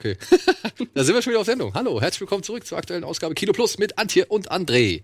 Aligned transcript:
Okay. 0.00 0.16
da 0.94 1.04
sind 1.04 1.14
wir 1.14 1.20
schon 1.20 1.32
wieder 1.32 1.40
auf 1.40 1.46
Sendung. 1.46 1.74
Hallo, 1.74 2.00
herzlich 2.00 2.22
willkommen 2.22 2.42
zurück 2.42 2.66
zur 2.66 2.78
aktuellen 2.78 3.04
Ausgabe 3.04 3.34
Kino 3.34 3.52
Plus 3.52 3.76
mit 3.76 3.98
Antje 3.98 4.24
und 4.24 4.50
André. 4.50 5.02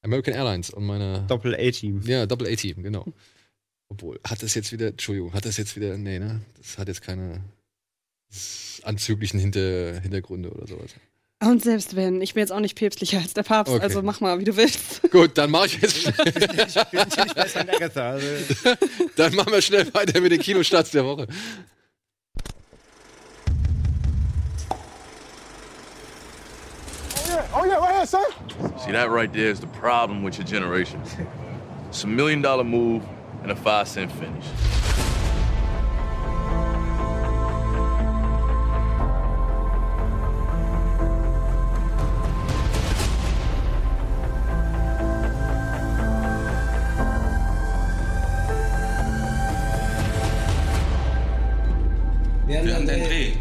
American 0.00 0.32
Airlines 0.32 0.70
und 0.70 0.86
meine. 0.86 1.26
Doppel 1.28 1.54
A-Team. 1.54 2.00
Ja, 2.06 2.24
Doppel 2.24 2.50
A-Team, 2.50 2.82
genau. 2.82 3.04
Obwohl, 3.90 4.18
hat 4.26 4.42
das 4.42 4.54
jetzt 4.54 4.72
wieder, 4.72 4.86
Entschuldigung, 4.86 5.34
hat 5.34 5.44
das 5.44 5.58
jetzt 5.58 5.76
wieder, 5.76 5.98
nee, 5.98 6.18
ne? 6.18 6.40
Das 6.56 6.78
hat 6.78 6.88
jetzt 6.88 7.02
keine 7.02 7.44
anzüglichen 8.84 9.38
Hinter, 9.38 10.00
Hintergründe 10.00 10.50
oder 10.50 10.66
sowas. 10.66 10.92
Und 11.42 11.62
selbst 11.62 11.94
wenn, 11.94 12.22
ich 12.22 12.32
bin 12.32 12.40
jetzt 12.40 12.52
auch 12.52 12.60
nicht 12.60 12.76
päpstlicher 12.78 13.18
als 13.18 13.34
der 13.34 13.42
Papst, 13.42 13.70
Okay. 13.74 13.82
also 13.82 14.00
mach 14.00 14.20
mal, 14.20 14.38
wie 14.38 14.44
du 14.44 14.56
willst. 14.56 15.02
Gut, 15.10 15.36
dann 15.36 15.50
mache 15.50 15.66
ich 15.66 15.78
jetzt 15.82 15.96
schnell. 16.00 16.14
ich 16.26 16.34
bin 16.34 17.00
nicht 17.00 17.34
besser 17.34 17.60
in 17.60 17.68
Agatha. 17.68 18.10
Also. 18.12 18.26
Dann 19.16 19.34
machen 19.34 19.52
wir 19.52 19.60
schnell 19.60 19.92
weiter 19.92 20.22
mit 20.22 20.32
den 20.32 20.40
Kinostarts 20.40 20.90
der 20.92 21.04
Woche. 21.04 21.26
See, 28.84 28.92
that 28.92 29.10
right 29.10 29.32
there 29.32 29.48
is 29.48 29.60
the 29.60 29.66
problem 29.66 30.22
with 30.22 30.38
your 30.38 30.46
generation. 30.46 31.02
It's 31.88 32.04
a 32.04 32.06
million 32.06 32.42
dollar 32.42 32.64
move 32.64 33.02
and 33.42 33.50
a 33.50 33.56
five 33.56 33.88
cent 33.88 34.12
finish. 34.12 34.44
Wir 52.46 52.58
haben 52.74 53.39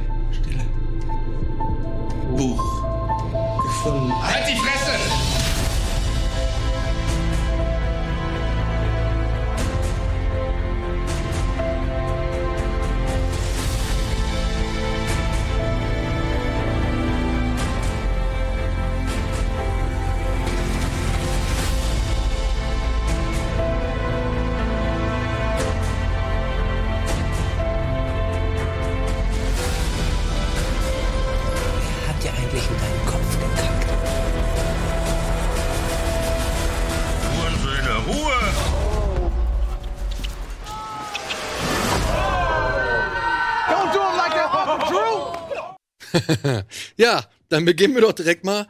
Ja, 47.09 47.25
dann 47.49 47.65
beginnen 47.65 47.95
wir 47.95 48.01
doch 48.01 48.13
direkt 48.13 48.43
mal. 48.45 48.67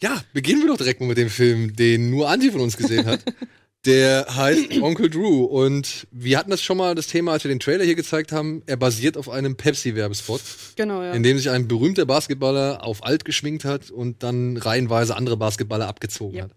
Ja, 0.00 0.22
beginnen 0.32 0.60
wir 0.62 0.68
doch 0.68 0.76
direkt 0.76 1.00
mal 1.00 1.06
mit 1.06 1.18
dem 1.18 1.30
Film, 1.30 1.74
den 1.74 2.10
nur 2.10 2.28
Anti 2.28 2.50
von 2.50 2.60
uns 2.60 2.76
gesehen 2.76 3.06
hat. 3.06 3.20
Der 3.86 4.26
heißt 4.34 4.80
Onkel 4.82 5.08
Drew. 5.10 5.44
Und 5.44 6.06
wir 6.10 6.38
hatten 6.38 6.50
das 6.50 6.60
schon 6.62 6.76
mal, 6.76 6.94
das 6.94 7.06
Thema, 7.06 7.32
als 7.32 7.44
wir 7.44 7.48
den 7.48 7.60
Trailer 7.60 7.84
hier 7.84 7.94
gezeigt 7.94 8.32
haben. 8.32 8.62
Er 8.66 8.76
basiert 8.76 9.16
auf 9.16 9.28
einem 9.30 9.56
Pepsi-Werbespot, 9.56 10.40
Genau, 10.76 11.02
ja. 11.02 11.12
in 11.12 11.22
dem 11.22 11.38
sich 11.38 11.50
ein 11.50 11.68
berühmter 11.68 12.04
Basketballer 12.04 12.84
auf 12.84 13.04
alt 13.04 13.24
geschminkt 13.24 13.64
hat 13.64 13.90
und 13.90 14.22
dann 14.24 14.56
reihenweise 14.56 15.16
andere 15.16 15.36
Basketballer 15.36 15.86
abgezogen 15.88 16.34
Yep. 16.36 16.44
hat. 16.44 16.50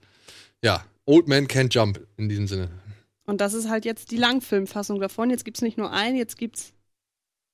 Ja, 0.63 0.85
Old 1.05 1.27
Man 1.27 1.47
Can't 1.47 1.71
Jump 1.73 1.99
in 2.17 2.29
diesem 2.29 2.47
Sinne. 2.47 2.69
Und 3.25 3.41
das 3.41 3.53
ist 3.53 3.69
halt 3.69 3.85
jetzt 3.85 4.09
die 4.11 4.17
Langfilmfassung 4.17 4.99
davon. 4.99 5.29
Jetzt 5.29 5.45
gibt's 5.45 5.61
nicht 5.61 5.77
nur 5.77 5.91
einen, 5.91 6.17
jetzt 6.17 6.35
gibt's 6.37 6.73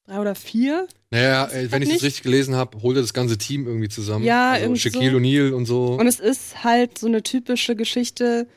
drei 0.05 0.19
oder 0.19 0.35
vier. 0.35 0.87
Naja, 1.11 1.45
Das 1.45 1.53
äh, 1.53 1.71
wenn 1.71 1.81
ich 1.81 1.89
das 1.89 1.95
nicht- 1.95 2.03
richtig 2.03 2.23
gelesen 2.23 2.55
habe, 2.55 2.81
holt 2.81 2.97
er 2.97 3.01
das 3.01 3.13
ganze 3.13 3.37
Team 3.37 3.67
irgendwie 3.67 3.89
zusammen. 3.89 4.25
Ja, 4.25 4.51
also 4.51 4.65
irgendwie 4.65 4.81
Shaquille 4.81 5.11
so. 5.11 5.17
O'Neal 5.17 5.51
und 5.51 5.65
so. 5.65 5.85
Und 5.99 6.07
es 6.07 6.19
ist 6.19 6.63
halt 6.63 6.97
so 6.97 7.07
eine 7.07 7.23
typische 7.23 7.75
Geschichte 7.75 8.47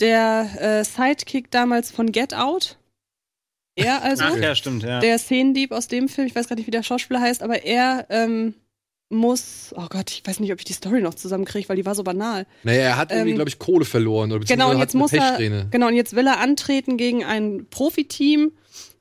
der 0.00 0.48
äh, 0.60 0.84
Sidekick 0.84 1.50
damals 1.50 1.90
von 1.90 2.12
Get 2.12 2.34
Out. 2.34 2.78
Er 3.74 4.02
also, 4.02 4.24
Ach 4.26 4.36
ja, 4.36 4.54
stimmt, 4.54 4.82
ja. 4.82 5.00
der 5.00 5.18
Szenendieb 5.18 5.72
aus 5.72 5.88
dem 5.88 6.08
Film, 6.08 6.26
ich 6.26 6.34
weiß 6.34 6.48
gar 6.48 6.56
nicht, 6.56 6.66
wie 6.66 6.72
der 6.72 6.82
Schauspieler 6.82 7.20
heißt, 7.20 7.42
aber 7.42 7.64
er 7.64 8.06
ähm, 8.10 8.54
muss, 9.10 9.72
oh 9.76 9.86
Gott, 9.88 10.10
ich 10.10 10.22
weiß 10.26 10.40
nicht, 10.40 10.52
ob 10.52 10.58
ich 10.58 10.64
die 10.66 10.72
Story 10.74 11.00
noch 11.00 11.14
zusammenkriege, 11.14 11.68
weil 11.68 11.76
die 11.76 11.86
war 11.86 11.94
so 11.94 12.04
banal. 12.04 12.46
naja, 12.62 12.80
er 12.80 12.96
hat 12.96 13.10
irgendwie, 13.10 13.30
ähm, 13.30 13.36
glaube 13.36 13.48
ich, 13.48 13.58
Kohle 13.58 13.84
verloren. 13.84 14.30
Oder 14.32 14.44
Genau, 14.44 14.70
und 14.70 14.78
beziehungsweise 14.78 15.16
jetzt 15.16 15.24
hat 15.24 15.40
muss 15.40 15.50
er, 15.50 15.64
genau, 15.70 15.86
und 15.88 15.94
jetzt 15.94 16.14
will 16.14 16.26
er 16.26 16.38
antreten 16.40 16.96
gegen 16.96 17.24
ein 17.24 17.66
Profiteam. 17.70 18.52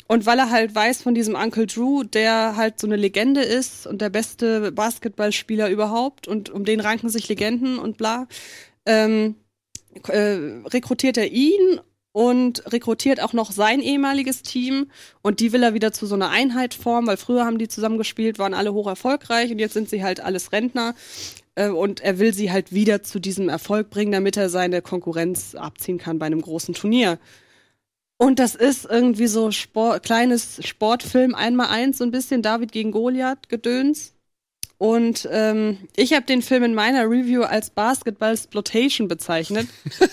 Und 0.07 0.25
weil 0.25 0.39
er 0.39 0.49
halt 0.49 0.73
weiß 0.73 1.01
von 1.01 1.15
diesem 1.15 1.35
Uncle 1.35 1.67
Drew, 1.67 2.03
der 2.03 2.55
halt 2.55 2.79
so 2.79 2.87
eine 2.87 2.95
Legende 2.95 3.41
ist 3.41 3.85
und 3.85 4.01
der 4.01 4.09
beste 4.09 4.71
Basketballspieler 4.71 5.69
überhaupt 5.69 6.27
und 6.27 6.49
um 6.49 6.63
den 6.63 6.79
ranken 6.79 7.09
sich 7.09 7.27
Legenden 7.27 7.77
und 7.77 7.97
bla, 7.97 8.27
ähm, 8.85 9.35
äh, 10.07 10.37
rekrutiert 10.65 11.17
er 11.17 11.31
ihn 11.31 11.81
und 12.13 12.63
rekrutiert 12.71 13.21
auch 13.21 13.33
noch 13.33 13.51
sein 13.51 13.79
ehemaliges 13.79 14.41
Team 14.41 14.87
und 15.21 15.39
die 15.39 15.51
will 15.51 15.61
er 15.61 15.73
wieder 15.73 15.91
zu 15.91 16.07
so 16.07 16.15
einer 16.15 16.29
Einheit 16.29 16.73
formen, 16.73 17.07
weil 17.07 17.17
früher 17.17 17.45
haben 17.45 17.57
die 17.57 17.67
zusammen 17.67 17.97
gespielt, 17.97 18.39
waren 18.39 18.53
alle 18.53 18.73
hoch 18.73 18.87
erfolgreich 18.87 19.51
und 19.51 19.59
jetzt 19.59 19.73
sind 19.73 19.89
sie 19.89 20.03
halt 20.03 20.19
alles 20.19 20.51
Rentner 20.51 20.95
äh, 21.55 21.67
und 21.67 21.99
er 21.99 22.17
will 22.17 22.33
sie 22.33 22.51
halt 22.51 22.71
wieder 22.71 23.03
zu 23.03 23.19
diesem 23.19 23.49
Erfolg 23.49 23.89
bringen, 23.89 24.13
damit 24.13 24.37
er 24.37 24.49
seine 24.49 24.81
Konkurrenz 24.81 25.53
abziehen 25.53 25.97
kann 25.97 26.17
bei 26.17 26.25
einem 26.25 26.41
großen 26.41 26.73
Turnier. 26.73 27.19
Und 28.17 28.39
das 28.39 28.55
ist 28.55 28.85
irgendwie 28.85 29.27
so 29.27 29.51
Sport, 29.51 30.03
kleines 30.03 30.65
Sportfilm 30.65 31.35
einmal 31.35 31.67
eins, 31.67 31.99
so 31.99 32.03
ein 32.03 32.11
bisschen 32.11 32.41
David 32.41 32.71
gegen 32.71 32.91
Goliath 32.91 33.47
gedöns. 33.47 34.13
Und 34.79 35.27
ähm, 35.31 35.77
ich 35.95 36.13
habe 36.13 36.25
den 36.25 36.41
Film 36.41 36.63
in 36.63 36.73
meiner 36.75 37.03
Review 37.09 37.43
als 37.43 37.69
Basketball 37.69 38.33
Exploitation 38.33 39.07
bezeichnet. 39.07 39.67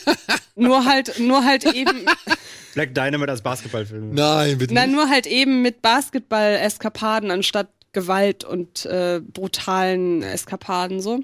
nur 0.55 0.85
halt, 0.85 1.19
nur 1.19 1.45
halt 1.45 1.65
eben, 1.65 2.07
Black 2.75 2.95
Dynamite 2.95 3.31
als 3.31 3.43
Basketballfilm. 3.43 4.15
Nein, 4.15 4.59
bitte 4.59 4.75
na 4.75 4.87
nicht. 4.87 4.95
nur 4.95 5.09
halt 5.09 5.27
eben 5.27 5.63
mit 5.63 5.81
Basketball-Eskapaden 5.81 7.31
anstatt 7.31 7.69
Gewalt 7.93 8.45
und 8.45 8.85
äh, 8.87 9.21
brutalen 9.21 10.23
Eskapaden 10.23 11.01
so. 11.01 11.21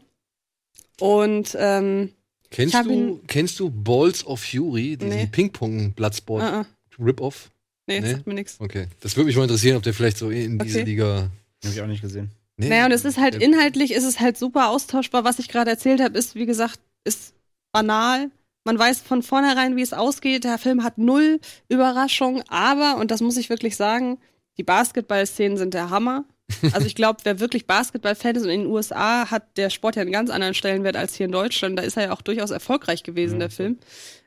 Und 1.00 1.56
ähm, 1.58 2.12
Kennst 2.50 2.74
du, 2.74 2.90
ihn- 2.90 3.20
kennst 3.26 3.58
du 3.60 3.70
Balls 3.70 4.26
of 4.26 4.40
Fury, 4.40 4.96
diesen 4.96 5.14
Nee. 5.16 5.26
Ping-Pong-Bloodsport 5.30 6.42
uh, 6.42 6.56
uh, 6.60 7.04
Rip-Off? 7.04 7.50
nee, 7.86 8.00
Nee? 8.00 8.12
sagt 8.12 8.26
mir 8.26 8.34
nichts. 8.34 8.56
Okay. 8.60 8.86
Das 9.00 9.16
würde 9.16 9.26
mich 9.26 9.36
mal 9.36 9.44
interessieren, 9.44 9.76
ob 9.76 9.82
der 9.82 9.94
vielleicht 9.94 10.18
so 10.18 10.30
in 10.30 10.58
diese 10.58 10.78
Okay. 10.80 10.86
Liga. 10.90 11.30
Hab 11.64 11.72
ich 11.72 11.80
auch 11.80 11.86
nicht 11.86 12.02
gesehen. 12.02 12.30
Nee? 12.56 12.68
Naja, 12.68 12.86
und 12.86 12.92
es 12.92 13.04
ist 13.04 13.18
halt 13.18 13.36
inhaltlich, 13.36 13.92
ist 13.92 14.04
es 14.04 14.20
halt 14.20 14.36
super 14.36 14.68
austauschbar. 14.70 15.24
Was 15.24 15.38
ich 15.38 15.48
gerade 15.48 15.70
erzählt 15.70 16.00
habe, 16.00 16.18
ist, 16.18 16.34
wie 16.34 16.46
gesagt, 16.46 16.78
ist 17.04 17.34
banal. 17.72 18.30
Man 18.64 18.78
weiß 18.78 19.00
von 19.00 19.22
vornherein, 19.22 19.76
wie 19.76 19.82
es 19.82 19.92
ausgeht. 19.92 20.44
Der 20.44 20.58
Film 20.58 20.82
hat 20.84 20.98
null 20.98 21.40
Überraschung, 21.68 22.42
aber, 22.48 22.96
und 22.98 23.10
das 23.10 23.20
muss 23.22 23.36
ich 23.38 23.48
wirklich 23.48 23.76
sagen, 23.76 24.18
die 24.58 24.62
Basketball-Szenen 24.62 25.56
sind 25.56 25.72
der 25.74 25.88
Hammer. 25.90 26.24
Also 26.72 26.86
ich 26.86 26.94
glaube, 26.94 27.20
wer 27.24 27.40
wirklich 27.40 27.66
Basketball-Fan 27.66 28.36
ist 28.36 28.44
und 28.44 28.50
in 28.50 28.60
den 28.62 28.70
USA 28.70 29.30
hat 29.30 29.56
der 29.56 29.70
Sport 29.70 29.96
ja 29.96 30.02
einen 30.02 30.12
ganz 30.12 30.30
anderen 30.30 30.54
Stellenwert 30.54 30.96
als 30.96 31.14
hier 31.14 31.26
in 31.26 31.32
Deutschland. 31.32 31.78
Da 31.78 31.82
ist 31.82 31.96
er 31.96 32.04
ja 32.04 32.12
auch 32.12 32.22
durchaus 32.22 32.50
erfolgreich 32.50 33.02
gewesen, 33.02 33.38
der 33.38 33.50
Film. 33.50 33.78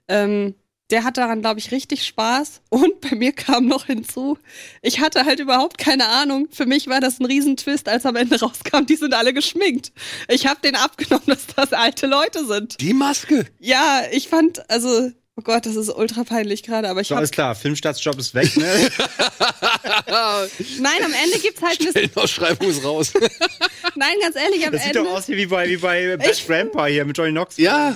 Ähm, 0.07 0.55
der 0.89 1.03
hat 1.03 1.17
daran, 1.17 1.41
glaube 1.41 1.59
ich, 1.59 1.71
richtig 1.71 2.05
Spaß. 2.05 2.61
Und 2.69 3.01
bei 3.01 3.15
mir 3.15 3.31
kam 3.31 3.65
noch 3.65 3.85
hinzu, 3.85 4.37
ich 4.81 4.99
hatte 4.99 5.25
halt 5.25 5.39
überhaupt 5.39 5.77
keine 5.77 6.07
Ahnung. 6.07 6.47
Für 6.51 6.65
mich 6.65 6.87
war 6.87 6.99
das 6.99 7.19
ein 7.19 7.25
Riesentwist, 7.25 7.89
als 7.89 8.05
am 8.05 8.15
Ende 8.15 8.39
rauskam, 8.39 8.85
die 8.85 8.95
sind 8.95 9.13
alle 9.13 9.33
geschminkt. 9.33 9.91
Ich 10.27 10.45
habe 10.45 10.59
den 10.61 10.75
abgenommen, 10.75 11.23
dass 11.27 11.47
das 11.47 11.73
alte 11.73 12.05
Leute 12.05 12.45
sind. 12.45 12.79
Die 12.79 12.93
Maske! 12.93 13.45
Ja, 13.59 14.03
ich 14.11 14.27
fand, 14.27 14.69
also, 14.69 15.11
oh 15.35 15.41
Gott, 15.43 15.65
das 15.65 15.75
ist 15.75 15.89
ultra 15.89 16.23
peinlich 16.23 16.63
gerade, 16.63 16.89
aber 16.89 17.01
ich 17.01 17.07
So, 17.07 17.15
hab, 17.15 17.19
alles 17.19 17.31
klar, 17.31 17.55
Filmstartsjob 17.55 18.17
ist 18.19 18.33
weg, 18.35 18.55
ne? 18.57 18.65
Nein, 20.79 21.03
am 21.03 21.13
Ende 21.13 21.39
gibt's 21.39 21.61
halt 21.61 21.81
Stellenausschreibung 21.81 22.69
ist 22.69 22.83
raus. 22.83 23.13
nein, 23.95 24.15
ganz 24.21 24.35
ehrlich, 24.35 24.65
am 24.65 24.71
Das 24.73 24.83
sieht 24.83 24.95
Ende. 24.95 25.09
doch 25.09 25.17
aus 25.17 25.25
hier 25.25 25.37
wie 25.37 25.45
bei, 25.47 25.67
wie 25.67 25.77
bei 25.77 26.17
Bad 26.17 26.31
Ich- 26.31 26.45
Grandpa 26.47 26.85
hier 26.85 27.05
mit 27.05 27.17
Johnny 27.17 27.31
Knox. 27.31 27.57
ja. 27.57 27.95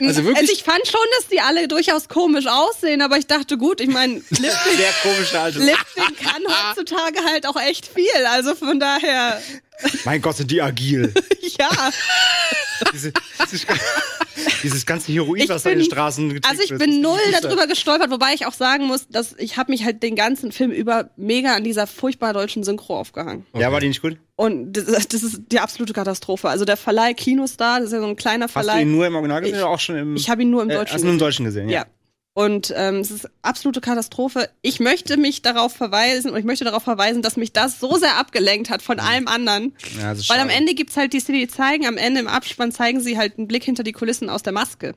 Also 0.00 0.24
wirklich. 0.24 0.36
Also 0.38 0.52
ich 0.52 0.62
fand 0.64 0.86
schon, 0.86 1.00
dass 1.18 1.28
die 1.28 1.40
alle 1.40 1.68
durchaus 1.68 2.08
komisch 2.08 2.46
aussehen, 2.46 3.02
aber 3.02 3.18
ich 3.18 3.26
dachte, 3.26 3.56
gut, 3.58 3.80
ich 3.80 3.88
meine, 3.88 4.14
Lifting, 4.14 4.40
Sehr 4.76 4.92
komische 5.02 5.40
alte. 5.40 5.58
Lifting 5.58 6.16
kann 6.22 6.42
heutzutage 6.46 7.18
halt 7.24 7.46
auch 7.46 7.60
echt 7.60 7.86
viel. 7.86 8.06
Also 8.30 8.54
von 8.54 8.80
daher, 8.80 9.40
Mein 10.04 10.20
Gott, 10.22 10.36
sind 10.36 10.50
die 10.50 10.60
agil. 10.62 11.12
ja, 11.58 11.68
Diese, 12.92 13.12
dieses, 13.52 13.66
dieses 14.62 14.86
ganze 14.86 15.12
Heroin, 15.12 15.42
Ich 15.42 15.48
was 15.48 15.62
da 15.64 15.70
in 15.70 15.78
den 15.80 15.84
Straßen 15.84 16.28
getrieben 16.32 16.46
also 16.48 16.62
ich 16.62 16.78
bin 16.78 17.00
null 17.02 17.18
darüber 17.42 17.66
gestolpert, 17.66 18.10
wobei 18.10 18.32
ich 18.34 18.46
auch 18.46 18.52
sagen 18.54 18.86
muss, 18.86 19.06
dass 19.08 19.34
ich 19.38 19.56
habe 19.58 19.70
mich 19.70 19.84
halt 19.84 20.02
den 20.02 20.16
ganzen 20.16 20.50
Film 20.52 20.70
über 20.70 21.10
mega 21.16 21.54
an 21.54 21.64
dieser 21.64 21.86
furchtbar 21.86 22.32
deutschen 22.32 22.64
Synchro 22.64 22.98
aufgehangen. 22.98 23.44
Ja, 23.54 23.70
war 23.72 23.80
die 23.80 23.88
nicht 23.88 24.00
gut? 24.02 24.16
Und 24.36 24.72
das, 24.72 25.08
das 25.08 25.22
ist 25.22 25.42
die 25.52 25.60
absolute 25.60 25.92
Katastrophe. 25.92 26.48
Also 26.48 26.64
der 26.64 26.78
Verleih 26.78 27.12
Kinostar, 27.12 27.80
das 27.80 27.88
ist 27.88 27.92
ja 27.92 28.00
so 28.00 28.06
ein 28.06 28.16
kleiner 28.16 28.46
Hast 28.46 28.56
du 28.56 28.60
Verleih. 28.60 28.82
ihn 28.82 28.92
nur 28.92 29.06
im 29.06 29.14
Original 29.14 29.40
gesehen 29.42 29.56
Ich- 29.56 29.60
oder 29.62 29.70
auch 29.70 29.80
schon 29.80 29.96
im. 29.96 30.16
ich 30.16 30.30
habe 30.30 30.40
ihn 30.42 30.50
nur 30.50 30.62
im 30.62 30.70
äh, 30.70 30.74
Deutschen. 30.74 30.94
Hast 30.94 31.02
du 31.02 31.06
nur 31.06 31.12
im 31.12 31.18
gesehen. 31.18 31.26
Deutschen 31.26 31.44
gesehen, 31.44 31.68
ja. 31.68 31.80
Ja. 31.80 31.86
Und 32.32 32.72
ähm, 32.76 32.96
es 32.96 33.10
ist 33.10 33.28
absolute 33.42 33.80
Katastrophe. 33.80 34.48
Ich 34.62 34.78
möchte 34.78 35.16
mich 35.16 35.42
darauf 35.42 35.72
verweisen 35.74 36.30
und 36.30 36.38
ich 36.38 36.44
möchte 36.44 36.64
darauf 36.64 36.84
verweisen, 36.84 37.22
dass 37.22 37.36
mich 37.36 37.52
das 37.52 37.80
so 37.80 37.96
sehr 37.96 38.16
abgelenkt 38.18 38.70
hat 38.70 38.82
von 38.82 39.00
allem 39.00 39.26
anderen. 39.26 39.74
Ja, 40.00 40.14
Weil 40.28 40.38
am. 40.40 40.48
Ende 40.48 40.74
gibt's 40.74 40.96
halt 40.96 41.12
die 41.12 41.20
Szene, 41.20 41.38
die 41.38 41.48
zeigen, 41.48 41.86
am 41.86 41.96
Ende 41.96 42.20
im 42.20 42.28
Abspann 42.28 42.70
zeigen 42.72 43.00
sie 43.00 43.18
halt 43.18 43.36
einen 43.36 43.48
Blick 43.48 43.64
hinter 43.64 43.82
die 43.82 43.92
Kulissen 43.92 44.30
aus 44.30 44.42
der 44.44 44.52
Maske. 44.52 44.94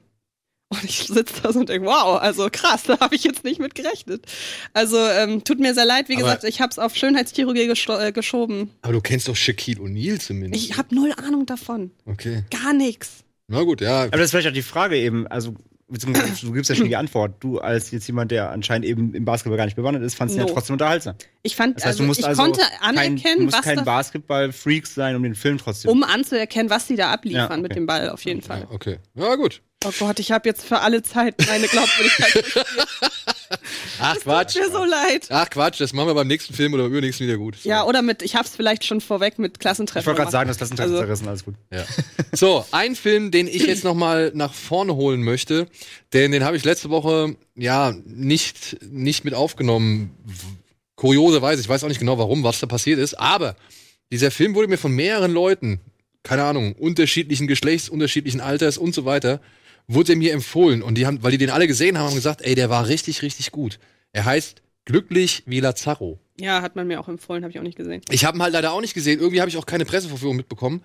Und 0.69 0.83
ich 0.85 1.05
sitze 1.07 1.41
da 1.41 1.51
so 1.53 1.59
und 1.59 1.69
denke, 1.69 1.87
wow, 1.87 2.19
also 2.21 2.49
krass, 2.51 2.83
da 2.87 2.99
habe 2.99 3.15
ich 3.15 3.23
jetzt 3.23 3.43
nicht 3.43 3.59
mit 3.59 3.73
gerechnet. 3.75 4.25
Also 4.73 4.97
ähm, 4.97 5.43
tut 5.43 5.59
mir 5.59 5.73
sehr 5.73 5.85
leid, 5.85 6.09
wie 6.09 6.13
Aber- 6.15 6.23
gesagt, 6.23 6.43
ich 6.43 6.61
habe 6.61 6.69
es 6.71 6.79
auf 6.79 6.95
Schönheitschirurgie 6.95 7.61
äh, 7.69 8.11
geschoben. 8.11 8.71
Aber 8.83 8.93
du 8.93 9.01
kennst 9.01 9.27
doch 9.27 9.35
Shaquille 9.35 9.79
O'Neal 9.81 10.19
zumindest. 10.19 10.63
Ich 10.63 10.77
habe 10.77 10.93
null 10.93 11.13
Ahnung 11.17 11.45
davon. 11.47 11.91
okay. 12.05 12.43
Gar 12.51 12.73
nichts. 12.73 13.23
Na 13.47 13.63
gut, 13.63 13.81
ja. 13.81 14.03
Aber 14.03 14.11
das 14.11 14.25
ist 14.25 14.31
vielleicht 14.31 14.47
auch 14.47 14.53
die 14.53 14.61
Frage 14.61 14.97
eben, 14.97 15.27
also 15.27 15.53
beziehungsweise 15.93 16.45
du 16.45 16.51
gibst 16.51 16.69
ja 16.69 16.75
schon 16.75 16.87
die 16.87 16.95
Antwort. 16.97 17.35
Du 17.39 17.59
als 17.59 17.91
jetzt 17.91 18.05
jemand, 18.07 18.31
der 18.31 18.51
anscheinend 18.51 18.85
eben 18.85 19.13
im 19.13 19.23
Basketball 19.23 19.57
gar 19.57 19.65
nicht 19.65 19.75
bewandert 19.75 20.03
ist, 20.03 20.15
fandst 20.15 20.35
ihn 20.35 20.41
No. 20.41 20.47
ja 20.47 20.53
trotzdem 20.53 20.73
unterhaltsam. 20.73 21.15
Ich 21.43 21.55
fand, 21.55 21.77
Das 21.77 21.85
heißt, 21.85 21.93
also, 21.93 22.03
du 22.03 22.07
musst 22.07 22.19
ich 22.19 22.27
also 22.27 22.41
konnte 22.41 22.59
kein, 22.59 22.95
du 22.95 23.01
anerkennen, 23.01 23.43
musst 23.45 23.57
was 23.57 23.63
kein 23.65 23.85
Basketball-Freak 23.85 24.87
sein, 24.87 25.15
um 25.15 25.23
den 25.23 25.35
Film 25.35 25.57
trotzdem. 25.57 25.89
um 25.91 26.03
anzuerkennen, 26.03 26.69
was 26.69 26.87
sie 26.87 26.95
da 26.97 27.11
abliefern 27.11 27.39
Ja, 27.41 27.49
okay. 27.51 27.61
mit 27.61 27.75
dem 27.75 27.85
Ball, 27.85 28.09
auf 28.09 28.25
jeden 28.25 28.41
Fall. 28.41 28.61
Ja, 28.61 28.67
okay. 28.71 28.97
Ja, 29.15 29.35
gut. 29.35 29.61
Oh 29.85 29.91
Gott, 29.99 30.19
ich 30.19 30.31
habe 30.31 30.47
jetzt 30.47 30.63
für 30.65 30.79
alle 30.79 31.03
Zeit 31.03 31.35
meine 31.47 31.67
Glaubwürdigkeit. 31.67 32.45
Ach, 33.99 34.15
Quatsch. 34.17 34.53
Tut 34.53 34.63
mir 34.63 34.71
so 34.71 34.83
leid. 34.85 35.27
Ach, 35.29 35.49
Quatsch, 35.49 35.79
das 35.81 35.91
machen 35.93 36.07
wir 36.07 36.13
beim 36.13 36.27
nächsten 36.27 36.53
Film 36.53 36.73
oder 36.73 36.83
beim 36.83 36.93
übernächsten 36.93 37.27
wieder 37.27 37.37
gut. 37.37 37.57
Ja, 37.63 37.83
oder 37.83 38.01
mit, 38.01 38.21
ich 38.21 38.35
hab's 38.35 38.55
vielleicht 38.55 38.85
schon 38.85 39.01
vorweg 39.01 39.39
mit 39.39 39.59
Klassentreffen. 39.59 40.01
ich 40.01 40.07
wollte 40.07 40.21
gerade 40.21 40.31
sagen, 40.31 40.47
das 40.47 40.57
Klassentreffen 40.57 40.93
Also- 40.93 41.03
zerrissen, 41.05 41.27
alles 41.27 41.43
gut. 41.43 41.55
Ja. 41.71 41.85
So, 42.31 42.65
ein 42.71 42.95
Film, 42.95 43.29
den 43.31 43.47
ich 43.47 43.63
jetzt 43.65 43.83
noch 43.83 43.93
mal 43.93 44.31
nach 44.33 44.53
vorne 44.53 44.95
holen 44.95 45.21
möchte, 45.21 45.67
denn 46.13 46.31
den 46.31 46.43
habe 46.45 46.55
ich 46.57 46.63
letzte 46.63 46.89
Woche 46.89 47.35
ja 47.55 47.93
nicht 48.05 48.77
nicht 48.89 49.25
mit 49.25 49.33
aufgenommen. 49.33 50.11
Kurioserweise, 50.95 51.61
ich 51.61 51.67
weiß 51.69 51.83
auch 51.83 51.89
nicht 51.89 51.99
genau, 51.99 52.17
warum, 52.17 52.43
was 52.43 52.59
da 52.59 52.67
passiert 52.67 52.99
ist, 52.99 53.15
aber 53.19 53.55
dieser 54.11 54.31
Film 54.31 54.55
wurde 54.55 54.67
mir 54.69 54.77
von 54.77 54.91
mehreren 54.93 55.31
Leuten, 55.31 55.81
keine 56.23 56.43
Ahnung, 56.43 56.73
unterschiedlichen 56.73 57.47
Geschlechts, 57.47 57.89
unterschiedlichen 57.89 58.39
Alters 58.39 58.77
und 58.77 58.95
so 58.95 59.03
weiter, 59.03 59.41
wurde 59.87 60.13
er 60.13 60.17
mir 60.17 60.33
empfohlen 60.33 60.81
und 60.81 60.95
die 60.95 61.05
haben, 61.05 61.23
weil 61.23 61.31
die 61.31 61.37
den 61.37 61.49
alle 61.49 61.67
gesehen 61.67 61.97
haben, 61.97 62.07
haben 62.07 62.15
gesagt, 62.15 62.41
ey, 62.41 62.55
der 62.55 62.69
war 62.69 62.87
richtig, 62.87 63.21
richtig 63.21 63.51
gut. 63.51 63.79
Er 64.11 64.25
heißt 64.25 64.63
Glücklich 64.85 65.43
wie 65.45 65.61
Lazaro. 65.61 66.19
Ja, 66.39 66.61
hat 66.61 66.75
man 66.75 66.87
mir 66.87 66.99
auch 66.99 67.07
empfohlen, 67.07 67.43
habe 67.43 67.51
ich 67.51 67.59
auch 67.59 67.63
nicht 67.63 67.77
gesehen. 67.77 68.01
Ich 68.09 68.25
habe 68.25 68.37
ihn 68.37 68.43
halt 68.43 68.53
leider 68.53 68.73
auch 68.73 68.81
nicht 68.81 68.93
gesehen. 68.93 69.19
Irgendwie 69.19 69.39
habe 69.39 69.49
ich 69.49 69.57
auch 69.57 69.65
keine 69.65 69.85
Presseverführung 69.85 70.35
mitbekommen. 70.35 70.83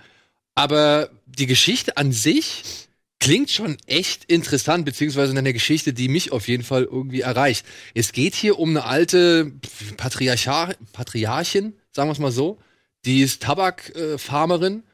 Aber 0.54 1.10
die 1.26 1.46
Geschichte 1.46 1.96
an 1.96 2.12
sich 2.12 2.88
klingt 3.18 3.50
schon 3.50 3.76
echt 3.86 4.24
interessant, 4.24 4.84
beziehungsweise 4.84 5.36
eine 5.36 5.52
Geschichte, 5.52 5.92
die 5.92 6.08
mich 6.08 6.30
auf 6.30 6.46
jeden 6.46 6.62
Fall 6.62 6.84
irgendwie 6.84 7.22
erreicht. 7.22 7.66
Es 7.94 8.12
geht 8.12 8.34
hier 8.34 8.58
um 8.58 8.70
eine 8.70 8.84
alte 8.84 9.52
Patriarcha 9.96 10.74
Patriarchin, 10.92 11.74
sagen 11.90 12.08
wir 12.08 12.12
es 12.12 12.18
mal 12.20 12.30
so. 12.30 12.58
Die 13.04 13.22
ist 13.22 13.42
Tabakfarmerin 13.42 14.84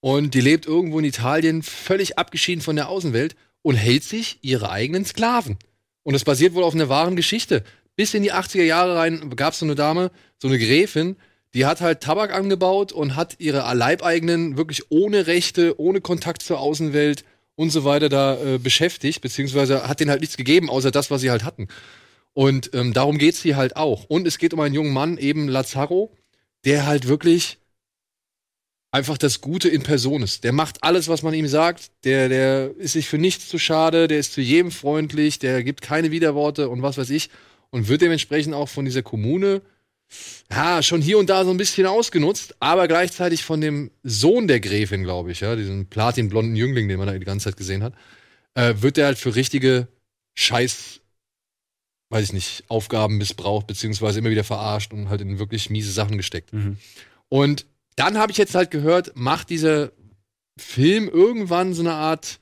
und 0.00 0.32
die 0.32 0.40
lebt 0.40 0.64
irgendwo 0.64 0.98
in 0.98 1.04
Italien 1.04 1.62
völlig 1.62 2.18
abgeschieden 2.18 2.62
von 2.62 2.76
der 2.76 2.88
Außenwelt 2.88 3.36
und 3.64 3.76
hält 3.76 4.04
sich 4.04 4.38
ihre 4.42 4.70
eigenen 4.70 5.06
Sklaven. 5.06 5.58
Und 6.02 6.12
das 6.12 6.24
basiert 6.24 6.54
wohl 6.54 6.64
auf 6.64 6.74
einer 6.74 6.90
wahren 6.90 7.16
Geschichte. 7.16 7.64
Bis 7.96 8.12
in 8.12 8.22
die 8.22 8.32
80er 8.32 8.62
Jahre 8.62 8.94
rein 8.96 9.30
gab 9.36 9.54
es 9.54 9.60
so 9.60 9.64
eine 9.64 9.74
Dame, 9.74 10.10
so 10.38 10.48
eine 10.48 10.58
Gräfin, 10.58 11.16
die 11.54 11.64
hat 11.64 11.80
halt 11.80 12.00
Tabak 12.00 12.34
angebaut 12.34 12.92
und 12.92 13.16
hat 13.16 13.36
ihre 13.38 13.72
Leibeigenen 13.74 14.58
wirklich 14.58 14.90
ohne 14.90 15.26
Rechte, 15.26 15.80
ohne 15.80 16.00
Kontakt 16.00 16.42
zur 16.42 16.60
Außenwelt 16.60 17.24
und 17.56 17.70
so 17.70 17.84
weiter 17.84 18.08
da 18.08 18.36
äh, 18.36 18.58
beschäftigt, 18.58 19.22
beziehungsweise 19.22 19.88
hat 19.88 20.00
denen 20.00 20.10
halt 20.10 20.20
nichts 20.20 20.36
gegeben, 20.36 20.68
außer 20.68 20.90
das, 20.90 21.10
was 21.10 21.22
sie 21.22 21.30
halt 21.30 21.44
hatten. 21.44 21.68
Und 22.34 22.70
ähm, 22.74 22.92
darum 22.92 23.16
geht's 23.16 23.40
hier 23.40 23.56
halt 23.56 23.76
auch. 23.76 24.04
Und 24.04 24.26
es 24.26 24.38
geht 24.38 24.52
um 24.52 24.60
einen 24.60 24.74
jungen 24.74 24.92
Mann, 24.92 25.16
eben 25.16 25.48
Lazaro, 25.48 26.12
der 26.64 26.84
halt 26.84 27.08
wirklich 27.08 27.58
einfach 28.94 29.18
das 29.18 29.40
Gute 29.40 29.68
in 29.68 29.82
Person 29.82 30.22
ist. 30.22 30.44
Der 30.44 30.52
macht 30.52 30.84
alles, 30.84 31.08
was 31.08 31.24
man 31.24 31.34
ihm 31.34 31.48
sagt. 31.48 31.90
Der, 32.04 32.28
der 32.28 32.70
ist 32.78 32.92
sich 32.92 33.08
für 33.08 33.18
nichts 33.18 33.48
zu 33.48 33.58
schade. 33.58 34.06
Der 34.06 34.20
ist 34.20 34.32
zu 34.32 34.40
jedem 34.40 34.70
freundlich. 34.70 35.40
Der 35.40 35.64
gibt 35.64 35.82
keine 35.82 36.12
Widerworte 36.12 36.68
und 36.68 36.80
was 36.80 36.96
weiß 36.96 37.10
ich. 37.10 37.28
Und 37.70 37.88
wird 37.88 38.02
dementsprechend 38.02 38.54
auch 38.54 38.68
von 38.68 38.84
dieser 38.84 39.02
Kommune, 39.02 39.62
ja, 40.48 40.80
schon 40.80 41.02
hier 41.02 41.18
und 41.18 41.28
da 41.28 41.44
so 41.44 41.50
ein 41.50 41.56
bisschen 41.56 41.88
ausgenutzt. 41.88 42.54
Aber 42.60 42.86
gleichzeitig 42.86 43.42
von 43.42 43.60
dem 43.60 43.90
Sohn 44.04 44.46
der 44.46 44.60
Gräfin, 44.60 45.02
glaube 45.02 45.32
ich, 45.32 45.40
ja, 45.40 45.56
diesen 45.56 45.86
platinblonden 45.86 46.54
Jüngling, 46.54 46.86
den 46.86 46.98
man 46.98 47.08
da 47.08 47.18
die 47.18 47.24
ganze 47.24 47.50
Zeit 47.50 47.56
gesehen 47.56 47.82
hat, 47.82 47.94
äh, 48.54 48.74
wird 48.76 48.96
der 48.96 49.06
halt 49.06 49.18
für 49.18 49.34
richtige 49.34 49.88
Scheiß, 50.34 51.00
weiß 52.10 52.26
ich 52.26 52.32
nicht, 52.32 52.64
Aufgaben 52.68 53.18
missbraucht, 53.18 53.66
beziehungsweise 53.66 54.20
immer 54.20 54.30
wieder 54.30 54.44
verarscht 54.44 54.92
und 54.92 55.08
halt 55.08 55.20
in 55.20 55.40
wirklich 55.40 55.68
miese 55.68 55.90
Sachen 55.90 56.16
gesteckt. 56.16 56.52
Mhm. 56.52 56.76
Und 57.28 57.66
dann 57.96 58.18
habe 58.18 58.32
ich 58.32 58.38
jetzt 58.38 58.54
halt 58.54 58.70
gehört, 58.70 59.12
macht 59.14 59.50
dieser 59.50 59.92
Film 60.58 61.08
irgendwann 61.08 61.74
so 61.74 61.82
eine 61.82 61.94
Art 61.94 62.38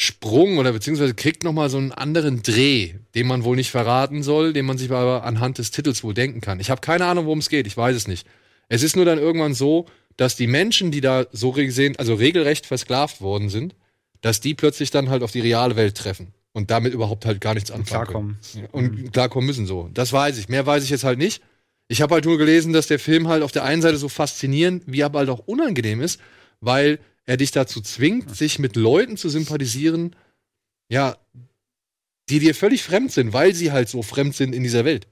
Sprung 0.00 0.58
oder 0.58 0.72
beziehungsweise 0.72 1.14
kriegt 1.14 1.42
noch 1.42 1.52
mal 1.52 1.68
so 1.70 1.78
einen 1.78 1.90
anderen 1.90 2.42
Dreh, 2.42 2.94
den 3.14 3.26
man 3.26 3.42
wohl 3.42 3.56
nicht 3.56 3.70
verraten 3.70 4.22
soll, 4.22 4.52
den 4.52 4.64
man 4.64 4.78
sich 4.78 4.90
aber 4.92 5.24
anhand 5.24 5.58
des 5.58 5.72
Titels 5.72 6.04
wohl 6.04 6.14
denken 6.14 6.40
kann. 6.40 6.60
Ich 6.60 6.70
habe 6.70 6.80
keine 6.80 7.06
Ahnung, 7.06 7.26
worum 7.26 7.40
es 7.40 7.48
geht, 7.48 7.66
ich 7.66 7.76
weiß 7.76 7.96
es 7.96 8.06
nicht. 8.06 8.26
Es 8.68 8.82
ist 8.82 8.94
nur 8.94 9.04
dann 9.04 9.18
irgendwann 9.18 9.54
so, 9.54 9.86
dass 10.16 10.36
die 10.36 10.46
Menschen, 10.46 10.92
die 10.92 11.00
da 11.00 11.26
so 11.32 11.52
gesehen, 11.52 11.96
also 11.98 12.14
regelrecht 12.14 12.66
versklavt 12.66 13.20
worden 13.20 13.48
sind, 13.48 13.74
dass 14.20 14.40
die 14.40 14.54
plötzlich 14.54 14.90
dann 14.90 15.10
halt 15.10 15.22
auf 15.22 15.32
die 15.32 15.40
reale 15.40 15.74
Welt 15.74 15.96
treffen 15.96 16.32
und 16.52 16.70
damit 16.70 16.92
überhaupt 16.92 17.24
halt 17.26 17.40
gar 17.40 17.54
nichts 17.54 17.70
anfangen 17.70 18.06
können 18.06 18.38
Klarkommen. 18.52 18.68
und 18.72 19.12
klarkommen 19.12 19.46
müssen 19.46 19.66
so. 19.66 19.90
Das 19.94 20.12
weiß 20.12 20.38
ich. 20.38 20.48
Mehr 20.48 20.66
weiß 20.66 20.84
ich 20.84 20.90
jetzt 20.90 21.04
halt 21.04 21.18
nicht. 21.18 21.42
Ich 21.88 22.02
habe 22.02 22.14
halt 22.14 22.26
nur 22.26 22.38
gelesen, 22.38 22.72
dass 22.72 22.86
der 22.86 22.98
Film 22.98 23.28
halt 23.28 23.42
auf 23.42 23.52
der 23.52 23.64
einen 23.64 23.82
Seite 23.82 23.96
so 23.96 24.08
faszinierend, 24.08 24.84
wie 24.86 25.02
aber 25.02 25.20
halt 25.20 25.30
auch 25.30 25.46
unangenehm 25.46 26.00
ist, 26.02 26.20
weil 26.60 26.98
er 27.24 27.36
dich 27.36 27.50
dazu 27.50 27.80
zwingt, 27.80 28.34
sich 28.36 28.58
mit 28.58 28.76
Leuten 28.76 29.16
zu 29.16 29.28
sympathisieren, 29.28 30.14
ja, 30.90 31.16
die 32.28 32.40
dir 32.40 32.54
völlig 32.54 32.82
fremd 32.82 33.12
sind, 33.12 33.32
weil 33.32 33.54
sie 33.54 33.72
halt 33.72 33.88
so 33.88 34.02
fremd 34.02 34.34
sind 34.34 34.54
in 34.54 34.62
dieser 34.62 34.84
Welt. 34.84 35.06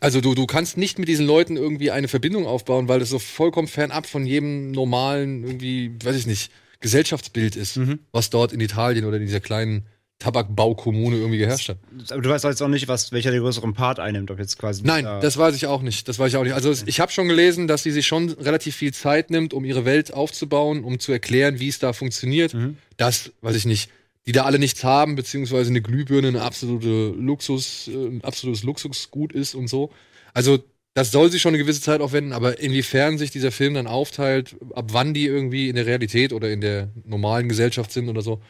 Also 0.00 0.20
du, 0.20 0.34
du 0.34 0.46
kannst 0.46 0.76
nicht 0.76 0.98
mit 0.98 1.08
diesen 1.08 1.26
Leuten 1.26 1.56
irgendwie 1.56 1.92
eine 1.92 2.08
Verbindung 2.08 2.46
aufbauen, 2.46 2.88
weil 2.88 2.98
das 2.98 3.10
so 3.10 3.20
vollkommen 3.20 3.68
fernab 3.68 4.06
von 4.06 4.26
jedem 4.26 4.72
normalen, 4.72 5.44
irgendwie, 5.44 5.92
weiß 6.02 6.16
ich 6.16 6.26
nicht, 6.26 6.50
Gesellschaftsbild 6.80 7.54
ist, 7.56 7.76
Mhm. 7.76 8.00
was 8.10 8.30
dort 8.30 8.52
in 8.52 8.60
Italien 8.60 9.04
oder 9.04 9.16
in 9.16 9.24
dieser 9.26 9.40
kleinen 9.40 9.86
Tabakbaukommune 10.18 11.16
irgendwie 11.16 11.38
geherrscht 11.38 11.68
hat. 11.68 11.78
Aber 12.10 12.22
du 12.22 12.30
weißt 12.30 12.44
jetzt 12.44 12.62
auch 12.62 12.68
nicht, 12.68 12.88
was, 12.88 13.12
welcher 13.12 13.30
den 13.30 13.40
größeren 13.40 13.74
Part 13.74 13.98
einnimmt, 14.00 14.30
ob 14.30 14.38
jetzt 14.38 14.58
quasi. 14.58 14.82
Nein, 14.84 15.04
da- 15.04 15.20
das 15.20 15.36
weiß 15.36 15.54
ich 15.56 15.66
auch 15.66 15.82
nicht. 15.82 16.08
Das 16.08 16.18
weiß 16.18 16.28
ich 16.32 16.36
auch 16.36 16.44
nicht. 16.44 16.54
Also 16.54 16.70
es- 16.70 16.84
ich 16.86 17.00
habe 17.00 17.12
schon 17.12 17.28
gelesen, 17.28 17.66
dass 17.66 17.82
sie 17.82 17.90
sich 17.90 18.06
schon 18.06 18.30
relativ 18.30 18.76
viel 18.76 18.92
Zeit 18.94 19.30
nimmt, 19.30 19.52
um 19.52 19.64
ihre 19.64 19.84
Welt 19.84 20.12
aufzubauen, 20.14 20.82
um 20.84 20.98
zu 20.98 21.12
erklären, 21.12 21.60
wie 21.60 21.68
es 21.68 21.78
da 21.78 21.92
funktioniert. 21.92 22.54
Mhm. 22.54 22.76
Das, 22.96 23.32
weiß 23.42 23.56
ich 23.56 23.66
nicht, 23.66 23.90
die 24.26 24.32
da 24.32 24.44
alle 24.44 24.58
nichts 24.58 24.82
haben, 24.84 25.16
beziehungsweise 25.16 25.68
eine 25.70 25.82
Glühbirne 25.82 26.28
eine 26.28 26.42
absolute 26.42 27.08
Luxus, 27.18 27.88
äh, 27.88 27.92
ein 28.06 28.24
absolutes 28.24 28.62
Luxusgut 28.62 29.32
ist 29.32 29.54
und 29.54 29.68
so. 29.68 29.90
Also 30.32 30.58
das 30.94 31.10
soll 31.10 31.30
sie 31.30 31.40
schon 31.40 31.50
eine 31.50 31.58
gewisse 31.58 31.80
Zeit 31.82 32.00
aufwenden, 32.00 32.32
aber 32.32 32.60
inwiefern 32.60 33.18
sich 33.18 33.30
dieser 33.32 33.50
Film 33.50 33.74
dann 33.74 33.86
aufteilt, 33.88 34.56
ab 34.74 34.86
wann 34.92 35.12
die 35.12 35.26
irgendwie 35.26 35.68
in 35.68 35.74
der 35.74 35.86
Realität 35.86 36.32
oder 36.32 36.50
in 36.50 36.60
der 36.60 36.88
normalen 37.04 37.48
Gesellschaft 37.48 37.90
sind 37.92 38.08
oder 38.08 38.22
so, 38.22 38.40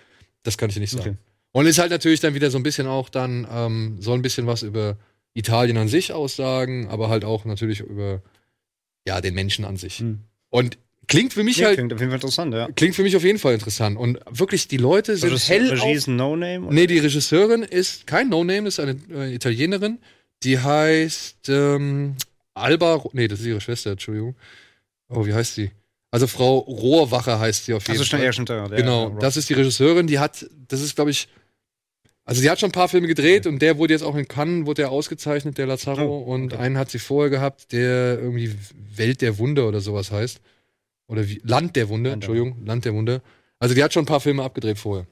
das 0.42 0.58
kann 0.58 0.68
ich 0.70 0.76
nicht 0.78 0.90
sagen. 0.92 1.02
Okay. 1.12 1.18
Und 1.56 1.66
ist 1.66 1.78
halt 1.78 1.90
natürlich 1.92 2.18
dann 2.18 2.34
wieder 2.34 2.50
so 2.50 2.58
ein 2.58 2.64
bisschen 2.64 2.88
auch 2.88 3.08
dann, 3.08 3.46
ähm, 3.48 3.96
soll 4.00 4.18
ein 4.18 4.22
bisschen 4.22 4.48
was 4.48 4.62
über 4.64 4.96
Italien 5.34 5.76
an 5.76 5.86
sich 5.86 6.12
aussagen, 6.12 6.88
aber 6.88 7.08
halt 7.08 7.24
auch 7.24 7.44
natürlich 7.44 7.78
über 7.80 8.22
ja, 9.06 9.20
den 9.20 9.34
Menschen 9.34 9.64
an 9.64 9.76
sich. 9.76 9.98
Hm. 10.00 10.18
Und 10.50 10.78
klingt 11.06 11.32
für 11.32 11.44
mich 11.44 11.58
Ja, 11.58 11.66
halt, 11.68 11.76
klingt 11.76 11.92
auf 11.92 12.00
jeden 12.00 12.10
Fall 12.10 12.16
interessant, 12.18 12.54
ja. 12.54 12.68
klingt 12.74 12.96
für 12.96 13.04
mich 13.04 13.14
auf 13.14 13.22
jeden 13.22 13.38
Fall 13.38 13.54
interessant. 13.54 13.96
Und 13.96 14.18
wirklich, 14.30 14.66
die 14.66 14.78
Leute 14.78 15.16
sind 15.16 15.30
Regie, 15.32 15.46
hell 15.46 15.70
Regie 15.70 15.92
ist 15.92 16.08
ein 16.08 16.16
No-Name? 16.16 16.74
Nee, 16.74 16.88
die 16.88 16.98
Regisseurin 16.98 17.62
ist 17.62 18.06
kein 18.08 18.28
No-Name, 18.30 18.66
ist 18.66 18.80
eine 18.80 18.96
äh, 19.12 19.32
Italienerin. 19.32 19.98
Die 20.42 20.58
heißt 20.58 21.48
ähm, 21.50 22.16
Alba. 22.54 23.04
Nee, 23.12 23.28
das 23.28 23.40
ist 23.40 23.46
ihre 23.46 23.60
Schwester, 23.60 23.92
Entschuldigung. 23.92 24.34
Oh, 25.08 25.24
wie 25.24 25.34
heißt 25.34 25.54
sie? 25.54 25.70
Also 26.10 26.26
Frau 26.26 26.58
Rohrwacher 26.58 27.38
heißt 27.38 27.66
sie 27.66 27.74
auf 27.74 27.82
jeden 27.86 27.92
Also 27.92 28.04
schon 28.04 28.18
Fall. 28.18 28.26
eher 28.26 28.32
schon 28.32 28.46
da. 28.46 28.66
der- 28.68 28.78
genau, 28.78 29.10
das 29.20 29.36
ist 29.36 29.48
die 29.48 29.54
Regisseurin. 29.54 30.06
Die 30.06 30.18
hat, 30.18 30.46
das 30.68 30.80
ist, 30.80 30.94
glaube 30.96 31.10
ich, 31.10 31.28
also 32.24 32.40
sie 32.40 32.50
hat 32.50 32.58
schon 32.58 32.70
ein 32.70 32.72
paar 32.72 32.88
Filme 32.88 33.06
gedreht 33.06 33.46
und 33.46 33.60
der 33.60 33.76
wurde 33.76 33.92
jetzt 33.92 34.02
auch 34.02 34.16
in 34.16 34.26
Cannes, 34.26 34.66
wurde 34.66 34.82
der 34.82 34.90
ausgezeichnet, 34.90 35.58
der 35.58 35.66
Lazaro. 35.66 36.04
Oh, 36.04 36.18
Und 36.20 36.54
okay. 36.54 36.62
einen 36.62 36.78
hat 36.78 36.90
sie 36.90 36.98
vorher 36.98 37.30
gehabt, 37.30 37.72
der 37.72 38.18
irgendwie 38.18 38.54
Welt 38.96 39.20
der 39.20 39.38
Wunder 39.38 39.68
oder 39.68 39.80
sowas 39.80 40.10
heißt. 40.10 40.40
Oder 41.06 41.28
wie, 41.28 41.40
Land 41.44 41.76
der 41.76 41.90
Wunde, 41.90 42.10
Land 42.10 42.22
der 42.22 42.30
Entschuldigung, 42.30 42.64
Land 42.64 42.84
der 42.86 42.94
Wunde. 42.94 43.22
Also 43.58 43.74
die 43.74 43.82
hat 43.84 43.92
schon 43.92 44.04
ein 44.04 44.06
paar 44.06 44.20
Filme 44.20 44.42
abgedreht 44.42 44.78
vorher. 44.78 45.06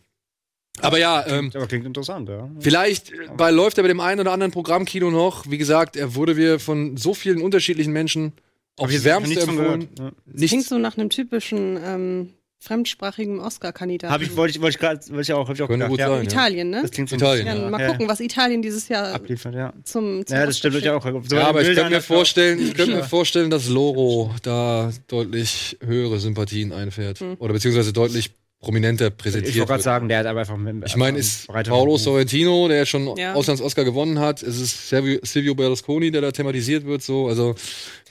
Aber 0.81 0.99
ja, 0.99 1.26
ähm, 1.26 1.50
Aber 1.54 1.66
klingt 1.66 1.85
interessant, 1.85 2.31
ja. 2.31 2.50
Vielleicht 2.61 3.12
äh, 3.12 3.28
bei, 3.37 3.50
läuft 3.50 3.76
er 3.76 3.85
bei 3.85 3.88
dem 3.88 4.00
einen 4.00 4.21
oder 4.21 4.33
anderen 4.33 4.52
Programmkino 4.52 5.11
noch. 5.11 5.50
Wie 5.50 5.59
gesagt, 5.59 5.97
er 5.97 6.14
wurde 6.14 6.37
wir 6.38 6.59
von 6.59 6.97
so 6.97 7.12
vielen 7.12 7.42
unterschiedlichen 7.42 7.92
Menschen 7.92 8.33
aufs 8.78 9.04
Wärmste 9.04 9.40
empfohlen. 9.40 9.88
Ja. 9.99 10.12
Klingt 10.25 10.40
Nichts. 10.52 10.69
so 10.71 10.78
nach 10.78 10.97
einem 10.97 11.11
typischen 11.11 11.78
ähm, 11.85 12.33
fremdsprachigen 12.62 13.40
Oscar-Kandidaten. 13.40 14.14
Hab 14.14 14.23
ich, 14.23 14.37
wollte 14.37 14.52
ich, 14.52 14.62
wollte 14.62 14.76
ich 14.76 14.78
gerade, 14.78 15.00
wollte 15.09 15.23
ich 15.23 15.33
auch, 15.33 15.49
hab 15.49 15.57
ich 15.57 15.62
auch 15.62 15.66
Könnte 15.66 15.87
gedacht, 15.87 15.90
gut 15.90 15.99
ja. 15.99 16.09
sein. 16.09 16.25
Italien, 16.25 16.71
ne? 16.71 16.83
Das 16.83 16.92
klingt 16.92 17.09
so 17.09 17.16
ein 17.16 17.19
Italien, 17.19 17.45
bisschen, 17.47 17.62
Ja, 17.64 17.71
mal 17.71 17.87
gucken, 17.88 18.09
was 18.09 18.21
Italien 18.21 18.62
dieses 18.62 18.88
Jahr 18.88 19.12
Abliefert, 19.12 19.54
ja. 19.54 19.73
zum, 19.83 20.25
zum 20.25 20.37
Ja, 20.37 20.47
das 20.47 20.59
stimmt 20.59 20.75
natürlich 20.75 20.90
auch. 20.90 21.04
So 21.28 21.37
Ja, 21.37 21.49
aber 21.49 21.62
ich 21.62 21.75
könnte 21.75 21.90
mir 21.90 22.00
vorstellen, 22.00 22.61
ich 22.61 22.75
könnte 22.75 22.95
mir 22.95 23.04
vorstellen, 23.04 23.50
dass 23.50 23.69
Loro 23.69 24.33
da 24.42 24.92
deutlich 25.09 25.76
höhere 25.85 26.21
Sympathien 26.21 26.73
einfährt. 26.73 27.19
Hm. 27.19 27.35
Oder 27.40 27.52
beziehungsweise 27.52 27.92
deutlich 27.92 28.31
prominenter 28.62 29.09
Ich 29.09 29.16
präsentiert 29.16 29.57
wollte 29.57 29.66
gerade 29.73 29.83
sagen, 29.83 30.09
der 30.09 30.21
hat 30.21 30.26
aber 30.26 30.40
einfach 30.40 30.57
mit, 30.57 30.87
Ich 30.87 30.97
meine, 30.97 31.19
einfach 31.19 31.61
ist 31.61 31.69
Paolo. 31.69 31.99
Sorrentino, 31.99 32.69
der 32.69 32.87
schon 32.87 33.14
Ja. 33.16 33.35
Auslands-Oscar 33.35 33.85
gewonnen 33.85 34.19
hat. 34.21 34.42
Es 34.42 34.59
ist 34.59 34.88
Silvio, 34.88 35.54
Berlusconi, 35.54 36.11
der 36.11 36.21
da 36.23 36.31
thematisiert 36.33 36.87
wird. 36.87 37.02
So, 37.02 37.26
also 37.26 37.54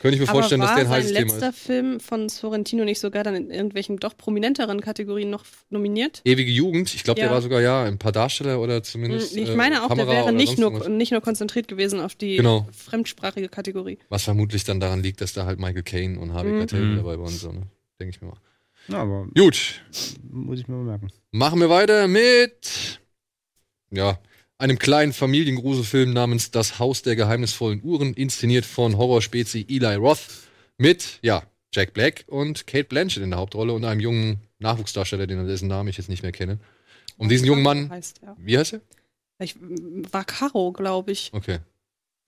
könnte 0.02 0.16
ich 0.16 0.20
mir 0.22 0.28
Aber 0.30 0.40
vorstellen, 0.40 0.62
war 0.62 0.68
dass 0.68 0.76
der 0.76 0.86
ein 0.86 0.92
heißes 0.92 1.14
Thema 1.14 1.32
letzter 1.32 1.50
ist. 1.50 1.58
Film 1.60 2.00
von 2.02 2.28
Sorrentino 2.30 2.84
nicht 2.84 3.00
sogar 3.00 3.24
dann 3.24 3.36
in 3.36 3.50
irgendwelchen 3.50 3.98
doch 3.98 4.16
prominenteren 4.18 4.82
Kategorien 4.82 5.30
noch 5.30 5.46
nominiert? 5.70 6.22
Ewige 6.26 6.52
Jugend. 6.52 6.94
Ich 6.94 7.04
glaube, 7.06 7.22
Ja. 7.22 7.28
der 7.28 7.34
war 7.34 7.42
sogar 7.42 7.62
ja 7.62 7.84
ein 7.84 7.98
paar 7.98 8.12
Darsteller 8.12 8.60
oder 8.60 8.84
zumindest. 8.84 9.34
Hm, 9.34 9.44
Ich 9.44 9.50
äh, 9.50 9.56
meine 9.56 9.84
auch, 9.84 9.88
der 9.88 9.98
Kamera 9.98 10.12
wäre 10.12 10.24
oder 10.26 10.32
nicht 10.34 10.58
nur, 10.60 10.90
nicht 10.90 11.12
nur 11.14 11.22
konzentriert 11.22 11.70
gewesen 11.70 12.00
auf 12.02 12.14
die 12.16 12.36
Genau. 12.36 12.68
fremdsprachige 12.78 13.48
Kategorie. 13.48 13.98
Was 14.10 14.24
vermutlich 14.26 14.66
dann 14.66 14.80
daran 14.82 15.02
liegt, 15.02 15.22
dass 15.22 15.32
da 15.34 15.46
halt 15.46 15.60
Michael 15.60 15.84
Caine 15.84 16.20
und 16.20 16.34
Harvey 16.34 16.52
Mhm. 16.52 16.60
Keitel 16.60 16.82
Mhm. 16.82 16.96
dabei 16.98 17.18
waren. 17.18 17.30
So, 17.30 17.54
ne? 17.54 17.62
Denke 18.00 18.16
ich 18.16 18.22
mir 18.22 18.28
mal. 18.28 18.38
Ja, 18.88 18.98
aber 19.04 19.28
Gut, 19.36 19.82
muss 20.30 20.60
ich 20.60 20.68
mir 20.68 20.76
mal 20.76 20.86
merken. 20.86 21.12
Machen 21.32 21.60
wir 21.60 21.70
weiter 21.70 22.08
mit 22.08 23.00
ja, 23.92 24.20
einem 24.58 24.80
kleinen 24.80 25.14
Familiengruselfilm 25.14 26.14
namens 26.14 26.52
Das 26.52 26.80
Haus 26.80 27.02
der 27.02 27.16
geheimnisvollen 27.16 27.82
Uhren, 27.84 28.14
inszeniert 28.14 28.66
von 28.66 28.98
Horrorspezi 28.98 29.66
Eli 29.70 29.96
Roth 29.96 30.28
mit 30.78 31.20
ja, 31.22 31.44
Jack 31.74 31.94
Black 31.94 32.26
und 32.28 32.68
Kate 32.68 32.86
Blanchett 32.86 33.24
in 33.24 33.32
der 33.32 33.40
Hauptrolle 33.40 33.74
und 33.74 33.86
einem 33.86 34.02
jungen 34.02 34.40
Nachwuchsdarsteller, 34.60 35.28
den 35.28 35.46
dessen 35.48 35.68
Namen 35.68 35.90
ich 35.90 35.98
jetzt 35.98 36.10
nicht 36.10 36.24
mehr 36.24 36.32
kenne. 36.32 36.60
Um 37.18 37.30
diesen 37.30 37.46
jungen 37.46 37.64
Mann, 37.64 37.90
Heißt, 37.90 38.22
ja. 38.24 38.36
wie 38.40 38.58
heißt 38.58 38.74
er? 38.74 38.82
Ich, 39.40 39.56
war 40.12 40.24
Caro, 40.24 40.72
glaube 40.72 41.12
ich. 41.12 41.32
Okay. 41.34 41.60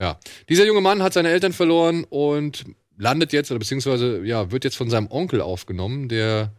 Ja. 0.00 0.18
Dieser 0.48 0.66
junge 0.66 0.80
Mann 0.80 1.02
hat 1.02 1.12
seine 1.12 1.28
Eltern 1.30 1.52
verloren 1.52 2.04
und 2.04 2.64
landet 2.96 3.32
jetzt, 3.32 3.50
oder 3.50 3.58
beziehungsweise, 3.58 4.24
ja, 4.24 4.50
wird 4.50 4.64
jetzt 4.64 4.76
von 4.76 4.90
seinem 4.90 5.10
Onkel 5.10 5.40
aufgenommen, 5.40 6.08
der 6.08 6.52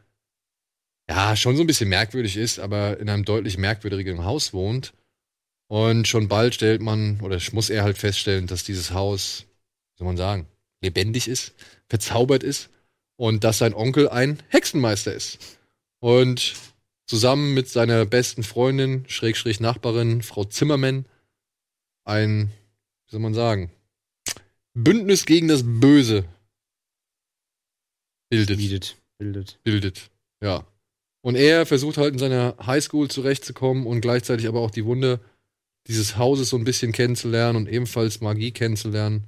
ja 1.09 1.35
schon 1.35 1.55
so 1.55 1.63
ein 1.63 1.67
bisschen 1.67 1.89
merkwürdig 1.89 2.37
ist, 2.37 2.59
aber 2.59 2.99
in 2.99 3.09
einem 3.09 3.25
deutlich 3.25 3.57
merkwürdigeren 3.57 4.25
Haus 4.25 4.53
wohnt. 4.53 4.93
Und 5.67 6.07
schon 6.07 6.27
bald 6.27 6.53
stellt 6.55 6.81
man, 6.81 7.19
oder 7.21 7.39
muss 7.51 7.69
er 7.69 7.83
halt 7.83 7.97
feststellen, 7.97 8.47
dass 8.47 8.63
dieses 8.63 8.91
Haus, 8.91 9.45
wie 9.93 9.99
soll 9.99 10.07
man 10.07 10.17
sagen, 10.17 10.47
lebendig 10.81 11.27
ist, 11.27 11.53
verzaubert 11.87 12.43
ist 12.43 12.69
und 13.17 13.43
dass 13.43 13.57
sein 13.57 13.73
Onkel 13.73 14.09
ein 14.09 14.39
Hexenmeister 14.49 15.13
ist. 15.13 15.39
Und 15.99 16.55
zusammen 17.07 17.53
mit 17.53 17.69
seiner 17.69 18.05
besten 18.05 18.43
Freundin, 18.43 19.05
Schrägstrich 19.07 19.59
Nachbarin, 19.59 20.21
Frau 20.21 20.43
Zimmermann, 20.43 21.05
ein, 22.03 22.51
wie 23.05 23.11
soll 23.11 23.19
man 23.19 23.33
sagen, 23.33 23.71
Bündnis 24.75 25.25
gegen 25.25 25.47
das 25.47 25.63
Böse 25.65 26.25
bildet. 28.29 28.57
Bildet. 28.57 28.97
Bildet. 29.17 29.59
bildet. 29.63 30.09
Ja. 30.41 30.65
Und 31.21 31.35
er 31.35 31.65
versucht 31.65 31.97
halt 31.97 32.13
in 32.13 32.19
seiner 32.19 32.55
Highschool 32.63 33.09
zurechtzukommen 33.09 33.87
und 33.87 34.01
gleichzeitig 34.01 34.47
aber 34.47 34.59
auch 34.59 34.69
die 34.69 34.85
Wunde 34.85 35.19
dieses 35.87 36.17
Hauses 36.17 36.49
so 36.49 36.57
ein 36.57 36.65
bisschen 36.65 36.91
kennenzulernen 36.91 37.55
und 37.55 37.69
ebenfalls 37.69 38.21
Magie 38.21 38.51
kennenzulernen. 38.51 39.23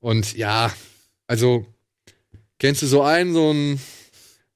Und 0.00 0.36
ja, 0.36 0.74
also 1.26 1.66
kennst 2.58 2.82
du 2.82 2.86
so 2.86 3.02
einen, 3.02 3.32
so 3.32 3.50
einen 3.50 3.80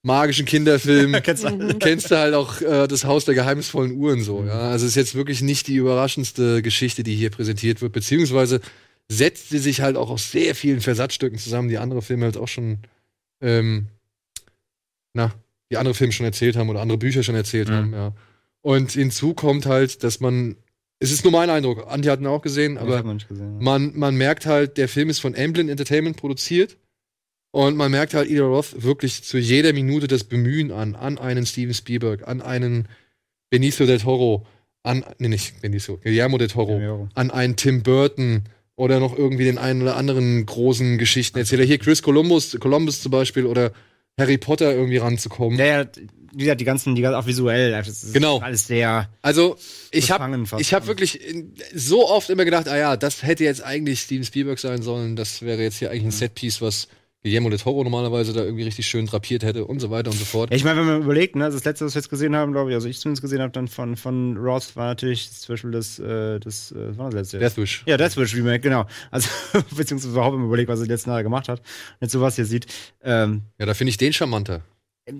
magischen 0.02 0.46
Kinderfilm? 0.46 1.12
Kennst 1.22 1.44
du? 1.44 1.78
Kennst 1.78 2.10
du 2.10 2.18
halt 2.18 2.34
auch 2.34 2.60
äh, 2.60 2.88
das 2.88 3.04
Haus 3.04 3.24
der 3.24 3.34
geheimnisvollen 3.34 3.92
Uhren 3.92 4.22
so, 4.22 4.44
ja. 4.44 4.70
Also 4.70 4.86
es 4.86 4.92
ist 4.92 4.96
jetzt 4.96 5.14
wirklich 5.14 5.42
nicht 5.42 5.68
die 5.68 5.76
überraschendste 5.76 6.60
Geschichte, 6.60 7.02
die 7.02 7.14
hier 7.14 7.30
präsentiert 7.30 7.82
wird, 7.82 7.92
beziehungsweise 7.92 8.60
setzt 9.08 9.50
sie 9.50 9.58
sich 9.58 9.80
halt 9.80 9.96
auch 9.96 10.11
aus 10.11 10.30
sehr 10.30 10.54
vielen 10.54 10.80
Versatzstücken 10.80 11.38
zusammen, 11.38 11.68
die 11.68 11.78
andere 11.78 12.02
Filme 12.02 12.25
halt 12.25 12.37
auch 12.37 12.49
schon, 12.49 12.78
ähm, 13.40 13.88
na, 15.12 15.32
die 15.70 15.76
andere 15.76 15.94
Filme 15.94 16.12
schon 16.12 16.26
erzählt 16.26 16.56
haben 16.56 16.68
oder 16.68 16.80
andere 16.80 16.99
Bücher 16.99 17.23
schon 17.23 17.34
erzählt 17.34 17.68
Mhm. 17.68 17.73
haben, 17.73 17.92
ja. 17.92 18.12
Und 18.62 18.92
hinzu 18.92 19.34
kommt 19.34 19.66
halt, 19.66 20.02
dass 20.04 20.20
man, 20.20 20.56
es 20.99 21.12
ist 21.12 21.23
nur 21.25 21.32
mein 21.32 21.50
Eindruck, 21.50 21.87
Antje 21.87 22.11
hat 22.11 22.20
ihn 22.20 22.26
auch 22.26 22.40
gesehen, 22.42 22.78
Aber 22.78 23.02
man 23.02 23.18
gesehen. 23.18 23.58
man, 23.58 23.92
man 23.96 24.16
merkt 24.16 24.46
halt, 24.46 24.78
der 24.78 24.88
Film 24.88 25.11
ist 25.11 25.18
von 25.18 25.34
Amblin 25.37 25.68
Entertainment 25.68 26.16
produziert. 26.16 26.76
Und 27.50 27.76
man 27.76 27.92
merkt 27.92 28.14
halt 28.14 28.28
Eli 28.28 28.40
Roth 28.40 28.82
wirklich 28.82 29.23
zu 29.23 29.38
jeder 29.38 29.73
Minute 29.73 30.08
das 30.08 30.25
Bemühen 30.25 30.73
an, 30.73 30.96
an 30.96 31.18
einen 31.18 31.46
Steven 31.46 31.73
Spielberg, 31.73 32.26
an 32.26 32.42
einen 32.42 32.88
Benicio 33.49 33.87
del 33.87 34.00
Toro, 34.00 34.44
an, 34.82 35.04
nee, 35.18 35.28
nicht 35.28 35.61
Benicio, 35.61 35.99
Guillermo 35.99 36.37
del 36.37 36.49
Toro, 36.49 36.80
Ja, 36.80 37.08
an 37.14 37.30
einen 37.30 37.54
Tim 37.54 37.84
Burton 37.84 38.42
oder 38.76 39.00
noch 39.00 39.16
irgendwie 39.16 39.45
den 39.45 39.59
einen 39.59 39.83
oder 39.83 39.97
anderen 39.97 40.45
großen 40.47 40.99
Geschichtenerzähler. 40.99 41.64
Hier 41.64 41.78
Chris 41.78 42.02
Columbus, 42.02 42.57
Columbus 42.61 43.00
zum 43.02 43.12
Beispiel 43.12 43.47
oder 43.47 43.73
Harry 44.19 44.38
Potter 44.38 44.73
irgendwie 44.75 44.99
ranzukommen. 44.99 45.59
ja, 45.59 45.83
ja, 45.83 45.87
wie 46.33 46.45
gesagt, 46.45 46.61
die 46.61 46.64
ganzen, 46.64 46.95
die 46.97 47.02
ganzen, 47.02 47.16
auch 47.16 47.26
visuell, 47.26 47.71
das 47.71 47.88
ist 47.88 48.12
Genau. 48.12 48.38
alles 48.40 48.66
sehr 48.66 49.09
Also, 49.23 49.57
ich 49.93 50.11
habe. 50.11 50.47
Ich 50.59 50.75
habe 50.75 50.87
wirklich 50.88 51.21
so 51.75 52.09
oft 52.09 52.28
immer 52.28 52.45
gedacht, 52.45 52.69
ah 52.69 52.76
ja, 52.76 52.97
das 52.97 53.23
hätte 53.23 53.45
jetzt 53.45 53.62
eigentlich 53.62 54.00
Steven 54.00 54.25
Spielberg 54.25 54.59
sein 54.59 54.83
sollen. 54.83 55.14
Das 55.14 55.43
wäre 55.43 55.62
jetzt 55.62 55.78
hier 55.78 55.90
eigentlich 55.90 56.04
ein 56.07 56.11
Setpiece, 56.11 56.61
was 56.61 56.88
Guillermo 57.25 57.49
del 57.49 57.59
Toro 57.59 57.83
normalerweise 57.83 58.35
da 58.35 58.45
irgendwie 58.45 58.64
richtig 58.64 58.87
schön 58.87 59.07
drapiert 59.07 59.43
hätte 59.45 59.64
und 59.64 59.81
so 59.81 59.90
weiter 59.90 60.11
und 60.11 60.16
so 60.19 60.26
fort. 60.26 60.52
Ich 60.52 60.62
meine, 60.62 60.81
wenn 60.81 60.87
man 60.87 61.02
überlegt, 61.02 61.37
ne, 61.37 61.50
das 61.50 61.64
letzte, 61.64 61.87
was 61.87 61.95
wir 61.95 62.00
jetzt 62.00 62.11
gesehen 62.11 62.37
haben, 62.37 62.52
glaube 62.52 62.69
ich, 62.71 62.75
also 62.75 62.87
ich 62.87 63.00
zumindest 63.00 63.23
gesehen 63.23 63.40
habe, 63.40 63.50
dann 63.50 63.66
von, 63.66 63.97
von 63.97 64.37
Roth 64.37 64.76
war 64.76 64.88
natürlich 64.88 65.33
zum 65.33 65.54
Beispiel 65.54 65.71
das, 65.71 65.99
äh, 65.99 66.38
das, 66.38 66.73
äh, 66.73 66.90
was 66.90 66.99
war 66.99 67.07
das 67.07 67.14
letzte? 67.14 67.38
Deathwish. 67.38 67.83
Ja, 67.87 67.97
Deathwish 67.97 68.35
Remake, 68.37 68.61
genau. 68.61 68.85
Also, 69.11 69.31
beziehungsweise 69.75 70.12
überhaupt 70.12 70.35
immer 70.35 70.45
überlegt, 70.45 70.69
was 70.69 70.81
er 70.81 70.87
letzten 70.87 71.09
Jahre 71.09 71.23
gemacht 71.23 71.49
hat. 71.49 71.61
Und 71.61 72.02
jetzt 72.02 72.12
sowas 72.12 72.37
hier 72.37 72.45
sieht. 72.45 72.66
Ähm, 73.02 73.40
Ja, 73.59 73.64
da 73.64 73.73
finde 73.73 73.88
ich 73.88 73.97
den 73.97 74.12
charmanter. 74.12 74.61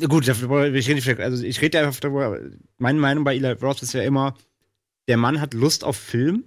gut, 0.07 0.29
dafür, 0.29 0.75
ich 0.75 0.87
rede 0.87 0.97
nicht, 0.97 1.21
also 1.21 1.43
ich 1.43 1.63
rede 1.63 1.79
einfach 1.81 1.99
darüber, 2.01 2.39
meine 2.77 2.99
Meinung 2.99 3.25
bei 3.25 3.35
Eli 3.35 3.53
Roth 3.53 3.81
ist 3.81 3.95
ja 3.95 4.03
immer, 4.03 4.35
der 5.09 5.17
Mann 5.17 5.41
hat 5.41 5.55
Lust 5.55 5.85
auf 5.85 5.97
Film. 5.97 6.45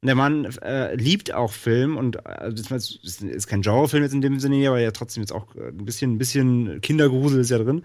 Und 0.00 0.06
der 0.06 0.14
Mann 0.14 0.44
äh, 0.62 0.94
liebt 0.94 1.34
auch 1.34 1.52
Film 1.52 1.96
und 1.96 2.16
äh, 2.24 2.52
ist, 2.52 3.20
ist, 3.22 3.46
kein 3.48 3.62
Genrefilm 3.62 4.04
jetzt 4.04 4.12
in 4.12 4.20
dem 4.20 4.38
Sinne 4.38 4.56
hier, 4.56 4.68
aber 4.68 4.78
ja 4.80 4.92
trotzdem 4.92 5.22
jetzt 5.24 5.32
auch 5.32 5.54
äh, 5.56 5.68
ein 5.68 5.84
bisschen, 5.84 6.14
ein 6.14 6.18
bisschen 6.18 6.80
Kindergrusel 6.80 7.40
ist 7.40 7.50
ja 7.50 7.58
drin. 7.58 7.82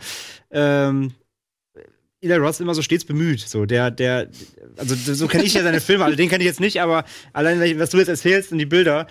Ähm, 0.51 1.13
Eli 2.21 2.35
Roth 2.35 2.51
ist 2.51 2.61
immer 2.61 2.75
so 2.75 2.83
stets 2.83 3.03
bemüht. 3.03 3.41
So, 3.41 3.65
der, 3.65 3.89
der, 3.91 4.29
also 4.77 4.95
so 4.95 5.27
kenne 5.27 5.43
ich 5.43 5.55
ja 5.55 5.63
seine 5.63 5.81
Filme, 5.81 6.05
also 6.05 6.15
den 6.15 6.29
kenne 6.29 6.43
ich 6.43 6.47
jetzt 6.47 6.59
nicht, 6.59 6.81
aber 6.81 7.03
allein, 7.33 7.79
was 7.79 7.89
du 7.89 7.97
jetzt 7.97 8.07
erzählst 8.07 8.51
und 8.51 8.59
die 8.59 8.65
Bilder, 8.65 9.07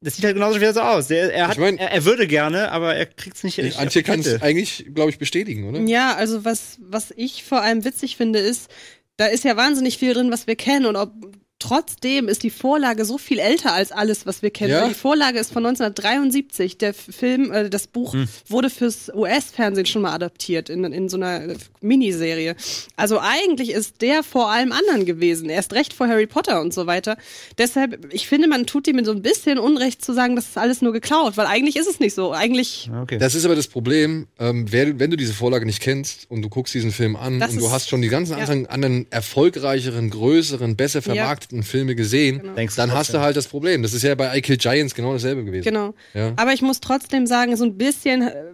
das 0.00 0.16
sieht 0.16 0.24
halt 0.24 0.34
genauso 0.34 0.56
wieder 0.56 0.72
so 0.72 0.80
aus. 0.80 1.08
Der, 1.08 1.32
er, 1.32 1.48
hat, 1.48 1.54
Ich 1.54 1.60
mein- 1.60 1.78
er, 1.78 1.92
er 1.92 2.04
würde 2.04 2.26
gerne, 2.26 2.72
aber 2.72 2.94
er 2.96 3.06
kriegt's 3.06 3.44
nicht. 3.44 3.58
nicht 3.58 3.78
Antje 3.78 3.86
auf 3.86 3.92
die 3.92 4.02
kann 4.02 4.20
es 4.20 4.42
eigentlich, 4.42 4.86
glaube 4.94 5.10
ich, 5.10 5.18
bestätigen, 5.18 5.68
oder? 5.68 5.80
Ja, 5.80 6.14
also 6.16 6.44
was, 6.44 6.78
was 6.80 7.12
ich 7.16 7.44
vor 7.44 7.60
allem 7.62 7.84
witzig 7.84 8.16
finde, 8.16 8.38
ist, 8.38 8.70
da 9.16 9.26
ist 9.26 9.44
ja 9.44 9.56
wahnsinnig 9.56 9.98
viel 9.98 10.14
drin, 10.14 10.30
was 10.32 10.46
wir 10.46 10.56
kennen 10.56 10.86
und 10.86 10.96
ob 10.96 11.12
trotzdem 11.58 12.28
ist 12.28 12.42
die 12.42 12.50
Vorlage 12.50 13.04
so 13.04 13.18
viel 13.18 13.38
älter 13.38 13.72
als 13.72 13.92
alles, 13.92 14.26
was 14.26 14.42
wir 14.42 14.50
kennen. 14.50 14.70
Ja. 14.72 14.88
Die 14.88 14.94
Vorlage 14.94 15.38
ist 15.38 15.52
von 15.52 15.64
1973. 15.64 16.78
Der 16.78 16.94
Film, 16.94 17.50
äh, 17.52 17.70
das 17.70 17.86
Buch 17.86 18.12
Hm. 18.12 18.28
wurde 18.48 18.70
fürs 18.70 19.10
US-Fernsehen 19.14 19.86
schon 19.86 20.02
mal 20.02 20.12
adaptiert 20.12 20.68
in, 20.70 20.84
in 20.84 21.08
so 21.08 21.16
einer 21.16 21.42
äh, 21.50 21.56
Miniserie. 21.80 22.56
Also 22.96 23.18
eigentlich 23.20 23.70
ist 23.70 24.02
der 24.02 24.22
vor 24.22 24.50
allem 24.50 24.72
anderen 24.72 25.06
gewesen. 25.06 25.48
Erst 25.48 25.72
recht 25.72 25.92
vor 25.92 26.08
Harry 26.08 26.26
Potter 26.26 26.60
und 26.60 26.74
so 26.74 26.86
weiter. 26.86 27.16
Deshalb, 27.58 28.12
ich 28.12 28.26
finde, 28.28 28.48
man 28.48 28.66
tut 28.66 28.86
ihm 28.88 29.02
so 29.04 29.12
ein 29.12 29.22
bisschen 29.22 29.58
Unrecht 29.58 30.04
zu 30.04 30.12
sagen, 30.12 30.36
das 30.36 30.46
ist 30.48 30.58
alles 30.58 30.82
nur 30.82 30.92
geklaut, 30.92 31.36
weil 31.36 31.46
eigentlich 31.46 31.76
ist 31.76 31.86
es 31.88 32.00
nicht 32.00 32.14
so. 32.14 32.32
Eigentlich 32.32 32.90
Okay. 33.02 33.18
Das 33.18 33.34
ist 33.34 33.44
aber 33.44 33.54
das 33.56 33.68
Problem, 33.68 34.26
ähm, 34.38 34.66
wer, 34.70 34.98
wenn 34.98 35.10
du 35.10 35.16
diese 35.16 35.32
Vorlage 35.32 35.64
nicht 35.66 35.80
kennst 35.80 36.30
und 36.30 36.42
du 36.42 36.48
guckst 36.48 36.74
diesen 36.74 36.92
Film 36.92 37.16
an 37.16 37.40
Das 37.40 37.52
und 37.52 37.60
du 37.60 37.66
ist- 37.66 37.72
hast 37.72 37.88
schon 37.88 38.02
die 38.02 38.08
ganzen 38.08 38.32
ja. 38.32 38.38
anderen, 38.38 38.66
anderen 38.66 39.06
erfolgreicheren, 39.10 40.10
größeren, 40.10 40.76
besser 40.76 41.02
vermarkteten 41.02 41.45
Filme 41.62 41.94
gesehen, 41.94 42.40
Genau. 42.40 42.54
Dann 42.76 42.92
hast 42.92 43.14
du 43.14 43.20
halt 43.20 43.36
das 43.36 43.48
Problem. 43.48 43.82
Das 43.82 43.92
ist 43.92 44.02
ja 44.02 44.14
bei 44.14 44.36
I 44.36 44.42
Kill 44.42 44.56
Giants 44.56 44.94
genau 44.94 45.12
dasselbe 45.12 45.44
gewesen. 45.44 45.64
Genau. 45.64 45.94
Ja. 46.14 46.32
Aber 46.36 46.52
ich 46.52 46.62
muss 46.62 46.80
trotzdem 46.80 47.26
sagen, 47.26 47.56
so 47.56 47.64
ein 47.64 47.76
bisschen, 47.76 48.22
äh, 48.22 48.52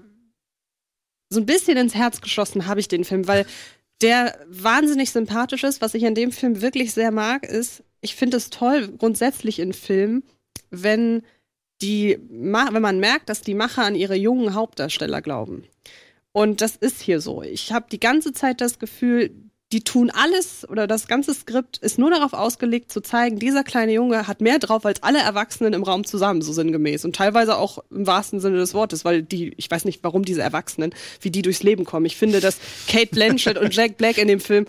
so 1.30 1.40
ein 1.40 1.46
bisschen 1.46 1.76
ins 1.76 1.94
Herz 1.94 2.20
geschossen 2.20 2.66
habe 2.66 2.80
ich 2.80 2.88
den 2.88 3.04
Film, 3.04 3.26
weil 3.26 3.46
der 4.02 4.38
wahnsinnig 4.48 5.10
sympathisch 5.10 5.64
ist. 5.64 5.80
Was 5.80 5.94
ich 5.94 6.04
an 6.06 6.14
dem 6.14 6.32
Film 6.32 6.60
wirklich 6.60 6.92
sehr 6.92 7.10
mag, 7.10 7.44
ist, 7.44 7.82
ich 8.00 8.16
finde 8.16 8.36
es 8.36 8.50
toll 8.50 8.88
grundsätzlich 8.98 9.58
in 9.58 9.72
Filmen, 9.72 10.24
wenn 10.70 11.22
die, 11.80 12.18
wenn 12.30 12.82
man 12.82 13.00
merkt, 13.00 13.28
dass 13.28 13.42
die 13.42 13.54
Macher 13.54 13.84
an 13.84 13.94
ihre 13.94 14.14
jungen 14.14 14.54
Hauptdarsteller 14.54 15.20
glauben. 15.20 15.64
Und 16.32 16.60
das 16.60 16.76
ist 16.76 17.00
hier 17.00 17.20
so. 17.20 17.42
Ich 17.42 17.72
habe 17.72 17.86
die 17.90 18.00
ganze 18.00 18.32
Zeit 18.32 18.60
das 18.60 18.78
Gefühl, 18.78 19.30
die 19.72 19.82
tun 19.82 20.10
alles 20.10 20.68
oder 20.68 20.86
das 20.86 21.08
ganze 21.08 21.34
Skript 21.34 21.78
ist 21.78 21.98
nur 21.98 22.10
darauf 22.10 22.34
ausgelegt 22.34 22.92
zu 22.92 23.00
zeigen, 23.00 23.38
dieser 23.38 23.64
kleine 23.64 23.92
Junge 23.92 24.28
hat 24.28 24.40
mehr 24.40 24.58
drauf 24.58 24.84
als 24.84 25.02
alle 25.02 25.20
Erwachsenen 25.20 25.72
im 25.72 25.82
Raum 25.82 26.04
zusammen, 26.04 26.42
so 26.42 26.52
sinngemäß. 26.52 27.04
Und 27.04 27.16
teilweise 27.16 27.56
auch 27.56 27.78
im 27.90 28.06
wahrsten 28.06 28.40
Sinne 28.40 28.58
des 28.58 28.74
Wortes, 28.74 29.04
weil 29.04 29.22
die, 29.22 29.54
ich 29.56 29.70
weiß 29.70 29.84
nicht, 29.86 30.04
warum 30.04 30.24
diese 30.24 30.42
Erwachsenen, 30.42 30.94
wie 31.20 31.30
die 31.30 31.42
durchs 31.42 31.62
Leben 31.62 31.84
kommen. 31.84 32.06
Ich 32.06 32.16
finde, 32.16 32.40
dass 32.40 32.58
Kate 32.86 33.08
Blanchett 33.08 33.58
und 33.58 33.74
Jack 33.74 33.96
Black 33.96 34.18
in 34.18 34.28
dem 34.28 34.40
Film, 34.40 34.66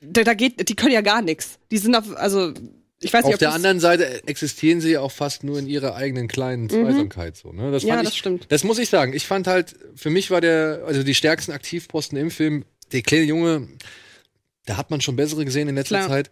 da, 0.00 0.24
da 0.24 0.34
geht, 0.34 0.68
die 0.68 0.74
können 0.74 0.92
ja 0.92 1.02
gar 1.02 1.20
nichts. 1.20 1.58
Die 1.70 1.78
sind 1.78 1.94
auf, 1.94 2.16
also 2.16 2.52
ich 3.00 3.12
weiß 3.12 3.24
nicht, 3.26 3.34
Auf 3.34 3.38
der 3.38 3.52
anderen 3.52 3.78
Seite 3.78 4.26
existieren 4.26 4.80
sie 4.80 4.92
ja 4.92 5.00
auch 5.00 5.12
fast 5.12 5.44
nur 5.44 5.58
in 5.58 5.68
ihrer 5.68 5.94
eigenen 5.94 6.26
kleinen 6.26 6.68
Zweisamkeit. 6.68 7.36
So, 7.36 7.52
ne? 7.52 7.70
das 7.70 7.84
Mhm. 7.84 7.88
Ja, 7.90 8.02
das 8.02 8.12
ich, 8.12 8.18
stimmt. 8.18 8.46
Das 8.48 8.64
muss 8.64 8.78
ich 8.78 8.88
sagen. 8.88 9.12
Ich 9.12 9.26
fand 9.26 9.46
halt, 9.46 9.76
für 9.94 10.10
mich 10.10 10.30
war 10.30 10.40
der, 10.40 10.82
also 10.84 11.04
die 11.04 11.14
stärksten 11.14 11.52
Aktivposten 11.52 12.18
im 12.18 12.32
Film, 12.32 12.64
der 12.92 13.02
kleine 13.02 13.24
Junge, 13.24 13.68
da 14.66 14.76
hat 14.76 14.90
man 14.90 15.00
schon 15.00 15.16
bessere 15.16 15.44
gesehen 15.44 15.68
in 15.68 15.74
letzter 15.76 15.96
Klar. 15.98 16.08
Zeit. 16.08 16.30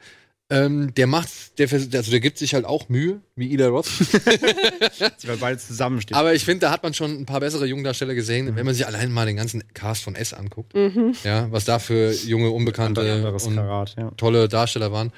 Ähm, 0.49 0.95
der 0.95 1.09
macht, 1.09 1.59
der, 1.59 1.69
also 1.73 2.11
der 2.11 2.21
gibt 2.21 2.39
sich 2.39 2.55
halt 2.55 2.65
auch 2.67 2.89
Mühe, 2.89 3.21
wie 3.35 3.49
Ida 3.49 3.67
Roth. 3.67 3.89
Weil 5.27 5.37
beide 5.39 5.59
zusammenstehen. 5.59 6.17
Aber 6.17 6.35
ich 6.35 6.45
finde, 6.45 6.67
da 6.67 6.71
hat 6.71 6.85
man 6.85 6.95
schon 6.95 7.11
ein 7.19 7.27
paar 7.27 7.41
bessere 7.41 7.67
Jungdarsteller 7.67 8.15
gesehen, 8.15 8.47
Mhm. 8.47 8.57
wenn 8.57 8.65
man 8.67 8.75
sich 8.75 8.87
allein 8.87 9.11
mal 9.11 9.27
den 9.27 9.35
ganzen 9.37 9.65
Cast 9.75 10.05
von 10.05 10.15
S 10.15 10.33
anguckt. 10.33 10.73
Ja, 11.25 11.51
was 11.51 11.65
da 11.65 11.81
für 11.81 12.13
junge, 12.13 12.51
unbekannte 12.51 13.03
Karat, 13.57 13.97
ja. 13.99 14.13
tolle 14.17 14.47
Darsteller 14.49 14.93
waren. 14.93 15.13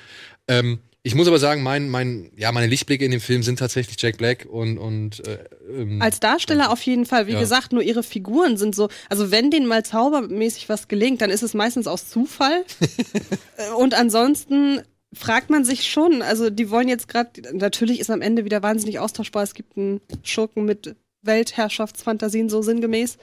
Ähm, 0.48 0.78
ich 1.08 1.14
muss 1.14 1.26
aber 1.26 1.38
sagen, 1.38 1.62
mein, 1.62 1.88
mein, 1.88 2.30
ja, 2.36 2.52
meine 2.52 2.66
Lichtblicke 2.66 3.02
in 3.04 3.10
dem 3.10 3.20
Film 3.22 3.42
sind 3.42 3.58
tatsächlich 3.58 3.96
Jack 3.98 4.18
Black 4.18 4.44
und, 4.48 4.76
und 4.76 5.26
äh, 5.26 5.38
ähm, 5.74 6.02
Als 6.02 6.20
Darsteller 6.20 6.70
auf 6.70 6.82
jeden 6.82 7.06
Fall. 7.06 7.26
Wie 7.26 7.32
Ja. 7.32 7.40
gesagt, 7.40 7.72
nur 7.72 7.82
ihre 7.82 8.02
Figuren 8.02 8.58
sind 8.58 8.74
so, 8.74 8.88
also 9.08 9.30
wenn 9.30 9.50
denen 9.50 9.66
mal 9.66 9.84
zaubermäßig 9.84 10.68
was 10.68 10.86
gelingt, 10.86 11.22
dann 11.22 11.30
ist 11.30 11.42
es 11.42 11.54
meistens 11.54 11.86
aus 11.86 12.08
Zufall. 12.10 12.64
Äh, 13.56 13.70
Und 13.76 13.94
ansonsten 13.94 14.82
fragt 15.12 15.48
man 15.50 15.64
sich 15.64 15.88
schon, 15.90 16.20
also 16.22 16.50
die 16.50 16.70
wollen 16.70 16.88
jetzt 16.88 17.08
gerade, 17.08 17.30
natürlich 17.56 17.98
ist 18.00 18.10
am 18.10 18.20
Ende 18.20 18.44
wieder 18.44 18.62
wahnsinnig 18.62 18.98
austauschbar. 19.00 19.42
Es 19.42 19.54
gibt 19.54 19.76
einen 19.78 20.00
Schurken 20.22 20.64
mit 20.66 20.94
Weltherrschaftsfantasien, 21.22 22.48
so 22.48 22.62
sinngemäß. 22.62 23.16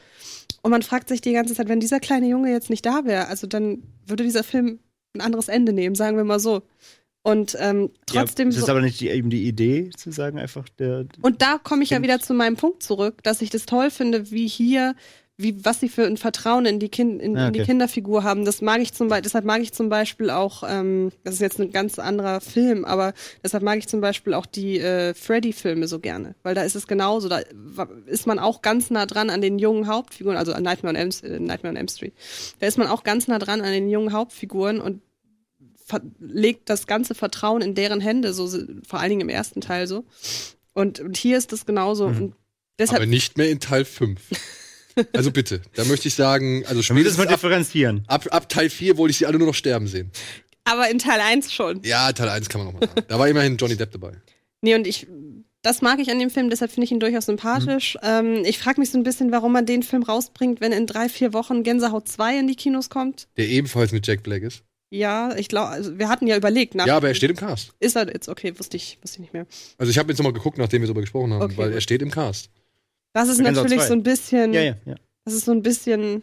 Und 0.61 0.71
man 0.71 0.81
fragt 0.81 1.09
sich 1.09 1.21
die 1.21 1.33
ganze 1.33 1.53
Zeit, 1.53 1.69
wenn 1.69 1.79
dieser 1.79 1.99
kleine 1.99 2.27
Junge 2.27 2.51
jetzt 2.51 2.69
nicht 2.69 2.85
da 2.85 3.05
wäre, 3.05 3.27
also 3.27 3.47
dann 3.47 3.83
würde 4.05 4.23
dieser 4.23 4.43
Film 4.43 4.79
ein 5.13 5.21
anderes 5.21 5.47
Ende 5.47 5.71
nehmen, 5.71 5.95
sagen 5.95 6.17
wir 6.17 6.23
mal 6.25 6.39
so. 6.39 6.63
Und 7.25 7.57
ähm, 7.59 7.89
trotzdem 8.05 8.49
Ja, 8.49 8.51
das 8.51 8.59
so 8.59 8.65
ist 8.65 8.69
aber 8.69 8.81
nicht 8.81 9.01
die, 9.01 9.09
eben 9.09 9.31
die 9.31 9.47
Idee, 9.47 9.89
zu 9.97 10.11
sagen, 10.11 10.37
einfach 10.37 10.69
der. 10.77 11.07
und 11.23 11.41
da 11.41 11.57
komme 11.57 11.81
ich 11.81 11.89
ja 11.89 12.03
wieder 12.03 12.19
zu 12.19 12.35
meinem 12.35 12.55
Punkt 12.55 12.83
zurück, 12.83 13.23
dass 13.23 13.41
ich 13.41 13.49
das 13.49 13.65
toll 13.65 13.89
finde, 13.89 14.29
wie 14.29 14.47
hier, 14.47 14.93
wie 15.35 15.65
was 15.65 15.79
sie 15.79 15.89
für 15.89 16.05
ein 16.05 16.17
Vertrauen 16.17 16.67
in 16.67 16.77
die, 16.79 16.87
kind, 16.89 17.19
in, 17.19 17.35
Ah, 17.35 17.47
in 17.47 17.53
die 17.53 17.61
okay. 17.61 17.71
Kinderfigur 17.71 18.23
haben. 18.23 18.45
Das 18.45 18.61
mag 18.61 18.79
ich 18.79 18.93
zum 18.93 19.07
Beispiel, 19.07 19.23
deshalb 19.23 19.43
mag 19.43 19.59
ich 19.63 19.73
zum 19.73 19.89
Beispiel 19.89 20.29
auch, 20.29 20.61
ähm, 20.69 21.11
das 21.23 21.33
ist 21.33 21.39
jetzt 21.39 21.59
ein 21.59 21.71
ganz 21.71 21.97
anderer 21.97 22.41
Film, 22.41 22.85
aber 22.85 23.13
deshalb 23.43 23.63
mag 23.63 23.79
ich 23.79 23.87
zum 23.87 24.01
Beispiel 24.01 24.35
auch 24.35 24.45
die 24.45 24.79
äh, 24.79 25.15
Freddy-Filme 25.15 25.87
so 25.87 25.97
gerne, 25.99 26.35
weil 26.43 26.53
da 26.53 26.61
ist 26.61 26.75
es 26.75 26.85
genauso, 26.85 27.27
da 27.27 27.39
ist 28.05 28.27
man 28.27 28.37
auch 28.37 28.61
ganz 28.61 28.91
nah 28.91 29.07
dran 29.07 29.31
an 29.31 29.41
den 29.41 29.57
jungen 29.57 29.87
Hauptfiguren, 29.87 30.37
also 30.37 30.53
an 30.53 30.61
Nightmare 30.61 30.93
on 30.93 30.95
Elm, 30.95 31.09
äh, 31.23 31.39
Nightmare 31.39 31.71
on 31.71 31.75
Elm 31.77 31.87
Street. 31.87 32.13
Da 32.59 32.67
ist 32.67 32.77
man 32.77 32.85
auch 32.87 33.03
ganz 33.03 33.27
nah 33.27 33.39
dran 33.39 33.61
an 33.61 33.71
den 33.71 33.89
jungen 33.89 34.13
Hauptfiguren 34.13 34.79
und 34.79 35.01
legt 36.19 36.69
das 36.69 36.87
ganze 36.87 37.15
Vertrauen 37.15 37.61
in 37.61 37.75
deren 37.75 38.01
Hände, 38.01 38.33
so 38.33 38.49
vor 38.87 38.99
allen 38.99 39.09
Dingen 39.09 39.21
im 39.21 39.29
ersten 39.29 39.61
Teil 39.61 39.87
so. 39.87 40.05
Und, 40.73 40.99
und 40.99 41.17
hier 41.17 41.37
ist 41.37 41.51
das 41.51 41.65
genauso. 41.65 42.09
Mhm. 42.09 42.17
Und 42.17 42.35
deshalb, 42.79 43.01
aber 43.01 43.05
nicht 43.05 43.37
mehr 43.37 43.49
in 43.49 43.59
Teil 43.59 43.85
5. 43.85 44.21
Also 45.13 45.29
bitte, 45.31 45.61
da 45.73 45.83
möchte 45.83 46.07
ich 46.07 46.13
sagen, 46.13 46.63
also 46.67 46.81
spätestens 46.81 47.17
mal 47.17 47.27
ab, 47.27 47.33
differenzieren. 47.33 48.05
ab, 48.07 48.25
ab 48.31 48.47
Teil 48.47 48.69
4 48.69 48.97
wollte 48.97 49.11
ich 49.11 49.17
sie 49.17 49.25
alle 49.25 49.37
nur 49.37 49.47
noch 49.47 49.53
sterben 49.53 49.87
sehen. 49.87 50.09
aber 50.63 50.89
in 50.89 50.99
Teil 50.99 51.19
1 51.19 51.53
schon. 51.53 51.81
Ja, 51.83 52.13
Teil 52.13 52.29
1 52.29 52.47
kann 52.47 52.63
man 52.63 52.73
noch 52.73 52.79
mal 52.79 52.87
sagen. 52.87 53.03
Da 53.09 53.19
war 53.19 53.27
immerhin 53.27 53.57
Johnny 53.57 53.75
Depp 53.75 53.91
dabei. 53.91 54.13
Nee, 54.61 54.73
und 54.73 54.87
ich, 54.87 55.05
das 55.61 55.81
mag 55.81 55.99
ich 55.99 56.09
an 56.11 56.19
dem 56.19 56.29
Film, 56.29 56.49
deshalb 56.49 56.71
finde 56.71 56.85
ich 56.85 56.91
ihn 56.91 57.01
durchaus 57.01 57.25
sympathisch. 57.25 57.97
Ähm, 58.03 58.43
ich 58.45 58.57
frage 58.57 58.79
mich 58.79 58.89
so 58.89 58.97
ein 58.97 59.03
bisschen, 59.03 59.31
warum 59.33 59.51
man 59.51 59.65
den 59.65 59.83
Film 59.83 60.03
rausbringt, 60.03 60.61
wenn 60.61 60.71
in 60.71 60.87
drei, 60.87 61.09
vier 61.09 61.33
Wochen 61.33 61.63
Gänsehaut 61.63 62.07
2 62.07 62.39
in 62.39 62.47
die 62.47 62.55
Kinos 62.55 62.89
kommt. 62.89 63.27
Der 63.35 63.49
ebenfalls 63.49 63.91
mit 63.91 64.07
Jack 64.07 64.23
Black 64.23 64.43
ist. 64.43 64.63
Ja, 64.97 65.35
ich 65.35 65.47
glaube, 65.49 65.69
also 65.69 65.97
wir 65.99 66.09
hatten 66.09 66.27
ja 66.27 66.37
überlegt, 66.37 66.75
nach, 66.75 66.87
Ja, 66.87 66.97
aber 66.97 67.07
er 67.09 67.15
steht 67.15 67.29
im 67.29 67.35
Cast. 67.35 67.73
ist 67.79 67.95
er 67.95 68.07
jetzt, 68.07 68.29
okay, 68.29 68.57
wusste 68.57 68.77
ich, 68.77 68.97
wusste 69.01 69.17
ich 69.17 69.21
nicht 69.21 69.33
mehr. 69.33 69.45
Also 69.77 69.89
ich 69.89 69.97
habe 69.97 70.09
jetzt 70.11 70.17
noch 70.19 70.23
mal 70.25 70.33
geguckt, 70.33 70.57
nachdem 70.57 70.81
wir 70.81 70.87
darüber 70.87 71.01
gesprochen 71.01 71.33
haben, 71.33 71.41
Okay, 71.43 71.57
weil 71.57 71.73
er 71.73 71.81
steht 71.81 72.01
im 72.01 72.11
Cast. 72.11 72.49
Das 73.13 73.29
ist 73.29 73.39
natürlich 73.41 73.79
2. 73.79 73.87
so 73.87 73.93
ein 73.93 74.03
bisschen. 74.03 74.53
Ja, 74.53 74.61
ja, 74.61 74.75
ja. 74.85 74.95
Das 75.25 75.33
ist 75.33 75.45
so 75.45 75.51
ein 75.51 75.61
bisschen, 75.63 76.21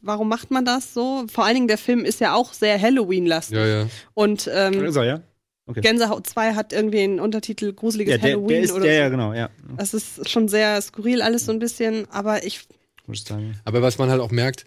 warum 0.00 0.28
macht 0.28 0.50
man 0.50 0.64
das 0.64 0.92
so? 0.94 1.24
Vor 1.32 1.44
allen 1.44 1.54
Dingen, 1.54 1.68
der 1.68 1.78
Film 1.78 2.04
ist 2.04 2.20
ja 2.20 2.34
auch 2.34 2.52
sehr 2.52 2.80
Halloween-lastig. 2.80 3.56
Ja, 3.56 3.66
ja. 3.66 3.86
Und 4.14 4.50
ähm, 4.52 4.84
Ist 4.84 4.96
er, 4.96 5.04
ja? 5.04 5.20
Okay. 5.66 5.80
Gänsehaut 5.80 6.26
2 6.26 6.54
hat 6.54 6.72
irgendwie 6.74 7.00
einen 7.00 7.20
Untertitel 7.20 7.72
Gruseliges 7.72 8.12
Ja, 8.12 8.18
der, 8.18 8.30
Halloween 8.32 8.48
der 8.48 8.62
ist, 8.62 8.72
oder 8.72 8.84
der, 8.84 8.94
ja, 8.94 9.04
so. 9.06 9.10
genau, 9.12 9.32
ja. 9.32 9.48
Das 9.78 9.94
ist 9.94 10.28
schon 10.28 10.46
sehr 10.48 10.80
skurril 10.82 11.22
alles 11.22 11.46
so 11.46 11.52
ein 11.52 11.58
bisschen, 11.58 12.06
aber 12.10 12.44
ich, 12.44 12.66
Muss 13.06 13.18
ich 13.20 13.24
sagen. 13.24 13.58
Aber 13.64 13.80
was 13.80 13.96
man 13.96 14.10
halt 14.10 14.20
auch 14.20 14.30
merkt, 14.30 14.66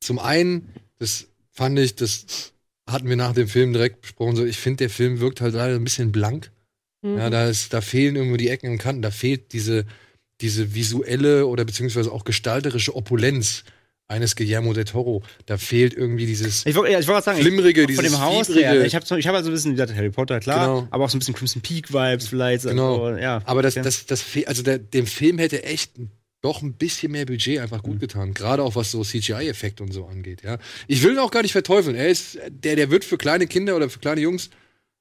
zum 0.00 0.18
einen, 0.18 0.72
das 0.98 1.26
fand 1.50 1.78
ich, 1.78 1.96
das 1.96 2.52
hatten 2.88 3.08
wir 3.08 3.16
nach 3.16 3.32
dem 3.32 3.48
Film 3.48 3.72
direkt 3.72 4.00
besprochen, 4.02 4.36
so 4.36 4.44
ich 4.44 4.58
finde, 4.58 4.78
der 4.78 4.90
Film 4.90 5.20
wirkt 5.20 5.40
halt 5.40 5.54
leider 5.54 5.74
ein 5.74 5.84
bisschen 5.84 6.12
blank. 6.12 6.50
mhm. 7.02 7.18
Ja, 7.18 7.30
da, 7.30 7.48
ist, 7.48 7.72
da 7.72 7.80
fehlen 7.80 8.16
irgendwo 8.16 8.36
die 8.36 8.48
Ecken 8.48 8.70
und 8.70 8.78
Kanten, 8.78 9.02
da 9.02 9.10
fehlt 9.10 9.52
diese, 9.52 9.84
diese 10.40 10.74
visuelle 10.74 11.46
oder 11.46 11.64
beziehungsweise 11.64 12.12
auch 12.12 12.24
gestalterische 12.24 12.94
Opulenz 12.94 13.64
eines 14.08 14.36
Guillermo 14.36 14.72
del 14.72 14.84
Toro. 14.84 15.24
Da 15.46 15.58
fehlt 15.58 15.92
irgendwie 15.94 16.26
dieses 16.26 16.64
Ich 16.64 16.76
wollte 16.76 16.92
ja, 16.92 17.00
ich 17.00 17.06
gerade 17.06 17.24
sagen, 17.24 17.40
flimmerige, 17.40 17.80
von 17.82 17.88
dieses 17.88 18.04
dem 18.04 18.20
Haus 18.20 18.46
fiebrige. 18.46 18.66
her. 18.68 18.84
Ich 18.84 18.94
habe 18.94 19.04
ich 19.18 19.26
hab 19.26 19.34
also 19.34 19.50
ein 19.50 19.52
bisschen, 19.52 19.72
wie 19.72 19.76
gesagt, 19.76 19.96
Harry 19.96 20.10
Potter, 20.10 20.38
klar, 20.38 20.66
Genau. 20.66 20.88
aber 20.92 21.04
auch 21.06 21.10
so 21.10 21.16
ein 21.16 21.18
bisschen 21.18 21.34
Crimson 21.34 21.60
Peak 21.62 21.92
Vibes 21.92 22.28
vielleicht. 22.28 22.64
Genau. 22.66 23.04
Also, 23.04 23.18
ja. 23.20 23.42
Aber 23.46 23.62
das, 23.62 23.74
Okay. 23.76 23.82
das, 23.84 24.06
das 24.06 24.24
also 24.46 24.62
der, 24.62 24.78
dem 24.78 25.06
Film 25.08 25.38
hätte 25.38 25.64
echt 25.64 25.90
doch 26.46 26.62
ein 26.62 26.72
bisschen 26.74 27.12
mehr 27.12 27.26
Budget 27.26 27.58
einfach 27.58 27.78
Mhm. 27.82 27.88
gut 27.88 28.00
getan. 28.00 28.32
Gerade 28.34 28.62
auch 28.62 28.74
was 28.76 28.90
so 28.90 29.02
CGI-Effekte 29.04 29.82
und 29.82 29.92
so 29.92 30.06
angeht, 30.06 30.42
ja. 30.44 30.58
Ich 30.86 31.02
will 31.02 31.12
ihn 31.12 31.18
auch 31.18 31.30
gar 31.30 31.42
nicht 31.42 31.52
verteufeln. 31.52 31.96
Er 31.96 32.08
ist, 32.08 32.38
der, 32.48 32.76
der 32.76 32.90
wird 32.90 33.04
für 33.04 33.18
kleine 33.18 33.46
Kinder 33.46 33.76
oder 33.76 33.90
für 33.90 33.98
kleine 33.98 34.20
Jungs, 34.20 34.50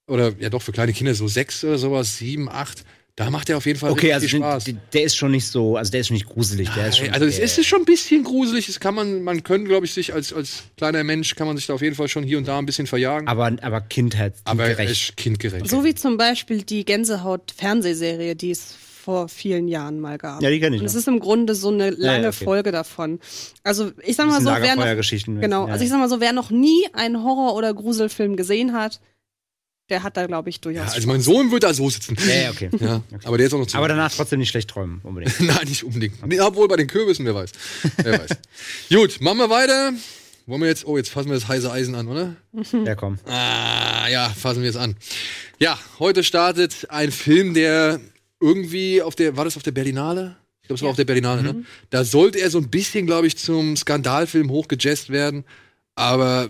oder 0.07 0.33
ja 0.39 0.49
doch 0.49 0.61
für 0.61 0.71
kleine 0.71 0.93
Kinder, 0.93 1.13
so 1.15 1.27
sechs 1.27 1.63
oder 1.63 1.77
sowas, 1.77 2.17
sieben, 2.17 2.47
acht, 2.49 2.83
da 3.17 3.29
macht 3.29 3.49
er 3.49 3.55
auf 3.57 3.65
jeden 3.65 3.79
Fall 3.79 3.91
Okay, 3.91 4.11
richtig 4.13 4.33
also 4.33 4.37
Spaß. 4.43 4.63
der- 4.65 4.73
der 4.93 5.03
ist 5.03 5.15
schon 5.15 5.31
nicht 5.31 5.47
so, 5.47 5.77
also 5.77 5.89
der 5.89 6.01
ist 6.01 6.07
schon 6.07 6.15
nicht 6.15 6.25
gruselig, 6.27 6.69
der 6.75 6.89
ist 6.89 6.97
schon. 6.97 7.09
also 7.11 7.25
es 7.25 7.39
ist 7.39 7.65
schon 7.65 7.81
ein 7.83 7.85
bisschen 7.85 8.23
gruselig, 8.25 8.67
das 8.67 8.79
kann 8.81 8.93
man, 8.93 9.23
man 9.23 9.41
könnte, 9.43 9.67
glaube 9.69 9.85
ich, 9.85 9.93
sich 9.93 10.13
als, 10.13 10.33
als 10.33 10.63
kleiner 10.77 11.01
Mensch, 11.05 11.33
kann 11.35 11.47
man 11.47 11.55
sich 11.55 11.65
da 11.65 11.73
auf 11.75 11.81
jeden 11.81 11.95
Fall 11.95 12.09
schon 12.09 12.23
hier 12.23 12.37
und 12.37 12.47
da 12.47 12.59
ein 12.59 12.65
bisschen 12.65 12.87
verjagen. 12.87 13.27
aber, 13.29 13.55
aber 13.61 13.79
Kindheit, 13.81 14.33
Aber 14.43 14.65
er 14.67 14.75
gerecht. 14.75 14.91
ist 14.91 15.15
kindgerecht. 15.17 15.67
so 15.69 15.85
wie 15.85 15.95
zum 15.95 16.17
Beispiel 16.17 16.63
die 16.63 16.83
Gänsehaut-Fernsehserie, 16.85 18.35
die 18.35 18.51
es 18.51 18.75
vor 19.05 19.29
vielen 19.29 19.67
Jahren 19.67 19.99
mal 19.99 20.17
gab. 20.17 20.41
Ja, 20.41 20.49
die 20.49 20.59
kenn 20.59 20.73
ich 20.73 20.81
Und 20.81 20.87
es 20.87 20.95
ist 20.95 21.07
im 21.07 21.19
Grunde 21.19 21.53
so 21.53 21.69
eine 21.69 21.91
lange 21.91 22.23
ja, 22.23 22.29
okay. 22.29 22.43
Folge 22.43 22.71
davon. 22.71 23.19
Also 23.63 23.91
ich 24.03 24.15
sag 24.15 24.25
mal 24.25 24.41
so, 24.41 24.49
wer 24.49 24.75
noch, 24.75 25.41
genau, 25.41 25.67
Ja, 25.67 25.73
also 25.73 25.83
ich 25.83 25.91
sag 25.91 25.99
mal 25.99 26.09
so, 26.09 26.19
wer 26.19 26.33
noch 26.33 26.49
nie 26.49 26.87
einen 26.93 27.23
Horror- 27.23 27.53
oder 27.53 27.71
Gruselfilm 27.75 28.35
gesehen 28.35 28.73
hat, 28.73 28.99
der 29.89 30.01
hat 30.01 30.17
da, 30.17 30.25
glaube 30.25 30.49
ich, 30.49 30.59
durchaus. 30.59 30.87
ja, 30.87 30.93
also 30.93 31.07
mein 31.07 31.21
Sohn 31.21 31.51
wird 31.51 31.61
da 31.61 31.75
so 31.75 31.87
sitzen. 31.87 32.17
ja, 32.27 32.35
ja, 32.35 32.49
okay. 32.49 32.71
Ja, 32.79 33.03
aber 33.25 33.37
der 33.37 33.45
ist 33.45 33.53
auch 33.53 33.59
noch 33.59 33.67
zu 33.67 33.77
Aber 33.77 33.87
danach 33.87 34.11
trotzdem 34.11 34.39
nicht 34.39 34.49
schlecht 34.49 34.71
träumen, 34.71 35.01
unbedingt. 35.03 35.39
Nein, 35.39 35.67
nicht 35.67 35.83
unbedingt. 35.83 36.25
Nee, 36.25 36.39
obwohl 36.39 36.67
bei 36.67 36.75
den 36.75 36.87
Kürbissen, 36.87 37.27
wer 37.27 37.35
weiß. 37.35 37.51
Wer 37.97 38.19
weiß. 38.19 38.29
Gut, 38.89 39.21
machen 39.21 39.37
wir 39.37 39.51
weiter. 39.51 39.93
Wollen 40.47 40.61
wir 40.61 40.67
jetzt, 40.67 40.87
oh, 40.87 40.97
jetzt 40.97 41.09
fassen 41.09 41.29
wir 41.29 41.35
das 41.35 41.47
heiße 41.47 41.71
Eisen 41.71 41.93
an, 41.93 42.07
oder? 42.07 42.35
ja, 42.85 42.95
komm. 42.95 43.19
Ah, 43.25 44.07
ja, 44.07 44.29
fassen 44.29 44.63
wir 44.63 44.69
es 44.71 44.75
an. 44.75 44.95
Ja, 45.59 45.77
heute 45.99 46.23
startet 46.23 46.87
ein 46.89 47.11
Film, 47.11 47.53
der 47.53 47.99
irgendwie 48.39 49.01
auf 49.01 49.15
der, 49.15 49.37
war 49.37 49.45
das 49.45 49.57
auf 49.57 49.63
der 49.63 49.71
Berlinale? 49.71 50.35
Ich 50.61 50.67
glaube, 50.67 50.77
es 50.77 50.81
war 50.81 50.89
auf 50.89 50.95
der 50.95 51.05
Berlinale, 51.05 51.43
ne? 51.43 51.63
Da 51.91 52.03
sollte 52.03 52.39
er 52.39 52.49
so 52.49 52.57
ein 52.57 52.69
bisschen, 52.69 53.05
glaube 53.05 53.27
ich, 53.27 53.37
zum 53.37 53.77
Skandalfilm 53.77 54.49
hochgejazzt 54.49 55.11
werden. 55.11 55.45
Aber 55.93 56.49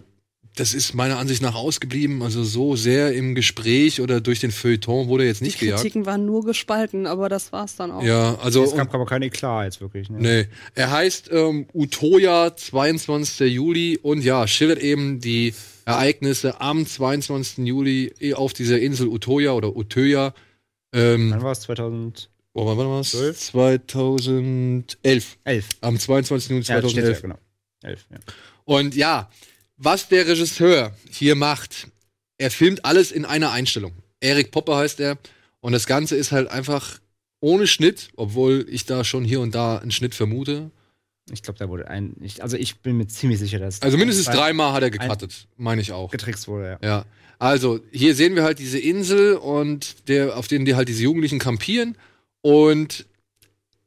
das 0.55 0.73
ist 0.73 0.93
meiner 0.93 1.17
Ansicht 1.17 1.41
nach 1.41 1.55
ausgeblieben. 1.55 2.21
Also 2.21 2.43
so 2.43 2.75
sehr 2.75 3.13
im 3.13 3.35
Gespräch 3.35 4.01
oder 4.01 4.21
durch 4.21 4.39
den 4.39 4.51
Feuilleton 4.51 5.07
wurde 5.07 5.23
er 5.23 5.29
jetzt 5.29 5.41
nicht 5.41 5.59
die 5.59 5.65
gejagt. 5.65 5.81
Kritiken 5.81 6.05
waren 6.05 6.25
nur 6.25 6.45
gespalten, 6.45 7.07
aber 7.07 7.29
das 7.29 7.51
war's 7.51 7.75
dann 7.75 7.91
auch. 7.91 8.03
Ja, 8.03 8.35
also. 8.41 8.63
Es 8.63 8.75
gab 8.75 8.93
aber 8.93 9.05
kein 9.05 9.21
Eklat 9.21 9.65
jetzt 9.65 9.81
wirklich. 9.81 10.09
Ne? 10.09 10.19
Nee, 10.19 10.47
er 10.73 10.91
heißt 10.91 11.29
ähm, 11.31 11.67
Utoya, 11.73 12.55
22. 12.55 13.51
Juli 13.51 13.99
und 14.01 14.23
ja, 14.23 14.47
schildert 14.47 14.79
eben 14.79 15.19
die 15.19 15.53
Ereignisse 15.85 16.61
am 16.61 16.85
22. 16.85 17.65
Juli 17.65 18.13
auf 18.33 18.53
dieser 18.53 18.79
Insel 18.79 19.07
Utoya 19.07 19.51
oder 19.51 19.75
Utöya. 19.75 20.33
Ähm, 20.95 21.31
Wann 21.31 21.43
war 21.43 21.51
es? 21.51 21.59
2011? 21.61 22.29
oh, 22.53 22.65
wann 22.65 22.77
war 22.77 22.99
das? 22.99 23.11
Zwölf? 23.11 23.37
2011. 23.39 25.37
Am 25.81 25.99
22. 25.99 26.49
Juli 26.49 26.63
Ja, 26.63 26.81
das 26.81 26.91
steht 26.91 27.03
2011. 27.03 27.15
ja, 27.15 27.21
genau. 27.21 27.39
11, 27.83 28.05
ja. 28.11 28.17
Und 28.63 28.95
ja, 28.95 29.29
was 29.77 30.07
der 30.07 30.25
Regisseur 30.25 30.93
hier 31.09 31.35
macht, 31.35 31.87
er 32.37 32.49
filmt 32.49 32.85
alles 32.85 33.11
in 33.11 33.25
einer 33.25 33.51
Einstellung. 33.51 33.91
Erik 34.21 34.51
Popper 34.51 34.77
heißt 34.77 34.99
er. 35.01 35.17
Und 35.59 35.73
das 35.73 35.85
Ganze 35.85 36.15
ist 36.15 36.31
halt 36.31 36.49
einfach 36.49 36.99
ohne 37.41 37.67
Schnitt, 37.67 38.09
obwohl 38.15 38.65
ich 38.69 38.85
da 38.85 39.03
schon 39.03 39.25
hier 39.25 39.41
und 39.41 39.53
da 39.53 39.77
einen 39.77 39.91
Schnitt 39.91 40.15
vermute. 40.15 40.71
Ich 41.31 41.41
glaube, 41.41 41.57
da 41.57 41.69
wurde 41.69 41.87
ein. 41.87 42.15
Ich, 42.21 42.43
also 42.43 42.55
ich 42.55 42.81
bin 42.81 42.97
mir 42.97 43.07
ziemlich 43.07 43.39
sicher, 43.39 43.59
dass. 43.59 43.81
Also 43.81 43.97
mindestens 43.97 44.25
dreimal 44.27 44.73
hat 44.73 44.83
er 44.83 44.91
gecuttet, 44.91 45.47
meine 45.57 45.81
ich 45.81 45.91
auch. 45.91 46.11
getrickst 46.11 46.47
wurde, 46.47 46.77
ja. 46.81 46.87
Ja. 46.87 47.05
Also, 47.37 47.79
hier 47.91 48.15
sehen 48.15 48.35
wir 48.35 48.43
halt 48.43 48.59
diese 48.59 48.79
Insel 48.79 49.35
und 49.35 50.07
der, 50.07 50.37
auf 50.37 50.47
denen 50.47 50.65
die 50.65 50.75
halt 50.75 50.87
diese 50.87 51.03
Jugendlichen 51.03 51.39
kampieren. 51.39 51.97
Und 52.41 53.05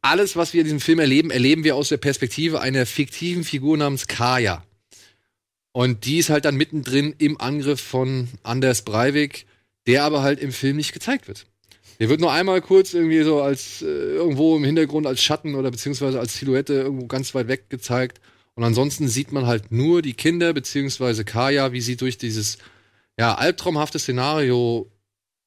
alles, 0.03 0.37
was 0.37 0.53
wir 0.53 0.61
in 0.61 0.67
diesem 0.67 0.81
Film 0.81 0.99
erleben, 0.99 1.31
erleben 1.31 1.65
wir 1.65 1.77
aus 1.77 1.89
der 1.89 1.97
Perspektive 1.97 2.61
einer 2.61 2.87
fiktiven 2.87 3.45
Figur 3.45 3.77
namens 3.77 4.07
Kaya. 4.07 4.65
Und 5.73 6.05
die 6.05 6.19
ist 6.19 6.31
halt 6.31 6.45
dann 6.45 6.57
mittendrin 6.57 7.15
im 7.19 7.41
Angriff 7.41 7.81
von 7.81 8.29
Anders 8.43 8.83
Breivik, 8.83 9.47
der 9.87 10.05
aber 10.05 10.23
halt 10.23 10.41
im 10.41 10.53
Film 10.53 10.77
nicht 10.77 10.93
gezeigt 10.93 11.29
wird. 11.29 11.47
Der 11.99 12.09
wird 12.09 12.21
nur 12.21 12.33
einmal 12.33 12.61
kurz 12.61 12.95
irgendwie 12.95 13.23
so 13.23 13.43
als 13.43 13.83
äh, 13.83 13.87
irgendwo 13.87 14.57
im 14.57 14.65
Hintergrund 14.65 15.07
als 15.07 15.23
Schatten 15.23 15.55
oder 15.55 15.71
beziehungsweise 15.71 16.21
als 16.21 16.35
Silhouette 16.35 16.75
irgendwo 16.75 17.07
ganz 17.07 17.35
weit 17.35 17.49
weg 17.49 17.71
gezeigt. 17.71 18.21
Und 18.55 18.65
ansonsten 18.65 19.09
sieht 19.09 19.33
man 19.33 19.47
halt 19.47 19.73
nur 19.73 20.03
die 20.03 20.15
Kinder 20.15 20.53
beziehungsweise 20.53 21.25
Kaya, 21.25 21.73
wie 21.73 21.81
sie 21.81 21.97
durch 21.97 22.19
dieses 22.19 22.59
ja, 23.19 23.35
albtraumhafte 23.35 23.99
Szenario 23.99 24.91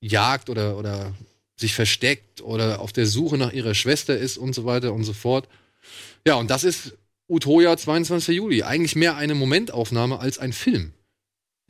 jagt 0.01 0.49
oder, 0.49 0.77
oder 0.77 1.13
sich 1.57 1.73
versteckt 1.73 2.41
oder 2.41 2.81
auf 2.81 2.91
der 2.91 3.05
Suche 3.05 3.37
nach 3.37 3.53
ihrer 3.53 3.73
Schwester 3.73 4.17
ist 4.17 4.37
und 4.37 4.53
so 4.53 4.65
weiter 4.65 4.93
und 4.93 5.03
so 5.03 5.13
fort. 5.13 5.47
Ja, 6.27 6.35
und 6.35 6.49
das 6.49 6.63
ist 6.63 6.97
Utoya 7.29 7.77
22. 7.77 8.35
Juli. 8.35 8.63
Eigentlich 8.63 8.95
mehr 8.95 9.15
eine 9.15 9.35
Momentaufnahme 9.35 10.19
als 10.19 10.37
ein 10.37 10.53
Film. 10.53 10.91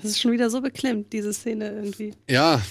Das 0.01 0.11
ist 0.11 0.21
schon 0.21 0.31
wieder 0.31 0.49
so 0.49 0.61
beklemmt, 0.61 1.13
diese 1.13 1.33
Szene 1.33 1.71
irgendwie. 1.71 2.13
Ja, 2.27 2.61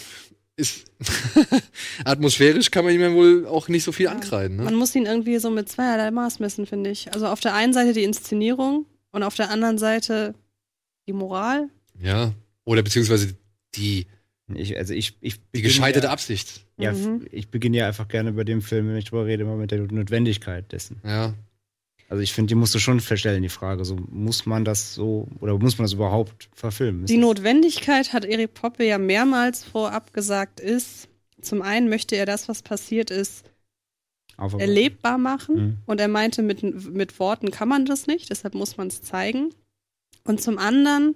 ist 0.60 0.84
atmosphärisch 2.04 2.70
kann 2.70 2.84
man 2.84 2.94
ihm 2.94 3.00
ja 3.00 3.12
wohl 3.12 3.46
auch 3.46 3.68
nicht 3.68 3.84
so 3.84 3.92
viel 3.92 4.06
Ja. 4.06 4.12
ankreiden. 4.12 4.56
Ne? 4.58 4.64
Man 4.64 4.74
muss 4.76 4.94
ihn 4.94 5.06
irgendwie 5.06 5.38
so 5.38 5.50
mit 5.50 5.68
zweierlei 5.68 6.10
Maß 6.10 6.38
messen, 6.40 6.66
finde 6.66 6.90
ich. 6.90 7.12
Also 7.12 7.26
auf 7.26 7.40
der 7.40 7.54
einen 7.54 7.72
Seite 7.72 7.92
die 7.92 8.04
Inszenierung 8.04 8.86
und 9.12 9.22
auf 9.22 9.34
der 9.34 9.50
anderen 9.50 9.78
Seite 9.78 10.34
die 11.06 11.12
Moral. 11.12 11.68
Ja. 12.00 12.32
Oder 12.64 12.82
beziehungsweise 12.82 13.34
die, 13.74 14.06
Ich, 14.54 14.76
also 14.76 14.94
ich, 14.94 15.16
ich 15.20 15.36
die 15.54 15.62
gescheiterte 15.62 16.06
ja, 16.08 16.12
Absicht. 16.12 16.64
Ja, 16.76 16.92
Mhm. 16.92 17.26
ich 17.30 17.50
beginne 17.50 17.76
ja 17.78 17.86
einfach 17.86 18.08
gerne 18.08 18.32
bei 18.32 18.44
dem 18.44 18.62
Film, 18.62 18.88
wenn 18.88 18.96
ich 18.96 19.04
drüber 19.06 19.26
rede, 19.26 19.42
immer 19.44 19.56
mit 19.56 19.70
der 19.70 19.80
Notwendigkeit 19.80 20.70
dessen. 20.72 21.00
Ja. 21.04 21.34
Also 22.10 22.24
ich 22.24 22.32
finde, 22.32 22.48
die 22.48 22.54
musst 22.56 22.74
du 22.74 22.80
schon 22.80 22.98
verstellen, 22.98 23.40
die 23.40 23.48
Frage. 23.48 23.84
So, 23.84 23.96
muss 24.10 24.44
man 24.44 24.64
das 24.64 24.94
so, 24.94 25.28
oder 25.38 25.56
muss 25.56 25.78
man 25.78 25.84
das 25.84 25.92
überhaupt 25.92 26.50
verfilmen? 26.52 27.06
Die 27.06 27.16
Notwendigkeit 27.16 28.12
hat 28.12 28.24
Erik 28.24 28.52
Poppe 28.52 28.84
ja 28.84 28.98
mehrmals 28.98 29.62
vorab 29.62 30.12
gesagt, 30.12 30.58
ist, 30.58 31.08
zum 31.40 31.62
einen 31.62 31.88
möchte 31.88 32.16
er 32.16 32.26
das, 32.26 32.48
was 32.48 32.62
passiert 32.62 33.12
ist, 33.12 33.44
erlebbar 34.36 35.18
machen. 35.18 35.54
Mhm. 35.54 35.76
Und 35.86 36.00
er 36.00 36.08
meinte, 36.08 36.42
mit, 36.42 36.64
mit 36.64 37.20
Worten 37.20 37.52
kann 37.52 37.68
man 37.68 37.86
das 37.86 38.08
nicht, 38.08 38.28
deshalb 38.28 38.54
muss 38.54 38.76
man 38.76 38.88
es 38.88 39.02
zeigen. 39.02 39.54
Und 40.24 40.42
zum 40.42 40.58
anderen 40.58 41.14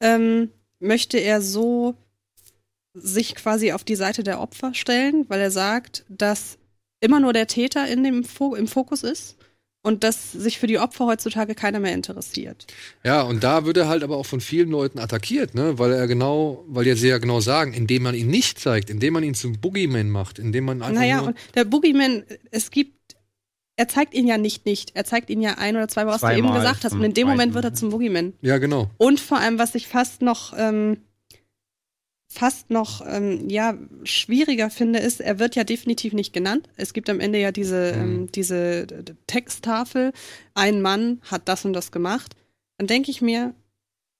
ähm, 0.00 0.50
möchte 0.78 1.18
er 1.18 1.42
so 1.42 1.96
sich 2.94 3.34
quasi 3.34 3.72
auf 3.72 3.82
die 3.82 3.96
Seite 3.96 4.22
der 4.22 4.40
Opfer 4.40 4.74
stellen, 4.74 5.24
weil 5.28 5.40
er 5.40 5.50
sagt, 5.50 6.04
dass 6.08 6.56
immer 7.00 7.18
nur 7.18 7.32
der 7.32 7.48
Täter 7.48 7.88
in 7.88 8.04
dem 8.04 8.22
Fo 8.22 8.54
im 8.54 8.68
Fokus 8.68 9.02
ist 9.02 9.39
und 9.82 10.04
dass 10.04 10.32
sich 10.32 10.58
für 10.58 10.66
die 10.66 10.78
Opfer 10.78 11.06
heutzutage 11.06 11.54
keiner 11.54 11.80
mehr 11.80 11.94
interessiert. 11.94 12.66
Ja, 13.02 13.22
und 13.22 13.42
da 13.42 13.64
wird 13.64 13.76
er 13.78 13.88
halt 13.88 14.02
aber 14.02 14.16
auch 14.16 14.26
von 14.26 14.40
vielen 14.40 14.70
Leuten 14.70 14.98
attackiert, 14.98 15.54
ne? 15.54 15.78
Weil 15.78 15.92
er 15.92 16.06
genau, 16.06 16.64
weil 16.68 16.86
ja 16.86 16.96
sie 16.96 17.08
ja 17.08 17.18
genau 17.18 17.40
sagen, 17.40 17.72
indem 17.72 18.02
man 18.02 18.14
ihn 18.14 18.28
nicht 18.28 18.58
zeigt, 18.58 18.90
indem 18.90 19.14
man 19.14 19.22
ihn 19.24 19.34
zum 19.34 19.58
Boogeyman 19.60 20.10
macht, 20.10 20.38
indem 20.38 20.66
man 20.66 20.82
einfach 20.82 21.00
Naja, 21.00 21.18
nur 21.18 21.28
und 21.28 21.38
der 21.54 21.64
Boogeyman, 21.64 22.24
es 22.50 22.70
gibt, 22.70 23.16
er 23.76 23.88
zeigt 23.88 24.12
ihn 24.12 24.26
ja 24.26 24.36
nicht 24.36 24.66
nicht. 24.66 24.92
Er 24.94 25.04
zeigt 25.04 25.30
ihn 25.30 25.40
ja 25.40 25.54
ein 25.56 25.76
oder 25.76 25.88
zweimal, 25.88 26.14
was 26.14 26.20
du 26.20 26.36
eben 26.36 26.52
gesagt 26.52 26.84
hast. 26.84 26.92
Und 26.92 27.02
in 27.02 27.14
dem 27.14 27.26
Moment 27.26 27.54
wird 27.54 27.64
er 27.64 27.70
Mal. 27.70 27.76
zum 27.76 27.88
Boogeyman. 27.90 28.34
Ja, 28.42 28.58
genau. 28.58 28.90
Und 28.98 29.18
vor 29.20 29.38
allem, 29.38 29.58
was 29.58 29.74
ich 29.74 29.88
fast 29.88 30.20
noch, 30.20 30.52
ähm, 30.58 30.98
fast 32.32 32.70
noch, 32.70 33.04
ähm, 33.06 33.48
ja, 33.48 33.74
schwieriger 34.04 34.70
finde, 34.70 35.00
ist, 35.00 35.20
er 35.20 35.40
wird 35.40 35.56
ja 35.56 35.64
definitiv 35.64 36.12
nicht 36.12 36.32
genannt. 36.32 36.68
Es 36.76 36.92
gibt 36.92 37.10
am 37.10 37.18
Ende 37.18 37.40
ja 37.40 37.50
diese, 37.50 37.92
Mhm. 37.96 38.00
ähm, 38.02 38.32
diese 38.32 38.82
äh, 38.82 39.04
Texttafel. 39.26 40.12
Ein 40.54 40.80
Mann 40.80 41.20
hat 41.28 41.48
das 41.48 41.64
und 41.64 41.72
das 41.72 41.90
gemacht. 41.90 42.36
Dann 42.78 42.86
denke 42.86 43.10
ich 43.10 43.20
mir, 43.20 43.52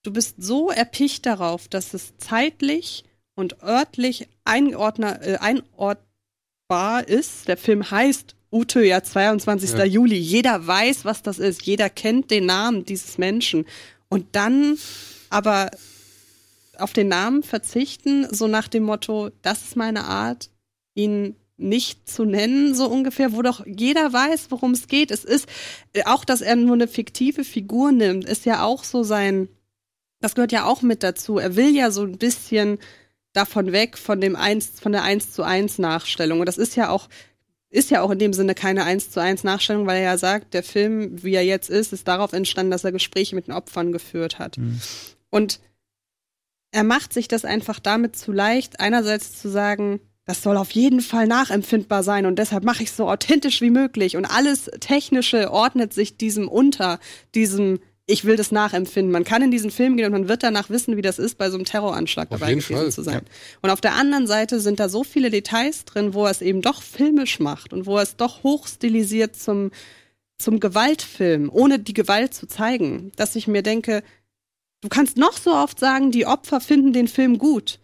du 0.03 0.13
bist 0.13 0.43
so 0.43 0.71
erpicht 0.71 1.25
darauf, 1.25 1.69
dass 1.69 1.95
es 1.95 2.17
zeitlich 2.19 3.05
und 3.37 3.63
örtlich 3.63 4.29
einordner, 4.45 5.23
äh, 5.23 5.37
einordbar 5.37 7.07
ist. 7.07 7.47
Der 7.47 7.57
Film 7.57 7.91
heißt 7.91 8.35
Ute, 8.53 8.85
ja, 8.85 9.05
22. 9.05 9.71
Ja. 9.79 9.85
Juli. 9.85 10.17
Jeder 10.17 10.67
weiß, 10.67 11.05
was 11.05 11.23
das 11.23 11.39
ist. 11.39 11.63
Jeder 11.63 11.89
kennt 11.89 12.33
den 12.33 12.47
Namen 12.47 12.85
dieses 12.85 13.19
Menschen. 13.19 13.67
Und 14.09 14.27
dann 14.33 14.77
aber 15.29 15.71
auf 16.81 16.93
den 16.93 17.09
Namen 17.09 17.43
verzichten, 17.43 18.27
so 18.31 18.47
nach 18.47 18.69
dem 18.69 18.85
Motto, 18.85 19.31
das 19.43 19.63
ist 19.63 19.77
meine 19.77 20.05
Art, 20.05 20.51
ihn 20.95 21.37
nicht 21.57 22.09
zu 22.09 22.25
nennen, 22.25 22.75
so 22.75 22.87
ungefähr, 22.89 23.33
wo 23.33 23.43
doch 23.43 23.65
jeder 23.67 24.13
weiß, 24.13 24.47
worum 24.51 24.73
es 24.73 24.89
geht. 24.89 25.11
Es 25.11 25.25
ist 25.25 25.47
äh, 25.93 26.05
auch, 26.05 26.25
dass 26.25 26.41
er 26.41 26.57
nur 26.57 26.75
eine 26.75 26.89
fiktive 26.89 27.45
Figur 27.45 27.93
nimmt, 27.93 28.25
ist 28.25 28.47
ja 28.47 28.65
auch 28.65 28.83
so 28.83 29.03
sein, 29.03 29.49
das 30.21 30.35
gehört 30.35 30.53
ja 30.53 30.65
auch 30.65 30.83
mit 30.83 31.03
dazu. 31.03 31.39
Er 31.39 31.57
will 31.57 31.75
ja 31.75 31.91
so 31.91 32.03
ein 32.03 32.19
bisschen 32.19 32.79
davon 33.33 33.73
weg, 33.73 33.97
von 33.97 34.21
dem 34.21 34.37
eins, 34.37 34.81
von 34.81 34.93
der 34.93 35.03
eins 35.03 35.33
zu 35.33 35.43
eins 35.43 35.79
Nachstellung. 35.79 36.41
Und 36.41 36.47
das 36.47 36.59
ist 36.59 36.77
ja 36.77 36.91
auch, 36.91 37.09
ist 37.71 37.91
ja 37.91 38.03
auch 38.03 38.11
in 38.11 38.19
dem 38.19 38.33
Sinne 38.33 38.55
keine 38.55 38.85
eins 38.85 39.11
zu 39.11 39.21
eins 39.21 39.45
Nachstellung, 39.45 39.87
weil 39.87 39.99
er 39.99 40.05
ja 40.13 40.19
sagt, 40.19 40.55
der 40.55 40.63
Film, 40.63 41.23
wie 41.23 41.35
er 41.35 41.45
jetzt 41.45 41.71
ist, 41.71 41.93
ist 41.93 42.09
darauf 42.09 42.33
entstanden, 42.33 42.71
dass 42.71 42.85
er 42.85 42.93
Gespräche 42.93 43.35
mit 43.35 43.47
den 43.47 43.55
Opfern 43.55 43.93
geführt 43.93 44.39
hat. 44.39 44.59
Mhm. 44.59 44.81
Und 45.31 45.61
er 46.73 46.85
macht 46.85 47.13
sich 47.13 47.29
das 47.29 47.45
einfach 47.45 47.81
damit 47.81 48.17
zu 48.17 48.33
leicht, 48.33 48.81
einerseits 48.81 49.41
zu 49.41 49.49
sagen, 49.49 50.01
das 50.25 50.43
soll 50.43 50.57
auf 50.57 50.71
jeden 50.71 51.01
Fall 51.01 51.27
nachempfindbar 51.27 52.03
sein 52.03 52.27
und 52.27 52.39
deshalb 52.39 52.63
mache 52.65 52.83
ich 52.83 52.91
es 52.91 52.97
so 52.97 53.09
authentisch 53.09 53.61
wie 53.61 53.71
möglich 53.71 54.17
und 54.17 54.25
alles 54.25 54.71
Technische 54.79 55.51
ordnet 55.51 55.93
sich 55.93 56.17
diesem 56.17 56.47
unter, 56.49 57.01
diesem 57.35 57.81
ich 58.07 58.25
will 58.25 58.37
das 58.37 58.51
nachempfinden. 58.51 59.13
Man 59.13 59.25
kann 59.25 59.43
in 59.43 59.51
diesen 59.51 59.71
Film 59.71 59.97
gehen 59.97 60.07
und 60.07 60.13
man 60.13 60.29
wird 60.29 60.43
danach 60.43 60.69
wissen, 60.69 60.97
wie 60.97 61.03
das 61.03 61.19
ist, 61.19 61.39
bei 61.39 61.49
so 61.49 61.57
einem 61.57 61.65
Terroranschlag 61.65 62.31
Auf 62.31 62.41
dabei 62.41 62.55
gewesen 62.55 62.75
Fall, 62.75 62.91
zu 62.91 63.03
sein. 63.03 63.23
Und 63.63 63.71
auf 63.71 63.81
der 63.81 63.95
anderen 63.95 64.27
Seite 64.27 64.61
sind 64.61 64.81
da 64.81 64.89
so 64.89 65.05
viele 65.05 65.31
Details 65.31 65.85
drin, 65.85 66.13
wo 66.13 66.25
er 66.25 66.33
es 66.33 66.43
eben 66.43 66.61
doch 66.61 66.83
filmisch 66.83 67.39
macht 67.39 67.73
und 67.73 67.87
wo 67.87 67.97
er 67.97 68.03
es 68.03 68.17
doch 68.17 68.43
hochstilisiert 68.43 69.37
zum, 69.37 69.71
zum 70.39 70.59
Gewaltfilm, 70.59 71.51
ohne 71.53 71.79
die 71.79 71.95
Gewalt 71.95 72.35
zu 72.35 72.49
zeigen, 72.49 73.13
dass 73.15 73.37
ich 73.37 73.47
mir 73.47 73.63
denke, 73.63 74.03
du 74.81 74.89
kannst 74.89 75.17
noch 75.17 75.37
so 75.37 75.55
oft 75.55 75.79
sagen, 75.79 76.11
die 76.11 76.27
Opfer 76.27 76.61
finden 76.61 76.93
den 76.93 77.09
Film 77.09 77.39
gut. 77.39 77.79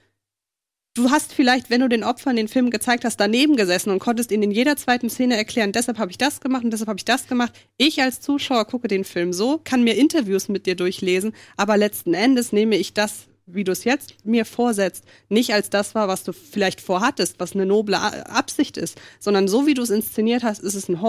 Du 0.97 1.11
hast 1.11 1.35
vielleicht, 1.35 1.69
wenn 1.69 1.83
du 1.83 1.91
den 1.91 2.05
Opfern 2.05 2.37
den 2.37 2.49
Film 2.49 2.71
gezeigt 2.71 3.05
hast, 3.05 3.19
daneben 3.19 3.57
gesessen 3.57 3.91
und 3.91 3.99
konntest 3.99 4.33
ihnen 4.33 4.45
in 4.45 4.51
jeder 4.51 4.79
zweiten 4.79 5.11
Szene 5.11 5.37
erklären, 5.37 5.73
deshalb 5.73 5.99
habe 5.99 6.11
ich 6.11 6.17
das 6.17 6.41
gemacht 6.41 6.65
und 6.65 6.71
deshalb 6.71 6.89
habe 6.89 6.99
ich 6.99 7.05
das 7.05 7.29
gemacht. 7.29 7.53
Ich 7.77 8.01
als 8.01 8.23
Zuschauer 8.23 8.65
gucke 8.65 8.89
den 8.89 9.05
Film 9.05 9.35
so, 9.35 9.61
kann 9.63 9.85
mir 9.85 9.95
Interviews 9.95 10.49
mit 10.49 10.65
dir 10.65 10.75
durchlesen, 10.75 11.35
aber 11.59 11.77
letzten 11.77 12.15
Endes 12.15 12.51
nehme 12.51 12.77
ich 12.77 12.95
das, 12.95 13.27
wie 13.45 13.63
du 13.63 13.73
es 13.73 13.85
jetzt 13.85 14.25
mir 14.25 14.47
vorsetzt, 14.47 15.05
nicht 15.29 15.53
als 15.53 15.69
das 15.69 15.95
war, 15.95 16.09
was 16.09 16.25
du 16.25 16.33
vielleicht 16.33 16.81
vorhattest, 16.81 17.39
was 17.39 17.53
eine 17.53 17.67
noble 17.67 18.01
Absicht 18.01 18.79
ist, 18.79 18.99
sondern 19.21 19.49
so 19.49 19.67
wie 19.67 19.75
du 19.75 19.83
es 19.83 19.91
inszeniert 19.91 20.45
hast, 20.45 20.63
ist 20.63 20.75
es 20.75 20.89
ein 20.89 21.03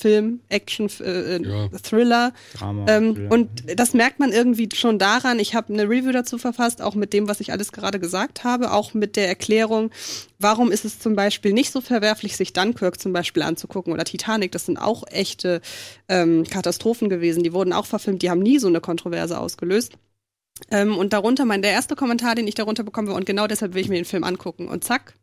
Horrorfilm, 0.00 0.40
Action, 0.48 0.88
äh, 1.00 1.36
äh, 1.36 1.42
Ja. 1.42 1.68
Thriller. 1.82 2.32
Drama. 2.54 2.86
Ähm, 2.88 3.14
Thriller. 3.14 3.32
und 3.32 3.48
das 3.76 3.94
merkt 3.94 4.18
man 4.18 4.32
irgendwie 4.32 4.68
schon 4.74 4.98
daran. 4.98 5.38
Ich 5.38 5.54
habe 5.54 5.72
eine 5.72 5.84
Review 5.84 6.12
dazu 6.12 6.38
verfasst, 6.38 6.82
auch 6.82 6.94
mit 6.94 7.12
dem, 7.12 7.28
was 7.28 7.40
ich 7.40 7.52
alles 7.52 7.72
gerade 7.72 8.00
gesagt 8.00 8.44
habe, 8.44 8.72
auch 8.72 8.94
mit 8.94 9.16
der 9.16 9.28
Erklärung, 9.28 9.90
warum 10.38 10.72
ist 10.72 10.84
es 10.84 10.98
zum 10.98 11.14
Beispiel 11.14 11.52
nicht 11.52 11.72
so 11.72 11.80
verwerflich, 11.80 12.36
sich 12.36 12.52
Dunkirk 12.52 13.00
zum 13.00 13.12
Beispiel 13.12 13.42
anzugucken 13.42 13.92
oder 13.92 14.04
Titanic. 14.04 14.52
Das 14.52 14.66
sind 14.66 14.78
auch 14.78 15.04
echte 15.08 15.60
ähm, 16.08 16.44
Katastrophen 16.48 17.08
gewesen. 17.08 17.42
Die 17.42 17.52
wurden 17.52 17.72
auch 17.72 17.86
verfilmt, 17.86 18.22
die 18.22 18.30
haben 18.30 18.40
nie 18.42 18.58
so 18.58 18.68
eine 18.68 18.80
Kontroverse 18.80 19.38
ausgelöst. 19.38 19.92
Ähm, 20.70 20.98
und 20.98 21.12
darunter, 21.12 21.46
mein 21.46 21.62
der 21.62 21.70
erste 21.72 21.96
Kommentar, 21.96 22.34
den 22.34 22.46
ich 22.46 22.54
darunter 22.54 22.82
bekomme, 22.82 23.14
und 23.14 23.24
genau 23.24 23.46
deshalb 23.46 23.74
will 23.74 23.82
ich 23.82 23.88
mir 23.88 23.96
den 23.96 24.04
Film 24.04 24.24
angucken. 24.24 24.68
Und 24.68 24.84
zack, 24.84 25.14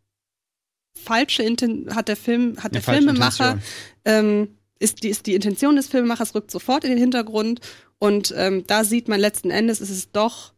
falsche 0.98 1.44
Inten 1.44 1.96
hat 1.96 2.08
der 2.08 2.16
Film, 2.16 2.58
hat 2.58 2.74
Eine 2.74 2.82
der 2.82 2.82
Filmemacher 2.82 3.60
ähm, 4.06 4.57
ist, 4.80 5.04
die, 5.04 5.10
ist 5.10 5.26
die 5.26 5.36
Intention 5.36 5.76
des 5.76 5.88
Filmemachers 5.88 6.36
rückt 6.36 6.52
sofort 6.52 6.84
in 6.84 6.92
den 6.92 7.00
Hintergrund. 7.00 7.62
Und 8.00 8.34
ähm, 8.38 8.64
da 8.68 8.84
sieht 8.84 9.08
man 9.08 9.20
letzten 9.20 9.50
Endes 9.50 9.82
ist 9.82 9.90
es 9.90 10.12
doch 10.12 10.54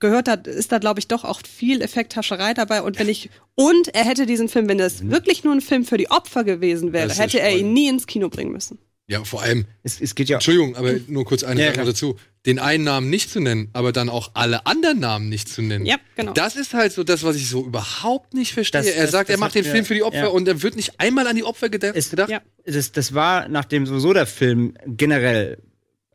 gehört 0.00 0.28
da 0.28 0.34
ist 0.34 0.70
da 0.70 0.78
glaube 0.78 1.00
ich 1.00 1.08
doch 1.08 1.24
auch 1.24 1.40
viel 1.46 1.82
Effekthascherei 1.82 2.54
dabei. 2.54 2.82
Und 2.82 2.98
wenn 2.98 3.08
ich 3.08 3.30
und 3.54 3.88
er 3.88 4.04
hätte 4.04 4.26
diesen 4.26 4.48
Film 4.48 4.68
wenn 4.68 4.78
es 4.78 5.08
wirklich 5.08 5.44
nur 5.44 5.54
ein 5.54 5.60
Film 5.60 5.84
für 5.84 5.96
die 5.96 6.10
Opfer 6.10 6.44
gewesen 6.44 6.92
wäre 6.92 7.08
Das 7.08 7.18
hätte 7.18 7.40
er 7.40 7.50
Spoiler. 7.50 7.66
ihn 7.66 7.72
nie 7.72 7.88
ins 7.88 8.06
Kino 8.06 8.28
bringen 8.28 8.52
müssen 8.52 8.78
Ja, 9.10 9.24
vor 9.24 9.40
allem, 9.42 9.64
Es, 9.82 10.00
es 10.02 10.14
geht 10.14 10.28
ja. 10.28 10.36
Entschuldigung, 10.36 10.76
aber 10.76 10.92
nur 11.06 11.24
kurz 11.24 11.42
eine 11.42 11.64
Ja, 11.64 11.74
Sache 11.74 11.86
dazu. 11.86 12.16
Den 12.44 12.58
einen 12.58 12.84
Namen 12.84 13.08
nicht 13.08 13.30
zu 13.30 13.40
nennen, 13.40 13.70
aber 13.72 13.90
dann 13.90 14.10
auch 14.10 14.32
alle 14.34 14.66
anderen 14.66 15.00
Namen 15.00 15.30
nicht 15.30 15.48
zu 15.48 15.62
nennen. 15.62 15.86
Ja, 15.86 15.96
genau. 16.14 16.32
Das 16.34 16.56
ist 16.56 16.74
halt 16.74 16.92
so 16.92 17.04
das, 17.04 17.24
was 17.24 17.36
ich 17.36 17.48
so 17.48 17.64
überhaupt 17.64 18.34
nicht 18.34 18.52
verstehe. 18.52 18.82
Das- 18.82 18.90
er 18.90 19.02
das- 19.04 19.10
sagt, 19.12 19.30
er 19.30 19.34
das 19.34 19.40
macht 19.40 19.50
hat 19.50 19.54
den 19.56 19.64
mir- 19.64 19.70
Film 19.72 19.84
für 19.86 19.94
die 19.94 20.02
Opfer 20.02 20.18
ja. 20.18 20.26
und 20.28 20.46
er 20.46 20.62
wird 20.62 20.76
nicht 20.76 21.00
einmal 21.00 21.26
an 21.26 21.36
die 21.36 21.44
Opfer 21.44 21.70
gedacht. 21.70 21.94
Es- 21.96 22.10
gedacht. 22.10 22.28
Ja. 22.28 22.42
das, 22.66 22.92
das 22.92 23.14
war, 23.14 23.48
nachdem 23.48 23.86
sowieso 23.86 24.12
der 24.12 24.26
Film 24.26 24.74
generell, 24.86 25.56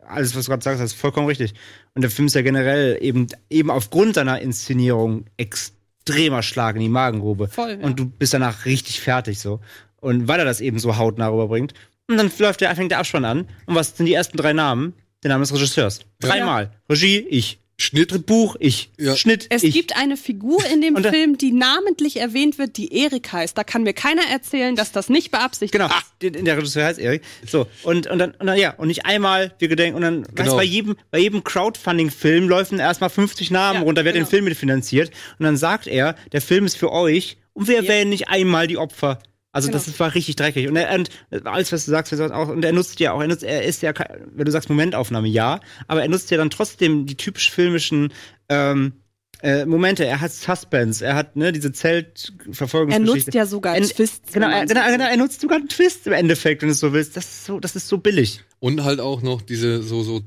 alles, 0.05 0.35
was 0.35 0.45
du 0.45 0.51
gerade 0.51 0.63
sagst, 0.63 0.83
ist 0.83 0.93
vollkommen 0.93 1.25
richtig. 1.27 1.55
Und 1.95 2.03
der 2.03 2.11
Film 2.11 2.27
ist 2.27 2.35
ja 2.35 2.41
generell 2.43 2.99
eben, 3.01 3.27
eben 3.49 3.71
aufgrund 3.71 4.13
seiner 4.15 4.39
Inszenierung 4.39 5.25
extremer 5.37 6.43
Schlag 6.43 6.75
in 6.75 6.81
die 6.81 6.89
Magengrube. 6.89 7.47
Voll, 7.47 7.79
ja. 7.81 7.85
Und 7.87 7.99
du 7.99 8.05
bist 8.05 8.33
danach 8.35 8.65
richtig 8.65 9.01
fertig 9.01 9.39
so. 9.39 9.61
Und 9.99 10.27
weil 10.27 10.37
er 10.39 10.45
das 10.45 10.61
eben 10.61 10.77
so 10.77 10.97
hautnah 10.97 11.29
rüberbringt. 11.29 11.73
Und 12.09 12.17
dann 12.17 12.31
läuft 12.37 12.61
der, 12.61 12.75
fängt 12.75 12.91
der 12.91 12.99
Abspann 12.99 13.25
an. 13.25 13.47
Und 13.65 13.75
was 13.75 13.95
sind 13.97 14.05
die 14.05 14.13
ersten 14.13 14.37
drei 14.37 14.53
Namen? 14.53 14.93
Der 15.23 15.29
Name 15.29 15.43
des 15.43 15.53
Regisseurs. 15.53 16.01
Dreimal. 16.19 16.71
Regie, 16.89 17.19
ich. 17.29 17.59
Schnitt. 17.77 18.25
Buch, 18.27 18.55
ich. 18.59 18.91
Ja. 18.99 19.15
Schnitt, 19.15 19.47
Es 19.49 19.63
ich. 19.63 19.73
gibt 19.73 19.95
eine 19.97 20.15
Figur 20.15 20.63
in 20.71 20.81
dem 20.81 20.95
Film, 21.03 21.37
die 21.39 21.51
namentlich 21.51 22.17
erwähnt 22.17 22.59
wird, 22.59 22.77
die 22.77 22.93
Erik 22.95 23.31
heißt. 23.33 23.57
Da 23.57 23.63
kann 23.63 23.81
mir 23.83 23.93
keiner 23.93 24.21
erzählen, 24.31 24.75
dass 24.75 24.91
das 24.91 25.09
nicht 25.09 25.31
beabsichtigt 25.31 25.71
Genau, 25.71 25.87
ist. 25.87 25.95
den- 26.21 26.45
der 26.45 26.57
Regisseur 26.57 26.85
heißt 26.85 26.99
Erik. 26.99 27.23
So, 27.47 27.65
und, 27.83 28.05
und, 28.07 28.19
dann, 28.19 28.31
und 28.31 28.45
dann, 28.47 28.57
ja, 28.59 28.71
und 28.75 28.89
nicht 28.89 29.05
einmal, 29.05 29.55
wir 29.57 29.69
gedenken, 29.69 29.95
und 29.95 30.01
dann, 30.03 30.21
weißt 30.23 30.35
Genau. 30.35 30.51
du, 30.51 30.57
bei 30.57 30.63
jedem, 30.63 30.95
bei 31.09 31.17
jedem 31.19 31.43
Crowdfunding-Film 31.43 32.47
laufen 32.47 32.79
erstmal 32.79 33.09
50 33.09 33.49
Namen 33.49 33.79
Ja, 33.79 33.83
runter, 33.85 34.05
wer 34.05 34.13
genau. 34.13 34.25
den 34.25 34.29
Film 34.29 34.45
mitfinanziert. 34.45 35.09
Und 35.39 35.45
dann 35.45 35.57
sagt 35.57 35.87
er, 35.87 36.15
der 36.31 36.41
Film 36.41 36.65
ist 36.65 36.77
für 36.77 36.91
euch 36.91 37.37
und 37.53 37.67
wir 37.67 37.77
erwähnen 37.77 38.09
nicht 38.09 38.27
einmal 38.29 38.67
die 38.67 38.77
Opfer. 38.77 39.19
Also 39.53 39.67
Genau. 39.69 39.77
das 39.77 39.87
ist, 39.87 39.99
war 39.99 40.13
richtig 40.15 40.35
dreckig. 40.35 40.67
Und, 40.67 40.75
er, 40.75 40.93
und 40.93 41.09
alles, 41.45 41.71
was 41.71 41.85
du 41.85 41.91
sagst, 41.91 42.11
er 42.11 42.17
sagt 42.17 42.33
auch, 42.33 42.49
und 42.49 42.65
er 42.65 42.73
nutzt 42.73 42.99
ja 42.99 43.13
auch, 43.13 43.21
er, 43.21 43.27
nutzt, 43.27 43.43
er 43.43 43.63
ist 43.63 43.81
ja, 43.83 43.93
kein- 43.93 44.27
wenn 44.33 44.43
du 44.45 44.51
sagst 44.51 44.67
Momentaufnahme, 44.67 45.27
ja, 45.29 45.59
aber 45.87 46.01
er 46.01 46.07
nutzt 46.09 46.29
ja 46.31 46.37
dann 46.37 46.49
trotzdem 46.49 47.05
die 47.05 47.15
typisch 47.15 47.51
filmischen 47.51 48.11
ähm, 48.49 48.93
äh, 49.43 49.65
Momente. 49.65 50.05
Er 50.05 50.21
hat 50.21 50.31
Suspense, 50.33 51.05
er 51.05 51.15
hat 51.15 51.35
ne, 51.35 51.51
diese 51.51 51.67
Er 51.67 51.73
Zeltverfolgungsgeschichte. 51.73 53.11
nutzt 53.27 53.33
ja 53.33 53.45
sogar 53.45 53.75
En- 53.77 53.83
Twists. 53.83 54.33
Genau, 54.33 54.49
er, 54.49 54.65
genau, 54.65 54.85
genau, 54.89 55.05
er 55.05 55.17
nutzt 55.17 55.41
sogar 55.41 55.57
einen 55.59 55.69
Twist 55.69 56.07
im 56.07 56.13
Endeffekt, 56.13 56.61
wenn 56.61 56.69
du 56.69 56.73
es 56.73 56.79
so 56.79 56.91
willst. 56.93 57.15
Das 57.15 57.25
ist 57.25 57.45
so, 57.45 57.59
das 57.59 57.75
ist 57.75 57.87
so 57.87 57.97
billig. 57.97 58.41
Und 58.59 58.83
halt 58.83 58.99
auch 58.99 59.21
noch 59.21 59.41
diese 59.41 59.83
so, 59.83 60.01
so 60.03 60.21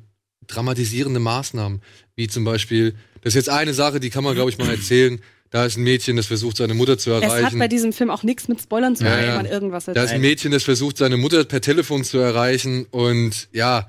dramatisierende 0.47 1.19
Maßnahmen, 1.21 1.83
wie 2.15 2.29
zum 2.29 2.45
Beispiel, 2.45 2.95
das 3.23 3.33
ist 3.33 3.47
jetzt 3.47 3.49
eine 3.49 3.75
Sache, 3.75 3.99
die 4.01 4.11
kann 4.11 4.23
man, 4.25 4.35
glaube 4.35 4.51
ich, 4.51 4.59
mal 4.59 4.71
erzählen. 4.71 5.21
Da 5.57 5.64
ist 5.64 5.79
ein 5.79 5.85
Mädchen, 5.85 6.19
das 6.19 6.27
versucht, 6.27 6.59
seine 6.59 6.75
Mutter 6.75 6.99
zu 6.99 7.12
Es 7.12 7.16
hat 7.16 7.23
erreichen. 7.38 7.59
bei 7.59 7.66
diesem 7.66 7.95
Film 7.95 8.11
auch 8.11 8.23
nichts 8.23 8.47
mit 8.47 8.61
Spoilern 8.61 8.95
zu 8.95 9.05
tun, 9.05 9.12
Ja, 9.14 9.23
wenn 9.29 9.35
man 9.37 9.47
irgendwas 9.47 9.87
Da 9.87 9.92
ist 9.92 9.97
erzählt. 9.97 10.14
ein 10.16 10.21
Mädchen, 10.21 10.53
das 10.53 10.64
versucht, 10.64 10.99
seine 10.99 11.16
Mutter 11.16 11.45
per 11.45 11.62
Telefon 11.62 12.05
zu 12.05 12.19
erreichen 12.19 12.85
und 12.90 13.49
ja, 13.53 13.88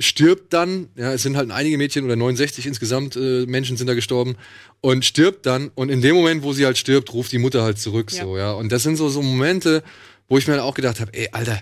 stirbt 0.00 0.52
dann. 0.52 0.88
Ja, 0.96 1.12
es 1.12 1.22
sind 1.22 1.36
halt 1.36 1.52
einige 1.52 1.78
Mädchen 1.78 2.04
oder 2.04 2.16
69 2.16 2.66
insgesamt 2.66 3.14
äh, 3.14 3.46
Menschen 3.46 3.76
sind 3.76 3.86
da 3.86 3.94
gestorben 3.94 4.34
und 4.80 5.04
stirbt 5.04 5.46
dann. 5.46 5.70
Und 5.76 5.88
in 5.88 6.00
dem 6.02 6.16
Moment, 6.16 6.42
wo 6.42 6.52
sie 6.52 6.66
halt 6.66 6.78
stirbt, 6.78 7.12
ruft 7.12 7.30
die 7.30 7.38
Mutter 7.38 7.62
halt 7.62 7.78
zurück. 7.78 8.10
Ja. 8.12 8.24
So, 8.24 8.36
ja. 8.36 8.50
Und 8.50 8.72
das 8.72 8.82
sind 8.82 8.96
so, 8.96 9.08
so 9.08 9.22
Momente, 9.22 9.84
wo 10.28 10.36
ich 10.36 10.48
mir 10.48 10.54
dann 10.56 10.64
auch 10.64 10.74
gedacht 10.74 10.98
habe, 10.98 11.14
ey, 11.14 11.28
Alter, 11.30 11.60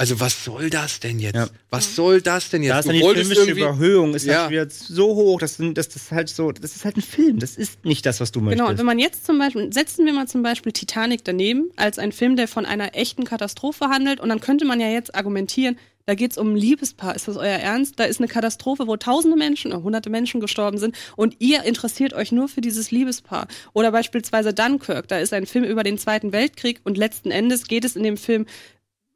also 0.00 0.18
was 0.18 0.44
soll 0.44 0.70
das 0.70 0.98
denn 0.98 1.18
jetzt? 1.18 1.34
Ja. 1.34 1.46
Was 1.68 1.94
soll 1.94 2.22
das 2.22 2.48
denn 2.48 2.62
jetzt? 2.62 2.70
Da 2.72 2.78
ist 2.78 2.88
dann 2.88 2.94
die 2.94 3.02
filmische 3.02 3.50
Überhöhung, 3.50 4.14
ist 4.14 4.24
Ja. 4.24 4.48
wieder 4.48 4.66
so 4.70 5.14
hoch, 5.14 5.38
dass 5.40 5.58
das, 5.58 5.74
das 5.74 5.96
ist 5.96 6.10
halt 6.10 6.30
so, 6.30 6.52
das 6.52 6.74
ist 6.74 6.86
halt 6.86 6.96
ein 6.96 7.02
Film, 7.02 7.38
das 7.38 7.56
ist 7.56 7.84
nicht 7.84 8.06
das, 8.06 8.18
was 8.18 8.32
du 8.32 8.40
möchtest. 8.40 8.60
Genau, 8.60 8.70
und 8.70 8.78
wenn 8.78 8.86
man 8.86 8.98
jetzt 8.98 9.26
zum 9.26 9.38
Beispiel, 9.38 9.70
setzen 9.70 10.06
wir 10.06 10.14
mal 10.14 10.26
zum 10.26 10.42
Beispiel 10.42 10.72
Titanic 10.72 11.22
daneben, 11.24 11.70
als 11.76 11.98
ein 11.98 12.12
Film, 12.12 12.36
der 12.36 12.48
von 12.48 12.64
einer 12.64 12.96
echten 12.96 13.24
Katastrophe 13.24 13.88
handelt, 13.88 14.20
und 14.20 14.30
dann 14.30 14.40
könnte 14.40 14.64
man 14.64 14.80
ja 14.80 14.88
jetzt 14.88 15.14
argumentieren, 15.14 15.76
da 16.06 16.14
geht's 16.14 16.38
um 16.38 16.54
ein 16.54 16.56
Liebespaar. 16.56 17.14
Ist 17.14 17.28
das 17.28 17.36
euer 17.36 17.58
Ernst? 17.58 18.00
Da 18.00 18.04
ist 18.04 18.20
eine 18.20 18.26
Katastrophe, 18.26 18.86
wo 18.86 18.96
tausende 18.96 19.36
Menschen, 19.36 19.70
oder 19.70 19.82
hunderte 19.82 20.08
Menschen 20.08 20.40
gestorben 20.40 20.78
sind 20.78 20.96
und 21.14 21.36
ihr 21.40 21.62
interessiert 21.64 22.14
euch 22.14 22.32
nur 22.32 22.48
für 22.48 22.62
dieses 22.62 22.90
Liebespaar. 22.90 23.48
Oder 23.74 23.92
beispielsweise 23.92 24.54
Dunkirk, 24.54 25.08
da 25.08 25.18
ist 25.18 25.34
ein 25.34 25.44
Film 25.44 25.64
über 25.64 25.82
den 25.82 25.98
Zweiten 25.98 26.32
Weltkrieg 26.32 26.80
und 26.84 26.96
letzten 26.96 27.30
Endes 27.30 27.68
geht 27.68 27.84
es 27.84 27.96
in 27.96 28.02
dem 28.02 28.16
Film 28.16 28.46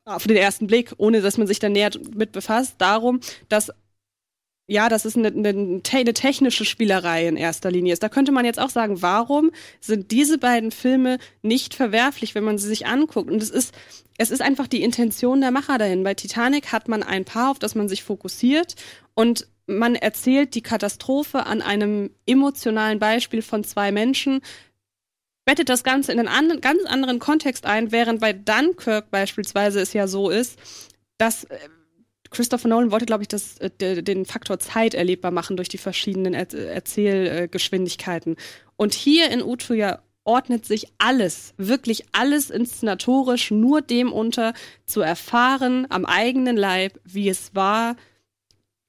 auf 0.04 0.26
den 0.26 0.36
ersten 0.36 0.66
Blick, 0.66 0.92
ohne 0.98 1.20
dass 1.20 1.38
man 1.38 1.46
sich 1.46 1.58
da 1.58 1.68
näher 1.68 1.90
mit 2.14 2.32
befasst, 2.32 2.74
darum, 2.78 3.20
dass 3.48 3.70
ja, 4.66 4.88
das 4.88 5.04
ist 5.04 5.18
eine, 5.18 5.28
eine, 5.28 5.82
eine 5.92 6.14
technische 6.14 6.64
Spielerei 6.64 7.28
in 7.28 7.36
erster 7.36 7.70
Linie 7.70 7.92
ist. 7.92 8.02
Da 8.02 8.08
könnte 8.08 8.32
man 8.32 8.46
jetzt 8.46 8.58
auch 8.58 8.70
sagen, 8.70 9.02
warum 9.02 9.50
sind 9.80 10.10
diese 10.10 10.38
beiden 10.38 10.70
Filme 10.70 11.18
nicht 11.42 11.74
verwerflich, 11.74 12.34
wenn 12.34 12.44
man 12.44 12.56
sie 12.56 12.68
sich 12.68 12.86
anguckt? 12.86 13.30
Und 13.30 13.42
es 13.42 13.50
ist, 13.50 13.74
es 14.16 14.30
ist 14.30 14.40
einfach 14.40 14.66
die 14.66 14.82
Intention 14.82 15.42
der 15.42 15.50
Macher 15.50 15.76
dahin. 15.76 16.02
Bei 16.02 16.14
Titanic 16.14 16.72
hat 16.72 16.88
man 16.88 17.02
ein 17.02 17.26
Paar, 17.26 17.50
auf 17.50 17.58
das 17.58 17.74
man 17.74 17.90
sich 17.90 18.04
fokussiert 18.04 18.74
und 19.12 19.48
man 19.66 19.96
erzählt 19.96 20.54
die 20.54 20.62
Katastrophe 20.62 21.44
an 21.44 21.60
einem 21.60 22.10
emotionalen 22.26 22.98
Beispiel 22.98 23.42
von 23.42 23.64
zwei 23.64 23.92
Menschen, 23.92 24.40
bettet 25.44 25.68
das 25.68 25.84
Ganze 25.84 26.12
in 26.12 26.18
einen 26.18 26.28
anderen, 26.28 26.60
ganz 26.60 26.82
anderen 26.84 27.18
Kontext 27.18 27.66
ein, 27.66 27.92
während 27.92 28.20
bei 28.20 28.32
Dunkirk 28.32 29.10
beispielsweise 29.10 29.80
es 29.80 29.92
ja 29.92 30.06
so 30.06 30.30
ist, 30.30 30.58
dass 31.18 31.44
äh, 31.44 31.58
Christopher 32.30 32.68
Nolan 32.68 32.90
wollte, 32.90 33.06
glaube 33.06 33.22
ich, 33.22 33.28
das, 33.28 33.58
äh, 33.58 33.70
de- 33.70 34.02
den 34.02 34.24
Faktor 34.24 34.58
Zeit 34.58 34.94
erlebbar 34.94 35.30
machen 35.30 35.56
durch 35.56 35.68
die 35.68 35.78
verschiedenen 35.78 36.34
er 36.34 36.52
Erzählgeschwindigkeiten. 36.52 38.36
Und 38.76 38.94
hier 38.94 39.30
in 39.30 39.42
Utuya 39.42 40.02
ordnet 40.24 40.64
sich 40.64 40.86
alles, 40.98 41.52
wirklich 41.58 42.06
alles 42.12 42.48
inszenatorisch 42.50 43.50
nur 43.50 43.82
dem 43.82 44.12
unter, 44.12 44.54
zu 44.86 45.02
erfahren 45.02 45.86
am 45.90 46.06
eigenen 46.06 46.56
Leib, 46.56 46.98
wie 47.04 47.28
es 47.28 47.54
war, 47.54 47.96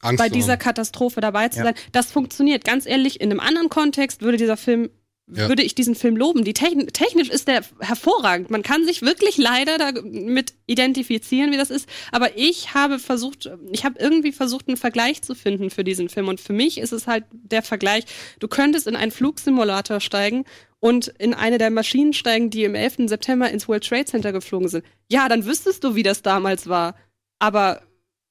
Angst 0.01 0.19
bei 0.19 0.29
dieser. 0.29 0.55
Katastrophe 0.57 1.19
dabei 1.19 1.49
zu 1.49 1.59
Ja. 1.59 1.65
sein. 1.65 1.75
Das 1.91 2.11
funktioniert. 2.11 2.63
Ganz 2.63 2.85
ehrlich, 2.85 3.19
in 3.19 3.31
einem 3.31 3.39
anderen 3.41 3.69
Kontext 3.69 4.21
würde 4.21 4.37
dieser 4.37 4.55
Film, 4.57 4.89
Ja. 5.27 5.49
würde 5.49 5.63
ich 5.63 5.73
diesen 5.73 5.95
Film 5.95 6.15
loben. 6.17 6.43
Die 6.43 6.53
Techn 6.53 6.85
technisch 6.87 7.29
ist 7.29 7.47
der 7.47 7.63
hervorragend. 7.79 8.51
Man 8.51 8.61
kann 8.61 8.85
sich 8.85 9.01
wirklich 9.01 9.37
leider 9.37 9.79
damit 9.79 10.53
identifizieren, 10.67 11.51
wie 11.51 11.57
das 11.57 11.71
ist. 11.71 11.89
Aber 12.11 12.37
ich 12.37 12.75
habe 12.75 12.99
versucht, 12.99 13.49
ich 13.71 13.85
habe 13.85 13.97
irgendwie 13.99 14.31
versucht, 14.31 14.67
einen 14.67 14.77
Vergleich 14.77 15.23
zu 15.23 15.33
finden 15.33 15.71
für 15.71 15.83
diesen 15.83 16.09
Film. 16.09 16.27
Und 16.27 16.39
für 16.39 16.53
mich 16.53 16.77
ist 16.77 16.91
es 16.91 17.07
halt 17.07 17.25
der 17.31 17.63
Vergleich. 17.63 18.05
Du 18.39 18.47
könntest 18.47 18.85
in 18.85 18.95
einen 18.95 19.11
Flugsimulator 19.11 19.99
steigen 19.99 20.45
und 20.79 21.07
in 21.07 21.33
eine 21.33 21.57
der 21.57 21.71
Maschinen 21.71 22.13
steigen, 22.13 22.51
die 22.51 22.63
im 22.63 22.75
11. 22.75 23.07
September 23.07 23.49
ins 23.49 23.67
World 23.67 23.87
Trade 23.87 24.05
Center 24.05 24.31
geflogen 24.31 24.67
sind. 24.67 24.85
Ja, 25.09 25.27
dann 25.27 25.45
wüsstest 25.45 25.83
du, 25.83 25.95
wie 25.95 26.03
das 26.03 26.21
damals 26.21 26.67
war. 26.69 26.95
Aber 27.39 27.81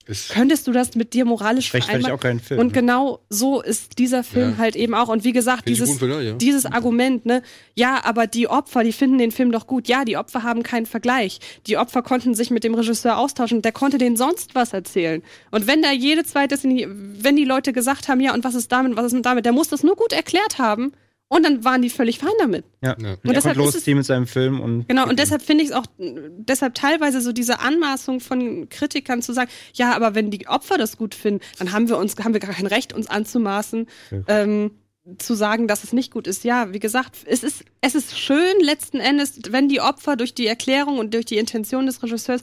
Ist, 0.06 0.30
könntest 0.30 0.66
du 0.66 0.72
das 0.72 0.94
mit 0.94 1.14
dir 1.14 1.24
moralisch 1.24 1.72
rechtfertigt 1.72 2.06
vereinbaren? 2.06 2.14
auch 2.18 2.20
keinen 2.20 2.40
Film. 2.40 2.60
Und 2.60 2.72
genau 2.72 3.20
so 3.30 3.62
ist 3.62 3.98
dieser 3.98 4.22
Film 4.22 4.50
Ja. 4.52 4.58
halt 4.58 4.76
eben 4.76 4.94
auch. 4.94 5.08
Und 5.08 5.24
wie 5.24 5.32
gesagt, 5.32 5.64
Find 5.64 5.76
ich 5.78 5.82
dieses, 5.82 5.98
dich, 5.98 6.08
ja. 6.08 6.32
dieses 6.34 6.66
Argument, 6.66 7.24
ne, 7.26 7.42
ja, 7.74 8.04
aber 8.04 8.26
die 8.26 8.48
Opfer, 8.48 8.84
die 8.84 8.92
finden 8.92 9.18
den 9.18 9.30
Film 9.30 9.50
doch 9.52 9.66
gut. 9.66 9.88
Ja, 9.88 10.04
die 10.04 10.16
Opfer 10.16 10.42
haben 10.42 10.62
keinen 10.62 10.86
Vergleich. 10.86 11.38
Die 11.66 11.76
Opfer 11.78 12.02
konnten 12.02 12.34
sich 12.34 12.50
mit 12.50 12.64
dem 12.64 12.74
Regisseur 12.74 13.16
austauschen. 13.18 13.62
Der 13.62 13.72
konnte 13.72 13.98
denen 13.98 14.16
sonst 14.16 14.54
was 14.54 14.72
erzählen. 14.72 15.22
Und 15.50 15.66
wenn 15.66 15.82
da 15.82 15.92
jede 15.92 16.24
zweite, 16.24 16.56
wenn 16.62 17.36
die 17.36 17.44
Leute 17.44 17.72
gesagt 17.72 18.08
haben, 18.08 18.20
ja, 18.20 18.34
und 18.34 18.44
was 18.44 18.54
ist 18.54 18.70
damit, 18.72 18.96
was 18.96 19.06
ist 19.06 19.12
mit 19.14 19.24
damit, 19.26 19.44
der 19.44 19.52
muss 19.52 19.68
das 19.68 19.82
nur 19.82 19.96
gut 19.96 20.12
erklärt 20.12 20.58
haben. 20.58 20.92
Und 21.34 21.42
dann 21.44 21.64
waren 21.64 21.82
die 21.82 21.90
völlig 21.90 22.18
fein 22.18 22.30
damit. 22.38 22.64
ja. 22.80 22.96
Ja. 23.00 23.16
Und, 23.24 23.34
deshalb 23.36 23.56
los 23.56 23.74
es- 23.74 23.86
mit 23.86 24.04
seinem 24.06 24.26
Film 24.26 24.60
und 24.60 24.86
Genau, 24.88 25.08
und 25.08 25.18
deshalb 25.18 25.42
finde 25.42 25.64
ich 25.64 25.70
es 25.70 25.74
auch, 25.74 25.86
deshalb 25.98 26.74
teilweise 26.74 27.20
so 27.20 27.32
diese 27.32 27.58
Anmaßung 27.60 28.20
von 28.20 28.68
Kritikern 28.68 29.20
zu 29.20 29.32
sagen, 29.32 29.50
ja, 29.74 29.96
aber 29.96 30.14
wenn 30.14 30.30
die 30.30 30.46
Opfer 30.46 30.78
das 30.78 30.96
gut 30.96 31.14
finden, 31.14 31.40
dann 31.58 31.72
haben 31.72 31.88
wir 31.88 31.98
uns, 31.98 32.14
haben 32.22 32.34
wir 32.34 32.40
gar 32.40 32.52
kein 32.54 32.66
Recht, 32.66 32.92
uns 32.92 33.08
anzumaßen, 33.08 33.86
ähm, 34.28 34.70
zu 35.18 35.34
sagen, 35.34 35.66
dass 35.68 35.84
es 35.84 35.92
nicht 35.92 36.12
gut 36.12 36.26
ist. 36.26 36.44
Ja, 36.44 36.72
wie 36.72 36.78
gesagt, 36.78 37.16
es 37.26 37.42
ist, 37.42 37.64
es 37.82 37.94
ist 37.94 38.18
schön 38.18 38.60
letzten 38.60 39.00
Endes, 39.00 39.38
wenn 39.50 39.68
die 39.68 39.80
Opfer 39.80 40.16
durch 40.16 40.34
die 40.34 40.46
Erklärung 40.46 40.98
und 40.98 41.12
durch 41.14 41.26
die 41.26 41.36
Intention 41.36 41.84
des 41.86 42.02
Regisseurs 42.02 42.40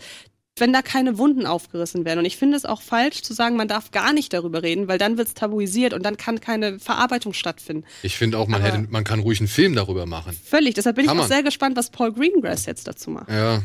wenn 0.62 0.72
da 0.72 0.82
keine 0.82 1.18
Wunden 1.18 1.46
aufgerissen 1.46 2.06
werden. 2.06 2.20
Und 2.20 2.26
ich 2.26 2.38
finde 2.38 2.56
es 2.56 2.64
auch 2.64 2.82
falsch 2.82 3.22
zu 3.22 3.34
sagen, 3.34 3.58
man 3.58 3.68
darf 3.68 3.92
gar 3.92 4.14
nicht 4.14 4.32
darüber 4.32 4.64
reden, 4.64 4.88
weil 4.88 4.98
dann 4.98 5.18
wird 5.18 5.28
es 5.28 5.34
tabuisiert 5.34 5.94
und 5.94 6.04
dann 6.06 6.16
kann 6.16 6.40
keine 6.40 6.80
Verarbeitung 6.80 7.34
stattfinden. 7.34 7.84
ich 8.04 8.16
finde 8.18 8.38
auch, 8.38 8.48
man, 8.48 8.62
Aber- 8.62 8.72
hätte, 8.72 8.88
man 8.90 9.04
kann 9.04 9.20
ruhig 9.20 9.40
einen 9.42 9.50
Film 9.50 9.76
darüber 9.76 10.06
machen. 10.06 10.40
Völlig. 10.46 10.76
Deshalb 10.76 10.96
bin 10.96 11.06
Kann 11.08 11.16
ich 11.18 11.20
auch 11.20 11.28
man. 11.28 11.30
sehr 11.36 11.44
gespannt, 11.44 11.76
was 11.76 11.90
Paul 11.90 12.14
Greengrass 12.14 12.66
jetzt 12.66 12.88
dazu 12.88 13.10
macht. 13.12 13.30
Ja, 13.30 13.62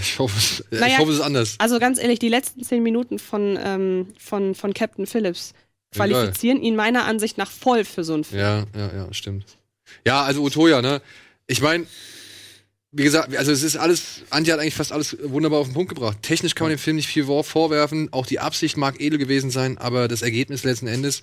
ich 0.00 0.18
hoffe, 0.18 0.36
es, 0.36 0.64
ich 0.70 0.80
Naja, 0.80 0.98
hoffe, 0.98 1.10
es 1.12 1.18
ist 1.18 1.22
anders. 1.24 1.54
Also 1.58 1.78
ganz 1.78 2.00
ehrlich, 2.00 2.18
die 2.18 2.28
letzten 2.28 2.64
zehn 2.64 2.82
Minuten 2.82 3.18
von, 3.20 3.56
ähm, 3.62 4.08
von, 4.18 4.54
von 4.56 4.74
Captain 4.74 5.06
Phillips 5.06 5.52
Egal. 5.94 6.08
qualifizieren 6.08 6.62
ihn 6.62 6.74
meiner 6.74 7.04
Ansicht 7.04 7.36
nach 7.38 7.50
voll 7.50 7.84
für 7.84 8.02
so 8.02 8.14
einen 8.14 8.24
Film. 8.24 8.40
Ja, 8.40 8.64
ja, 8.76 8.90
ja, 8.96 9.12
stimmt. 9.14 9.44
Ja, 10.06 10.22
also 10.22 10.42
Utoya, 10.42 10.80
ne? 10.82 11.02
Ich 11.46 11.60
meine, 11.62 11.86
wie 12.92 13.04
gesagt, 13.04 13.34
also 13.36 13.52
es 13.52 13.62
ist 13.62 13.76
alles, 13.76 14.22
Antje 14.30 14.52
hat 14.52 14.60
eigentlich 14.60 14.74
fast 14.74 14.92
alles 14.92 15.16
wunderbar 15.22 15.60
auf 15.60 15.68
den 15.68 15.74
Punkt 15.74 15.90
gebracht. 15.90 16.18
Technisch 16.22 16.54
kann 16.54 16.64
man 16.66 16.76
dem 16.76 16.78
Film 16.78 16.96
nicht 16.96 17.08
viel 17.08 17.24
vor- 17.24 17.44
vorwerfen, 17.44 18.12
auch 18.12 18.26
die 18.26 18.40
Absicht 18.40 18.76
mag 18.76 19.00
edel 19.00 19.18
gewesen 19.18 19.50
sein, 19.50 19.78
aber 19.78 20.08
das 20.08 20.22
Ergebnis 20.22 20.64
letzten 20.64 20.86
Endes 20.88 21.20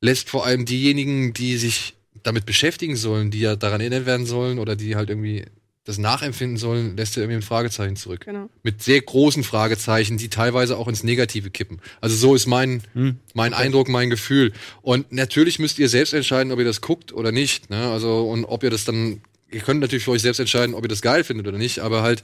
lässt 0.00 0.28
vor 0.28 0.44
allem 0.44 0.66
diejenigen, 0.66 1.32
die 1.32 1.56
sich 1.58 1.94
damit 2.22 2.44
beschäftigen 2.44 2.96
sollen, 2.96 3.30
die 3.30 3.40
ja 3.40 3.54
daran 3.56 3.80
erinnert 3.80 4.04
werden 4.06 4.26
sollen 4.26 4.58
oder 4.58 4.74
die 4.74 4.96
halt 4.96 5.10
irgendwie 5.10 5.44
das 5.84 5.98
nachempfinden 5.98 6.56
sollen, 6.56 6.96
lässt 6.96 7.16
er 7.16 7.22
irgendwie 7.22 7.36
ein 7.38 7.42
Fragezeichen 7.42 7.94
zurück. 7.94 8.22
Genau. 8.24 8.50
Mit 8.64 8.82
sehr 8.82 9.00
großen 9.00 9.44
Fragezeichen, 9.44 10.18
die 10.18 10.28
teilweise 10.28 10.76
auch 10.76 10.88
ins 10.88 11.04
Negative 11.04 11.48
kippen. 11.50 11.78
Also 12.00 12.16
so 12.16 12.34
ist 12.34 12.46
mein, 12.46 12.82
Hm. 12.94 13.20
mein 13.34 13.54
Eindruck, 13.54 13.88
mein 13.88 14.10
Gefühl. 14.10 14.52
Und 14.82 15.12
natürlich 15.12 15.60
müsst 15.60 15.78
ihr 15.78 15.88
selbst 15.88 16.12
entscheiden, 16.12 16.50
ob 16.50 16.58
ihr 16.58 16.64
das 16.64 16.80
guckt 16.80 17.12
oder 17.12 17.30
nicht. 17.30 17.70
Ne? 17.70 17.88
Also, 17.92 18.28
und 18.28 18.44
ob 18.46 18.64
ihr 18.64 18.70
das 18.70 18.84
dann, 18.84 19.20
ihr 19.50 19.60
könnt 19.60 19.80
natürlich 19.80 20.04
für 20.04 20.10
euch 20.12 20.22
selbst 20.22 20.38
entscheiden, 20.38 20.74
ob 20.74 20.84
ihr 20.84 20.88
das 20.88 21.02
geil 21.02 21.24
findet 21.24 21.46
oder 21.46 21.58
nicht, 21.58 21.80
aber 21.80 22.02
halt 22.02 22.22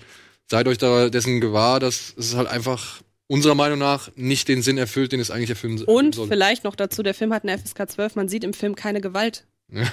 seid 0.51 0.67
euch 0.69 0.79
da 0.79 1.09
dessen 1.09 1.41
gewahr, 1.41 1.81
dass 1.81 2.15
es 2.19 2.35
halt 2.37 2.49
einfach 2.49 3.01
unserer 3.29 3.55
Meinung 3.55 3.79
nach 3.79 4.11
nicht 4.17 4.49
den 4.49 4.61
Sinn 4.63 4.77
erfüllt, 4.77 5.13
den 5.13 5.21
es 5.21 5.31
eigentlich 5.31 5.51
erfüllen 5.51 5.79
so- 5.79 5.87
Und 5.87 6.15
soll. 6.17 6.29
vielleicht 6.29 6.65
noch 6.65 6.75
dazu, 6.75 7.03
der 7.03 7.15
Film 7.15 7.33
hat 7.33 7.45
eine 7.45 7.53
FSK 7.57 7.89
12, 7.91 8.17
man 8.17 8.29
sieht 8.29 8.45
im 8.45 8.53
Film 8.53 8.75
keine 8.75 9.01
Gewalt. 9.01 9.45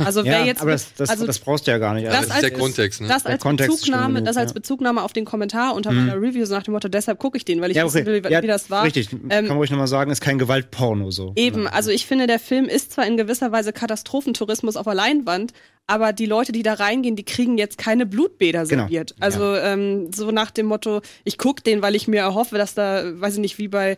Also 0.03 0.25
wer 0.25 0.39
Ja, 0.41 0.45
jetzt 0.45 0.59
aber 0.61 0.71
das, 0.71 0.93
das, 0.95 1.09
also 1.09 1.25
das 1.25 1.39
brauchst 1.39 1.65
du 1.65 1.71
ja 1.71 1.77
gar 1.77 1.93
nicht. 1.93 2.05
das 2.05 2.13
das 2.15 2.25
ist 2.25 2.31
als- 2.31 2.41
der 2.41 2.51
Kontext, 2.51 2.99
ne? 2.99 3.07
das 3.07 3.23
Der 3.23 3.31
als 3.33 3.41
Kontext 3.41 3.73
ist 3.75 3.81
Bezugnahme, 3.85 4.21
das 4.23 4.35
als. 4.35 4.51
Bezugnahme 4.53 5.01
auf 5.03 5.13
den 5.13 5.23
Kommentar 5.23 5.73
unter 5.73 5.93
Mhm. 5.93 6.07
meiner 6.07 6.21
Review 6.21 6.43
so 6.45 6.53
nach 6.53 6.63
dem 6.63 6.73
Motto, 6.73 6.89
deshalb 6.89 7.17
gucke 7.17 7.37
ich 7.37 7.45
den, 7.45 7.61
weil 7.61 7.71
ich 7.71 7.77
ja, 7.77 7.85
wissen 7.85 7.99
okay. 7.99 8.05
will, 8.07 8.23
wie, 8.25 8.29
ja, 8.29 8.43
wie 8.43 8.47
das 8.47 8.69
war. 8.69 8.83
Richtig, 8.83 9.13
Ähm, 9.13 9.29
kann 9.29 9.45
man 9.47 9.55
ruhig 9.57 9.69
nochmal 9.71 9.87
sagen, 9.87 10.11
ist 10.11 10.19
kein 10.19 10.37
Gewaltporno 10.37 11.11
so. 11.11 11.31
Eben, 11.37 11.65
also 11.65 11.91
ich 11.91 12.05
finde, 12.07 12.27
der 12.27 12.39
Film 12.39 12.65
ist 12.65 12.91
zwar 12.91 13.07
in 13.07 13.15
gewisser 13.15 13.53
Weise 13.53 13.71
Katastrophentourismus 13.71 14.75
auf 14.75 14.83
der 14.83 14.95
Leinwand, 14.95 15.53
aber 15.89 16.13
die 16.13 16.25
Leute, 16.27 16.51
die 16.51 16.63
da 16.63 16.73
reingehen, 16.75 17.15
die 17.15 17.23
kriegen 17.25 17.57
jetzt 17.57 17.77
keine 17.77 18.05
Blutbäder 18.05 18.65
Genau, 18.65 18.83
serviert. 18.83 19.15
Also 19.19 19.55
ähm, 19.55 20.11
so 20.13 20.29
nach 20.31 20.51
dem 20.51 20.67
Motto, 20.67 21.01
ich 21.23 21.37
guck 21.37 21.63
den, 21.63 21.81
weil 21.81 21.95
ich 21.95 22.07
mir 22.07 22.19
erhoffe, 22.19 22.57
dass 22.57 22.75
da, 22.75 23.03
weiß 23.19 23.33
ich 23.35 23.39
nicht, 23.39 23.57
wie 23.57 23.67
bei 23.67 23.97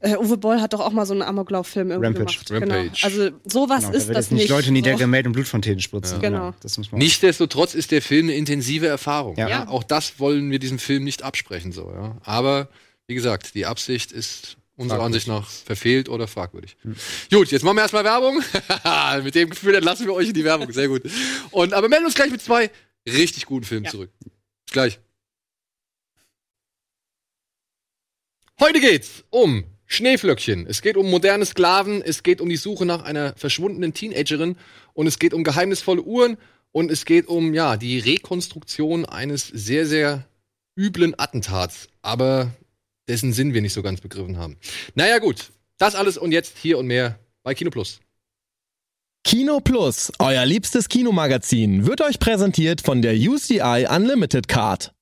äh, 0.00 0.16
Uwe 0.16 0.36
Boll 0.36 0.60
hat 0.60 0.72
doch 0.74 0.80
auch 0.80 0.92
mal 0.92 1.06
so 1.06 1.14
einen 1.14 1.22
Amoklauf-Film 1.22 1.90
irgendwie 1.90 2.06
Rampage. 2.18 2.38
gemacht. 2.38 2.48
Genau. 2.48 2.74
Rampage. 2.74 3.04
Also 3.04 3.30
sowas 3.44 3.80
Genau, 3.80 3.92
da 3.92 3.98
ist 3.98 4.08
wird 4.08 4.16
das 4.16 4.30
nicht 4.30 4.42
nicht. 4.42 4.50
Leute 4.50 4.68
in 4.68 4.74
die 4.74 4.82
so. 4.82 5.04
Und 5.04 5.32
Blutfontänen 5.32 5.80
spritzen. 5.80 6.20
Genau. 6.20 6.54
Das 6.62 6.78
muss 6.78 6.92
man 6.92 6.98
Nichtsdestotrotz 7.00 7.74
ist 7.74 7.90
der 7.90 8.02
Film 8.02 8.26
eine 8.26 8.34
intensive 8.34 8.86
Erfahrung. 8.86 9.36
Ja. 9.36 9.48
Ja. 9.48 9.68
Auch 9.68 9.82
das 9.82 10.20
wollen 10.20 10.50
wir 10.50 10.58
diesem 10.60 10.78
Film 10.78 11.02
nicht 11.04 11.22
absprechen, 11.24 11.72
so, 11.72 11.90
ja. 11.94 12.16
Aber, 12.22 12.68
wie 13.08 13.14
gesagt, 13.14 13.54
die 13.54 13.66
Absicht 13.66 14.12
ist 14.12 14.57
unserer. 14.78 15.02
Ansicht 15.02 15.26
nach 15.26 15.48
verfehlt 15.48 16.08
oder 16.08 16.26
fragwürdig. 16.28 16.76
Gut, 17.30 17.50
jetzt 17.50 17.62
machen 17.64 17.76
wir 17.76 17.82
erstmal 17.82 18.04
Werbung. 18.04 18.42
mit 19.24 19.34
dem 19.34 19.50
Gefühl 19.50 19.74
entlassen 19.74 20.06
wir 20.06 20.14
euch 20.14 20.28
in 20.28 20.34
die 20.34 20.44
Werbung. 20.44 20.72
Sehr 20.72 20.88
gut. 20.88 21.02
Und, 21.50 21.74
aber 21.74 21.88
melden 21.88 22.06
uns 22.06 22.14
gleich 22.14 22.30
mit 22.30 22.40
zwei 22.40 22.70
richtig 23.06 23.46
guten 23.46 23.64
Filmen 23.66 23.84
Ja. 23.84 23.90
zurück. 23.90 24.10
Bis 24.20 24.72
gleich. 24.72 24.98
Heute 28.60 28.80
geht's 28.80 29.24
um 29.30 29.64
Schneeflöckchen. 29.86 30.66
Es 30.66 30.82
geht 30.82 30.96
um 30.96 31.08
moderne 31.10 31.46
Sklaven, 31.46 32.02
es 32.02 32.22
geht 32.22 32.40
um 32.40 32.48
die 32.48 32.56
Suche 32.56 32.84
nach 32.84 33.02
einer 33.02 33.34
verschwundenen 33.36 33.94
Teenagerin 33.94 34.56
und 34.94 35.06
es 35.06 35.18
geht 35.18 35.32
um 35.32 35.44
geheimnisvolle 35.44 36.02
Uhren 36.02 36.36
und 36.72 36.90
es 36.90 37.04
geht 37.04 37.26
um 37.28 37.54
ja, 37.54 37.76
die 37.76 37.98
Rekonstruktion 37.98 39.06
eines 39.06 39.46
sehr 39.46 39.86
sehr 39.86 40.26
üblen 40.76 41.18
Attentats, 41.18 41.88
aber 42.02 42.50
dessen 43.08 43.32
Sinn 43.32 43.54
wir 43.54 43.62
nicht 43.62 43.72
so 43.72 43.82
ganz 43.82 44.00
begriffen 44.00 44.36
haben. 44.36 44.56
Naja, 44.94 45.18
gut. 45.18 45.50
Das 45.78 45.94
alles 45.94 46.18
und 46.18 46.32
jetzt 46.32 46.58
hier 46.58 46.78
und 46.78 46.86
mehr 46.86 47.18
bei 47.42 47.54
Kino 47.54 47.70
Plus. 47.70 48.00
Kino 49.24 49.60
Plus, 49.60 50.12
euer 50.18 50.46
liebstes 50.46 50.88
Kinomagazin, 50.88 51.86
wird 51.86 52.00
euch 52.00 52.18
präsentiert 52.18 52.80
von 52.80 53.02
der 53.02 53.14
UCI 53.14 53.86
Unlimited 53.88 54.48
Card. 54.48 54.92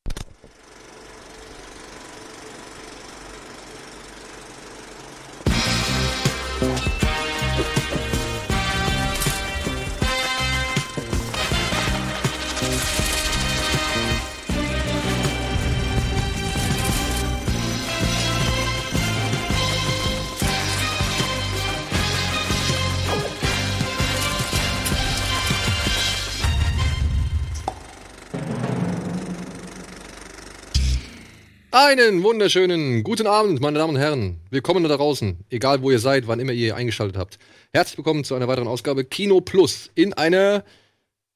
Einen 31.78 32.22
wunderschönen 32.22 33.02
guten 33.02 33.26
Abend, 33.26 33.60
meine 33.60 33.78
Damen 33.78 33.96
und 33.96 34.00
Herren. 34.00 34.40
Willkommen 34.48 34.82
da 34.82 34.96
draußen, 34.96 35.44
egal 35.50 35.82
wo 35.82 35.90
ihr 35.90 35.98
seid, 35.98 36.26
wann 36.26 36.40
immer 36.40 36.52
ihr 36.52 36.74
eingeschaltet 36.74 37.18
habt. 37.18 37.38
Herzlich 37.70 37.98
willkommen 37.98 38.24
zu 38.24 38.34
einer 38.34 38.48
weiteren 38.48 38.66
Ausgabe 38.66 39.04
Kino 39.04 39.42
Plus 39.42 39.90
in 39.94 40.14
einer 40.14 40.64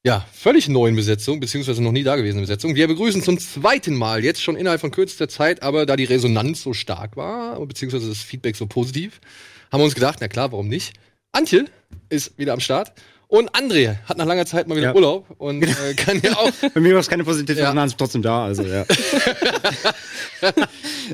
ja, 0.03 0.27
völlig 0.33 0.71
neuen 0.71 0.97
Besetzung, 0.97 1.41
beziehungsweise 1.41 1.83
noch 1.83 1.93
nie 1.93 2.05
dagewesenen 2.05 2.45
Besetzung. 2.45 2.75
Wir 2.75 2.89
begrüßen 2.89 3.23
zum 3.23 3.39
zweiten 3.39 3.95
Mal, 3.95 4.25
jetzt 4.25 4.43
schon 4.43 4.57
innerhalb 4.57 4.81
von 4.81 4.91
kürzester 4.91 5.29
Zeit, 5.29 5.63
aber 5.63 5.85
da 5.85 5.95
die 5.95 6.05
Resonanz 6.05 6.63
so 6.63 6.73
stark 6.73 7.19
war, 7.19 7.61
beziehungsweise 7.67 8.09
das 8.09 8.23
Feedback 8.23 8.57
so 8.57 8.67
positiv, 8.67 9.21
haben 9.71 9.81
wir 9.81 9.85
uns 9.85 9.95
gedacht, 9.95 10.21
na 10.23 10.29
klar, 10.29 10.53
warum 10.53 10.69
nicht? 10.69 10.95
Antje 11.33 11.67
ist 12.09 12.39
wieder 12.39 12.55
am 12.55 12.61
Start 12.61 12.95
und 13.31 13.51
André 13.53 13.97
hat 14.05 14.19
nach 14.19 14.27
langer 14.27 14.45
Zeit 14.47 14.69
mal 14.69 14.77
wieder 14.77 14.89
Ja. 14.89 14.95
Urlaub 14.95 15.25
und 15.39 15.63
äh, 15.63 15.95
kann 15.97 16.21
ja 16.23 16.33
auch 16.37 16.51
Bei 16.75 16.81
mir 16.81 16.93
war 16.95 17.01
es 17.01 17.09
keine 17.09 17.25
positive 17.25 17.59
Ja. 17.59 17.67
Resonanz, 17.67 17.97
trotzdem 17.97 18.23
da. 18.23 18.45
Also, 18.45 18.63
ja. 18.65 18.85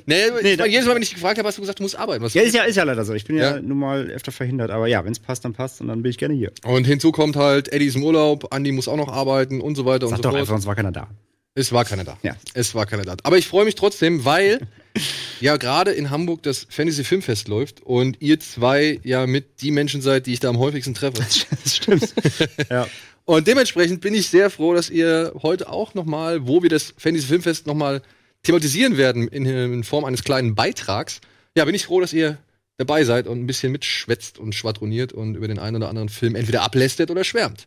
Nee, 0.07 0.15
Nee, 0.43 0.51
ich 0.51 0.57
da- 0.57 0.65
mein, 0.65 0.71
jedes 0.73 0.87
Mal, 0.87 0.95
wenn 0.95 1.03
ich 1.03 1.09
dich 1.09 1.15
gefragt 1.17 1.39
habe, 1.39 1.49
hast 1.49 1.57
du 1.59 1.63
gesagt, 1.63 1.79
du 1.79 1.83
musst 1.83 1.99
arbeiten. 1.99 2.23
Was 2.23 2.35
ja, 2.35 2.43
ist 2.43 2.55
ja, 2.55 2.63
ist 2.65 2.77
ja 2.77 2.85
leider 2.85 3.05
so. 3.05 3.15
Ich 3.15 3.25
bin 3.25 3.37
ja, 3.37 3.57
Ja. 3.57 3.61
nun 3.63 3.79
mal 3.79 4.07
öfter 4.11 4.31
verhindert. 4.31 4.71
Aber 4.71 4.87
ja, 4.87 5.05
wenn 5.05 5.13
es 5.13 5.19
passt, 5.19 5.45
dann 5.45 5.53
passt 5.53 5.81
und 5.81 5.89
dann 5.89 6.03
bin 6.03 6.11
ich 6.11 6.19
gerne 6.19 6.35
hier. 6.35 6.53
Und 6.65 6.85
hinzu 6.85 7.13
kommt 7.13 7.37
halt, 7.37 7.73
Eddie 7.73 7.87
ist 7.87 7.97
im 7.97 8.05
Urlaub, 8.05 8.53
Andi 8.53 8.73
muss 8.73 8.89
auch 8.89 8.97
noch 8.97 9.09
arbeiten 9.13 9.61
und 9.61 9.75
so 9.75 9.85
weiter 9.85 10.07
Sag 10.09 10.19
und 10.19 10.25
doch 10.25 10.31
so 10.31 10.37
einfach, 10.37 10.49
fort. 10.49 10.59
sonst 10.61 10.67
war 10.67 10.75
keiner 10.77 10.93
da. 10.93 11.09
Es 11.57 11.73
war 11.73 11.87
keiner 11.87 12.05
da. 12.05 12.19
Ja. 12.23 12.37
Es 12.53 12.75
war 12.75 12.85
keiner 12.85 13.03
da. 13.03 13.17
Aber 13.23 13.39
ich 13.39 13.49
freue 13.49 13.65
mich 13.65 13.77
trotzdem, 13.77 14.27
weil 14.27 14.61
ja 15.41 15.57
gerade 15.57 15.93
in 15.93 16.11
Hamburg 16.11 16.43
das 16.43 16.67
Fantasy 16.69 17.03
Filmfest 17.03 17.49
läuft 17.49 17.81
und 17.81 18.21
ihr 18.21 18.39
zwei 18.39 19.01
ja 19.03 19.27
mit 19.27 19.63
die 19.63 19.71
Menschen 19.71 20.03
seid, 20.03 20.27
die 20.27 20.35
ich 20.35 20.41
da 20.41 20.51
am 20.51 20.59
häufigsten 20.59 20.93
treffe. 20.93 21.25
Das 21.65 21.77
stimmt. 21.77 22.15
ja. 22.71 22.87
Und 23.25 23.49
dementsprechend 23.49 24.03
bin 24.03 24.15
ich 24.15 24.29
sehr 24.29 24.51
froh, 24.51 24.75
dass 24.75 24.91
ihr 24.91 25.33
heute 25.43 25.71
auch 25.71 25.95
nochmal, 25.95 26.47
wo 26.47 26.63
wir 26.63 26.69
das 26.69 26.93
Fantasy 26.99 27.27
Filmfest 27.27 27.67
nochmal 27.67 28.03
thematisieren 28.43 28.99
werden 28.99 29.27
in, 29.27 29.47
in 29.47 29.83
Form 29.83 30.05
eines 30.05 30.25
kleinen 30.25 30.55
Beitrags, 30.55 31.21
ja, 31.57 31.65
bin 31.65 31.75
ich 31.75 31.87
froh, 31.87 32.03
dass 32.03 32.13
ihr 32.13 32.37
dabei 32.77 33.05
seid 33.05 33.27
und 33.27 33.41
ein 33.41 33.47
bisschen 33.47 33.73
mitschwätzt 33.73 34.39
und 34.39 34.55
schwadroniert 34.55 35.15
und 35.15 35.37
über 35.37 35.49
den 35.49 35.59
einen 35.59 35.77
oder 35.77 35.89
anderen 35.89 36.11
Film 36.11 36.35
entweder 36.35 36.63
ablästert 36.63 37.11
oder 37.11 37.25
schwärmt. 37.25 37.67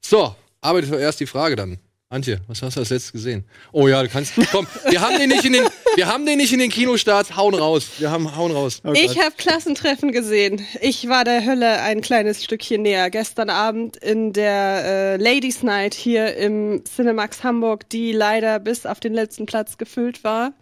So, 0.00 0.34
aber 0.60 0.82
zuerst 0.82 1.20
die 1.20 1.26
Frage 1.26 1.54
dann. 1.54 1.78
Antje, 2.12 2.40
was 2.46 2.60
hast 2.60 2.76
du 2.76 2.80
als 2.80 2.90
letztes 2.90 3.12
gesehen? 3.12 3.44
Oh 3.72 3.88
ja, 3.88 4.02
du 4.02 4.08
kannst. 4.10 4.34
Komm, 4.50 4.66
wir 4.90 5.00
haben 5.00 5.18
den 5.18 5.30
nicht 5.30 5.46
in 5.46 5.54
den, 5.54 5.64
wir 5.96 6.06
haben 6.06 6.26
den 6.26 6.36
nicht 6.36 6.52
in 6.52 6.58
den 6.58 6.68
Kinostarts. 6.68 7.36
Hauen 7.36 7.54
raus. 7.54 7.88
Wir 7.98 8.10
haben 8.10 8.36
hauen 8.36 8.52
raus. 8.52 8.82
Oh 8.84 8.92
Ich 8.92 9.18
habe 9.18 9.34
Klassentreffen 9.38 10.12
gesehen. 10.12 10.60
Ich 10.82 11.08
war 11.08 11.24
der 11.24 11.46
Hölle 11.46 11.80
ein 11.80 12.02
kleines 12.02 12.44
Stückchen 12.44 12.82
näher. 12.82 13.08
Gestern 13.08 13.48
Abend 13.48 13.96
in 13.96 14.34
der 14.34 14.84
äh, 14.84 15.16
Ladies 15.16 15.62
Night 15.62 15.94
hier 15.94 16.36
im 16.36 16.84
Cinemax 16.84 17.42
Hamburg, 17.44 17.88
die 17.88 18.12
leider 18.12 18.58
bis 18.58 18.84
auf 18.84 19.00
den 19.00 19.14
letzten 19.14 19.46
Platz 19.46 19.78
gefüllt 19.78 20.22
war. 20.22 20.52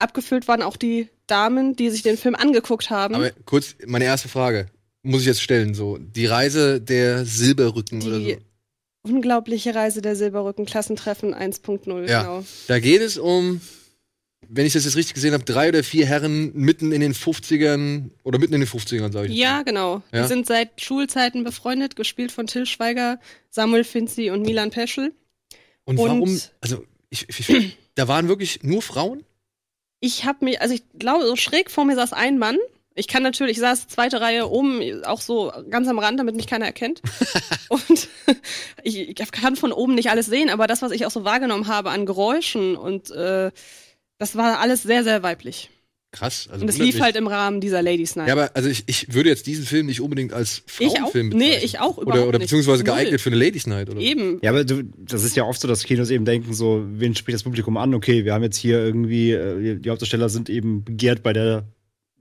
Abgefüllt 0.00 0.48
waren 0.48 0.62
auch 0.62 0.76
die 0.76 1.08
Damen, 1.28 1.76
die 1.76 1.90
sich 1.90 2.02
den 2.02 2.16
Film 2.16 2.34
angeguckt 2.34 2.90
haben. 2.90 3.14
Aber 3.14 3.30
kurz, 3.44 3.76
meine 3.86 4.06
erste 4.06 4.28
Frage 4.28 4.66
muss 5.02 5.20
ich 5.20 5.28
jetzt 5.28 5.42
stellen. 5.42 5.74
So, 5.74 5.98
die 5.98 6.26
Reise 6.26 6.80
der 6.80 7.24
Silberrücken 7.24 8.02
oder 8.02 8.20
so. 8.20 8.36
Unglaubliche 9.02 9.74
Reise 9.74 10.02
der 10.02 10.16
Silberrücken 10.16 10.66
Klassentreffen 10.66 11.34
1.0, 11.34 12.08
Ja. 12.08 12.22
genau. 12.22 12.44
Da 12.68 12.78
geht 12.78 13.00
es 13.00 13.18
um, 13.18 13.60
wenn 14.48 14.66
ich 14.66 14.72
das 14.72 14.84
jetzt 14.84 14.96
richtig 14.96 15.14
gesehen 15.14 15.32
habe, 15.34 15.44
drei 15.44 15.68
oder 15.68 15.82
vier 15.84 16.06
Herren 16.06 16.52
mitten 16.54 16.92
in 16.92 17.00
den 17.00 17.14
50ern 17.14 18.10
oder 18.24 18.38
mitten 18.38 18.54
in 18.54 18.60
den 18.60 18.68
50ern, 18.68 19.12
sage 19.12 19.28
ich. 19.28 19.36
Ja, 19.38 19.62
genau. 19.62 20.02
Ja. 20.12 20.22
Die 20.22 20.28
sind 20.28 20.46
seit 20.46 20.80
Schulzeiten 20.80 21.44
befreundet, 21.44 21.96
gespielt 21.96 22.32
von 22.32 22.46
Till 22.46 22.66
Schweiger, 22.66 23.18
Samuel 23.50 23.84
Finzi 23.84 24.30
und 24.30 24.42
Milan 24.42 24.70
Peschel. 24.70 25.12
Und, 25.84 25.98
Und- 25.98 26.08
warum, 26.08 26.40
also, 26.60 26.84
ich, 27.10 27.26
ich, 27.28 27.76
da 27.94 28.06
waren 28.08 28.28
wirklich 28.28 28.62
nur 28.62 28.82
Frauen? 28.82 29.24
Ich 30.00 30.24
habe 30.24 30.44
mir, 30.44 30.62
also 30.62 30.74
ich 30.74 30.82
glaube, 30.98 31.26
so 31.26 31.36
schräg 31.36 31.70
vor 31.70 31.84
mir 31.84 31.94
saß 31.96 32.12
ein 32.14 32.38
Mann. 32.38 32.56
Ich 33.00 33.08
kann 33.08 33.22
natürlich, 33.22 33.56
ich 33.56 33.60
saß 33.60 33.88
zweite 33.88 34.20
Reihe 34.20 34.48
oben, 34.48 35.02
auch 35.04 35.20
so 35.22 35.50
ganz 35.70 35.88
am 35.88 35.98
Rand, 35.98 36.20
damit 36.20 36.36
mich 36.36 36.46
keiner 36.46 36.66
erkennt. 36.66 37.00
und 37.70 38.08
ich, 38.84 39.08
ich 39.18 39.32
kann 39.32 39.56
von 39.56 39.72
oben 39.72 39.94
nicht 39.94 40.10
alles 40.10 40.26
sehen, 40.26 40.50
aber 40.50 40.66
das, 40.66 40.82
was 40.82 40.92
ich 40.92 41.06
auch 41.06 41.10
so 41.10 41.24
wahrgenommen 41.24 41.66
habe 41.66 41.90
an 41.90 42.04
Geräuschen 42.06 42.76
und 42.76 43.10
äh, 43.10 43.50
das 44.18 44.36
war 44.36 44.60
alles 44.60 44.82
sehr, 44.82 45.02
sehr 45.02 45.22
weiblich. 45.22 45.70
Krass. 46.12 46.48
Also 46.50 46.62
und 46.64 46.68
es 46.68 46.76
lief 46.78 47.00
halt 47.00 47.14
im 47.14 47.28
Rahmen 47.28 47.60
dieser 47.60 47.82
Ladies 47.82 48.16
Night. 48.16 48.26
Ja, 48.26 48.34
aber 48.34 48.50
also 48.54 48.68
ich, 48.68 48.82
ich 48.86 49.14
würde 49.14 49.28
jetzt 49.28 49.46
diesen 49.46 49.64
Film 49.64 49.86
nicht 49.86 50.00
unbedingt 50.00 50.32
als 50.32 50.64
Ich 50.80 50.88
auch- 50.88 50.96
Frauenfilm 50.96 51.28
nee, 51.28 51.36
bezeichnen. 51.46 51.64
ich 51.64 51.78
auch 51.78 51.96
Oder, 51.98 52.02
überhaupt 52.02 52.28
oder 52.28 52.38
nicht. 52.38 52.46
beziehungsweise 52.48 52.82
Null. 52.84 52.94
geeignet 52.96 53.20
für 53.20 53.30
eine 53.30 53.36
Ladies 53.36 53.66
Night, 53.68 53.88
oder? 53.90 54.00
Eben. 54.00 54.40
Ja, 54.42 54.50
aber 54.50 54.64
du, 54.64 54.82
das 54.98 55.22
ist 55.22 55.36
ja 55.36 55.44
oft 55.44 55.60
so, 55.60 55.68
dass 55.68 55.84
Kinos 55.84 56.10
eben 56.10 56.24
denken, 56.24 56.52
so, 56.52 56.84
wen 56.84 57.14
spricht 57.14 57.36
das 57.36 57.44
Publikum 57.44 57.76
an? 57.76 57.94
Okay, 57.94 58.24
wir 58.24 58.34
haben 58.34 58.42
jetzt 58.42 58.56
hier 58.56 58.78
irgendwie, 58.84 59.30
äh, 59.30 59.76
die 59.78 59.88
Hauptdarsteller 59.88 60.28
sind 60.28 60.50
eben 60.50 60.82
begehrt 60.84 61.22
bei 61.22 61.32
der 61.32 61.64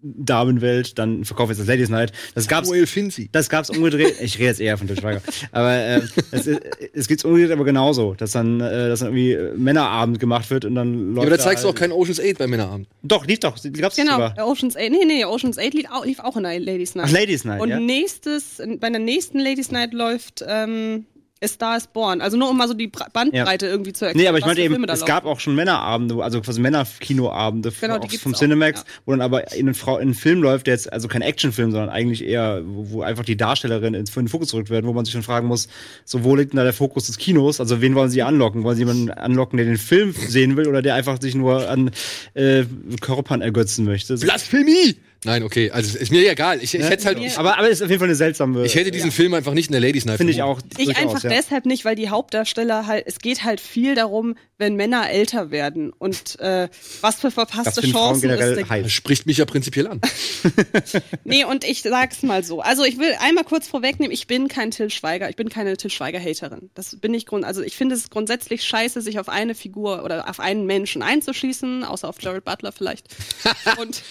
Damenwelt, 0.01 0.97
dann 0.97 1.25
verkaufe 1.25 1.51
jetzt 1.51 1.59
das 1.59 1.67
Ladies 1.67 1.89
Night. 1.89 2.11
Das 2.35 2.47
gab's, 2.47 2.67
Samuel 2.67 2.87
Finzi. 2.87 3.29
das 3.31 3.49
gab's 3.49 3.69
umgedreht. 3.69 4.15
Ich 4.21 4.35
rede 4.37 4.47
jetzt 4.49 4.61
eher 4.61 4.77
von 4.77 4.87
Til 4.87 4.97
Schweiger. 4.99 5.21
Aber 5.51 5.73
äh, 5.73 6.01
es, 6.31 6.47
es 6.93 7.07
gibt's 7.07 7.25
umgedreht 7.25 7.51
aber 7.51 7.65
genauso, 7.65 8.13
dass 8.13 8.31
dann, 8.31 8.61
äh, 8.61 8.87
dass 8.89 8.99
dann 8.99 9.09
irgendwie 9.09 9.33
äh, 9.33 9.53
Männerabend 9.57 10.19
gemacht 10.19 10.49
wird 10.49 10.65
und 10.65 10.75
dann 10.75 10.93
Ja, 10.93 11.15
läuft 11.15 11.27
aber 11.27 11.37
da 11.37 11.43
zeigst 11.43 11.63
du 11.63 11.67
halt- 11.67 11.75
auch 11.75 11.79
kein 11.79 11.91
Ocean's 11.91 12.19
8 12.19 12.37
bei 12.37 12.47
Männerabend. 12.47 12.87
Doch, 13.03 13.25
lief 13.25 13.39
doch, 13.39 13.57
gab's 13.73 13.95
Genau, 13.95 14.13
sogar. 14.13 14.35
Ocean's 14.47 14.75
8. 14.77 14.89
Nee, 14.89 15.05
nee, 15.05 15.25
Ocean's 15.25 15.57
8 15.57 15.73
lief 15.73 15.85
auch, 15.91 16.05
lief 16.05 16.19
auch 16.19 16.37
in 16.37 16.43
der 16.43 16.59
Ladies 16.59 16.95
Night. 16.95 17.07
Ach, 17.09 17.11
Ladies 17.11 17.43
Night, 17.45 17.61
Und 17.61 17.69
ja. 17.69 17.79
nächstes, 17.79 18.61
bei 18.79 18.89
der 18.89 18.99
nächsten 18.99 19.39
Ladies 19.39 19.71
Night 19.71 19.93
läuft 19.93 20.43
ähm, 20.47 21.05
A 21.41 21.47
Star 21.47 21.77
is 21.77 21.87
Born. 21.87 22.19
Also 22.19 22.35
nur 22.35 22.49
um 22.49 22.57
mal 22.57 22.67
so 22.67 22.73
die 22.73 22.87
Bandbreite 22.87 23.65
irgendwie 23.65 23.93
zu 23.93 24.05
erklären. 24.05 24.23
Nee, 24.23 24.27
aber 24.27 24.39
ich 24.39 24.45
meinte 24.45 24.61
eben, 24.61 24.83
es 24.83 24.99
laufen. 24.99 25.05
gab 25.05 25.25
auch 25.25 25.39
schon 25.39 25.55
Männerabende, 25.55 26.21
also 26.21 26.41
quasi 26.41 26.59
Männerkinoabende 26.59 27.71
Genau, 27.79 27.97
auch 27.97 28.11
vom 28.11 28.33
auch, 28.33 28.37
Cinemax, 28.37 28.81
ja. 28.81 28.85
wo 29.05 29.11
dann 29.11 29.21
aber 29.21 29.53
in 29.53 29.67
einen, 29.67 29.73
Frau, 29.73 29.97
in 29.97 30.09
einen 30.09 30.13
Film 30.15 30.41
läuft, 30.41 30.67
der 30.67 30.73
jetzt 30.73 30.91
also 30.91 31.07
kein 31.07 31.21
Actionfilm, 31.21 31.71
sondern 31.71 31.89
eigentlich 31.89 32.25
eher, 32.25 32.61
wo, 32.65 32.89
wo 32.91 33.01
einfach 33.03 33.23
die 33.23 33.37
Darstellerin 33.37 33.93
ins 33.93 34.15
in 34.15 34.25
den 34.25 34.29
Fokus 34.29 34.51
gerückt 34.51 34.69
werden, 34.69 34.85
wo 34.85 34.93
man 34.93 35.05
sich 35.05 35.13
schon 35.13 35.23
fragen 35.23 35.47
muss, 35.47 35.69
so 36.03 36.25
wo 36.25 36.35
liegt 36.35 36.51
denn 36.51 36.57
da 36.57 36.63
der 36.63 36.73
Fokus 36.73 37.07
des 37.07 37.17
Kinos? 37.17 37.61
Also 37.61 37.79
wen 37.79 37.95
wollen 37.95 38.09
sie 38.09 38.21
anlocken? 38.21 38.63
Wollen 38.63 38.75
sie 38.75 38.81
jemanden 38.81 39.09
anlocken, 39.11 39.55
der 39.55 39.65
den 39.65 39.77
Film 39.77 40.11
sehen 40.11 40.57
will 40.57 40.67
oder 40.67 40.81
der 40.81 40.95
einfach 40.95 41.21
sich 41.21 41.35
nur 41.35 41.69
an 41.69 41.91
äh, 42.33 42.65
Körpern 42.99 43.41
ergötzen 43.41 43.85
möchte? 43.85 44.17
So, 44.17 44.25
Blasphemie! 44.25 44.97
Nein, 45.25 45.43
okay, 45.43 45.69
also 45.71 45.97
ist 45.97 46.11
mir 46.11 46.31
egal. 46.31 46.63
Ich, 46.63 46.73
ich 46.73 46.79
ne? 46.79 46.87
hätte 46.87 47.05
halt, 47.05 47.37
aber, 47.37 47.57
aber 47.57 47.69
ist 47.69 47.81
auf 47.81 47.89
jeden 47.89 47.99
Fall 47.99 48.07
eine 48.07 48.15
seltsame. 48.15 48.65
ich 48.65 48.75
hätte 48.75 48.91
diesen 48.91 49.11
Film 49.11 49.33
einfach 49.33 49.53
nicht 49.53 49.67
in 49.67 49.73
der 49.73 49.81
Ladies 49.81 50.05
Night. 50.05 50.17
finde 50.17 50.31
ich 50.31 50.41
auch. 50.41 50.61
Ich 50.77 50.85
durchaus, 50.85 51.03
einfach 51.03 51.23
ja. 51.23 51.29
deshalb 51.29 51.65
nicht, 51.65 51.83
weil 51.83 51.95
die 51.95 52.09
Hauptdarsteller 52.09 52.87
halt, 52.87 53.05
es 53.05 53.19
geht 53.19 53.43
halt 53.43 53.59
viel 53.59 53.95
darum, 53.95 54.35
wenn 54.57 54.75
Männer 54.75 55.09
älter 55.09 55.51
werden 55.51 55.91
und 55.91 56.39
äh, 56.39 56.69
was 57.01 57.15
für 57.15 57.27
Das 57.27 57.33
verpasste 57.33 57.81
Frauen 57.81 57.91
Chancen 57.91 58.29
es 58.29 58.37
generell 58.37 58.55
Das 58.55 58.69
heiß. 58.69 58.91
spricht 58.91 59.25
mich 59.25 59.37
ja 59.37 59.45
prinzipiell 59.45 59.87
an. 59.87 60.01
Nee, 61.23 61.43
und 61.43 61.63
ich 61.63 61.81
sag's 61.81 62.23
mal 62.23 62.43
so. 62.43 62.61
Also 62.61 62.83
ich 62.83 62.97
will 62.97 63.13
einmal 63.19 63.43
kurz 63.43 63.67
vorwegnehmen, 63.67 64.11
ich 64.11 64.27
bin 64.27 64.47
kein 64.47 64.71
Till 64.71 64.89
Schweiger, 64.89 65.29
ich 65.29 65.35
bin 65.35 65.49
keine 65.49 65.75
Till 65.77 65.89
Schweiger-Haterin. 65.89 66.69
Das 66.73 66.95
bin 66.97 67.13
ich 67.13 67.25
grund, 67.25 67.45
also 67.45 67.61
ich 67.61 67.75
finde 67.75 67.95
es 67.95 68.09
grundsätzlich 68.09 68.63
scheiße, 68.63 69.01
sich 69.01 69.19
auf 69.19 69.29
eine 69.29 69.55
Figur 69.55 70.03
oder 70.03 70.29
auf 70.29 70.39
einen 70.39 70.65
Menschen 70.65 71.01
einzuschließen, 71.01 71.83
außer 71.83 72.07
auf 72.07 72.21
Jared 72.21 72.43
Butler 72.45 72.71
vielleicht. 72.71 73.07
und, 73.79 74.01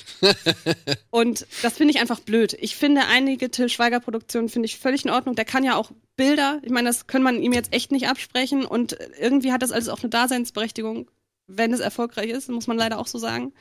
und 1.11 1.46
das 1.62 1.76
finde 1.76 1.94
ich 1.94 2.01
einfach 2.01 2.20
blöd. 2.20 2.57
Ich 2.61 2.76
finde 2.76 3.03
einige 3.07 3.51
Till 3.51 3.68
Schweiger-Produktionen 3.68 4.49
finde 4.49 4.66
ich 4.66 4.78
völlig 4.78 5.05
in 5.05 5.11
Ordnung. 5.11 5.34
Der 5.34 5.44
kann 5.44 5.64
ja 5.64 5.76
auch 5.76 5.90
Bilder, 6.16 6.61
ich 6.62 6.70
meine, 6.70 6.88
das 6.88 7.07
kann 7.07 7.22
man 7.22 7.42
ihm 7.42 7.53
jetzt 7.53 7.72
echt 7.72 7.92
nicht 7.92 8.09
absprechen 8.09 8.64
und 8.64 8.99
irgendwie 9.20 9.53
hat 9.53 9.62
das 9.62 9.72
alles 9.72 9.88
auch 9.88 10.01
eine 10.01 10.11
Daseinsberechtigung, 10.11 11.11
wenn 11.46 11.72
es 11.72 11.80
erfolgreich 11.80 12.30
ist, 12.30 12.49
muss 12.51 12.66
man 12.66 12.76
leider 12.76 12.99
auch 12.99 13.07
so 13.07 13.18
sagen. 13.18 13.53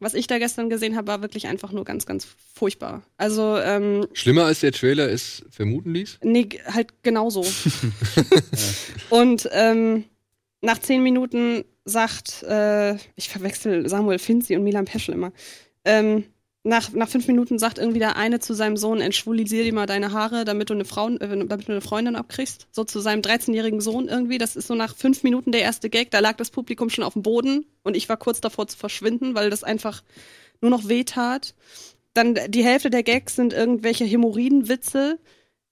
Was 0.00 0.14
ich 0.14 0.26
da 0.26 0.38
gestern 0.38 0.68
gesehen 0.68 0.96
habe, 0.96 1.06
war 1.06 1.22
wirklich 1.22 1.46
einfach 1.46 1.70
nur 1.70 1.84
ganz, 1.84 2.06
ganz 2.06 2.26
furchtbar. 2.54 3.02
Also, 3.18 3.56
ähm, 3.58 4.08
Schlimmer 4.14 4.46
als 4.46 4.58
der 4.58 4.72
Trailer 4.72 5.08
es 5.08 5.44
vermuten 5.48 5.94
ließ. 5.94 6.18
nee, 6.24 6.48
halt 6.66 7.04
genauso. 7.04 7.46
Und 9.10 9.48
ähm, 9.52 10.04
nach 10.60 10.78
zehn 10.78 11.04
Minuten 11.04 11.64
sagt, 11.84 12.42
äh, 12.42 12.94
ich 13.14 13.28
verwechsel 13.28 13.88
Samuel 13.88 14.18
Finzi 14.18 14.56
und 14.56 14.64
Milan 14.64 14.84
Peschel 14.84 15.14
immer, 15.14 15.32
ähm, 15.84 16.24
nach, 16.64 16.92
nach 16.92 17.08
fünf 17.08 17.26
Minuten 17.26 17.58
sagt 17.58 17.78
irgendwie 17.78 17.98
der 17.98 18.16
eine 18.16 18.38
zu 18.38 18.54
seinem 18.54 18.76
Sohn, 18.76 19.00
entschwulisier 19.00 19.64
dir 19.64 19.74
mal 19.74 19.86
deine 19.86 20.12
Haare, 20.12 20.44
damit 20.44 20.70
du 20.70 20.74
eine, 20.74 20.84
Frau, 20.84 21.08
äh, 21.08 21.18
damit 21.18 21.68
du 21.68 21.72
eine 21.72 21.80
Freundin 21.80 22.14
abkriegst. 22.14 22.68
So 22.70 22.84
zu 22.84 23.00
seinem 23.00 23.20
13-jährigen 23.20 23.80
Sohn 23.80 24.08
irgendwie. 24.08 24.38
Das 24.38 24.54
ist 24.54 24.68
so 24.68 24.74
nach 24.74 24.94
fünf 24.94 25.24
Minuten 25.24 25.50
der 25.50 25.62
erste 25.62 25.90
Gag. 25.90 26.12
Da 26.12 26.20
lag 26.20 26.36
das 26.36 26.50
Publikum 26.50 26.88
schon 26.88 27.04
auf 27.04 27.14
dem 27.14 27.22
Boden 27.22 27.66
und 27.82 27.96
ich 27.96 28.08
war 28.08 28.16
kurz 28.16 28.40
davor 28.40 28.68
zu 28.68 28.78
verschwinden, 28.78 29.34
weil 29.34 29.50
das 29.50 29.64
einfach 29.64 30.04
nur 30.60 30.70
noch 30.70 30.88
wehtat. 30.88 31.54
Dann 32.14 32.38
die 32.46 32.64
Hälfte 32.64 32.90
der 32.90 33.02
Gags 33.02 33.34
sind 33.34 33.52
irgendwelche 33.52 34.04
Hämorrhoidenwitze. 34.04 35.18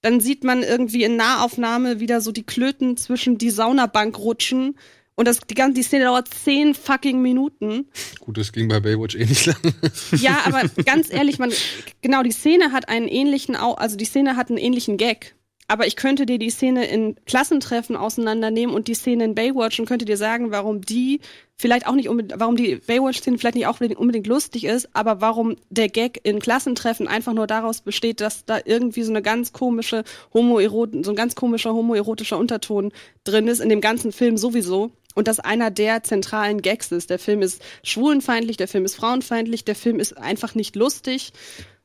Dann 0.02 0.18
sieht 0.18 0.42
man 0.42 0.64
irgendwie 0.64 1.04
in 1.04 1.14
Nahaufnahme 1.14 2.00
wieder 2.00 2.20
so 2.20 2.32
die 2.32 2.42
Klöten 2.42 2.96
zwischen 2.96 3.38
die 3.38 3.50
Saunabank 3.50 4.18
rutschen. 4.18 4.76
Und 5.20 5.28
das, 5.28 5.40
die, 5.40 5.54
ganze, 5.54 5.74
die 5.74 5.82
Szene 5.82 6.04
dauert 6.04 6.28
zehn 6.32 6.72
fucking 6.72 7.20
Minuten. 7.20 7.90
Gut, 8.20 8.38
das 8.38 8.52
ging 8.52 8.68
bei 8.68 8.80
Baywatch 8.80 9.16
eh 9.16 9.26
nicht 9.26 9.44
lang. 9.44 9.58
Ja, 10.16 10.44
aber 10.46 10.62
ganz 10.86 11.12
ehrlich, 11.12 11.38
man, 11.38 11.52
genau, 12.00 12.22
die 12.22 12.32
Szene 12.32 12.72
hat 12.72 12.88
einen 12.88 13.06
ähnlichen, 13.06 13.54
also 13.54 13.98
die 13.98 14.06
Szene 14.06 14.36
hat 14.36 14.48
einen 14.48 14.56
ähnlichen 14.56 14.96
Gag. 14.96 15.34
Aber 15.68 15.86
ich 15.86 15.96
könnte 15.96 16.24
dir 16.24 16.38
die 16.38 16.48
Szene 16.48 16.86
in 16.86 17.16
Klassentreffen 17.26 17.96
auseinandernehmen 17.96 18.74
und 18.74 18.88
die 18.88 18.94
Szene 18.94 19.24
in 19.24 19.34
Baywatch 19.34 19.78
und 19.78 19.84
könnte 19.84 20.06
dir 20.06 20.16
sagen, 20.16 20.52
warum 20.52 20.80
die 20.80 21.20
vielleicht 21.58 21.86
auch 21.86 21.96
nicht 21.96 22.08
unbedingt, 22.08 22.40
warum 22.40 22.56
die 22.56 22.76
Baywatch-Szene 22.76 23.36
vielleicht 23.36 23.56
nicht 23.56 23.66
auch 23.66 23.78
unbedingt 23.78 24.26
lustig 24.26 24.64
ist, 24.64 24.88
aber 24.94 25.20
warum 25.20 25.56
der 25.68 25.90
Gag 25.90 26.20
in 26.22 26.38
Klassentreffen 26.38 27.08
einfach 27.08 27.34
nur 27.34 27.46
daraus 27.46 27.82
besteht, 27.82 28.22
dass 28.22 28.46
da 28.46 28.58
irgendwie 28.64 29.02
so 29.02 29.12
eine 29.12 29.20
ganz 29.20 29.52
komische 29.52 30.02
Homoerot, 30.32 31.04
so 31.04 31.12
ein 31.12 31.16
ganz 31.16 31.34
komischer 31.34 31.74
homoerotischer 31.74 32.38
Unterton 32.38 32.90
drin 33.24 33.48
ist, 33.48 33.60
in 33.60 33.68
dem 33.68 33.82
ganzen 33.82 34.12
Film 34.12 34.38
sowieso. 34.38 34.92
Und 35.14 35.28
das 35.28 35.40
einer 35.40 35.70
der 35.70 36.02
zentralen 36.02 36.62
Gags 36.62 36.92
ist. 36.92 37.10
Der 37.10 37.18
Film 37.18 37.42
ist 37.42 37.62
schwulenfeindlich, 37.82 38.56
der 38.56 38.68
Film 38.68 38.84
ist 38.84 38.94
frauenfeindlich, 38.94 39.64
der 39.64 39.74
Film 39.74 39.98
ist 39.98 40.16
einfach 40.16 40.54
nicht 40.54 40.76
lustig. 40.76 41.32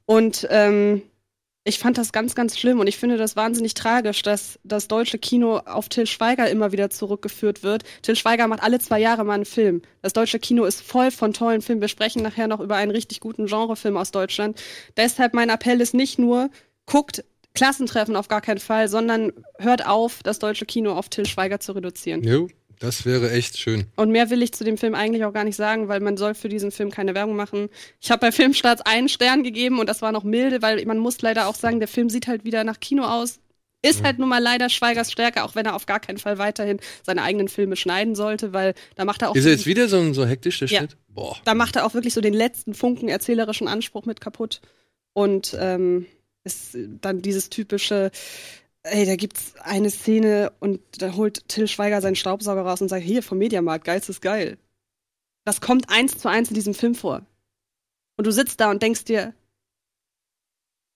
Und 0.06 0.48
ähm, 0.52 1.02
ich 1.68 1.80
fand 1.80 1.98
das 1.98 2.12
ganz, 2.12 2.36
ganz 2.36 2.60
schlimm 2.60 2.80
und 2.80 2.86
ich 2.86 2.98
finde 2.98 3.18
das 3.18 3.36
wahnsinnig 3.36 3.74
tragisch, 3.74 4.22
dass 4.22 4.60
das 4.64 4.88
deutsche 4.88 5.18
Kino 5.18 5.58
auf 5.58 5.90
Till 5.90 6.06
Schweiger 6.06 6.48
immer 6.48 6.72
wieder 6.72 6.92
zurückgeführt 6.92 7.64
wird. 7.64 7.84
Till 8.04 8.16
Schweiger 8.16 8.48
macht 8.48 8.62
alle 8.62 8.78
zwei 8.78 9.00
Jahre 9.00 9.24
mal 9.24 9.34
einen 9.34 9.46
Film. 9.46 9.82
Das 10.04 10.14
deutsche 10.14 10.38
Kino 10.38 10.66
ist 10.66 10.82
voll 10.82 11.10
von 11.10 11.34
tollen 11.34 11.64
Filmen. 11.64 11.82
Wir 11.82 11.88
sprechen 11.88 12.22
nachher 12.22 12.48
noch 12.48 12.60
über 12.60 12.76
einen 12.76 12.92
richtig 12.92 13.20
guten 13.20 13.48
Genrefilm 13.48 13.98
aus 13.98 14.12
Deutschland. 14.12 14.62
Deshalb 14.96 15.34
mein 15.34 15.50
Appell 15.50 15.82
ist 15.82 15.96
nicht 15.96 16.20
nur, 16.20 16.52
guckt 16.86 17.26
Klassentreffen 17.56 18.16
auf 18.16 18.28
gar 18.28 18.42
keinen 18.42 18.60
Fall, 18.60 18.88
sondern 18.88 19.34
hört 19.58 19.88
auf, 19.88 20.22
das 20.22 20.38
deutsche 20.38 20.66
Kino 20.68 20.94
auf 20.94 21.10
Till 21.10 21.26
Schweiger 21.26 21.60
zu 21.60 21.72
reduzieren. 21.72 22.22
Jo, 22.22 22.48
das 22.80 23.06
wäre 23.06 23.32
echt 23.32 23.58
schön. 23.58 23.86
Und 23.96 24.12
mehr 24.12 24.30
will 24.30 24.42
ich 24.44 24.54
zu 24.54 24.64
dem 24.64 24.78
Film 24.78 24.96
eigentlich 24.96 25.24
auch 25.26 25.34
gar 25.34 25.44
nicht 25.44 25.56
sagen, 25.56 25.88
weil 25.88 26.00
man 26.00 26.18
soll 26.18 26.36
für 26.36 26.50
diesen 26.50 26.72
Film 26.72 26.92
keine 26.92 27.16
Werbung 27.16 27.36
machen. 27.36 27.70
Ich 28.02 28.12
habe 28.12 28.20
bei 28.22 28.32
Filmstarts 28.32 28.82
einen 28.82 29.10
Stern 29.10 29.44
gegeben 29.44 29.80
und 29.80 29.88
das 29.88 30.02
war 30.02 30.12
noch 30.12 30.24
milde, 30.24 30.62
weil 30.62 30.84
man 30.86 30.98
muss 30.98 31.22
leider 31.22 31.48
auch 31.48 31.56
sagen, 31.56 31.80
der 31.80 31.88
Film 31.88 32.10
sieht 32.10 32.28
halt 32.28 32.44
wieder 32.44 32.64
nach 32.64 32.80
Kino 32.80 33.04
aus. 33.04 33.40
Ist 33.82 34.02
halt 34.04 34.18
nun 34.18 34.30
mal 34.30 34.42
leider 34.42 34.68
Schweigers 34.70 35.12
Stärke, 35.12 35.44
auch 35.44 35.54
wenn 35.54 35.68
er 35.68 35.76
auf 35.76 35.86
gar 35.86 36.00
keinen 36.00 36.18
Fall 36.18 36.40
weiterhin 36.40 36.80
seine 37.04 37.22
eigenen 37.22 37.48
Filme 37.48 37.76
schneiden 37.76 38.16
sollte, 38.16 38.52
weil 38.52 38.74
da 38.96 39.06
macht 39.06 39.22
er 39.22 39.30
auch 39.30 39.36
Ist 39.36 39.46
er 39.46 39.52
jetzt 39.52 39.68
wieder 39.68 39.88
so, 39.88 40.12
so 40.14 40.26
hektisch, 40.26 40.58
der 40.58 40.68
Ja. 40.70 40.80
Schnitt? 40.80 40.98
Boah. 41.08 41.38
da 41.46 41.54
macht 41.54 41.76
er 41.76 41.86
auch 41.86 41.94
wirklich 41.94 42.16
so 42.16 42.20
den 42.22 42.34
letzten 42.34 42.74
Funken 42.74 43.10
erzählerischen 43.10 43.68
Anspruch 43.68 44.06
mit 44.06 44.22
kaputt. 44.22 44.60
Und 45.14 45.56
ähm, 45.60 46.08
ist 46.44 46.76
dann 47.02 47.22
dieses 47.22 47.50
typische, 47.52 48.10
ey, 48.86 49.06
da 49.06 49.16
gibt's 49.16 49.56
eine 49.62 49.90
Szene 49.90 50.52
und 50.60 50.80
da 51.02 51.16
holt 51.16 51.48
Till 51.50 51.68
Schweiger 51.68 52.02
seinen 52.02 52.16
Staubsauger 52.16 52.62
raus 52.62 52.82
und 52.82 52.90
sagt, 52.90 53.04
hier 53.04 53.24
vom 53.24 53.38
Mediamarkt, 53.38 53.86
geil 53.86 54.00
ist 54.00 54.22
geil. 54.22 54.58
Das 55.46 55.62
kommt 55.62 55.90
eins 55.90 56.18
zu 56.18 56.30
eins 56.30 56.50
in 56.50 56.56
diesem 56.56 56.74
Film 56.74 56.96
vor. 56.96 57.26
Und 58.18 58.28
du 58.28 58.32
sitzt 58.32 58.60
da 58.60 58.72
und 58.72 58.82
denkst 58.82 59.06
dir, 59.06 59.34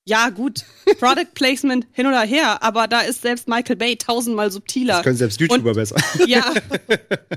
ja, 0.09 0.29
gut, 0.29 0.65
Product 0.99 1.27
Placement 1.35 1.85
hin 1.93 2.07
oder 2.07 2.21
her, 2.21 2.63
aber 2.63 2.87
da 2.87 3.01
ist 3.01 3.21
selbst 3.21 3.47
Michael 3.47 3.75
Bay 3.75 3.95
tausendmal 3.95 4.51
subtiler. 4.51 4.95
Das 4.95 5.03
können 5.03 5.17
selbst 5.17 5.39
YouTuber 5.39 5.69
Und- 5.69 5.75
besser. 5.75 5.95
Ja, 6.27 6.51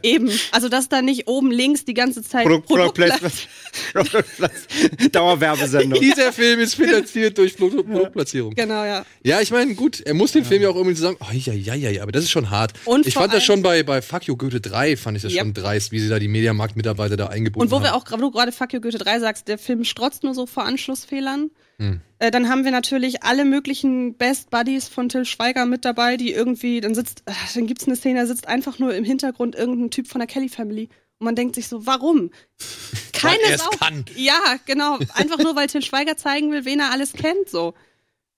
eben. 0.03 0.31
Also, 0.53 0.69
dass 0.69 0.89
da 0.89 1.03
nicht 1.03 1.29
oben 1.29 1.51
links 1.51 1.85
die 1.85 1.95
ganze 1.95 2.23
Zeit 2.23 2.45
Produkt, 2.47 2.67
Product. 2.69 2.93
Product 2.95 3.21
Placement. 3.21 3.49
Dauerwerbesendung. 5.15 6.01
Dieser 6.01 6.33
Film 6.33 6.61
ist 6.61 6.75
finanziert 6.75 7.39
durch 7.39 7.55
Produ- 7.55 7.83
Produktplatzierung. 7.83 8.55
Genau, 8.55 8.85
ja. 8.85 9.05
Ja, 9.23 9.41
ich 9.41 9.51
meine, 9.51 9.75
gut, 9.75 10.01
er 10.01 10.15
muss 10.15 10.33
den 10.33 10.45
Film 10.45 10.63
ja 10.63 10.69
auch 10.71 10.77
irgendwie 10.77 10.95
zusammen. 10.97 11.17
Oh, 11.21 11.27
ja, 11.33 11.53
ja, 11.53 11.75
ja, 11.75 11.91
ja, 11.91 12.03
aber 12.03 12.13
das 12.13 12.25
ist 12.25 12.31
schon 12.31 12.51
hart. 12.51 12.73
Und 12.85 13.07
ich 13.07 13.15
fand 13.15 13.33
das 13.33 13.45
schon 13.45 13.63
bei, 13.63 13.83
bei 13.83 14.03
Fuck 14.03 14.25
You 14.25 14.37
Goethe 14.37 14.61
3, 14.61 14.97
fand 14.97 15.17
ich 15.17 15.23
das 15.23 15.33
Yep. 15.33 15.41
schon 15.41 15.55
dreist, 15.55 15.93
wie 15.93 16.01
sie 16.01 16.09
da 16.09 16.19
die 16.19 16.29
Mediamarkt-Mitarbeiter 16.29 17.17
da 17.17 17.27
eingebunden 17.29 17.67
Und 17.67 17.71
wo 17.71 17.77
haben. 17.77 17.85
wir 17.85 17.95
auch, 17.95 18.05
wo 18.11 18.17
du 18.17 18.31
gerade 18.31 18.53
Fuck 18.53 18.73
You 18.73 18.81
Goethe 18.81 18.99
3 18.99 19.21
sagst, 19.21 19.49
der 19.49 19.59
Film 19.59 19.85
strotzt 19.85 20.23
nur 20.23 20.35
so 20.35 20.47
vor 20.47 20.65
Anschlussfehlern. 20.65 21.51
Hm. 21.79 22.01
Äh, 22.19 22.31
dann 22.31 22.49
haben 22.49 22.65
wir 22.65 22.71
natürlich 22.71 23.23
alle 23.23 23.45
möglichen 23.45 24.15
Best 24.15 24.51
Buddies 24.51 24.89
von 24.89 25.09
Till 25.09 25.25
Schweiger 25.25 25.67
mit 25.67 25.85
dabei, 25.85 26.17
die 26.17 26.33
irgendwie, 26.33 26.81
dann 26.81 26.95
sitzt, 26.95 27.23
äh, 27.27 27.33
dann 27.55 27.67
gibt's 27.67 27.87
eine 27.87 27.97
Szene, 27.97 28.21
da 28.21 28.27
sitzt 28.27 28.47
einfach 28.47 28.79
nur 28.79 28.95
im 28.95 29.05
Hintergrund 29.05 29.55
irgendein 29.55 29.91
Typ 29.91 30.09
von 30.09 30.21
der 30.21 30.29
Kelly 30.29 30.49
Family. 30.49 30.89
Und 31.19 31.25
man 31.25 31.37
denkt 31.37 31.55
sich 31.55 31.69
so, 31.69 31.87
warum? 31.87 32.31
Keine 33.13 33.59
Sau. 33.59 33.71
kann. 33.79 34.05
Ja, 34.17 34.57
genau. 34.67 34.99
Einfach 35.15 35.39
nur, 35.39 35.57
weil 35.57 35.69
Till 35.69 35.83
Schweiger 35.83 36.17
zeigen 36.17 36.51
will, 36.51 36.65
wen 36.65 36.81
er 36.81 36.91
alles 36.91 37.13
kennt, 37.13 37.49
so. 37.49 37.75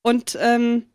Und, 0.03 0.37
ähm, 0.41 0.87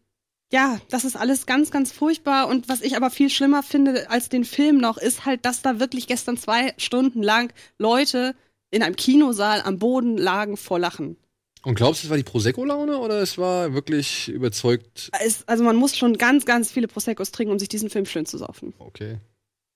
ja, 0.52 0.80
das 0.90 1.06
ist 1.06 1.16
alles 1.16 1.46
ganz, 1.46 1.70
ganz 1.70 1.92
furchtbar. 1.92 2.48
Und 2.48 2.70
was 2.70 2.82
ich 2.82 2.96
aber 2.96 3.12
viel 3.12 3.30
schlimmer 3.30 3.62
finde 3.62 4.10
als 4.10 4.30
den 4.30 4.46
Film 4.46 4.78
noch, 4.78 4.98
ist 4.98 5.26
halt, 5.26 5.46
dass 5.46 5.62
da 5.62 5.80
wirklich 5.80 6.08
gestern 6.08 6.38
zwei 6.38 6.74
Stunden 6.78 7.22
lang 7.22 7.54
Leute 7.78 8.36
in 8.72 8.84
einem 8.84 8.96
Kinosaal 8.96 9.62
am 9.62 9.80
Boden 9.80 10.18
lagen 10.18 10.58
vor 10.58 10.80
Lachen. 10.80 11.18
Und 11.64 11.76
glaubst 11.76 12.04
du, 12.04 12.08
es 12.08 12.10
war 12.10 12.18
die 12.18 12.24
Prosecco-Laune 12.24 12.98
oder 13.00 13.22
es 13.22 13.38
war 13.38 13.74
wirklich 13.74 14.30
überzeugt? 14.30 15.10
Es, 15.20 15.46
also 15.48 15.64
man 15.64 15.76
muss 15.76 15.98
schon 15.98 16.18
ganz, 16.18 16.46
ganz 16.46 16.72
viele 16.72 16.88
Proseccos 16.88 17.32
trinken, 17.32 17.52
um 17.52 17.60
sich 17.60 17.68
diesen 17.68 17.90
Film 17.90 18.06
schön 18.06 18.26
zu 18.26 18.38
saufen. 18.38 18.74
Okay. 18.80 19.18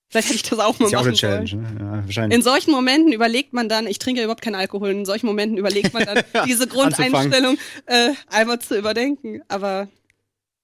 Vielleicht 0.08 0.28
hätte 0.28 0.36
ich 0.36 0.42
das 0.44 0.58
auch 0.60 0.78
mal 0.78 0.86
Ist 0.86 0.92
ja 0.92 0.98
auch 0.98 1.02
eine 1.02 1.10
machen 1.10 1.18
Challenge, 1.18 1.46
sollen. 1.48 1.62
ne? 1.62 1.80
Ja, 1.80 2.04
wahrscheinlich. 2.04 2.36
In 2.38 2.42
solchen 2.42 2.70
Momenten 2.70 3.12
überlegt 3.12 3.52
man 3.52 3.68
dann, 3.68 3.86
ich 3.86 3.98
trinke 3.98 4.20
ja 4.20 4.24
überhaupt 4.24 4.42
keinen 4.42 4.54
Alkohol, 4.54 4.90
in 4.90 5.04
solchen 5.04 5.26
Momenten 5.26 5.58
überlegt 5.58 5.92
man 5.92 6.04
dann, 6.04 6.22
diese 6.46 6.66
Grundeinstellung 6.66 7.58
äh, 7.86 8.12
einmal 8.28 8.60
zu 8.60 8.78
überdenken. 8.78 9.42
Aber 9.48 9.88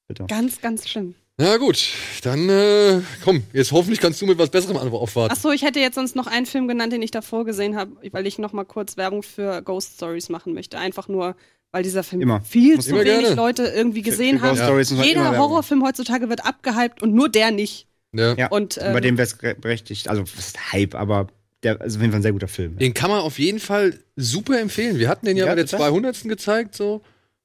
Bitte. 0.08 0.26
ganz, 0.26 0.60
ganz 0.60 0.88
schlimm. 0.88 1.14
Na 1.40 1.56
gut, 1.56 1.88
dann 2.22 2.50
äh, 2.50 3.00
komm, 3.24 3.44
jetzt 3.54 3.72
hoffentlich 3.72 3.98
kannst 3.98 4.20
du 4.20 4.26
mit 4.26 4.36
was 4.36 4.50
Besserem 4.50 4.76
aufwarten. 4.76 5.32
Achso, 5.32 5.50
ich 5.50 5.62
hätte 5.62 5.80
jetzt 5.80 5.94
sonst 5.94 6.14
noch 6.14 6.26
einen 6.26 6.44
Film 6.44 6.68
genannt, 6.68 6.92
den 6.92 7.00
ich 7.00 7.12
davor 7.12 7.46
gesehen 7.46 7.76
habe, 7.76 7.92
weil 8.12 8.26
ich 8.26 8.38
noch 8.38 8.52
mal 8.52 8.64
kurz 8.64 8.98
Werbung 8.98 9.22
für 9.22 9.62
Ghost 9.62 9.94
Stories 9.94 10.28
machen 10.28 10.52
möchte. 10.52 10.78
Einfach 10.78 11.08
nur, 11.08 11.34
weil 11.72 11.82
dieser 11.82 12.02
Film 12.02 12.20
Immer. 12.20 12.42
viel 12.42 12.76
Muss 12.76 12.84
zu 12.84 12.90
immer 12.90 13.04
wenig 13.04 13.20
gerne. 13.20 13.36
Leute 13.36 13.62
irgendwie 13.64 14.02
gesehen 14.02 14.38
für 14.38 14.48
Ghost 14.48 14.60
haben. 14.60 14.78
Immer 14.78 15.04
Jeder 15.04 15.38
Horrorfilm 15.38 15.82
heutzutage 15.82 16.28
wird 16.28 16.44
abgehypt 16.44 17.02
und 17.02 17.14
nur 17.14 17.30
der 17.30 17.52
nicht. 17.52 17.86
Ja. 18.12 18.34
Ja, 18.34 18.48
Und, 18.48 18.76
und 18.76 18.84
bei 18.84 18.96
ähm, 18.96 19.02
dem 19.02 19.18
wäre 19.18 19.26
es 19.28 19.38
berechtigt. 19.60 20.08
Also, 20.08 20.22
was 20.22 20.34
ist 20.34 20.72
Hype, 20.72 20.94
aber 20.94 21.28
der 21.62 21.80
ist 21.80 21.96
auf 21.96 22.02
jeden 22.02 22.12
Fall 22.12 22.20
ein 22.20 22.22
sehr 22.22 22.32
guter 22.32 22.48
Film. 22.48 22.76
Den 22.76 22.92
kann 22.92 23.08
man 23.10 23.20
auf 23.20 23.38
jeden 23.38 23.60
Fall 23.60 23.98
super 24.14 24.60
empfehlen. 24.60 24.98
Wir 24.98 25.08
hatten 25.08 25.24
den 25.24 25.38
ja, 25.38 25.46
Ja, 25.46 25.52
bei 25.52 25.56
der 25.56 25.66
total. 25.66 25.88
200. 25.90 26.24
gezeigt 26.24 26.74
so 26.74 27.00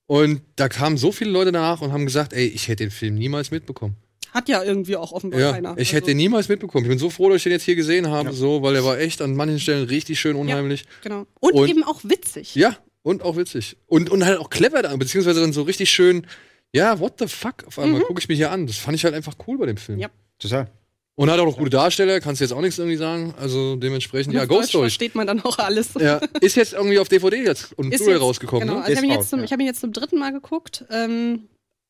und 0.07 0.41
da 0.55 0.69
kamen 0.69 0.97
so 0.97 1.11
viele 1.11 1.31
Leute 1.31 1.51
nach 1.51 1.81
und 1.81 1.91
haben 1.91 2.05
gesagt, 2.05 2.33
ey, 2.33 2.45
ich 2.47 2.67
hätte 2.67 2.83
den 2.83 2.91
Film 2.91 3.15
niemals 3.15 3.51
mitbekommen. 3.51 3.95
Hat 4.31 4.49
ja 4.49 4.61
irgendwie 4.63 4.97
auch 4.97 5.13
offenbar 5.13 5.39
Ja, 5.39 5.51
keiner. 5.53 5.71
ich 5.77 5.87
Also, 5.87 5.93
hätte 5.97 6.07
den 6.07 6.17
niemals 6.17 6.49
mitbekommen. 6.49 6.83
Ich 6.85 6.89
bin 6.89 6.99
so 6.99 7.09
froh, 7.09 7.29
dass 7.29 7.37
ich 7.37 7.43
den 7.43 7.53
jetzt 7.53 7.63
hier 7.63 7.75
gesehen 7.75 8.09
habe, 8.09 8.33
so, 8.33 8.61
weil 8.61 8.73
der 8.73 8.83
war 8.83 8.99
echt 8.99 9.21
an 9.21 9.33
manchen 9.35 9.59
Stellen 9.59 9.85
richtig 9.87 10.19
schön 10.19 10.35
unheimlich. 10.35 10.85
Genau. 11.03 11.25
Und, 11.39 11.53
Und- 11.53 11.69
eben 11.69 11.83
auch 11.83 12.01
witzig. 12.03 12.53
Ja, 12.55 12.75
und 13.01 13.23
auch 13.23 13.37
witzig. 13.37 13.77
Und, 13.87 14.09
und 14.09 14.25
halt 14.25 14.39
auch 14.39 14.49
clever 14.49 14.81
da, 14.81 14.95
beziehungsweise 14.97 15.39
dann 15.39 15.53
so 15.53 15.61
richtig 15.61 15.89
schön, 15.89 16.27
ja, 16.73 16.99
what 16.99 17.13
the 17.19 17.27
fuck, 17.27 17.63
auf 17.65 17.79
einmal 17.79 18.01
gucke 18.01 18.19
ich 18.19 18.27
mir 18.27 18.35
hier 18.35 18.51
an. 18.51 18.67
Das 18.67 18.75
fand 18.77 18.95
ich 18.95 19.05
halt 19.05 19.13
einfach 19.15 19.35
cool 19.47 19.57
bei 19.57 19.65
dem 19.67 19.77
Film. 19.77 19.97
Mhm. 19.97 20.01
Ja. 20.03 20.09
Total. 20.37 20.69
Und 21.17 21.31
hat 21.31 21.39
auch 21.39 21.45
noch 21.45 21.57
gute 21.57 21.69
Darsteller, 21.69 22.19
kannst 22.19 22.41
du 22.41 22.43
jetzt 22.45 22.51
auch 22.51 22.59
nichts 22.59 22.77
irgendwie 22.77 22.97
sagen. 22.97 23.33
Also 23.39 23.77
dementsprechend, 23.77 24.33
ja, 24.33 24.43
Ghost 24.45 24.59
Deutsch 24.63 24.69
Story. 24.69 24.83
versteht 24.85 25.15
man 25.15 25.25
dann 25.27 25.39
auch 25.41 25.57
alles. 25.59 25.91
Ja, 25.97 26.17
ist 26.41 26.55
jetzt 26.57 26.73
irgendwie 26.73 26.99
auf 26.99 27.07
DVD 27.07 27.37
jetzt 27.43 27.71
und 27.77 27.93
Ist 27.93 27.99
Blu-ray 27.99 28.15
jetzt- 28.15 28.21
rausgekommen, 28.23 28.67
Genau, 28.67 28.79
ne? 28.79 28.85
also 28.85 28.91
ich 28.91 28.97
habe 28.97 29.07
ihn, 29.07 29.13
jetzt 29.13 29.29
zum- 29.29 29.39
ja. 29.39 29.45
ich 29.45 29.51
hab 29.53 29.59
ihn 29.61 29.65
jetzt 29.65 29.79
zum 29.79 29.93
dritten 29.93 30.19
Mal 30.19 30.33
geguckt. 30.33 30.83
Ähm, 30.91 31.47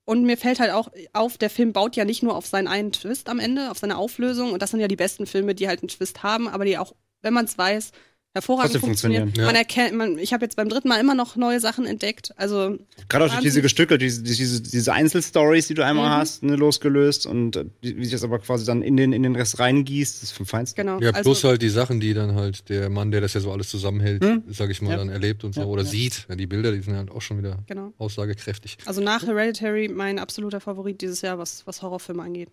und 0.07 0.23
mir 0.25 0.37
fällt 0.37 0.59
halt 0.59 0.71
auch 0.71 0.89
auf, 1.13 1.39
der 1.39 1.49
Film 1.49 1.73
baut 1.73 1.95
ja 1.95 2.05
nicht 2.05 2.21
nur 2.21 2.35
auf 2.35 2.45
seinen 2.45 2.67
einen 2.67 2.91
Twist 2.91 3.27
am 3.27 3.39
Ende, 3.39 3.71
auf 3.71 3.79
seine 3.79 3.97
Auflösung. 3.97 4.51
Und 4.53 4.61
das 4.61 4.69
sind 4.69 4.79
ja 4.79 4.87
die 4.87 4.95
besten 4.95 5.25
Filme, 5.25 5.55
die 5.55 5.67
halt 5.67 5.81
einen 5.81 5.87
Twist 5.89 6.21
haben, 6.21 6.47
aber 6.47 6.63
die 6.63 6.77
auch, 6.77 6.93
wenn 7.23 7.33
man 7.33 7.45
es 7.45 7.57
weiß, 7.57 7.91
hervorragend 8.35 8.73
Trotzdem 8.73 8.81
funktionieren. 8.81 9.23
funktionieren, 9.23 9.47
ja. 9.47 9.51
Man 9.53 9.55
erkennt, 9.55 9.95
man, 9.97 10.19
ich 10.19 10.33
habe 10.33 10.45
jetzt 10.45 10.55
beim 10.55 10.69
dritten 10.69 10.87
Mal 10.89 10.99
immer 10.99 11.15
noch 11.15 11.35
neue 11.35 11.59
Sachen 11.59 11.85
entdeckt. 11.85 12.31
Also 12.37 12.77
Gerade 13.09 13.25
auch 13.25 13.29
durch 13.29 13.41
diese 13.41 13.61
Gestücke, 13.61 13.97
diese, 13.97 14.21
diese, 14.21 14.61
diese 14.61 14.93
Einzelstories, 14.93 15.67
die 15.67 15.73
du 15.73 15.83
einmal 15.85 16.09
Mhm. 16.09 16.13
hast, 16.13 16.43
ne, 16.43 16.55
losgelöst 16.55 17.25
und 17.25 17.55
äh, 17.55 17.65
wie 17.81 18.03
sich 18.03 18.11
das 18.11 18.23
aber 18.23 18.37
quasi 18.39 18.65
dann 18.65 18.81
in 18.83 18.97
den, 18.97 19.13
in 19.13 19.23
den 19.23 19.35
Rest 19.35 19.57
reingießt, 19.59 20.17
das 20.17 20.23
ist 20.23 20.31
vom 20.33 20.45
Feinsten. 20.45 20.75
genau. 20.75 20.99
Ja, 20.99 21.09
also, 21.11 21.23
plus 21.31 21.43
halt 21.43 21.61
die 21.61 21.69
Sachen, 21.69 21.99
die 21.99 22.13
dann 22.13 22.35
halt 22.35 22.69
der 22.69 22.89
Mann, 22.89 23.09
der 23.11 23.21
das 23.21 23.33
ja 23.33 23.39
so 23.41 23.51
alles 23.51 23.69
zusammenhält, 23.69 24.23
Hm? 24.23 24.43
sag 24.49 24.69
ich 24.69 24.81
mal, 24.81 24.91
Ja. 24.91 24.97
dann 24.97 25.09
erlebt 25.09 25.43
und 25.43 25.55
so 25.55 25.61
Ja, 25.61 25.67
oder 25.67 25.83
ja. 25.83 25.89
sieht. 25.89 26.25
Ja, 26.29 26.35
die 26.35 26.45
Bilder, 26.47 26.71
die 26.73 26.81
sind 26.81 26.95
halt 26.95 27.09
auch 27.11 27.21
schon 27.21 27.37
wieder 27.37 27.63
Genau. 27.67 27.93
aussagekräftig. 27.97 28.77
Also 28.85 29.01
nach 29.01 29.23
Hereditary 29.25 29.87
mein 29.87 30.19
absoluter 30.19 30.59
Favorit 30.59 30.99
dieses 31.01 31.21
Jahr, 31.21 31.37
was, 31.39 31.65
was 31.65 31.81
Horrorfilme 31.81 32.21
angeht. 32.21 32.49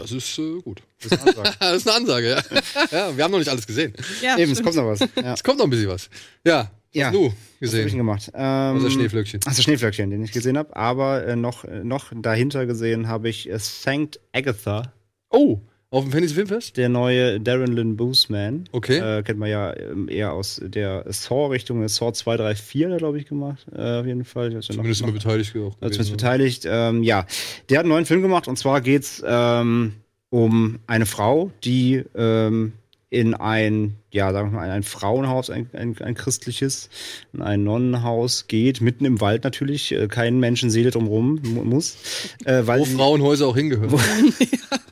Das 0.00 0.12
ist 0.12 0.38
äh, 0.38 0.60
gut. 0.62 0.82
Das 1.02 1.12
ist 1.12 1.18
eine 1.20 1.28
Ansage. 1.36 1.56
das 1.60 1.76
ist 1.76 1.88
eine 1.88 1.96
Ansage, 1.96 2.28
ja. 2.30 2.42
ja. 2.90 3.16
Wir 3.16 3.24
haben 3.24 3.30
noch 3.32 3.38
nicht 3.38 3.48
alles 3.50 3.66
gesehen. 3.66 3.92
Ja, 4.22 4.36
Eben, 4.38 4.52
es 4.52 4.58
stimmt. 4.58 4.74
kommt 4.74 4.76
noch 4.76 4.86
was. 4.92 5.00
Ja. 5.22 5.34
Es 5.34 5.42
kommt 5.44 5.58
noch 5.58 5.64
ein 5.66 5.70
bisschen 5.70 5.88
was. 5.88 6.08
Ja, 6.46 6.58
was 6.62 6.70
Ja. 6.92 7.06
hast 7.06 7.14
du 7.14 7.24
Was 7.26 7.32
hab 7.32 7.60
gesehen? 7.60 7.96
gemacht? 7.98 8.30
Ähm, 8.34 8.76
Unser 8.76 8.90
Schneeflöckchen. 8.90 9.40
Achso, 9.46 9.62
Schneeflöckchen, 9.62 10.10
den 10.10 10.22
ich 10.24 10.32
gesehen 10.32 10.58
habe. 10.58 10.74
Aber 10.76 11.24
äh, 11.26 11.36
noch, 11.36 11.64
äh, 11.64 11.84
noch 11.84 12.12
dahinter 12.14 12.66
gesehen 12.66 13.08
habe 13.08 13.28
ich 13.28 13.48
äh, 13.48 13.58
St. 13.58 14.18
Agatha, 14.32 14.92
Oh, 15.32 15.60
auf 15.92 16.04
dem 16.04 16.12
Fantasy 16.12 16.34
Filmfest? 16.34 16.76
der 16.76 16.88
neue 16.88 17.40
Darren 17.40 17.72
Lynn 17.72 17.96
Boosman. 17.96 18.64
Okay. 18.72 18.98
Äh, 18.98 19.22
kennt 19.22 19.38
man 19.38 19.50
ja 19.50 19.76
ähm, 19.76 20.08
eher 20.08 20.32
aus 20.32 20.60
der 20.64 21.04
Saw-Richtung. 21.08 21.86
Saw 21.88 22.12
2, 22.12 22.36
3, 22.36 22.54
4 22.54 22.86
hat 22.86 22.92
er, 22.92 22.98
glaube 22.98 23.18
ich, 23.18 23.26
gemacht. 23.26 23.66
Äh, 23.74 23.98
auf 24.00 24.06
jeden 24.06 24.24
Fall. 24.24 24.52
Ja 24.52 24.60
Zumindest 24.60 25.00
noch- 25.00 25.08
immer 25.08 25.18
beteiligt 25.18 25.50
auch. 25.50 25.54
Gewesen, 25.54 25.76
zumindest 25.80 26.10
beteiligt. 26.12 26.62
Ähm, 26.68 27.02
ja, 27.02 27.26
der 27.68 27.78
hat 27.78 27.84
einen 27.84 27.92
neuen 27.92 28.06
Film 28.06 28.22
gemacht 28.22 28.46
und 28.46 28.56
zwar 28.56 28.80
geht's 28.80 29.22
ähm, 29.26 29.94
um 30.30 30.78
eine 30.86 31.06
Frau, 31.06 31.50
die 31.64 32.04
ähm, 32.14 32.72
in 33.12 33.34
ein, 33.34 33.96
ja, 34.12 34.30
sagen 34.32 34.52
wir 34.52 34.60
mal, 34.60 34.70
ein 34.70 34.84
Frauenhaus, 34.84 35.50
ein, 35.50 35.68
ein, 35.72 35.96
ein 35.98 36.14
christliches, 36.14 36.88
in 37.32 37.42
ein 37.42 37.64
Nonnenhaus 37.64 38.46
geht, 38.46 38.80
mitten 38.80 39.04
im 39.04 39.20
Wald 39.20 39.42
natürlich, 39.42 39.90
äh, 39.90 40.06
kein 40.06 40.38
Menschenseele 40.38 40.92
drumrum 40.92 41.40
mu 41.42 41.64
muss, 41.64 41.96
äh, 42.44 42.62
weil 42.66 42.78
Wo 42.78 42.84
Frauenhäuser 42.84 43.48
auch 43.48 43.56
hingehören. 43.56 43.90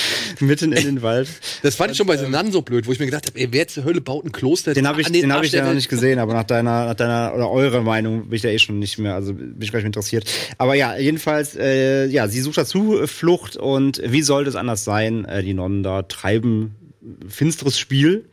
mitten 0.40 0.72
in 0.72 0.84
den 0.84 1.02
Wald. 1.02 1.28
Das 1.62 1.74
fand 1.74 1.90
ich 1.90 1.96
schon 1.96 2.06
bei 2.06 2.16
Sinan 2.16 2.52
so 2.52 2.62
blöd, 2.62 2.86
wo 2.86 2.92
ich 2.92 2.98
mir 2.98 3.06
gedacht 3.06 3.26
habe, 3.26 3.38
ey, 3.38 3.48
wer 3.50 3.68
zur 3.68 3.84
Hölle 3.84 4.00
baut 4.00 4.24
ein 4.24 4.32
Kloster? 4.32 4.74
Den 4.74 4.86
habe 4.86 5.00
ich, 5.00 5.06
an 5.06 5.12
den 5.12 5.32
hab 5.32 5.44
ich 5.44 5.52
ja 5.52 5.64
noch 5.64 5.74
nicht 5.74 5.88
gesehen, 5.88 6.18
aber 6.18 6.34
nach 6.34 6.44
deiner, 6.44 6.86
nach 6.86 6.94
deiner 6.94 7.32
oder 7.34 7.50
eurer 7.50 7.82
Meinung 7.82 8.28
bin 8.28 8.36
ich 8.36 8.42
da 8.42 8.48
eh 8.48 8.58
schon 8.58 8.78
nicht 8.78 8.98
mehr, 8.98 9.14
also 9.14 9.34
bin 9.34 9.56
ich 9.60 9.70
gleich 9.70 9.84
interessiert. 9.84 10.24
Aber 10.58 10.74
ja, 10.74 10.96
jedenfalls, 10.96 11.56
äh, 11.56 12.06
ja, 12.06 12.28
sie 12.28 12.40
sucht 12.40 12.58
dazu 12.58 13.06
Flucht 13.06 13.56
und 13.56 14.02
wie 14.04 14.22
sollte 14.22 14.50
es 14.50 14.56
anders 14.56 14.84
sein? 14.84 15.24
Äh, 15.24 15.42
die 15.42 15.54
Nonnen 15.54 15.82
da 15.82 16.02
treiben 16.02 16.74
finsteres 17.26 17.78
Spiel. 17.78 18.28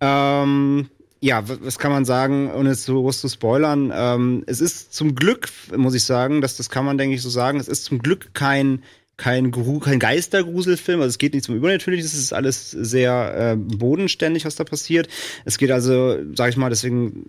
Ähm, 0.00 0.88
ja, 1.20 1.42
was 1.46 1.78
kann 1.78 1.90
man 1.90 2.04
sagen, 2.04 2.50
ohne 2.52 2.70
es 2.70 2.84
so 2.84 3.02
groß 3.02 3.20
zu 3.20 3.28
spoilern? 3.28 3.92
Ähm, 3.94 4.44
es 4.46 4.60
ist 4.60 4.94
zum 4.94 5.14
Glück, 5.14 5.48
muss 5.76 5.94
ich 5.94 6.04
sagen, 6.04 6.40
dass 6.40 6.56
das 6.56 6.70
kann 6.70 6.84
man, 6.84 6.96
denke 6.96 7.16
ich, 7.16 7.22
so 7.22 7.30
sagen, 7.30 7.58
es 7.58 7.68
ist 7.68 7.84
zum 7.84 7.98
Glück 7.98 8.34
kein 8.34 8.84
kein, 9.18 9.50
Gru 9.50 9.80
kein 9.80 9.98
Geistergruselfilm, 9.98 11.00
also 11.00 11.08
es 11.10 11.18
geht 11.18 11.34
nicht 11.34 11.44
zum 11.44 11.56
Übernatürlichen, 11.56 12.06
es 12.06 12.14
ist 12.14 12.32
alles 12.32 12.70
sehr 12.70 13.52
äh, 13.52 13.56
bodenständig, 13.56 14.44
was 14.44 14.54
da 14.54 14.62
passiert. 14.62 15.08
Es 15.44 15.58
geht 15.58 15.72
also, 15.72 16.16
sag 16.34 16.50
ich 16.50 16.56
mal, 16.56 16.70
deswegen, 16.70 17.24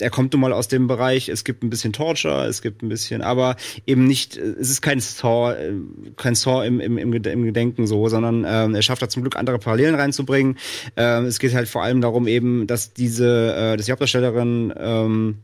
er 0.00 0.10
kommt 0.10 0.32
nun 0.32 0.42
mal 0.42 0.52
aus 0.52 0.66
dem 0.66 0.88
Bereich, 0.88 1.28
es 1.28 1.44
gibt 1.44 1.62
ein 1.62 1.70
bisschen 1.70 1.92
Torture, 1.92 2.46
es 2.46 2.60
gibt 2.60 2.82
ein 2.82 2.88
bisschen, 2.88 3.22
aber 3.22 3.56
eben 3.86 4.04
nicht, 4.04 4.36
es 4.36 4.68
ist 4.68 4.82
kein 4.82 4.98
Saw, 4.98 5.52
äh, 5.52 5.72
kein 6.16 6.34
Saw 6.34 6.66
im, 6.66 6.80
im, 6.80 6.98
im 6.98 7.12
Gedenken 7.44 7.86
so, 7.86 8.08
sondern 8.08 8.44
ähm, 8.46 8.74
er 8.74 8.82
schafft 8.82 9.02
da 9.02 9.08
zum 9.08 9.22
Glück 9.22 9.36
andere 9.36 9.60
Parallelen 9.60 9.94
reinzubringen. 9.94 10.58
Ähm, 10.96 11.26
es 11.26 11.38
geht 11.38 11.54
halt 11.54 11.68
vor 11.68 11.84
allem 11.84 12.00
darum 12.00 12.26
eben, 12.26 12.66
dass 12.66 12.94
diese, 12.94 13.54
äh, 13.54 13.76
dass 13.76 13.86
die 13.86 13.92
Hauptdarstellerin 13.92 14.74
ähm, 14.76 15.36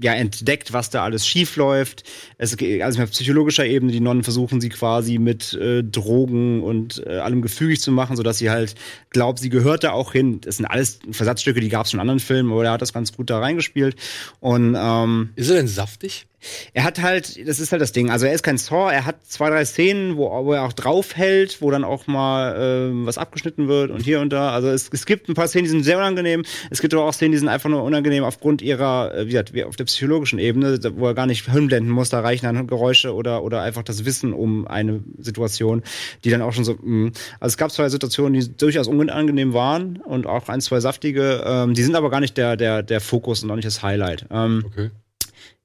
ja 0.00 0.14
entdeckt, 0.14 0.72
was 0.72 0.90
da 0.90 1.02
alles 1.02 1.26
schief 1.26 1.56
läuft. 1.56 2.04
Also 2.38 2.56
auf 3.02 3.10
psychologischer 3.10 3.66
Ebene, 3.66 3.90
die 3.90 4.00
Nonnen 4.00 4.22
versuchen 4.22 4.60
sie 4.60 4.68
quasi 4.68 5.18
mit 5.18 5.52
äh, 5.54 5.82
Drogen 5.82 6.62
und 6.62 7.02
äh, 7.06 7.18
allem 7.18 7.42
gefügig 7.42 7.80
zu 7.80 7.90
machen, 7.90 8.16
sodass 8.16 8.38
sie 8.38 8.50
halt 8.50 8.76
glaubt, 9.10 9.40
sie 9.40 9.50
gehört 9.50 9.82
da 9.84 9.92
auch 9.92 10.12
hin. 10.12 10.40
Das 10.40 10.58
sind 10.58 10.66
alles 10.66 11.00
Versatzstücke, 11.10 11.60
die 11.60 11.68
gab 11.68 11.86
es 11.86 11.90
schon 11.90 11.98
in 11.98 12.02
anderen 12.02 12.20
Filmen, 12.20 12.52
aber 12.52 12.64
er 12.64 12.72
hat 12.72 12.82
das 12.82 12.92
ganz 12.92 13.12
gut 13.12 13.30
da 13.30 13.40
reingespielt. 13.40 13.96
Und 14.40 14.76
ähm, 14.78 15.30
Ist 15.34 15.50
er 15.50 15.56
denn 15.56 15.68
saftig? 15.68 16.26
Er 16.72 16.84
hat 16.84 17.02
halt, 17.02 17.48
das 17.48 17.58
ist 17.58 17.72
halt 17.72 17.82
das 17.82 17.92
Ding, 17.92 18.10
also 18.10 18.26
er 18.26 18.32
ist 18.32 18.42
kein 18.42 18.58
Saw, 18.58 18.90
er 18.92 19.04
hat 19.04 19.26
zwei, 19.26 19.50
drei 19.50 19.64
Szenen, 19.64 20.16
wo, 20.16 20.30
wo 20.44 20.52
er 20.52 20.64
auch 20.64 20.72
draufhält, 20.72 21.60
wo 21.60 21.70
dann 21.70 21.84
auch 21.84 22.06
mal 22.06 22.56
ähm, 22.58 23.06
was 23.06 23.18
abgeschnitten 23.18 23.68
wird 23.68 23.90
und 23.90 24.02
hier 24.02 24.20
und 24.20 24.32
da. 24.32 24.52
Also 24.52 24.68
es, 24.68 24.88
es 24.92 25.06
gibt 25.06 25.28
ein 25.28 25.34
paar 25.34 25.48
Szenen, 25.48 25.64
die 25.64 25.70
sind 25.70 25.82
sehr 25.82 25.98
unangenehm. 25.98 26.44
Es 26.70 26.80
gibt 26.80 26.94
aber 26.94 27.04
auch 27.04 27.12
Szenen, 27.12 27.32
die 27.32 27.38
sind 27.38 27.48
einfach 27.48 27.68
nur 27.68 27.82
unangenehm 27.82 28.24
aufgrund 28.24 28.62
ihrer, 28.62 29.14
äh, 29.14 29.26
wie 29.26 29.30
gesagt, 29.30 29.52
auf 29.64 29.76
der 29.76 29.84
psychologischen 29.84 30.38
Ebene, 30.38 30.78
wo 30.96 31.06
er 31.06 31.14
gar 31.14 31.26
nicht 31.26 31.50
hinblenden 31.50 31.90
muss, 31.92 32.08
da 32.08 32.20
reichen 32.20 32.46
dann 32.46 32.66
Geräusche 32.66 33.14
oder, 33.14 33.42
oder 33.42 33.62
einfach 33.62 33.82
das 33.82 34.04
Wissen 34.04 34.32
um 34.32 34.66
eine 34.66 35.00
Situation, 35.18 35.82
die 36.24 36.30
dann 36.30 36.42
auch 36.42 36.52
schon 36.52 36.64
so, 36.64 36.76
mh. 36.80 37.12
also 37.40 37.52
es 37.52 37.56
gab 37.56 37.72
zwei 37.72 37.88
Situationen, 37.88 38.40
die 38.40 38.56
durchaus 38.56 38.86
unangenehm 38.86 39.54
waren 39.54 39.96
und 39.96 40.26
auch 40.26 40.48
ein, 40.48 40.60
zwei 40.60 40.80
saftige, 40.80 41.42
ähm, 41.44 41.74
die 41.74 41.82
sind 41.82 41.96
aber 41.96 42.10
gar 42.10 42.20
nicht 42.20 42.36
der, 42.36 42.56
der, 42.56 42.82
der 42.82 43.00
Fokus 43.00 43.42
und 43.42 43.50
auch 43.50 43.56
nicht 43.56 43.66
das 43.66 43.82
Highlight. 43.82 44.26
Ähm, 44.30 44.64
Okay. 44.68 44.90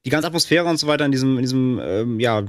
Die 0.04 0.10
ganze 0.10 0.28
Atmosphäre 0.28 0.66
und 0.66 0.78
so 0.78 0.86
weiter 0.86 1.04
in 1.04 1.12
diesem, 1.12 1.36
in 1.36 1.42
diesem 1.42 1.80
ähm, 1.82 2.20
ja, 2.20 2.40
äh, 2.40 2.44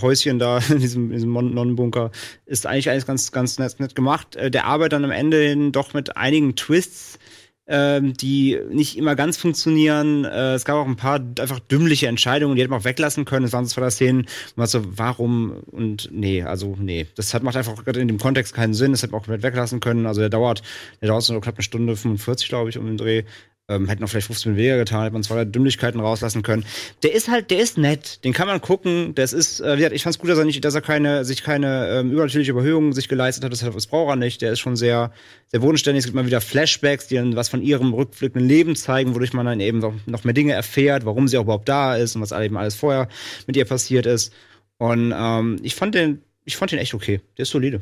Häuschen 0.00 0.38
da, 0.38 0.58
in 0.70 0.78
diesem, 0.78 1.06
in 1.06 1.12
diesem 1.12 1.32
Nonnenbunker, 1.32 2.10
ist 2.46 2.66
eigentlich 2.66 2.88
alles 2.88 3.06
ganz, 3.06 3.32
ganz 3.32 3.58
nett, 3.58 3.78
nett 3.80 3.94
gemacht. 3.94 4.36
Äh, 4.36 4.50
der 4.50 4.64
arbeitet 4.64 4.94
dann 4.94 5.04
am 5.04 5.10
Ende 5.10 5.38
hin 5.38 5.72
doch 5.72 5.92
mit 5.92 6.16
einigen 6.16 6.56
Twists, 6.56 7.18
ähm, 7.66 8.14
die 8.14 8.58
nicht 8.70 8.96
immer 8.98 9.14
ganz 9.14 9.36
funktionieren. 9.36 10.24
Äh, 10.24 10.54
es 10.54 10.64
gab 10.64 10.76
auch 10.76 10.86
ein 10.86 10.96
paar 10.96 11.20
einfach 11.38 11.60
dümmliche 11.60 12.08
Entscheidungen, 12.08 12.56
die 12.56 12.62
hätte 12.62 12.70
man 12.70 12.80
auch 12.80 12.84
weglassen 12.84 13.26
können. 13.26 13.44
Es 13.44 13.52
waren 13.52 13.66
so 13.66 13.74
zwei 13.74 13.90
Szenen, 13.90 14.26
man 14.56 14.66
so, 14.66 14.82
warum 14.98 15.52
und 15.70 16.08
nee, 16.10 16.42
also 16.42 16.76
nee. 16.78 17.06
Das 17.14 17.32
hat, 17.32 17.42
macht 17.42 17.56
einfach 17.56 17.84
gerade 17.84 18.00
in 18.00 18.08
dem 18.08 18.18
Kontext 18.18 18.54
keinen 18.54 18.74
Sinn. 18.74 18.90
Das 18.92 19.02
hätte 19.02 19.12
man 19.12 19.20
auch 19.20 19.26
komplett 19.26 19.44
weglassen 19.44 19.80
können. 19.80 20.06
Also 20.06 20.20
der 20.20 20.30
dauert, 20.30 20.62
der 21.00 21.08
dauert 21.08 21.22
so 21.22 21.38
knapp 21.40 21.56
eine 21.56 21.62
Stunde 21.62 21.94
45, 21.94 22.48
glaube 22.48 22.70
ich, 22.70 22.78
um 22.78 22.86
den 22.86 22.96
Dreh. 22.96 23.22
Ähm, 23.70 23.88
hätten 23.88 24.02
auch 24.02 24.08
vielleicht 24.08 24.26
15 24.26 24.50
Minuten 24.50 24.58
weniger 24.58 24.78
getan, 24.78 25.02
hätte 25.04 25.12
man 25.12 25.22
zwei 25.22 25.44
Dümmlichkeiten 25.44 26.00
rauslassen 26.00 26.42
können. 26.42 26.64
Der 27.04 27.14
ist 27.14 27.28
halt, 27.28 27.50
der 27.50 27.60
ist 27.60 27.78
nett, 27.78 28.24
den 28.24 28.32
kann 28.32 28.48
man 28.48 28.60
gucken. 28.60 29.14
Das 29.14 29.32
ist, 29.32 29.60
äh, 29.60 29.74
wie 29.74 29.82
gesagt, 29.82 29.94
ich 29.94 30.18
gut, 30.18 30.28
dass 30.28 30.38
er 30.38 30.44
nicht, 30.44 30.64
dass 30.64 30.74
er 30.74 30.80
keine, 30.80 31.24
sich 31.24 31.44
keine 31.44 31.88
ähm, 31.88 32.10
übernatürliche 32.10 32.50
Überhöhung 32.50 32.92
sich 32.92 33.08
geleistet 33.08 33.44
hat. 33.44 33.52
Das, 33.52 33.60
das 33.60 33.86
braucht 33.86 34.10
er 34.10 34.16
nicht. 34.16 34.42
Der 34.42 34.52
ist 34.52 34.58
schon 34.58 34.74
sehr, 34.74 35.12
sehr 35.46 35.60
bodenständig. 35.60 36.00
Es 36.00 36.06
gibt 36.06 36.16
mal 36.16 36.26
wieder 36.26 36.40
Flashbacks, 36.40 37.06
die 37.06 37.14
dann 37.14 37.36
was 37.36 37.48
von 37.48 37.62
ihrem 37.62 37.94
rückblickenden 37.94 38.48
Leben 38.48 38.74
zeigen, 38.74 39.14
wodurch 39.14 39.32
man 39.32 39.46
dann 39.46 39.60
eben 39.60 39.78
noch, 39.78 40.24
mehr 40.24 40.34
Dinge 40.34 40.52
erfährt, 40.52 41.04
warum 41.04 41.28
sie 41.28 41.38
auch 41.38 41.44
überhaupt 41.44 41.68
da 41.68 41.94
ist 41.94 42.16
und 42.16 42.22
was 42.22 42.32
eben 42.32 42.56
alles 42.56 42.74
vorher 42.74 43.08
mit 43.46 43.56
ihr 43.56 43.64
passiert 43.64 44.06
ist. 44.06 44.32
Und 44.78 45.14
ähm, 45.16 45.58
ich 45.62 45.76
fand 45.76 45.94
den, 45.94 46.22
ich 46.44 46.56
fand 46.56 46.72
den 46.72 46.78
echt 46.80 46.94
okay. 46.94 47.20
Der 47.36 47.44
ist 47.44 47.50
solide. 47.50 47.80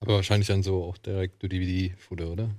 Aber 0.00 0.14
wahrscheinlich 0.14 0.48
dann 0.48 0.62
so 0.62 0.84
auch 0.84 0.98
direkt 0.98 1.42
durch 1.42 1.50
DVD-Futter, 1.50 2.30
oder? 2.30 2.50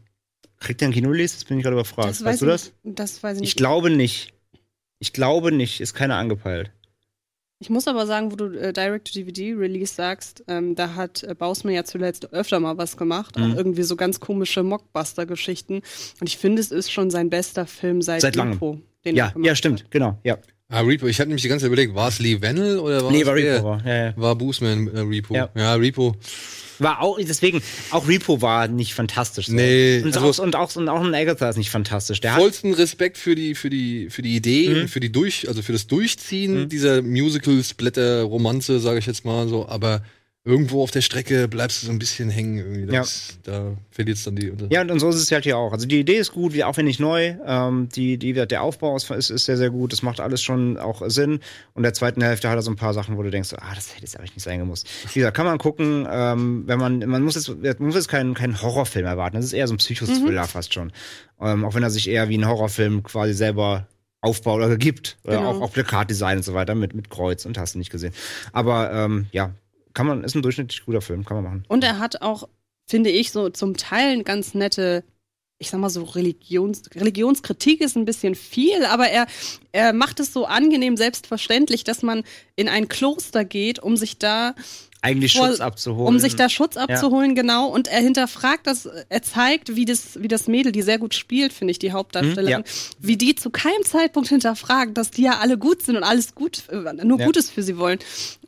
Kriegt 0.60 0.82
der 0.82 0.90
ein 0.90 0.94
Kino-Release? 0.94 1.36
Das 1.36 1.46
bin 1.46 1.58
ich 1.58 1.64
gerade 1.64 1.76
überfragt. 1.76 2.10
Das 2.10 2.24
weißt 2.24 2.42
du 2.42 2.46
ich- 2.46 2.52
das? 2.52 2.72
Das 2.84 3.24
weiß 3.24 3.38
ich 3.38 3.42
nicht. 3.42 3.50
Ich 3.52 3.56
glaube 3.56 3.90
nicht. 3.90 4.34
Ich 5.00 5.14
glaube 5.14 5.52
nicht. 5.52 5.82
Ist 5.82 5.94
keiner 5.94 6.16
angepeilt. 6.16 6.72
Ich 7.60 7.70
muss 7.70 7.88
aber 7.88 8.06
sagen, 8.06 8.32
wo 8.32 8.36
du 8.36 8.48
äh, 8.60 8.74
Direct-to-DVD-Release 8.74 9.94
sagst, 9.96 10.44
ähm, 10.48 10.76
da 10.76 10.96
hat 10.96 11.24
äh, 11.24 11.34
Bausman 11.36 11.74
ja 11.74 11.84
zuletzt 11.86 12.34
öfter 12.34 12.60
mal 12.60 12.78
was 12.78 12.98
gemacht. 12.98 13.38
Mhm. 13.38 13.44
Auch 13.54 13.58
irgendwie 13.58 13.84
so 13.84 13.96
ganz 13.96 14.20
komische 14.20 14.62
Mockbuster-Geschichten. 14.64 15.76
Und 16.20 16.28
ich 16.28 16.38
finde, 16.38 16.62
es 16.62 16.72
ist 16.72 16.92
schon 16.92 17.10
sein 17.12 17.30
bester 17.30 17.66
Film 17.66 18.02
seit, 18.02 18.22
Seit 18.22 18.36
langem. 18.36 18.54
Repo, 18.54 18.82
den 19.06 19.16
Ja, 19.16 19.32
er 19.36 19.42
ja, 19.42 19.56
stimmt. 19.56 19.84
Hat. 19.84 19.92
Genau. 19.92 20.20
Ja. 20.24 20.38
Ah, 20.68 20.82
Repo, 20.82 21.06
ich 21.08 21.20
hatte 21.20 21.30
nämlich 21.30 21.44
die 21.44 21.48
ganze 21.48 21.64
Zeit 21.64 21.68
überlegt, 21.72 21.96
war 21.96 22.10
es 22.10 22.20
Lee 22.20 22.42
Wennell 22.42 22.80
oder 22.80 23.04
war 23.06 23.12
Nee, 23.12 23.22
es 23.22 23.28
war 23.28 23.36
der? 23.36 23.56
Repo. 23.58 23.66
War. 23.66 23.86
Ja, 23.86 24.06
ja. 24.08 24.14
War 24.18 24.36
Boosman 24.36 24.88
äh, 24.88 25.00
Repo. 25.02 25.34
Ja. 25.36 25.50
Ja. 25.56 25.76
Repo. 25.76 26.16
War 26.80 27.02
auch, 27.02 27.18
deswegen, 27.22 27.62
auch 27.92 28.08
Repo 28.08 28.42
war 28.42 28.68
nicht 28.68 28.94
fantastisch. 28.94 29.48
So. 29.48 29.54
Nee, 29.54 30.02
und, 30.04 30.16
also- 30.18 30.42
auch, 30.42 30.46
und, 30.46 30.56
auch, 30.56 30.76
und 30.76 30.90
auch 30.90 31.02
ein 31.04 31.14
Agatha 31.14 31.50
ist 31.50 31.58
nicht 31.58 31.70
fantastisch. 31.70 32.20
Der 32.22 32.34
hat, 32.34 32.42
Vollsten 32.42 32.74
Respekt 32.74 33.18
für 33.18 33.36
die, 33.36 33.56
für 33.56 33.70
die, 33.70 34.10
für 34.10 34.22
die 34.22 34.36
Idee 34.36 34.70
Mhm. 34.84 34.88
für 34.88 35.00
die 35.00 35.12
durch, 35.12 35.48
also 35.48 35.62
für 35.62 35.72
das 35.74 35.88
Durchziehen 35.88 36.64
Mhm. 36.64 36.70
dieser 36.70 37.02
Musical-Splatter-Romanze, 37.02 38.80
sage 38.80 39.00
ich 39.00 39.06
jetzt 39.06 39.26
mal 39.26 39.48
so, 39.48 39.68
aber 39.68 40.02
irgendwo 40.46 40.84
auf 40.84 40.92
der 40.92 41.02
Strecke 41.02 41.48
bleibst 41.48 41.82
du 41.82 41.88
so 41.88 41.92
ein 41.92 41.98
bisschen 41.98 42.30
hängen 42.30 42.58
irgendwie. 42.60 42.86
Das, 42.86 43.40
Da 43.44 43.76
verliert 43.90 44.26
dann 44.28 44.36
die. 44.36 44.54
ja, 44.70 44.82
und, 44.82 44.92
und 44.92 45.00
so 45.00 45.10
ist 45.10 45.16
es 45.16 45.32
halt 45.32 45.44
hier 45.44 45.58
auch. 45.58 45.74
Also 45.74 45.88
die 45.88 46.00
Idee 46.00 46.18
ist 46.18 46.32
gut, 46.34 46.54
wie 46.54 46.64
auch 46.64 46.78
wenn 46.78 46.86
nicht 46.86 47.00
neu. 47.00 47.36
Ähm, 47.46 47.90
die, 47.96 48.18
die, 48.20 48.34
der 48.34 48.62
Aufbau 48.62 48.96
ist, 48.96 49.10
ist, 49.10 49.28
sehr, 49.28 49.58
sehr 49.58 49.72
gut. 49.72 49.92
Das 49.92 50.04
macht 50.04 50.20
alles 50.20 50.44
schon 50.44 50.78
auch 50.78 51.02
Sinn. 51.08 51.40
Und 51.74 51.82
der 51.84 51.94
zweiten 51.96 52.22
Hälfte 52.22 52.48
hat 52.48 52.58
er 52.58 52.62
so 52.62 52.70
ein 52.72 52.76
paar 52.76 52.94
Sachen, 52.94 53.18
wo 53.18 53.24
du 53.24 53.32
denkst, 53.32 53.50
so, 53.50 53.58
ah, 53.58 53.74
das 53.74 53.90
hätte 53.92 54.02
jetzt 54.02 54.18
eigentlich 54.20 54.36
nicht 54.36 54.44
sein 54.44 54.60
gemusst. 54.60 54.88
Wie 55.14 55.20
gesagt, 55.20 55.36
kann 55.36 55.48
man 55.48 55.58
gucken, 55.58 56.08
ähm, 56.10 56.64
wenn 56.68 56.78
man, 56.78 57.00
man 57.00 57.24
muss 57.24 57.34
jetzt, 57.36 57.50
man 57.50 57.76
muss 57.80 57.96
jetzt 57.96 58.08
keinen, 58.08 58.36
keinen 58.36 58.62
Horrorfilm 58.62 59.06
erwarten. 59.08 59.38
Das 59.38 59.46
ist 59.46 59.54
eher 59.54 59.68
so 59.68 59.74
ein 59.74 59.78
Psychothriller 59.78 60.44
fast 60.46 60.74
schon. 60.76 60.92
Ähm, 61.42 61.66
auch 61.66 61.74
wenn 61.74 61.82
er 61.84 61.90
sich 61.90 62.08
eher 62.08 62.30
wie 62.30 62.38
ein 62.38 62.48
Horrorfilm 62.48 63.02
quasi 63.02 63.34
selber 63.34 63.88
aufbaut 64.22 64.58
oder 64.62 64.78
gibt. 64.78 65.18
Oder 65.24 65.38
Genau. 65.38 65.50
auch, 65.52 65.62
auch 65.62 65.74
Plakatdesign 65.74 66.38
und 66.38 66.44
so 66.44 66.54
weiter 66.54 66.76
mit, 66.76 66.94
mit 66.94 67.10
Kreuz 67.10 67.46
und 67.46 67.58
hast 67.58 67.74
du 67.76 67.80
nicht 67.80 67.92
gesehen. 67.92 68.14
Aber 68.54 68.92
ähm, 68.94 69.26
ja, 69.32 69.52
kann 69.96 70.06
man, 70.06 70.24
ist 70.24 70.36
ein 70.36 70.44
durchschnittlich 70.44 70.86
guter 70.86 71.02
Film, 71.02 71.26
kann 71.26 71.38
man 71.38 71.44
machen. 71.44 71.66
Und 71.68 71.84
er 71.84 71.98
hat 71.98 72.22
auch, 72.22 72.48
finde 72.88 73.10
ich, 73.10 73.32
so 73.32 73.50
zum 73.50 73.76
Teil 73.76 74.24
ganz 74.24 74.54
nette, 74.54 75.04
ich 75.58 75.70
sag 75.70 75.80
mal 75.80 75.90
so, 75.90 76.04
Religions, 76.04 76.84
Religionskritik 76.94 77.82
ist 77.82 77.96
ein 77.96 78.06
bisschen 78.06 78.36
viel, 78.36 78.86
aber 78.86 79.08
er, 79.08 79.26
er 79.72 79.94
macht 79.94 80.20
es 80.20 80.34
so 80.34 80.46
angenehm 80.46 80.98
selbstverständlich, 80.98 81.84
dass 81.86 82.04
man 82.04 82.24
in 82.56 82.68
ein 82.68 82.90
Kloster 82.90 83.46
geht, 83.46 83.80
um 83.80 83.96
sich 83.96 84.20
da 84.20 84.54
Eigentlich 85.06 85.32
Schutz 85.34 85.60
abzuholen. 85.60 86.08
um 86.08 86.20
sich 86.20 86.36
da 86.36 86.50
Schutz 86.50 86.78
abzuholen, 86.78 87.36
genau. 87.36 87.68
Und 87.68 87.88
er 87.88 88.02
hinterfragt 88.02 88.68
das, 88.68 88.86
er 89.10 89.22
zeigt, 89.22 89.76
wie 89.76 89.86
das, 89.86 90.22
wie 90.22 90.28
das 90.28 90.48
Mädel, 90.48 90.72
die 90.72 90.82
sehr 90.82 90.98
gut 90.98 91.14
spielt, 91.14 91.54
finde 91.54 91.72
ich, 91.72 91.80
die 91.80 91.92
Hauptdarstellerin, 91.92 92.62
Mhm, 92.62 93.06
wie 93.06 93.18
die 93.18 93.36
zu 93.36 93.50
keinem 93.50 93.84
Zeitpunkt 93.86 94.30
hinterfragen, 94.30 94.94
dass 94.94 95.12
die 95.12 95.24
ja 95.24 95.38
alle 95.40 95.58
gut 95.58 95.82
sind 95.84 95.96
und 95.98 96.04
alles 96.04 96.36
gut, 96.36 96.64
äh, 96.70 97.06
nur 97.06 97.20
Ja. 97.20 97.26
Gutes 97.26 97.50
für 97.50 97.64
sie 97.64 97.78
wollen. 97.78 98.00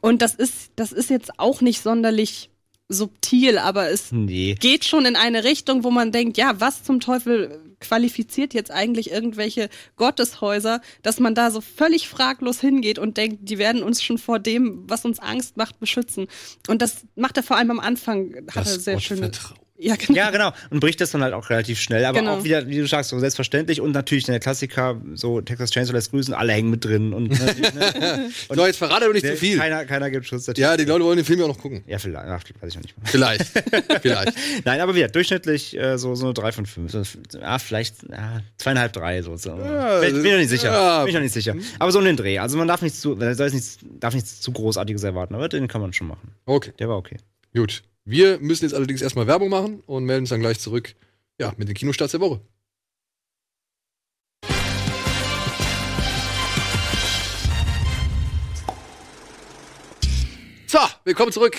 Und 0.01 0.21
das 0.21 0.35
ist, 0.35 0.71
das 0.75 0.91
ist 0.91 1.09
jetzt 1.09 1.39
auch 1.39 1.61
nicht 1.61 1.81
sonderlich 1.81 2.49
subtil, 2.89 3.57
aber 3.57 3.89
es 3.89 4.11
Nee. 4.11 4.55
geht 4.59 4.85
schon 4.85 5.05
in 5.05 5.15
eine 5.15 5.43
Richtung, 5.43 5.83
wo 5.83 5.91
man 5.91 6.11
denkt, 6.11 6.37
ja, 6.37 6.59
was 6.59 6.83
zum 6.83 6.99
Teufel 6.99 7.59
qualifiziert 7.80 8.53
jetzt 8.53 8.71
eigentlich 8.71 9.11
irgendwelche 9.11 9.69
Gotteshäuser, 9.95 10.82
dass 11.03 11.19
man 11.19 11.36
da 11.36 11.51
so 11.51 11.61
völlig 11.61 12.07
fraglos 12.07 12.59
hingeht 12.59 12.99
und 12.99 13.17
denkt, 13.17 13.49
die 13.49 13.57
werden 13.57 13.84
uns 13.84 14.01
schon 14.03 14.17
vor 14.17 14.39
dem, 14.39 14.84
was 14.88 15.05
uns 15.05 15.19
Angst 15.19 15.57
macht, 15.57 15.80
beschützen. 15.80 16.28
Und 16.67 16.82
das 16.82 17.05
macht 17.15 17.38
er 17.38 17.43
vor 17.43 17.57
allem 17.57 17.71
am 17.71 17.80
Anfang, 17.80 18.34
hat 18.49 18.55
er 18.55 18.63
Das 18.63 18.84
sehr 18.84 18.95
Gott 18.95 19.03
schöne. 19.03 19.19
vertraut. 19.21 19.66
Ja, 19.80 19.95
genau. 19.95 20.13
Ja, 20.17 20.30
genau. 20.32 20.51
Und 20.71 20.80
bricht 20.80 20.99
das 21.01 21.11
dann 21.11 21.21
halt 21.21 21.34
auch 21.34 21.49
relativ 21.51 21.80
schnell. 21.80 22.03
Aber 22.05 22.19
Genau. 22.19 22.38
auch 22.38 22.43
wieder, 22.43 22.67
wie 22.67 22.78
du 22.80 22.88
sagst, 22.88 23.11
so 23.11 23.19
selbstverständlich. 23.19 23.80
Und 23.80 23.91
natürlich 23.91 24.23
der 24.25 24.39
Klassiker, 24.39 24.99
so 25.13 25.39
Texas 25.41 25.69
Chainsaw 25.69 25.93
lässt 25.93 26.09
grüßen, 26.09 26.34
alle 26.34 26.53
hängen 26.53 26.71
mit 26.71 26.84
drin. 26.84 27.13
Und, 27.13 27.30
natürlich, 27.39 27.73
ne? 27.75 28.30
So, 28.53 28.65
jetzt 28.65 28.78
verrate 28.78 29.05
doch 29.05 29.13
nicht 29.13 29.25
zu 29.25 29.36
viel. 29.38 29.57
Keiner, 29.59 29.86
keiner 29.86 30.09
gibt 30.09 30.25
Schutz. 30.25 30.47
natürlich. 30.47 30.67
Ja, 30.67 30.78
die 30.78 30.86
Leute 30.86 31.03
wollen 31.05 31.17
den 31.17 31.25
Film 31.25 31.39
ja 31.39 31.45
auch 31.45 31.49
noch 31.49 31.59
gucken. 31.59 31.84
Ja, 31.86 31.99
vielleicht. 31.99 32.25
Ach, 32.28 32.43
weiß 32.59 32.71
ich 32.71 32.78
auch 32.78 32.82
nicht. 32.82 32.97
Mehr. 32.97 33.07
Vielleicht. 33.07 33.45
Vielleicht. 34.01 34.34
Nein, 34.65 34.82
aber 34.82 34.95
wieder, 34.95 35.09
durchschnittlich 35.09 35.78
äh, 35.78 35.97
so, 35.99 36.15
so 36.15 36.25
eine 36.25 36.34
3 36.34 36.51
von 36.53 36.65
5. 36.65 36.91
So, 36.91 37.03
ah, 37.41 37.59
vielleicht 37.59 37.95
ja, 38.09 38.41
zweieinhalb, 38.57 38.93
drei. 38.93 39.21
So, 39.21 39.36
so. 39.38 39.49
Ja, 39.57 39.99
bin, 39.99 40.13
bin 40.15 40.25
ich 40.25 40.32
noch 40.32 40.38
nicht 40.39 40.49
sicher. 40.49 40.71
ja. 40.71 40.99
Bin 41.01 41.09
ich 41.09 41.13
noch 41.15 41.21
nicht 41.21 41.34
sicher. 41.34 41.55
Aber 41.80 41.91
so 41.91 41.99
um 41.99 42.05
den 42.05 42.15
Dreh. 42.17 42.39
Also 42.39 42.57
man 42.57 42.67
darf 42.67 42.82
nichts 42.82 42.99
zu, 43.01 43.15
soll 43.34 43.49
nichts, 43.51 43.78
darf 43.99 44.13
nichts 44.15 44.41
zu 44.41 44.51
Großartiges 44.51 45.03
erwarten. 45.03 45.36
Aber 45.36 45.49
den 45.49 45.67
kann 45.67 45.82
man 45.82 45.93
schon 45.93 46.07
machen. 46.07 46.32
Okay, 46.45 46.71
Der 46.80 46.89
war 46.89 46.97
okay. 46.97 47.17
gut. 47.55 47.84
Wir 48.09 48.39
müssen 48.39 48.63
jetzt 48.63 48.73
allerdings 48.73 49.01
erstmal 49.01 49.27
Werbung 49.27 49.49
machen 49.49 49.83
und 49.85 50.05
melden 50.05 50.21
uns 50.21 50.29
dann 50.29 50.39
gleich 50.39 50.61
zurück. 50.61 50.95
Ja, 51.41 51.53
mit 51.57 51.67
den 51.67 51.75
Kinostarts 51.75 52.13
der 52.13 52.21
Woche. 52.21 52.39
So, 60.67 60.79
willkommen 61.03 61.33
zurück 61.33 61.57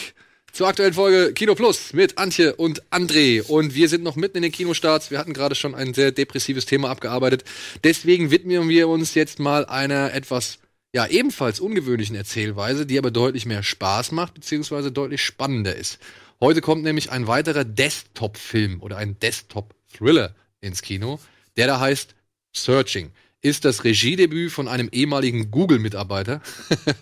zur 0.51 0.69
aktuellen 0.69 0.95
Folge 0.95 1.35
Kino 1.35 1.55
Plus 1.55 1.93
mit 1.93 2.17
Antje 2.17 2.57
und 2.57 2.83
André. 2.91 3.43
Und 3.43 3.75
wir 3.75 3.91
sind 3.91 4.03
noch 4.03 4.17
mitten 4.17 4.39
in 4.39 4.43
den 4.45 4.53
Kinostarts. 4.53 5.11
Wir 5.11 5.19
hatten 5.19 5.35
gerade 5.35 5.55
schon 5.55 5.75
ein 5.75 5.93
sehr 5.93 6.13
depressives 6.13 6.65
Thema 6.65 6.89
abgearbeitet. 6.89 7.45
Deswegen 7.85 8.31
widmen 8.31 8.71
wir 8.71 8.89
uns 8.89 9.13
jetzt 9.13 9.39
mal 9.39 9.67
einer 9.67 10.15
etwas, 10.15 10.61
ja, 10.95 11.07
ebenfalls 11.07 11.61
ungewöhnlichen 11.61 12.17
Erzählweise, 12.17 12.87
die 12.87 12.97
aber 12.97 13.11
deutlich 13.11 13.45
mehr 13.45 13.63
Spaß 13.63 14.13
macht, 14.13 14.33
beziehungsweise 14.33 14.91
deutlich 14.91 15.23
spannender 15.23 15.77
ist. 15.77 15.99
Heute 16.41 16.61
kommt 16.61 16.85
nämlich 16.85 17.11
ein 17.11 17.27
weiterer 17.27 17.65
Desktop-Film 17.65 18.81
oder 18.81 18.97
ein 18.97 19.19
Desktop-Thriller 19.19 20.37
ins 20.61 20.83
Kino, 20.83 21.19
der 21.57 21.67
da 21.67 21.81
heißt 21.81 22.15
Searching. 22.53 23.11
Ist 23.41 23.65
das 23.65 23.83
Regiedebüt 23.83 24.53
von 24.53 24.69
einem 24.69 24.89
ehemaligen 24.93 25.51
Google-Mitarbeiter. 25.51 26.41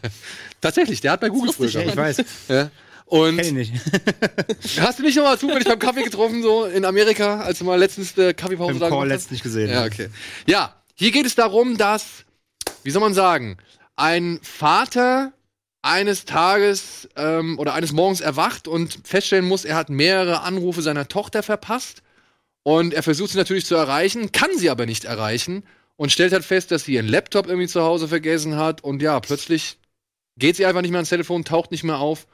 Tatsächlich, 0.62 1.03
der 1.03 1.12
hat 1.12 1.20
bei 1.20 1.28
Google 1.28 1.53
früher 1.53 1.68
ich 1.68 1.74
gearbeitet. 1.74 2.26
weiß. 2.26 2.26
Ja. 2.49 2.70
Und 3.05 3.37
Kenn 3.37 3.59
ich 3.59 3.70
nicht. 3.72 3.84
hast 4.80 4.99
du 4.99 5.03
nicht 5.03 5.16
noch 5.16 5.24
mal 5.24 5.39
zufällig 5.39 5.64
beim 5.64 5.78
Kaffee 5.78 6.03
getroffen, 6.03 6.43
so 6.43 6.64
in 6.64 6.84
Amerika, 6.87 7.41
als 7.41 7.59
du 7.59 7.64
mal 7.64 7.78
letztens 7.78 8.16
äh, 8.16 8.32
Kaffeepause 8.32 8.78
da 8.78 8.89
Call 8.89 9.07
letztens 9.09 9.43
gesehen. 9.43 9.70
Ja, 9.70 9.84
okay. 9.84 10.09
Ja, 10.47 10.74
hier 10.95 11.11
geht 11.12 11.26
es 11.26 11.34
darum, 11.34 11.76
dass, 11.76 12.24
wie 12.82 12.91
soll 12.91 13.03
man 13.03 13.14
sagen, 13.14 13.59
ein 13.97 14.41
Vater 14.43 15.32
eines 15.87 16.24
Tages 16.24 17.09
ähm, 17.16 17.59
oder 17.59 17.74
eines 17.74 17.93
Morgens 17.93 18.20
erwacht 18.20 18.68
und 18.68 18.99
feststellen 19.05 19.47
muss, 19.47 19.64
er 19.64 19.76
hat 19.76 19.89
mehrere 19.89 20.43
Anrufe 20.43 20.82
seiner 20.82 21.09
Tochter 21.09 21.43
verpasst. 21.43 22.03
Und 22.62 22.93
er 22.93 23.05
versucht 23.05 23.30
sie 23.30 23.39
natürlich 23.39 23.64
zu 23.64 23.76
erreichen, 23.76 24.32
kann 24.32 24.51
sie 24.57 24.70
aber 24.70 24.87
nicht 24.87 25.05
erreichen 25.05 25.62
und 25.95 26.11
stellt 26.11 26.32
halt 26.32 26.45
fest, 26.45 26.72
dass 26.72 26.84
sie 26.84 26.95
ihren 26.95 27.07
Laptop 27.07 27.47
irgendwie 27.47 27.68
zu 27.68 27.82
Hause 27.82 28.09
vergessen 28.09 28.57
hat. 28.57 28.82
Und 28.82 29.01
ja, 29.01 29.20
plötzlich 29.20 29.78
geht 30.37 30.57
sie 30.57 30.66
einfach 30.66 30.82
nicht 30.82 30.91
mehr 30.91 30.99
ans 30.99 31.09
Telefon, 31.09 31.45
taucht 31.45 31.70
nicht 31.70 31.84
mehr 31.84 31.99
auf 31.99 32.26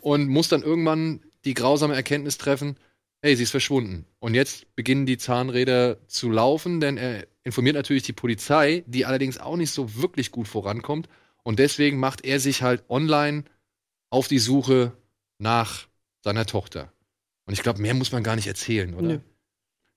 und 0.00 0.28
muss 0.28 0.48
dann 0.48 0.62
irgendwann 0.62 1.20
die 1.44 1.54
grausame 1.54 1.96
Erkenntnis 1.96 2.38
treffen, 2.38 2.76
hey, 3.22 3.34
sie 3.34 3.42
ist 3.42 3.50
verschwunden. 3.50 4.06
Und 4.20 4.34
jetzt 4.34 4.74
beginnen 4.76 5.06
die 5.06 5.18
Zahnräder 5.18 5.98
zu 6.06 6.30
laufen, 6.30 6.80
denn 6.80 6.96
er 6.96 7.26
informiert 7.42 7.74
natürlich 7.74 8.04
die 8.04 8.12
Polizei, 8.12 8.84
die 8.86 9.04
allerdings 9.04 9.38
auch 9.38 9.56
nicht 9.56 9.72
so 9.72 9.96
wirklich 9.96 10.30
gut 10.30 10.48
vorankommt. 10.48 11.08
Und 11.42 11.58
deswegen 11.58 11.98
macht 11.98 12.24
er 12.24 12.40
sich 12.40 12.62
halt 12.62 12.84
online 12.88 13.44
auf 14.10 14.28
die 14.28 14.38
Suche 14.38 14.92
nach 15.38 15.86
seiner 16.22 16.46
Tochter. 16.46 16.92
Und 17.46 17.54
ich 17.54 17.62
glaube, 17.62 17.80
mehr 17.80 17.94
muss 17.94 18.12
man 18.12 18.22
gar 18.22 18.36
nicht 18.36 18.46
erzählen, 18.46 18.94
oder? 18.94 19.08
Nö. 19.08 19.18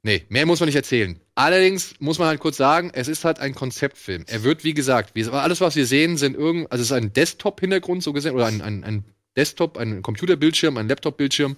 Nee, 0.05 0.25
mehr 0.27 0.45
muss 0.45 0.59
man 0.59 0.67
nicht 0.67 0.75
erzählen. 0.75 1.17
Allerdings 1.33 1.93
muss 1.99 2.19
man 2.19 2.27
halt 2.27 2.41
kurz 2.41 2.57
sagen, 2.57 2.91
es 2.93 3.07
ist 3.07 3.23
halt 3.23 3.39
ein 3.39 3.55
Konzeptfilm. 3.55 4.25
Er 4.27 4.43
wird, 4.43 4.65
wie 4.65 4.73
gesagt, 4.73 5.15
wie, 5.15 5.25
alles, 5.25 5.61
was 5.61 5.77
wir 5.77 5.85
sehen, 5.85 6.17
sind 6.17 6.35
irgend, 6.35 6.69
also 6.71 6.81
es 6.81 6.89
ist 6.89 6.97
ein 6.97 7.13
Desktop-Hintergrund 7.13 8.03
so 8.03 8.11
gesehen, 8.11 8.35
oder 8.35 8.47
ein, 8.47 8.61
ein, 8.61 8.83
ein 8.83 9.05
Desktop, 9.37 9.77
ein 9.77 10.01
Computerbildschirm, 10.01 10.77
ein 10.77 10.89
Laptop-Bildschirm 10.89 11.57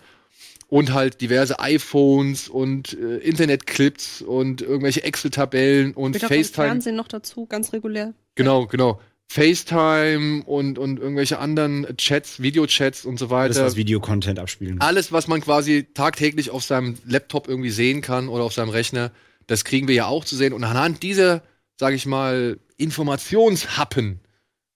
und 0.67 0.93
halt 0.93 1.21
diverse 1.21 1.59
iPhones 1.59 2.47
und 2.47 2.93
äh, 2.93 3.17
Internetclips 3.17 4.21
und 4.21 4.61
irgendwelche 4.61 5.03
Excel-Tabellen 5.03 5.93
und 5.93 6.13
Wird 6.13 6.25
FaceTime. 6.25 6.67
Fernsehen 6.67 6.95
noch 6.95 7.07
dazu, 7.07 7.47
ganz 7.47 7.73
regulär. 7.73 8.13
Genau, 8.35 8.67
genau. 8.67 9.01
FaceTime 9.27 10.43
und, 10.45 10.77
und 10.77 10.99
irgendwelche 10.99 11.39
anderen 11.39 11.87
Chats, 11.97 12.41
Videochats 12.41 13.05
und 13.05 13.17
so 13.17 13.29
Alles, 13.29 13.55
weiter. 13.55 13.65
was 13.65 13.75
Videocontent 13.75 14.39
abspielen. 14.39 14.79
Alles, 14.81 15.11
was 15.11 15.27
man 15.27 15.41
quasi 15.41 15.87
tagtäglich 15.93 16.51
auf 16.51 16.63
seinem 16.63 16.97
Laptop 17.05 17.47
irgendwie 17.47 17.71
sehen 17.71 18.01
kann 18.01 18.29
oder 18.29 18.43
auf 18.43 18.53
seinem 18.53 18.69
Rechner, 18.69 19.11
das 19.47 19.65
kriegen 19.65 19.87
wir 19.87 19.95
ja 19.95 20.05
auch 20.05 20.25
zu 20.25 20.35
sehen. 20.35 20.53
Und 20.53 20.63
anhand 20.63 21.03
dieser, 21.03 21.43
sage 21.79 21.95
ich 21.95 22.05
mal, 22.05 22.59
Informationshappen, 22.77 24.19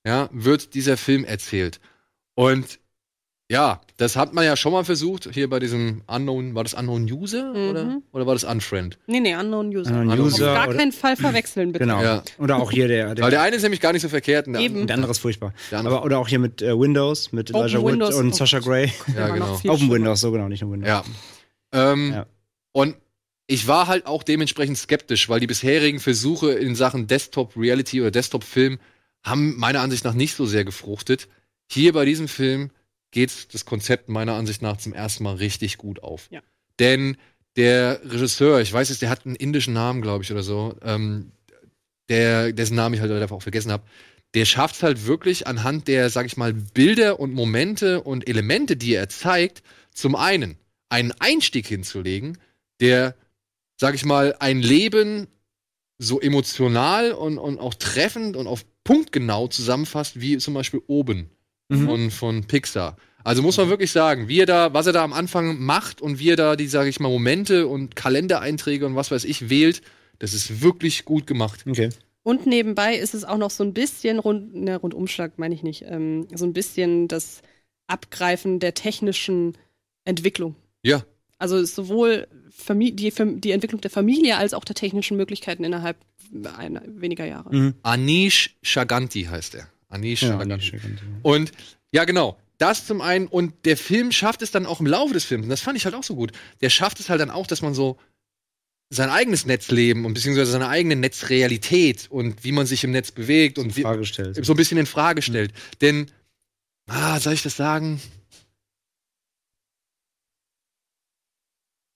ja, 0.05 0.29
wird 0.31 0.73
dieser 0.73 0.97
Film 0.97 1.25
erzählt. 1.25 1.79
Und 2.35 2.78
Ja, 3.51 3.81
das 3.97 4.15
hat 4.15 4.31
man 4.33 4.45
ja 4.45 4.55
schon 4.55 4.71
mal 4.73 4.83
versucht, 4.85 5.27
hier 5.33 5.49
bei 5.49 5.57
diesem 5.57 6.03
Unknown, 6.05 6.53
war 6.53 6.63
das 6.63 6.75
Unknown 6.75 7.11
User 7.11 7.51
Mhm. 7.51 7.69
oder, 7.69 8.01
oder 8.11 8.27
war 8.27 8.35
das 8.35 8.43
Unfriend? 8.43 8.99
Nee, 9.07 9.19
nee, 9.21 9.35
Unknown 9.35 9.75
User. 9.75 9.89
Unknown 9.91 10.19
Auf 10.19 10.25
User 10.27 10.53
gar 10.53 10.67
oder- 10.67 10.77
keinen 10.77 10.91
Fall 10.91 11.15
verwechseln, 11.15 11.71
bitte. 11.71 11.85
Genau. 11.85 11.99
Ja. 12.01 12.23
Oder 12.37 12.57
auch 12.57 12.69
hier 12.69 12.87
der, 12.87 13.15
der, 13.15 13.23
Weil 13.23 13.31
der 13.31 13.41
eine 13.41 13.55
ist 13.55 13.63
nämlich 13.63 13.81
gar 13.81 13.91
nicht 13.91 14.03
so 14.03 14.09
verkehrt. 14.09 14.45
und 14.45 14.53
der 14.53 14.61
Eben. 14.61 14.85
der 14.85 14.95
andere 14.95 15.09
ist 15.11 15.17
furchtbar. 15.17 15.53
Der 15.71 15.79
andere- 15.79 15.95
Aber, 15.97 16.05
oder 16.05 16.19
auch 16.19 16.27
hier 16.27 16.37
mit 16.37 16.61
äh, 16.61 16.79
Windows, 16.79 17.31
mit 17.31 17.49
Open 17.49 17.61
Elijah 17.67 17.81
Wood 17.81 17.91
Windows. 17.93 18.15
und 18.15 18.29
Oh 18.29 18.35
Sasha. 18.35 18.59
Grey. 18.59 18.91
Ja, 19.15 19.29
genau. 19.29 19.53
Open 19.55 19.77
schlimmer. 19.77 19.93
Windows, 19.95 20.21
so 20.21 20.31
genau, 20.31 20.47
nicht 20.47 20.61
nur 20.61 20.71
Windows. 20.73 20.87
Ja. 20.87 21.03
Ähm, 21.73 22.11
Ja. 22.13 22.25
Und 22.71 22.95
ich 23.47 23.67
war 23.67 23.87
halt 23.87 24.05
auch 24.05 24.21
dementsprechend 24.21 24.77
skeptisch, 24.77 25.27
weil 25.27 25.39
die 25.39 25.47
bisherigen 25.47 25.99
Versuche 25.99 26.51
in 26.51 26.75
Sachen 26.75 27.07
Desktop-Reality 27.07 27.99
oder 28.01 28.11
Desktop-Film 28.11 28.77
haben 29.23 29.57
meiner 29.57 29.81
Ansicht 29.81 30.03
nach 30.05 30.13
nicht 30.13 30.35
so 30.35 30.45
sehr 30.45 30.65
gefruchtet. 30.65 31.27
Hier 31.67 31.93
bei 31.93 32.05
diesem 32.05 32.27
Film 32.27 32.69
geht 33.11 33.53
das 33.53 33.65
Konzept 33.65 34.09
meiner 34.09 34.33
Ansicht 34.33 34.61
nach 34.61 34.77
zum 34.77 34.93
ersten 34.93 35.23
Mal 35.23 35.35
richtig 35.35 35.77
gut 35.77 36.03
auf. 36.03 36.27
Ja. 36.31 36.41
Denn 36.79 37.17
der 37.55 38.01
Regisseur, 38.03 38.61
ich 38.61 38.71
weiß 38.71 38.89
es, 38.89 38.99
der 38.99 39.09
hat 39.09 39.25
einen 39.25 39.35
indischen 39.35 39.73
Namen, 39.73 40.01
glaube 40.01 40.23
ich, 40.23 40.31
oder 40.31 40.43
so, 40.43 40.75
ähm, 40.81 41.31
der, 42.07 42.53
dessen 42.53 42.75
Namen 42.75 42.95
ich 42.95 43.01
halt 43.01 43.11
einfach 43.11 43.35
auch 43.35 43.41
vergessen 43.41 43.71
habe, 43.71 43.83
der 44.33 44.45
schafft 44.45 44.75
es 44.75 44.83
halt 44.83 45.07
wirklich 45.07 45.47
anhand 45.47 45.87
der, 45.87 46.09
sag 46.09 46.25
ich 46.25 46.37
mal, 46.37 46.53
Bilder 46.53 47.19
und 47.19 47.33
Momente 47.33 48.01
und 48.01 48.27
Elemente, 48.27 48.77
die 48.77 48.93
er 48.93 49.09
zeigt, 49.09 49.63
zum 49.93 50.15
einen 50.15 50.57
einen 50.89 51.11
Einstieg 51.19 51.67
hinzulegen, 51.67 52.37
der, 52.79 53.15
sag 53.77 53.95
ich 53.95 54.05
mal, 54.05 54.35
ein 54.39 54.61
Leben 54.61 55.27
so 55.97 56.19
emotional 56.19 57.11
und, 57.11 57.37
und 57.37 57.59
auch 57.59 57.73
treffend 57.73 58.35
und 58.35 58.47
auf 58.47 58.65
Punkt 58.83 59.11
genau 59.11 59.47
zusammenfasst, 59.47 60.21
wie 60.21 60.37
zum 60.37 60.53
Beispiel 60.53 60.81
oben 60.87 61.29
Mhm. 61.69 61.85
von, 61.85 62.11
von 62.11 62.43
Pixar. 62.45 62.97
Also 63.23 63.41
muss 63.41 63.57
man 63.57 63.69
wirklich 63.69 63.91
sagen, 63.91 64.27
wie 64.27 64.39
er 64.39 64.45
da, 64.45 64.73
was 64.73 64.87
er 64.87 64.93
da 64.93 65.03
am 65.03 65.13
Anfang 65.13 65.59
macht 65.59 66.01
und 66.01 66.19
wie 66.19 66.29
er 66.29 66.35
da 66.35 66.55
die, 66.55 66.67
sag 66.67 66.87
ich 66.87 66.99
mal, 66.99 67.09
Momente 67.09 67.67
und 67.67 67.95
Kalendereinträge 67.95 68.85
und 68.85 68.95
was 68.95 69.11
weiß 69.11 69.23
ich 69.25 69.49
wählt, 69.49 69.81
das 70.19 70.33
ist 70.33 70.61
wirklich 70.61 71.05
gut 71.05 71.27
gemacht. 71.27 71.65
Okay. 71.67 71.89
Und 72.23 72.45
nebenbei 72.45 72.95
ist 72.95 73.13
es 73.13 73.23
auch 73.25 73.37
noch 73.37 73.51
so 73.51 73.63
ein 73.63 73.73
bisschen 73.73 74.19
rund, 74.19 74.55
ne, 74.55 74.77
Rundumschlag 74.77 75.37
meine 75.37 75.55
ich 75.55 75.63
nicht, 75.63 75.83
ähm, 75.87 76.27
so 76.33 76.45
ein 76.45 76.53
bisschen 76.53 77.07
das 77.07 77.41
Abgreifen 77.87 78.59
der 78.59 78.73
technischen 78.73 79.57
Entwicklung. 80.05 80.55
Ja. 80.83 81.03
Also 81.37 81.63
sowohl 81.63 82.27
Famili 82.49 82.95
die, 82.95 83.13
die 83.39 83.51
Entwicklung 83.51 83.81
der 83.81 83.91
Familie 83.91 84.37
als 84.37 84.53
auch 84.53 84.65
der 84.65 84.75
technischen 84.75 85.17
Möglichkeiten 85.17 85.63
innerhalb 85.63 85.97
einer, 86.57 86.83
weniger 86.85 87.25
Jahre. 87.25 87.55
Mhm. 87.55 87.73
Anish 87.81 88.55
Shaganti 88.61 89.23
heißt 89.23 89.55
er. 89.55 89.69
Anish 89.89 90.21
Ja, 90.23 90.59
schick. 90.59 90.81
Und 91.23 91.51
ja, 91.91 92.05
genau. 92.05 92.37
Das 92.57 92.85
zum 92.85 93.01
einen. 93.01 93.27
Und 93.27 93.65
der 93.65 93.77
Film 93.77 94.11
schafft 94.11 94.41
es 94.41 94.51
dann 94.51 94.65
auch 94.65 94.79
im 94.79 94.85
Laufe 94.85 95.13
des 95.13 95.25
Films. 95.25 95.45
Und 95.45 95.49
das 95.49 95.61
fand 95.61 95.77
ich 95.77 95.85
halt 95.85 95.95
auch 95.95 96.03
so 96.03 96.15
gut. 96.15 96.31
Der 96.61 96.69
schafft 96.69 96.99
es 96.99 97.09
halt 97.09 97.21
dann 97.21 97.29
auch, 97.29 97.47
dass 97.47 97.61
man 97.61 97.73
so 97.73 97.97
sein 98.91 99.09
eigenes 99.09 99.45
Netzleben 99.45 100.05
und 100.05 100.13
beziehungsweise 100.13 100.51
seine 100.51 100.67
eigene 100.67 100.95
Netzrealität 100.95 102.07
und 102.09 102.43
wie 102.43 102.51
man 102.51 102.65
sich 102.65 102.83
im 102.83 102.91
Netz 102.91 103.11
bewegt 103.11 103.59
und 103.59 103.77
wie, 103.77 103.83
so 103.83 104.53
ein 104.53 104.57
bisschen 104.57 104.77
in 104.77 104.87
Frage 104.87 105.21
stellt. 105.21 105.53
Denn, 105.81 106.09
ah, 106.87 107.19
soll 107.19 107.33
ich 107.33 107.43
das 107.43 107.55
sagen? 107.55 108.01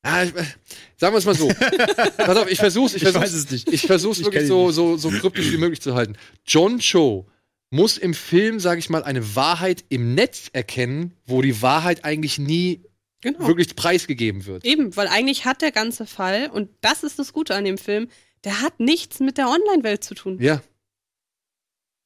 Ah, 0.04 0.24
ich, 0.24 0.36
äh, 0.36 0.44
sagen 0.98 1.14
wir 1.14 1.18
es 1.18 1.26
mal 1.26 1.34
so. 1.36 1.48
Pass 2.18 2.38
auf, 2.38 2.52
ich 2.52 2.60
versuch's, 2.60 2.94
ich 2.94 3.04
Ich 3.04 3.10
versuch's, 3.10 3.50
nicht. 3.50 3.72
ich 3.72 3.82
versuch's 3.82 4.20
Ich 4.20 4.26
wirklich 4.26 4.48
so, 4.48 4.72
so, 4.72 4.98
so 4.98 5.10
kryptisch 5.10 5.52
wie 5.52 5.58
möglich 5.58 5.82
zu 5.82 5.96
halten. 5.96 6.16
John 6.46 6.80
Cho 6.80 7.26
muss 7.74 7.98
im 7.98 8.14
Film, 8.14 8.60
sage 8.60 8.80
ich 8.80 8.90
mal, 8.92 9.04
eine 9.04 9.36
Wahrheit 9.36 9.84
im 9.90 10.14
Netz 10.14 10.50
erkennen, 10.54 11.14
wo 11.26 11.42
die 11.42 11.62
Wahrheit 11.62 12.06
eigentlich 12.06 12.38
nie 12.38 12.82
Genau. 13.22 13.48
wirklich 13.48 13.76
preisgegeben 13.76 14.46
wird. 14.46 14.66
Eben, 14.66 14.96
weil 14.98 15.08
eigentlich 15.08 15.46
hat 15.46 15.62
der 15.62 15.72
ganze 15.72 16.06
Fall, 16.06 16.50
und 16.52 16.70
das 16.82 17.04
ist 17.04 17.18
das 17.20 17.32
Gute 17.32 17.56
an 17.56 17.64
dem 17.64 17.78
Film, 17.78 18.10
der 18.44 18.62
hat 18.62 18.80
nichts 18.82 19.22
mit 19.22 19.38
der 19.38 19.48
Online-Welt 19.48 20.04
zu 20.04 20.14
tun. 20.14 20.38
Ja. 20.42 20.62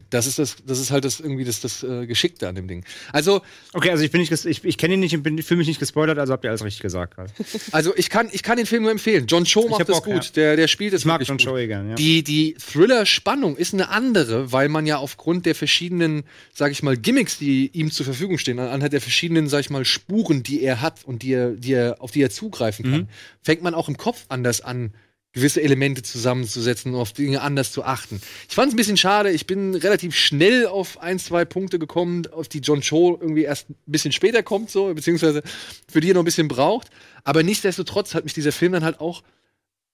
Das 0.10 0.26
ist 0.28 0.40
das, 0.40 0.56
das 0.66 0.80
ist 0.80 0.92
halt 0.92 1.04
das 1.06 1.20
irgendwie 1.20 1.44
das, 1.44 1.60
das 1.62 1.84
äh, 1.84 2.06
Geschickte 2.08 2.48
an 2.48 2.56
dem 2.56 2.68
Ding. 2.68 2.84
Also, 3.12 3.42
Okay, 3.74 3.92
also 3.92 4.04
ich 4.04 4.12
bin 4.12 4.22
nicht, 4.22 4.32
ich, 4.32 4.64
ich 4.64 4.78
kenne 4.78 4.94
ihn 4.96 5.00
nicht 5.00 5.14
und 5.16 5.24
bin, 5.24 5.42
fühle 5.44 5.58
mich 5.60 5.68
nicht 5.68 5.80
gespoilert, 5.80 6.18
also 6.18 6.34
habt 6.34 6.44
ihr 6.46 6.50
alles 6.50 6.64
richtig 6.64 6.82
gesagt 6.82 7.16
also 7.72 7.94
ich 7.96 8.10
kann, 8.10 8.30
ich 8.32 8.44
kann 8.44 8.58
den 8.58 8.66
Film 8.66 8.84
nur 8.84 8.92
empfehlen. 8.92 9.26
John 9.28 9.44
Cho 9.46 9.68
macht 9.68 9.88
das 9.90 10.02
gut. 10.04 10.26
ja. 10.26 10.32
Der, 10.36 10.56
der 10.56 10.68
spielt 10.68 10.94
es 10.94 11.02
Ich 11.02 11.06
mag 11.06 11.22
John 11.28 11.38
gut. 11.38 11.46
Joey 11.46 11.68
gern, 11.68 11.90
ja. 11.90 11.96
Die, 11.96 12.24
die 12.24 12.56
Thriller-Spannung 12.56 13.58
ist 13.58 13.74
eine 13.74 13.90
andere, 13.90 14.52
weil 14.52 14.70
man 14.70 14.86
ja 14.86 14.98
aufgrund 14.98 15.46
der 15.46 15.56
verschiedenen, 15.56 16.24
sag 16.54 16.72
ich 16.72 16.84
mal, 16.84 16.96
Gimmicks, 16.98 17.38
die 17.38 17.70
ihm 17.74 17.92
zur 17.92 18.06
Verfügung 18.06 18.38
stehen, 18.38 18.60
anhand 18.60 18.94
der 18.94 19.02
verschiedenen, 19.02 19.48
sag 19.50 19.60
ich 19.62 19.70
mal, 19.70 19.84
Spuren, 19.86 20.44
die 20.44 20.62
er 20.64 20.82
hat 20.82 21.04
und 21.06 21.22
die 21.22 21.34
er, 21.34 21.52
die 21.52 21.74
er, 21.74 22.02
auf 22.02 22.12
die 22.12 22.22
er 22.22 22.30
zugreifen 22.30 22.86
kann, 22.86 23.02
Mhm. 23.02 23.08
fängt 23.44 23.62
man 23.62 23.74
auch 23.74 23.90
im 23.90 23.98
Kopf 23.98 24.26
anders 24.30 24.62
an, 24.62 24.94
gewisse 25.38 25.62
Elemente 25.62 26.02
zusammenzusetzen 26.02 26.96
und 26.96 27.00
auf 27.00 27.14
Dinge 27.14 27.42
anders 27.42 27.72
zu 27.72 27.84
achten. 27.84 28.20
Ich 28.50 28.56
fand 28.56 28.70
es 28.70 28.74
ein 28.74 28.78
bisschen 28.78 28.98
schade, 28.98 29.30
ich 29.30 29.46
bin 29.46 29.76
relativ 29.76 30.16
schnell 30.16 30.66
auf 30.66 31.00
ein, 31.00 31.20
zwei 31.20 31.46
Punkte 31.46 31.78
gekommen, 31.78 32.26
auf 32.32 32.48
die 32.48 32.60
John 32.60 32.82
Cho 32.82 33.20
irgendwie 33.22 33.44
erst 33.44 33.70
ein 33.70 33.76
bisschen 33.86 34.12
später 34.12 34.42
kommt, 34.42 34.72
so, 34.72 34.92
beziehungsweise 34.94 35.44
für 35.88 36.02
die 36.02 36.10
er 36.10 36.16
noch 36.16 36.24
ein 36.24 36.26
bisschen 36.26 36.48
braucht. 36.48 36.90
Aber 37.24 37.44
nichtsdestotrotz 37.44 38.16
hat 38.16 38.24
mich 38.24 38.34
dieser 38.34 38.52
Film 38.52 38.72
dann 38.72 38.84
halt 38.84 39.00
auch 39.00 39.22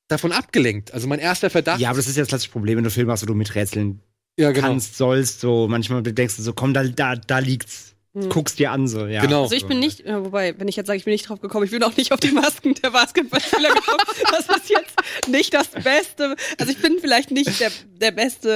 davon 0.08 0.32
abgelenkt. 0.32 0.94
Also 0.94 1.08
mein 1.08 1.20
erster 1.20 1.50
Verdacht. 1.50 1.82
Ja, 1.82 1.90
aber 1.90 1.98
das 1.98 2.08
ist 2.08 2.16
ja 2.16 2.22
das 2.22 2.30
klassische 2.30 2.52
Problem, 2.52 2.78
wenn 2.78 2.86
du 2.86 2.90
Filme 2.90 3.12
hast, 3.12 3.24
wo 3.24 3.28
du 3.28 3.36
miträtseln 3.36 4.00
ja 4.40 4.52
genau. 4.52 4.68
kannst, 4.68 4.98
sollst, 4.98 5.42
so 5.42 5.68
manchmal 5.68 6.04
denkst 6.04 6.38
du 6.38 6.42
so, 6.42 6.54
komm, 6.54 6.74
da, 6.74 6.86
da, 6.86 7.16
da 7.16 7.40
liegt's. 7.40 7.93
Hm. 8.16 8.30
Guckst 8.30 8.60
dir 8.60 8.72
an, 8.72 8.88
so, 8.88 9.08
ja. 9.08 9.22
Genau. 9.22 9.44
Also 9.44 9.56
ich 9.56 9.66
bin 9.66 9.80
nicht, 9.80 10.04
wobei, 10.06 10.54
wenn 10.60 10.68
ich 10.68 10.76
jetzt 10.76 10.86
sage, 10.86 10.98
ich 10.98 11.06
bin 11.06 11.14
nicht 11.14 11.28
drauf 11.28 11.42
gekommen, 11.42 11.66
ich 11.66 11.72
bin 11.72 11.82
auch 11.82 11.98
nicht 11.98 12.12
auf 12.12 12.20
die 12.20 12.32
Masken 12.32 12.76
der 12.76 12.92
Basketballspieler 12.92 13.70
gekommen. 13.74 14.04
Das 14.30 14.56
ist 14.56 14.70
jetzt 14.70 15.28
nicht 15.28 15.52
das 15.54 15.70
Beste. 15.70 16.36
Also 16.60 16.72
ich 16.72 16.80
bin 16.80 17.00
vielleicht 17.02 17.32
nicht 17.32 17.60
der, 17.60 17.72
der 18.00 18.12
beste. 18.12 18.50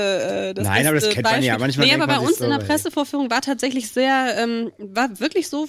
Äh, 0.49 0.53
das 0.53 0.64
Nein, 0.64 0.86
aber 0.86 0.95
das 0.95 1.05
beste 1.05 1.16
kennt 1.16 1.26
man 1.26 1.41
ja. 1.41 1.53
Beispiel. 1.58 1.60
Manchmal 1.60 1.88
nee, 1.88 1.93
aber 1.93 2.05
bei 2.05 2.18
man 2.18 2.28
uns 2.28 2.38
sich 2.38 2.45
in 2.45 2.53
so, 2.53 2.60
der. 2.60 2.66
Pressevorführung 2.66 3.32
war 3.32 3.41
tatsächlich 3.41 3.89
sehr, 3.89 4.36
ähm, 4.38 4.72
war 4.78 5.20
wirklich 5.20 5.49
so 5.49 5.68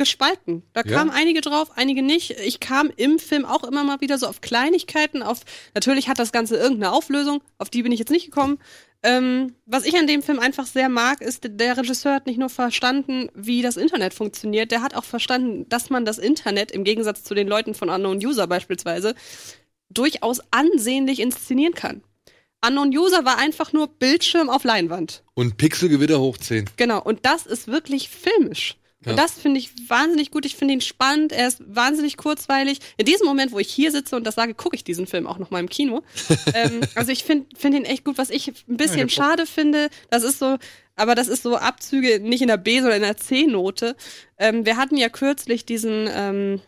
gespalten. 0.00 0.62
Da 0.72 0.80
Ja. 0.84 0.96
kamen 0.96 1.10
einige 1.10 1.42
drauf, 1.42 1.70
einige 1.76 2.02
nicht. 2.02 2.30
Ich 2.44 2.58
kam 2.58 2.90
im 2.96 3.18
Film 3.18 3.44
auch 3.44 3.62
immer 3.62 3.84
mal 3.84 4.00
wieder 4.00 4.16
so 4.18 4.26
auf 4.26 4.40
Kleinigkeiten, 4.40 5.22
auf 5.22 5.40
natürlich 5.74 6.08
hat 6.08 6.18
das 6.18 6.32
Ganze 6.32 6.56
irgendeine 6.56 6.92
Auflösung, 6.92 7.42
auf 7.58 7.68
die 7.70 7.82
bin 7.82 7.92
ich 7.92 7.98
jetzt 7.98 8.10
nicht 8.10 8.24
gekommen. 8.24 8.58
Ähm, 9.02 9.54
was 9.66 9.84
ich 9.86 9.94
an 9.96 10.06
dem 10.06 10.22
Film 10.22 10.38
einfach 10.40 10.66
sehr 10.66 10.88
mag, 10.88 11.20
ist, 11.20 11.42
der 11.46 11.76
Regisseur 11.76 12.14
hat 12.14 12.26
nicht 12.26 12.38
nur 12.38 12.50
verstanden, 12.50 13.28
wie 13.34 13.62
das 13.62 13.76
Internet 13.76 14.12
funktioniert, 14.14 14.70
der 14.72 14.82
hat 14.82 14.94
auch 14.94 15.04
verstanden, 15.04 15.66
dass 15.68 15.88
man 15.90 16.04
das 16.04 16.18
Internet, 16.18 16.70
im 16.70 16.84
Gegensatz 16.84 17.22
zu 17.24 17.34
den 17.34 17.48
Leuten 17.48 17.74
von 17.74 17.88
Unknown 17.88 18.18
User 18.24 18.46
beispielsweise, 18.46 19.14
durchaus 19.90 20.40
ansehnlich 20.50 21.20
inszenieren 21.20 21.74
kann. 21.74 22.02
Unknown 22.66 22.90
User 22.96 23.24
war 23.24 23.38
einfach 23.38 23.72
nur 23.72 23.86
Bildschirm 23.88 24.50
auf 24.50 24.64
Leinwand. 24.64 25.22
Und 25.34 25.56
Pixelgewitter 25.56 26.20
hoch 26.20 26.36
10. 26.36 26.68
Genau, 26.76 27.00
und 27.02 27.20
das 27.24 27.46
ist 27.46 27.68
wirklich 27.68 28.10
filmisch. 28.10 28.76
Ja. 29.04 29.12
Und 29.12 29.18
das 29.18 29.32
finde 29.32 29.58
ich 29.58 29.70
wahnsinnig 29.88 30.30
gut. 30.30 30.44
Ich 30.44 30.56
finde 30.56 30.74
ihn 30.74 30.82
spannend. 30.82 31.32
Er 31.32 31.48
ist 31.48 31.62
wahnsinnig 31.66 32.18
kurzweilig. 32.18 32.80
In 32.98 33.06
diesem 33.06 33.26
Moment, 33.26 33.52
wo 33.52 33.58
ich 33.58 33.72
hier 33.72 33.90
sitze 33.90 34.14
und 34.14 34.26
das 34.26 34.34
sage, 34.34 34.54
gucke 34.54 34.76
ich 34.76 34.84
diesen 34.84 35.06
Film 35.06 35.26
auch 35.26 35.38
noch 35.38 35.50
mal 35.50 35.60
im 35.60 35.70
Kino. 35.70 36.02
ähm, 36.54 36.82
also 36.94 37.10
ich 37.10 37.24
finde 37.24 37.46
find 37.56 37.74
ihn 37.74 37.84
echt 37.86 38.04
gut. 38.04 38.18
Was 38.18 38.28
ich 38.28 38.48
ein 38.68 38.76
bisschen 38.76 39.08
schade 39.08 39.46
finde, 39.46 39.88
das 40.10 40.22
ist 40.22 40.38
so, 40.38 40.58
aber 40.96 41.14
das 41.14 41.28
ist 41.28 41.42
so 41.42 41.56
Abzüge 41.56 42.20
nicht 42.20 42.42
in 42.42 42.48
der 42.48 42.58
B, 42.58 42.80
sondern 42.80 42.98
in 42.98 43.02
der 43.02 43.16
C-Note. 43.16 43.96
Ähm, 44.38 44.66
wir 44.66 44.76
hatten 44.76 44.98
ja 44.98 45.08
kürzlich 45.08 45.64
diesen 45.64 46.08
ähm, 46.12 46.60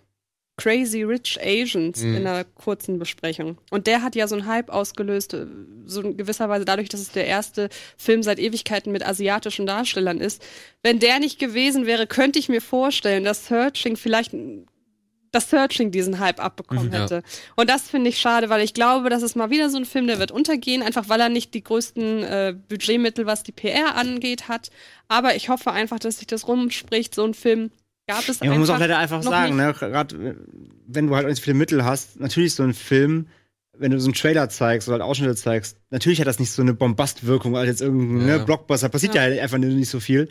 Crazy 0.63 1.03
Rich 1.03 1.39
Asians 1.43 2.03
Mhm. 2.03 2.15
in 2.17 2.27
einer 2.27 2.45
kurzen 2.45 2.99
Besprechung. 2.99 3.59
Und 3.71 3.87
der 3.89 4.03
hat 4.03 4.15
ja 4.15 4.29
so 4.29 4.37
einen 4.37 4.47
Hype 4.47 4.71
ausgelöst, 4.71 5.37
so 5.87 6.01
in 6.03 6.17
gewisser 6.17 6.49
Weise 6.49 6.65
dadurch, 6.65 6.89
dass 6.89 7.01
es 7.01 7.11
der 7.11 7.27
erste 7.27 7.69
Film 7.97 8.23
seit 8.23 8.39
Ewigkeiten 8.39 8.93
mit 8.93 9.05
asiatischen 9.05 9.67
Darstellern 9.67 10.21
ist. 10.21 10.41
Wenn 10.83 11.01
der 11.01 11.19
nicht 11.19 11.39
gewesen 11.41 11.87
wäre, 11.87 12.07
könnte 12.07 12.39
ich 12.39 12.49
mir 12.49 12.61
vorstellen, 12.61 13.25
dass 13.25 13.47
Searching 13.49 13.97
vielleicht 13.97 14.33
dass 15.35 15.49
Searching 15.49 15.91
diesen 15.91 16.19
Hype 16.19 16.45
abbekommen 16.45 16.89
Mhm, 16.89 16.93
ja. 16.93 17.03
hätte. 17.05 17.23
Und 17.57 17.71
das 17.71 17.89
finde 17.89 18.11
ich 18.11 18.19
schade, 18.19 18.51
weil 18.51 18.61
ich 18.63 18.75
glaube, 18.75 19.09
das 19.09 19.23
ist 19.23 19.35
mal 19.35 19.49
wieder 19.49 19.71
so 19.71 19.79
ein 19.79 19.87
Film, 19.87 20.07
der 20.07 20.19
wird 20.19 20.31
untergehen, 20.31 20.83
einfach 20.83 21.09
weil 21.09 21.21
er 21.23 21.31
nicht 21.31 21.55
die 21.55 21.65
größten 21.65 22.23
äh, 22.23 22.55
Budgetmittel, 22.69 23.25
was 23.25 23.43
die 23.43 23.53
PR 23.53 23.95
angeht, 23.97 24.49
hat. 24.49 24.69
Aber 25.09 25.35
ich 25.35 25.49
hoffe 25.49 25.73
einfach, 25.73 25.99
dass 25.99 26.19
sich 26.19 26.27
das 26.27 26.47
rumspricht. 26.49 27.15
So 27.15 27.25
ein 27.25 27.33
Film 27.33 27.71
gab 28.07 28.29
es 28.29 28.41
Ja, 28.41 28.51
man 28.51 28.59
muss 28.61 28.71
auch 28.71 28.79
leider 28.79 28.99
einfach 28.99 29.23
sagen, 29.23 29.57
ne, 29.57 29.75
gerade 29.79 30.37
wenn 30.87 31.07
du 31.07 31.15
halt 31.17 31.27
nicht 31.27 31.37
so 31.37 31.43
viele 31.43 31.55
Mittel 31.55 31.85
hast, 31.85 32.21
natürlich 32.21 32.55
so 32.55 32.63
ein 32.63 32.75
Film, 32.75 33.27
wenn 33.79 33.91
du 33.91 33.99
so 33.99 34.07
einen 34.07 34.15
Trailer 34.15 34.49
zeigst 34.51 34.87
oder 34.87 34.99
halt 34.99 35.03
Ausschnitte 35.03 35.35
zeigst, 35.35 35.79
natürlich 35.91 36.21
hat 36.21 36.27
das 36.27 36.39
nicht 36.39 36.53
so 36.53 36.61
eine 36.63 36.75
Bombastwirkung 36.75 37.57
als 37.57 37.69
jetzt 37.69 37.81
irgendein 37.81 38.29
Ja. 38.29 38.39
ne, 38.39 38.45
Blockbuster. 38.45 38.89
Passiert 38.91 39.15
ja. 39.15 39.23
halt 39.23 39.41
einfach 39.41 39.59
nicht 39.59 39.89
so 39.89 39.99
viel. 39.99 40.29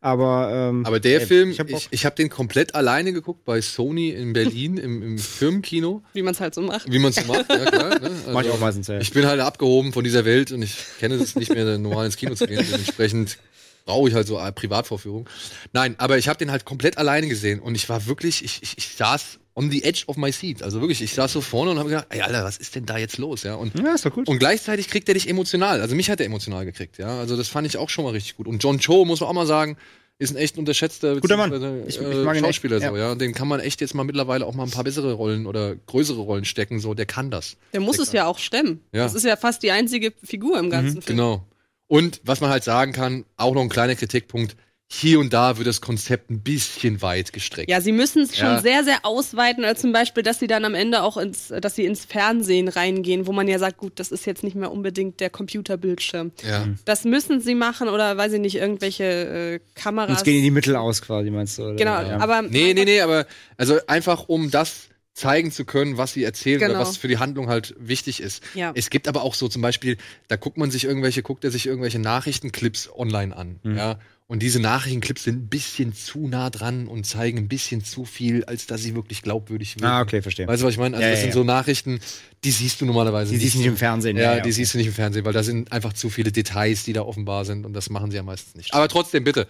Aber, 0.00 0.50
ähm, 0.52 0.84
Aber 0.84 1.00
der 1.00 1.20
ey, 1.20 1.26
Film, 1.26 1.50
ich 1.50 1.60
hab 1.60 1.68
Bock. 1.68 1.78
ich, 1.78 1.88
ich 1.90 2.04
habe 2.04 2.16
den 2.16 2.28
komplett 2.28 2.74
alleine 2.74 3.12
geguckt 3.12 3.44
bei 3.44 3.60
Sony 3.60 4.10
in 4.10 4.32
Berlin 4.32 4.76
im, 4.76 5.00
im 5.02 5.18
Firmenkino, 5.18 6.02
wie 6.12 6.22
man 6.22 6.34
es 6.34 6.40
halt 6.40 6.54
so 6.54 6.60
macht. 6.60 6.90
wie 6.90 6.98
man 6.98 7.10
es 7.10 7.16
so 7.16 7.24
macht. 7.32 7.48
Ja, 7.48 7.64
klar, 7.64 7.88
ne? 7.88 8.00
also, 8.02 8.16
Mach 8.32 8.42
ich 8.42 8.50
auch 8.50 8.58
meistens, 8.60 8.88
ja. 8.88 8.98
Ich 8.98 9.12
bin 9.12 9.26
halt 9.26 9.40
abgehoben 9.40 9.92
von 9.92 10.02
dieser 10.04 10.24
Welt 10.24 10.50
und 10.52 10.60
ich 10.62 10.76
kenne 10.98 11.14
es 11.14 11.36
nicht 11.36 11.54
mehr, 11.54 11.78
normal 11.78 12.06
ins 12.06 12.16
Kino 12.16 12.34
zu 12.34 12.46
gehen. 12.46 12.64
Dementsprechend 12.70 13.38
brauche 13.84 14.08
ich 14.08 14.14
halt 14.14 14.26
so 14.26 14.36
eine 14.38 14.52
Privatvorführung. 14.52 15.28
Nein, 15.72 15.94
aber 15.98 16.18
ich 16.18 16.28
habe 16.28 16.38
den 16.38 16.50
halt 16.50 16.64
komplett 16.64 16.98
alleine 16.98 17.28
gesehen 17.28 17.60
und 17.60 17.74
ich 17.74 17.88
war 17.88 18.06
wirklich, 18.06 18.44
ich, 18.44 18.62
ich, 18.62 18.78
ich 18.78 18.88
saß 18.96 19.38
on 19.54 19.70
the 19.70 19.84
edge 19.84 20.04
of 20.06 20.16
my 20.16 20.32
seat. 20.32 20.62
Also 20.62 20.80
wirklich, 20.80 21.02
ich 21.02 21.12
saß 21.14 21.32
so 21.32 21.40
vorne 21.40 21.72
und 21.72 21.78
habe 21.78 21.88
gedacht, 21.90 22.06
ey, 22.10 22.22
Alter, 22.22 22.42
was 22.44 22.56
ist 22.56 22.74
denn 22.74 22.86
da 22.86 22.96
jetzt 22.96 23.18
los? 23.18 23.42
Ja, 23.42 23.54
und, 23.56 23.78
Ja, 23.78 23.94
ist 23.94 24.06
doch 24.06 24.12
gut. 24.12 24.28
und 24.28 24.38
gleichzeitig 24.38 24.88
kriegt 24.88 25.08
er 25.08 25.14
dich 25.14 25.28
emotional. 25.28 25.80
Also 25.80 25.94
mich 25.94 26.08
hat 26.10 26.20
er 26.20 26.26
emotional 26.26 26.64
gekriegt, 26.64 26.98
ja. 26.98 27.18
Also 27.18 27.36
das 27.36 27.48
fand 27.48 27.66
ich 27.66 27.76
auch 27.76 27.90
schon 27.90 28.04
mal 28.04 28.10
richtig 28.12 28.36
gut. 28.36 28.46
Und 28.46 28.62
John 28.62 28.78
Cho, 28.78 29.04
muss 29.04 29.20
man 29.20 29.28
auch 29.28 29.34
mal 29.34 29.46
sagen, 29.46 29.76
ist 30.18 30.30
ein 30.30 30.36
echt 30.36 30.56
unterschätzter 30.56 31.20
Guter 31.20 31.36
Mann. 31.36 31.84
Ich- 31.88 31.96
ich 31.98 32.00
äh, 32.00 32.14
mag 32.22 32.36
ihn 32.36 32.44
echt, 32.44 32.54
Schauspieler 32.54 32.78
so, 32.78 32.86
ja. 32.96 32.96
ja. 32.96 33.14
Den 33.16 33.34
kann 33.34 33.48
man 33.48 33.60
echt 33.60 33.80
jetzt 33.80 33.94
mal 33.94 34.04
mittlerweile 34.04 34.46
auch 34.46 34.54
mal 34.54 34.62
ein 34.64 34.70
paar 34.70 34.84
bessere 34.84 35.12
Rollen 35.14 35.46
oder 35.46 35.74
größere 35.74 36.20
Rollen 36.20 36.44
stecken, 36.44 36.78
so, 36.80 36.94
der 36.94 37.06
kann 37.06 37.30
das. 37.30 37.56
Der 37.72 37.80
muss 37.80 37.98
es 37.98 38.12
ja 38.12 38.26
auch 38.26 38.38
stemmen. 38.38 38.80
Ja. 38.92 39.02
Das 39.04 39.14
ist 39.14 39.24
ja 39.24 39.36
fast 39.36 39.62
die 39.64 39.72
einzige 39.72 40.12
Figur 40.22 40.58
im 40.60 40.70
ganzen 40.70 41.02
Film. 41.02 41.16
Genau. 41.18 41.46
Und 41.92 42.22
was 42.24 42.40
man 42.40 42.48
halt 42.48 42.64
sagen 42.64 42.92
kann, 42.94 43.26
auch 43.36 43.52
noch 43.52 43.60
ein 43.60 43.68
kleiner 43.68 43.94
Kritikpunkt, 43.94 44.56
hier 44.90 45.20
und 45.20 45.30
da 45.34 45.58
wird 45.58 45.66
das 45.66 45.82
Konzept 45.82 46.30
ein 46.30 46.40
bisschen 46.40 47.02
weit 47.02 47.34
gestreckt. 47.34 47.70
Ja, 47.70 47.82
sie 47.82 47.92
müssen 47.92 48.22
es 48.22 48.34
schon 48.34 48.46
Ja. 48.46 48.60
sehr, 48.62 48.82
sehr 48.84 49.04
ausweiten, 49.04 49.62
als 49.62 49.82
zum 49.82 49.92
Beispiel, 49.92 50.22
dass 50.22 50.38
sie 50.38 50.46
dann 50.46 50.64
am 50.64 50.74
Ende 50.74 51.02
auch 51.02 51.18
ins, 51.18 51.48
dass 51.48 51.74
sie 51.76 51.84
ins 51.84 52.06
Fernsehen 52.06 52.68
reingehen, 52.68 53.26
wo 53.26 53.32
man 53.32 53.46
ja 53.46 53.58
sagt, 53.58 53.76
gut, 53.76 53.92
das 53.96 54.10
ist 54.10 54.24
jetzt 54.24 54.42
nicht 54.42 54.56
mehr 54.56 54.72
unbedingt 54.72 55.20
der 55.20 55.28
Computerbildschirm. 55.28 56.32
Ja. 56.48 56.66
Das 56.86 57.04
müssen 57.04 57.42
sie 57.42 57.54
machen 57.54 57.90
oder 57.90 58.16
weiß 58.16 58.32
ich 58.32 58.40
nicht, 58.40 58.56
irgendwelche 58.56 59.04
äh, 59.04 59.60
Kameras. 59.74 60.12
Jetzt 60.12 60.24
gehen 60.24 60.42
die 60.42 60.50
Mittel 60.50 60.76
aus 60.76 61.02
quasi, 61.02 61.30
meinst 61.30 61.58
du? 61.58 61.62
Oder? 61.64 61.74
genau, 61.74 62.00
Ja. 62.00 62.18
aber 62.20 62.40
Nee, 62.40 62.72
nee, 62.72 62.86
nee, 62.86 63.02
aber 63.02 63.26
also 63.58 63.78
einfach 63.86 64.28
um 64.30 64.50
das 64.50 64.88
zeigen 65.14 65.50
zu 65.52 65.64
können, 65.64 65.98
was 65.98 66.12
sie 66.14 66.24
erzählen 66.24 66.58
Genau. 66.60 66.70
oder 66.72 66.80
was 66.80 66.96
für 66.96 67.08
die 67.08 67.18
Handlung 67.18 67.48
halt 67.48 67.74
wichtig 67.78 68.20
ist. 68.22 68.42
Ja. 68.54 68.72
Es 68.74 68.88
gibt 68.90 69.08
aber 69.08 69.22
auch 69.22 69.34
so 69.34 69.48
zum 69.48 69.60
Beispiel, 69.60 69.98
da 70.28 70.36
guckt 70.36 70.56
man 70.56 70.70
sich 70.70 70.84
irgendwelche, 70.84 71.22
guckt 71.22 71.44
er 71.44 71.50
sich 71.50 71.66
irgendwelche 71.66 71.98
Nachrichtenclips 71.98 72.88
online 72.94 73.36
an, 73.36 73.60
Mhm. 73.62 73.76
ja. 73.76 73.98
Und 74.28 74.38
diese 74.42 74.60
Nachrichtenclips 74.60 75.24
sind 75.24 75.36
ein 75.44 75.48
bisschen 75.48 75.92
zu 75.92 76.26
nah 76.26 76.48
dran 76.48 76.86
und 76.88 77.04
zeigen 77.04 77.36
ein 77.36 77.48
bisschen 77.48 77.84
zu 77.84 78.06
viel, 78.06 78.44
als 78.44 78.66
dass 78.66 78.80
sie 78.82 78.94
wirklich 78.94 79.20
glaubwürdig 79.20 79.74
wirken. 79.76 79.84
Ah, 79.84 80.00
okay, 80.00 80.22
verstehe. 80.22 80.46
Weißt 80.46 80.62
du, 80.62 80.66
was 80.66 80.72
ich 80.72 80.78
meine? 80.80 80.96
Also 80.96 81.04
Ja, 81.04 81.10
das 81.10 81.18
ja, 81.18 81.22
sind 81.24 81.30
ja. 81.30 81.34
so 81.34 81.44
Nachrichten, 81.44 82.00
die 82.42 82.50
siehst 82.50 82.80
du 82.80 82.86
normalerweise 82.86 83.32
Die 83.34 83.38
siehst 83.38 83.56
du 83.56 83.58
nicht 83.58 83.66
im 83.66 83.76
Fernsehen. 83.76 84.16
Ja, 84.16 84.36
die 84.36 84.40
okay. 84.40 84.50
siehst 84.52 84.72
du 84.72 84.78
nicht 84.78 84.86
im 84.86 84.94
Fernsehen, 84.94 85.26
weil 85.26 85.34
da 85.34 85.42
sind 85.42 85.70
einfach 85.70 85.92
zu 85.92 86.08
viele 86.08 86.32
Details, 86.32 86.84
die 86.84 86.94
da 86.94 87.02
offenbar 87.02 87.44
sind 87.44 87.66
und 87.66 87.74
das 87.74 87.90
machen 87.90 88.10
sie 88.10 88.16
ja 88.16 88.22
meistens 88.22 88.54
nicht. 88.54 88.72
Aber 88.72 88.88
trotzdem, 88.88 89.22
bitte. 89.24 89.46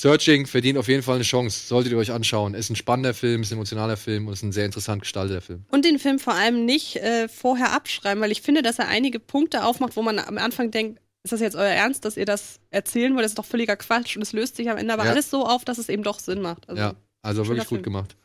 Searching 0.00 0.46
verdient 0.46 0.76
auf 0.78 0.88
jeden 0.88 1.02
Fall 1.02 1.14
eine 1.16 1.24
Chance. 1.24 1.66
Solltet 1.68 1.92
ihr 1.92 1.98
euch 1.98 2.10
anschauen. 2.10 2.54
Ist 2.54 2.68
ein 2.70 2.76
spannender 2.76 3.14
Film, 3.14 3.42
ist 3.42 3.52
ein 3.52 3.54
emotionaler 3.54 3.96
Film 3.96 4.26
und 4.26 4.32
ist 4.32 4.42
ein 4.42 4.52
sehr 4.52 4.64
interessant 4.66 5.02
gestalteter 5.02 5.40
Film. 5.40 5.64
Und 5.70 5.84
den 5.84 5.98
Film 6.00 6.18
vor 6.18 6.34
allem 6.34 6.64
nicht 6.64 6.96
äh, 6.96 7.28
vorher 7.28 7.72
abschreiben, 7.72 8.20
weil 8.22 8.32
ich 8.32 8.42
finde, 8.42 8.62
dass 8.62 8.78
er 8.80 8.88
einige 8.88 9.20
Punkte 9.20 9.64
aufmacht, 9.64 9.96
wo 9.96 10.02
man 10.02 10.18
am 10.18 10.38
Anfang 10.38 10.70
denkt, 10.72 11.00
ist 11.22 11.32
das 11.32 11.40
jetzt 11.40 11.54
euer 11.56 11.70
Ernst, 11.70 12.04
dass 12.04 12.16
ihr 12.16 12.26
das 12.26 12.58
erzählen 12.70 13.14
wollt? 13.14 13.24
Das 13.24 13.30
ist 13.32 13.38
doch 13.38 13.46
völliger 13.46 13.76
Quatsch 13.76 14.16
und 14.16 14.22
es 14.22 14.32
löst 14.32 14.56
sich 14.56 14.68
am 14.68 14.76
Ende 14.76 14.92
aber 14.92 15.04
Ja. 15.04 15.10
alles 15.12 15.30
so 15.30 15.46
auf, 15.46 15.64
dass 15.64 15.78
es 15.78 15.88
eben 15.88 16.02
doch 16.02 16.18
Sinn 16.18 16.42
macht. 16.42 16.68
Also, 16.68 16.82
ja, 16.82 16.94
also 17.22 17.46
wirklich 17.46 17.66
gut 17.66 17.76
Film. 17.78 17.82
gemacht. 17.84 18.16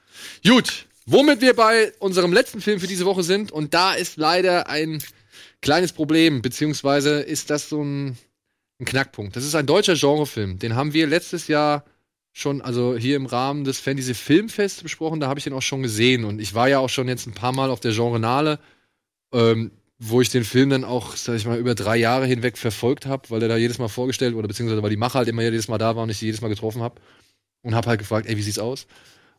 Gut, 0.45 0.87
womit 1.05 1.39
wir 1.39 1.53
bei 1.55 1.93
unserem 1.99 2.33
letzten 2.33 2.59
Film 2.61 2.79
für 2.81 2.87
diese 2.87 3.05
Woche 3.05 3.23
sind 3.23 3.51
und 3.53 3.73
da 3.73 3.93
ist 3.93 4.17
leider 4.17 4.67
ein 4.67 5.01
kleines 5.61 5.93
Problem, 5.93 6.41
beziehungsweise 6.41 7.21
ist 7.21 7.49
das 7.49 7.69
so 7.69 7.81
ein, 7.83 8.17
ein 8.79 8.85
Knackpunkt. 8.85 9.35
Das 9.35 9.43
ist 9.43 9.55
ein 9.55 9.65
deutscher 9.65 9.95
Genrefilm. 9.95 10.59
Den 10.59 10.75
haben 10.75 10.93
wir 10.93 11.07
letztes 11.07 11.47
Jahr 11.47 11.83
schon, 12.31 12.61
also 12.61 12.95
hier 12.95 13.15
im 13.15 13.25
Rahmen 13.25 13.63
des 13.63 13.79
Fantasy 13.79 14.13
Filmfests 14.13 14.83
besprochen, 14.83 15.19
da 15.19 15.27
habe 15.27 15.39
ich 15.39 15.43
den 15.43 15.53
auch 15.53 15.61
schon 15.61 15.83
gesehen 15.83 16.23
und 16.23 16.39
ich 16.39 16.53
war 16.53 16.69
ja 16.69 16.79
auch 16.79 16.89
schon 16.89 17.07
jetzt 17.07 17.27
ein 17.27 17.33
paar 17.33 17.51
Mal 17.51 17.69
auf 17.69 17.79
der 17.79 17.91
Genrenale, 17.91 18.59
ähm, 19.33 19.71
wo 19.97 20.21
ich 20.21 20.29
den 20.29 20.45
Film 20.45 20.69
dann 20.69 20.85
auch, 20.85 21.15
sag 21.15 21.35
ich 21.35 21.45
mal, 21.45 21.57
über 21.57 21.75
drei 21.75 21.97
Jahre 21.97 22.25
hinweg 22.25 22.57
verfolgt 22.57 23.05
habe, 23.05 23.29
weil 23.29 23.41
er 23.41 23.49
da 23.49 23.57
jedes 23.57 23.79
Mal 23.79 23.89
vorgestellt 23.89 24.35
wurde, 24.35 24.47
beziehungsweise 24.47 24.81
weil 24.81 24.89
die 24.89 24.97
Macher 24.97 25.19
halt 25.19 25.27
immer 25.27 25.41
jedes 25.41 25.67
Mal 25.67 25.77
da 25.77 25.95
waren 25.95 26.03
und 26.03 26.09
ich 26.11 26.17
sie 26.17 26.27
jedes 26.27 26.41
Mal 26.41 26.47
getroffen 26.47 26.81
habe 26.81 27.01
und 27.63 27.75
habe 27.75 27.89
halt 27.89 27.99
gefragt, 27.99 28.27
ey, 28.27 28.37
wie 28.37 28.41
sieht's 28.41 28.59
aus? 28.59 28.87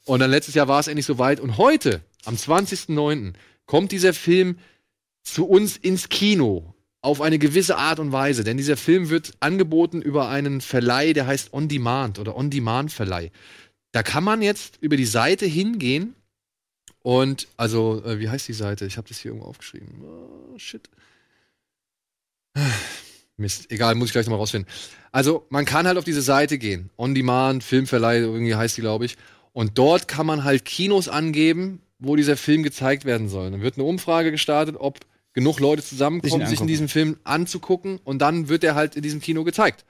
Und 0.04 0.20
dann 0.20 0.30
letztes 0.30 0.54
Jahr 0.54 0.68
war 0.68 0.80
es 0.80 0.88
endlich 0.88 1.06
soweit 1.06 1.40
und 1.40 1.56
heute, 1.56 2.02
am 2.24 2.34
20.09., 2.34 3.32
kommt 3.64 3.92
dieser 3.92 4.12
Film 4.12 4.58
zu 5.22 5.46
uns 5.46 5.76
ins 5.76 6.08
Kino 6.08 6.74
auf 7.02 7.20
eine 7.20 7.38
gewisse 7.38 7.76
Art 7.76 7.98
und 7.98 8.12
Weise, 8.12 8.44
denn 8.44 8.56
dieser 8.56 8.76
Film 8.76 9.08
wird 9.08 9.32
angeboten 9.40 10.02
über 10.02 10.28
einen 10.28 10.60
Verleih, 10.60 11.12
der 11.12 11.26
heißt 11.26 11.52
On 11.52 11.68
Demand 11.68 12.18
oder 12.18 12.36
On 12.36 12.50
Demand 12.50 12.92
Verleih. 12.92 13.30
Da 13.92 14.02
kann 14.02 14.22
man 14.22 14.42
jetzt 14.42 14.78
über 14.80 14.96
die 14.96 15.06
Seite 15.06 15.46
hingehen 15.46 16.14
und 17.02 17.48
also 17.56 18.04
äh, 18.04 18.18
wie 18.18 18.28
heißt 18.28 18.46
die 18.48 18.52
Seite? 18.52 18.84
Ich 18.86 18.96
habe 18.96 19.08
das 19.08 19.18
hier 19.18 19.30
irgendwo 19.30 19.48
aufgeschrieben. 19.48 20.02
Oh, 20.02 20.58
shit. 20.58 20.88
Mist, 23.36 23.70
egal, 23.72 23.94
muss 23.94 24.08
ich 24.08 24.12
gleich 24.12 24.26
nochmal 24.26 24.40
rausfinden. 24.40 24.70
Also, 25.12 25.46
man 25.48 25.64
kann 25.64 25.86
halt 25.86 25.96
auf 25.96 26.04
diese 26.04 26.22
Seite 26.22 26.58
gehen. 26.58 26.90
On 26.98 27.14
Demand, 27.14 27.64
Filmverleih, 27.64 28.18
irgendwie 28.18 28.54
heißt 28.54 28.76
die, 28.76 28.82
glaube 28.82 29.06
ich. 29.06 29.16
Und 29.52 29.78
dort 29.78 30.08
kann 30.08 30.26
man 30.26 30.44
halt 30.44 30.64
Kinos 30.64 31.08
angeben, 31.08 31.80
wo 31.98 32.16
dieser 32.16 32.36
Film 32.36 32.62
gezeigt 32.62 33.04
werden 33.04 33.28
soll. 33.28 33.50
Dann 33.50 33.62
wird 33.62 33.76
eine 33.76 33.84
Umfrage 33.84 34.30
gestartet, 34.30 34.76
ob 34.78 35.00
genug 35.32 35.60
Leute 35.60 35.82
zusammenkommen, 35.82 36.40
Sich 36.40 36.50
sich 36.50 36.60
in 36.60 36.66
diesem 36.66 36.88
Film 36.88 37.18
anzugucken 37.24 37.98
und 38.04 38.18
dann 38.20 38.48
wird 38.48 38.64
er 38.64 38.74
halt 38.74 38.96
in 38.96 39.02
diesem 39.02 39.20
Kino 39.20 39.44
gezeigt. 39.44 39.84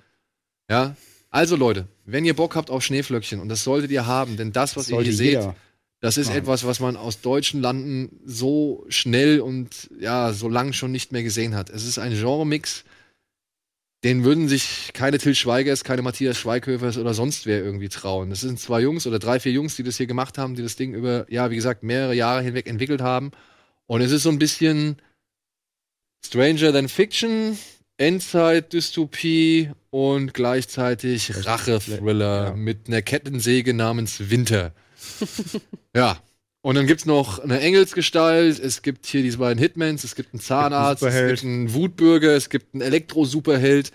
Ja. 0.69 0.97
Also 1.31 1.57
Leute, 1.57 1.87
wenn 2.05 2.25
ihr 2.25 2.35
Bock 2.35 2.57
habt 2.57 2.71
auf 2.71 2.83
Schneeflöckchen 2.83 3.41
und 3.41 3.49
das 3.49 3.63
solltet 3.63 3.91
ihr 3.91 4.07
haben, 4.07 4.37
denn 4.37 4.53
das, 4.53 4.77
was 4.77 4.89
ihr 4.89 4.97
Sollte 4.97 5.11
hier 5.11 5.17
seht, 5.17 5.29
jeder. 5.29 5.57
das 6.01 6.17
ist 6.17 6.31
etwas, 6.31 6.67
was 6.67 6.81
man 6.81 6.97
aus 6.97 7.21
deutschen 7.21 7.61
Landen 7.61 8.21
so 8.25 8.85
schnell 8.89 9.41
und 9.41 9.91
ja, 10.01 10.33
so 10.33 10.49
lang 10.49 10.73
schon 10.73 10.91
nicht 10.91 11.13
mehr 11.13 11.23
gesehen 11.23 11.55
hat. 11.55 11.71
Es 11.71 11.87
ist 11.87 11.99
ein 11.99 12.13
Genremix, 12.13 12.85
den 14.03 14.25
würden 14.25 14.49
sich 14.49 14.91
keine 14.93 15.19
Till 15.19 15.35
Schweigers, 15.35 15.85
keine 15.85 16.03
Matthias 16.03 16.39
Schweighöfers 16.39 16.97
oder 16.97 17.15
sonst 17.15 17.47
wer 17.47 17.63
irgendwie 17.63 17.91
trauen. 17.91 18.31
Das 18.31 18.41
sind 18.41 18.59
zwei 18.59 18.81
Jungs 18.81 19.07
oder 19.07 19.19
drei, 19.19 19.39
vier 19.39 19.53
Jungs, 19.53 19.77
die 19.77 19.83
das 19.83 19.99
hier 19.99 20.07
gemacht 20.07 20.37
haben, 20.39 20.57
die 20.57 20.63
das 20.63 20.77
Ding 20.77 20.95
über, 20.95 21.31
ja, 21.31 21.51
wie 21.51 21.57
gesagt, 21.57 21.83
mehrere 21.83 22.15
Jahre 22.15 22.43
hinweg 22.43 22.67
entwickelt 22.67 23.03
haben. 23.03 23.31
Und 23.87 24.01
es 24.01 24.11
ist 24.11 24.23
so 24.23 24.31
ein 24.31 24.39
bisschen 24.39 24.97
Stranger 26.25 26.73
Than 26.73 26.89
Fiction, 26.89 27.59
Endzeit-Dystopie 27.99 29.71
und 29.91 30.35
gleichzeitig 30.35 31.33
Rache-Thriller 31.47 32.49
Ja. 32.49 32.55
mit 32.57 32.89
einer 32.89 33.03
Kettensäge 33.03 33.75
namens 33.75 34.31
Winter. 34.31 34.73
ja. 35.97 36.19
Und 36.63 36.75
dann 36.75 36.87
gibt's 36.87 37.07
noch 37.07 37.39
eine 37.39 37.59
Engelsgestalt, 37.61 38.59
es 38.59 38.83
gibt 38.83 39.07
hier 39.07 39.23
diese 39.23 39.39
beiden 39.39 39.59
Hitmans, 39.59 40.05
es 40.05 40.15
gibt 40.15 40.35
einen 40.35 40.41
Zahnarzt, 40.41 41.03
es 41.03 41.27
gibt 41.29 41.43
einen 41.45 41.73
Wutbürger, 41.73 42.33
es 42.37 42.51
gibt 42.51 42.75
einen 42.75 42.83
Elektro-Superheld 42.83 43.93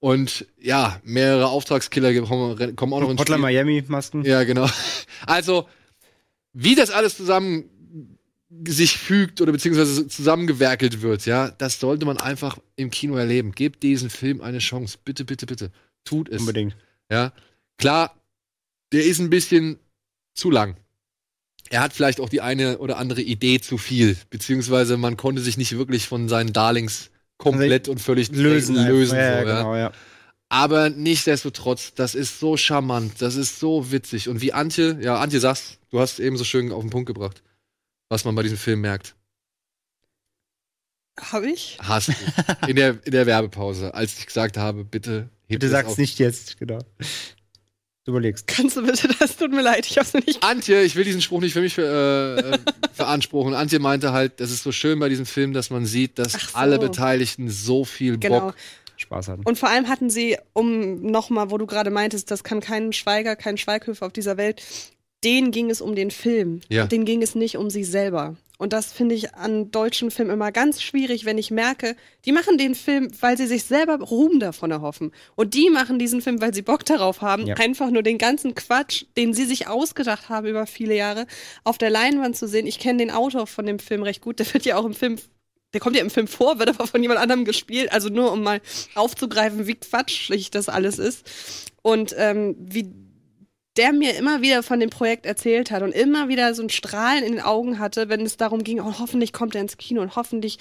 und 0.00 0.46
ja, 0.58 1.00
mehrere 1.04 1.48
Auftragskiller 1.48 2.18
kommen, 2.22 2.76
kommen 2.76 2.92
auch 2.94 3.00
noch 3.00 3.10
ins 3.10 3.20
Spiel. 3.20 3.36
Miami 3.36 3.84
Masken. 3.88 4.24
Ja, 4.24 4.44
genau. 4.44 4.68
Also, 5.26 5.68
wie 6.54 6.74
das 6.74 6.90
alles 6.90 7.16
zusammen 7.18 7.64
sich 8.66 8.96
fügt 8.96 9.40
oder 9.40 9.52
beziehungsweise 9.52 10.08
zusammengewerkelt 10.08 11.02
wird, 11.02 11.26
ja, 11.26 11.50
das 11.50 11.80
sollte 11.80 12.06
man 12.06 12.16
einfach 12.16 12.58
im 12.76 12.90
Kino 12.90 13.16
erleben. 13.16 13.52
Gebt 13.52 13.82
diesen 13.82 14.10
Film 14.10 14.40
eine 14.40 14.58
Chance. 14.58 14.98
Bitte, 15.04 15.24
bitte, 15.24 15.46
bitte. 15.46 15.70
Tut 16.04 16.28
es. 16.28 16.40
Unbedingt. 16.40 16.76
Ja. 17.10 17.32
Klar, 17.76 18.14
der 18.92 19.04
ist 19.04 19.18
ein 19.18 19.30
bisschen 19.30 19.78
zu 20.34 20.50
lang. 20.50 20.76
Er 21.70 21.80
hat 21.80 21.92
vielleicht 21.92 22.20
auch 22.20 22.30
die 22.30 22.40
eine 22.40 22.78
oder 22.78 22.96
andere 22.96 23.20
Idee 23.20 23.60
zu 23.60 23.76
viel, 23.76 24.16
beziehungsweise 24.30 24.96
man 24.96 25.18
konnte 25.18 25.42
sich 25.42 25.58
nicht 25.58 25.76
wirklich 25.76 26.08
von 26.08 26.28
seinen 26.28 26.54
Darlings 26.54 27.10
komplett 27.36 27.88
und 27.88 28.00
völlig 28.00 28.30
Lösen. 28.30 28.74
lösen. 28.74 29.16
ja, 29.16 29.42
so, 29.42 29.46
ja. 29.48 29.58
genau, 29.58 29.76
ja. 29.76 29.92
Aber 30.48 30.88
nichtsdestotrotz, 30.88 31.92
das 31.94 32.14
ist 32.14 32.40
so 32.40 32.56
charmant, 32.56 33.20
das 33.20 33.36
ist 33.36 33.60
so 33.60 33.92
witzig. 33.92 34.30
Und 34.30 34.40
wie 34.40 34.54
Antje, 34.54 34.98
ja, 35.02 35.18
Antje 35.18 35.40
sagst, 35.40 35.78
du 35.90 36.00
hast 36.00 36.20
eben 36.20 36.38
so 36.38 36.44
schön 36.44 36.72
auf 36.72 36.80
den 36.80 36.88
Punkt 36.88 37.06
gebracht, 37.06 37.42
was 38.08 38.24
man 38.24 38.34
bei 38.34 38.42
diesem 38.42 38.58
Film 38.58 38.80
merkt. 38.80 39.14
Hab 41.20 41.42
ich? 41.42 41.78
Hast 41.82 42.08
du. 42.08 42.12
In 42.68 42.76
der, 42.76 42.90
in 43.04 43.10
der 43.10 43.26
Werbepause, 43.26 43.92
als 43.92 44.16
ich 44.18 44.26
gesagt 44.26 44.56
habe, 44.56 44.84
bitte 44.84 45.28
heb 45.48 45.60
Bitte 45.60 45.68
sag's 45.68 45.90
auf. 45.90 45.98
nicht 45.98 46.18
jetzt, 46.20 46.58
genau. 46.58 46.78
Du 48.04 48.12
überlegst. 48.12 48.46
Kannst 48.46 48.76
du 48.76 48.86
bitte, 48.86 49.08
das 49.18 49.36
tut 49.36 49.50
mir 49.50 49.62
leid, 49.62 49.84
ich 49.86 49.98
hab's 49.98 50.14
noch 50.14 50.24
nicht. 50.24 50.42
Antje, 50.44 50.82
ich 50.82 50.94
will 50.94 51.04
diesen 51.04 51.20
Spruch 51.20 51.40
nicht 51.40 51.54
für 51.54 51.60
mich 51.60 51.76
äh, 51.76 51.82
äh, 52.36 52.58
verantworten. 52.92 53.54
Antje 53.54 53.80
meinte 53.80 54.12
halt, 54.12 54.38
das 54.40 54.50
ist 54.52 54.62
so 54.62 54.70
schön 54.70 54.98
bei 55.00 55.08
diesem 55.08 55.26
Film, 55.26 55.52
dass 55.52 55.70
man 55.70 55.86
sieht, 55.86 56.18
dass 56.18 56.32
so. 56.32 56.38
alle 56.54 56.78
Beteiligten 56.78 57.50
so 57.50 57.84
viel 57.84 58.18
Genau. 58.18 58.40
Bock. 58.40 58.54
Spaß 58.96 59.28
hatten. 59.28 59.42
Und 59.44 59.58
vor 59.58 59.68
allem 59.68 59.88
hatten 59.88 60.10
sie, 60.10 60.36
um 60.54 61.02
nochmal, 61.02 61.50
wo 61.50 61.58
du 61.58 61.66
gerade 61.66 61.90
meintest, 61.90 62.30
das 62.30 62.42
kann 62.42 62.60
kein 62.60 62.92
Schweiger, 62.92 63.36
kein 63.36 63.56
Schweighöfer 63.56 64.06
auf 64.06 64.12
dieser 64.12 64.36
Welt, 64.36 64.62
denen 65.24 65.50
ging 65.50 65.70
es 65.70 65.80
um 65.80 65.94
den 65.94 66.10
Film. 66.10 66.60
Ja. 66.68 66.86
Denen 66.86 67.04
ging 67.04 67.22
es 67.22 67.34
nicht 67.34 67.56
um 67.56 67.70
sie 67.70 67.84
selber. 67.84 68.36
Und 68.60 68.72
das 68.72 68.92
finde 68.92 69.14
ich 69.14 69.34
an 69.36 69.70
deutschen 69.70 70.10
Filmen 70.10 70.32
immer 70.32 70.50
ganz 70.50 70.82
schwierig, 70.82 71.24
wenn 71.24 71.38
ich 71.38 71.52
merke, 71.52 71.94
die 72.24 72.32
machen 72.32 72.58
den 72.58 72.74
Film, 72.74 73.08
weil 73.20 73.36
sie 73.36 73.46
sich 73.46 73.62
selber 73.62 74.00
Ruhm 74.00 74.40
davon 74.40 74.72
erhoffen. 74.72 75.12
Und 75.36 75.54
die 75.54 75.70
machen 75.70 76.00
diesen 76.00 76.20
Film, 76.22 76.40
weil 76.40 76.52
sie 76.52 76.62
Bock 76.62 76.84
darauf 76.84 77.20
haben, 77.22 77.46
Ja. 77.46 77.54
einfach 77.54 77.90
nur 77.90 78.02
den 78.02 78.18
ganzen 78.18 78.56
Quatsch, 78.56 79.04
den 79.16 79.32
sie 79.32 79.44
sich 79.44 79.68
ausgedacht 79.68 80.28
haben 80.28 80.48
über 80.48 80.66
viele 80.66 80.96
Jahre, 80.96 81.26
auf 81.62 81.78
der 81.78 81.90
Leinwand 81.90 82.36
zu 82.36 82.48
sehen. 82.48 82.66
Ich 82.66 82.80
kenne 82.80 82.98
den 82.98 83.12
Autor 83.12 83.46
von 83.46 83.64
dem 83.64 83.78
Film 83.78 84.02
recht 84.02 84.22
gut, 84.22 84.40
der 84.40 84.52
wird 84.52 84.64
ja 84.64 84.76
auch 84.76 84.84
im 84.84 84.94
Film 84.94 85.16
der 85.74 85.82
kommt 85.82 85.96
ja 85.96 86.02
im 86.02 86.08
Film 86.08 86.26
vor, 86.26 86.58
wird 86.58 86.70
aber 86.70 86.86
von 86.86 87.02
jemand 87.02 87.20
anderem 87.20 87.44
gespielt. 87.44 87.92
Also 87.92 88.08
nur 88.08 88.32
um 88.32 88.42
mal 88.42 88.62
aufzugreifen, 88.94 89.66
wie 89.66 89.74
quatschig 89.74 90.50
das 90.50 90.70
alles 90.70 90.98
ist. 90.98 91.26
Und 91.82 92.14
ähm, 92.16 92.56
wie 92.58 92.90
der 93.78 93.92
mir 93.92 94.16
immer 94.16 94.42
wieder 94.42 94.62
von 94.62 94.80
dem 94.80 94.90
Projekt 94.90 95.24
erzählt 95.24 95.70
hat 95.70 95.82
und 95.82 95.92
immer 95.92 96.28
wieder 96.28 96.52
so 96.54 96.62
ein 96.62 96.68
Strahlen 96.68 97.24
in 97.24 97.32
den 97.32 97.40
Augen 97.40 97.78
hatte, 97.78 98.08
wenn 98.08 98.22
es 98.22 98.36
darum 98.36 98.64
ging, 98.64 98.80
oh, 98.80 98.98
hoffentlich 98.98 99.32
kommt 99.32 99.54
er 99.54 99.60
ins 99.60 99.78
Kino 99.78 100.02
und 100.02 100.16
hoffentlich 100.16 100.58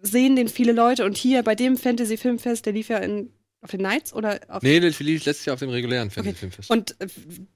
sehen 0.00 0.34
den 0.34 0.48
viele 0.48 0.72
Leute. 0.72 1.04
Und 1.04 1.16
hier 1.16 1.42
bei 1.42 1.54
dem 1.54 1.76
Fantasy-Filmfest, 1.76 2.66
der 2.66 2.72
lief 2.72 2.88
ja 2.88 2.98
in, 2.98 3.30
auf 3.68 3.72
den 3.72 3.82
Nights 3.82 4.12
oder 4.14 4.40
auf 4.48 4.62
Nee, 4.62 4.80
das 4.80 4.98
lief 5.00 5.24
letztes 5.26 5.44
Jahr 5.46 5.54
auf 5.54 5.60
dem 5.60 5.68
regulären 5.70 6.10
Fantasy-Filmfest. 6.10 6.70
und 6.70 6.96
äh, 7.00 7.06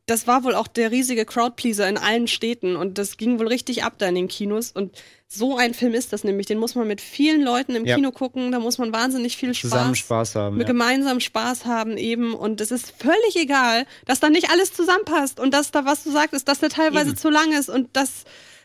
das 0.07 0.27
war 0.27 0.45
wohl 0.45 0.55
auch 0.55 0.67
der 0.69 0.91
riesige 0.91 1.25
Crowdpleaser 1.25 1.89
in 1.89 1.97
allen 1.97 2.29
Städten 2.29 2.77
und 2.77 2.99
das 2.99 3.17
ging 3.17 3.39
wohl 3.39 3.49
richtig 3.49 3.83
ab 3.85 3.95
da 3.99 4.07
in 4.09 4.15
den 4.15 4.29
Kinos. 4.29 4.71
Und 4.73 4.97
so 5.29 5.57
ein 5.57 5.73
Film 5.73 5.95
ist 5.95 6.13
das 6.13 6.25
nämlich. 6.25 6.47
Den 6.47 6.59
muss 6.59 6.75
man 6.75 6.87
mit 6.87 7.01
vielen 7.01 7.43
Leuten 7.43 7.75
im 7.75 7.87
Ja. 7.87 7.95
Kino 7.97 8.11
gucken. 8.11 8.53
Da 8.53 8.59
muss 8.61 8.77
man 8.77 8.93
wahnsinnig 8.93 9.39
viel 9.39 9.55
Spaß, 9.55 9.71
Zusammen 9.71 9.95
Spaß 9.95 10.35
haben. 10.35 10.57
mit 10.59 10.67
Ja. 10.67 10.73
gemeinsam 10.73 11.21
Spaß 11.21 11.65
haben 11.65 11.97
eben. 11.97 12.35
Und 12.35 12.61
es 12.61 12.71
ist 12.71 12.93
völlig 12.99 13.37
egal, 13.37 13.87
dass 14.05 14.21
da 14.21 14.29
nicht 14.29 14.51
alles 14.51 14.75
zusammenpasst 14.75 15.41
und 15.41 15.55
dass 15.55 15.71
da, 15.71 15.87
was 15.87 16.05
du 16.05 16.11
sagtest, 16.11 16.49
dass 16.49 16.59
der 16.59 16.69
teilweise 16.69 17.11
Eben. 17.11 17.17
zu 17.17 17.31
lang 17.31 17.53
ist 17.59 17.71
und 17.71 17.89
das, 17.95 18.25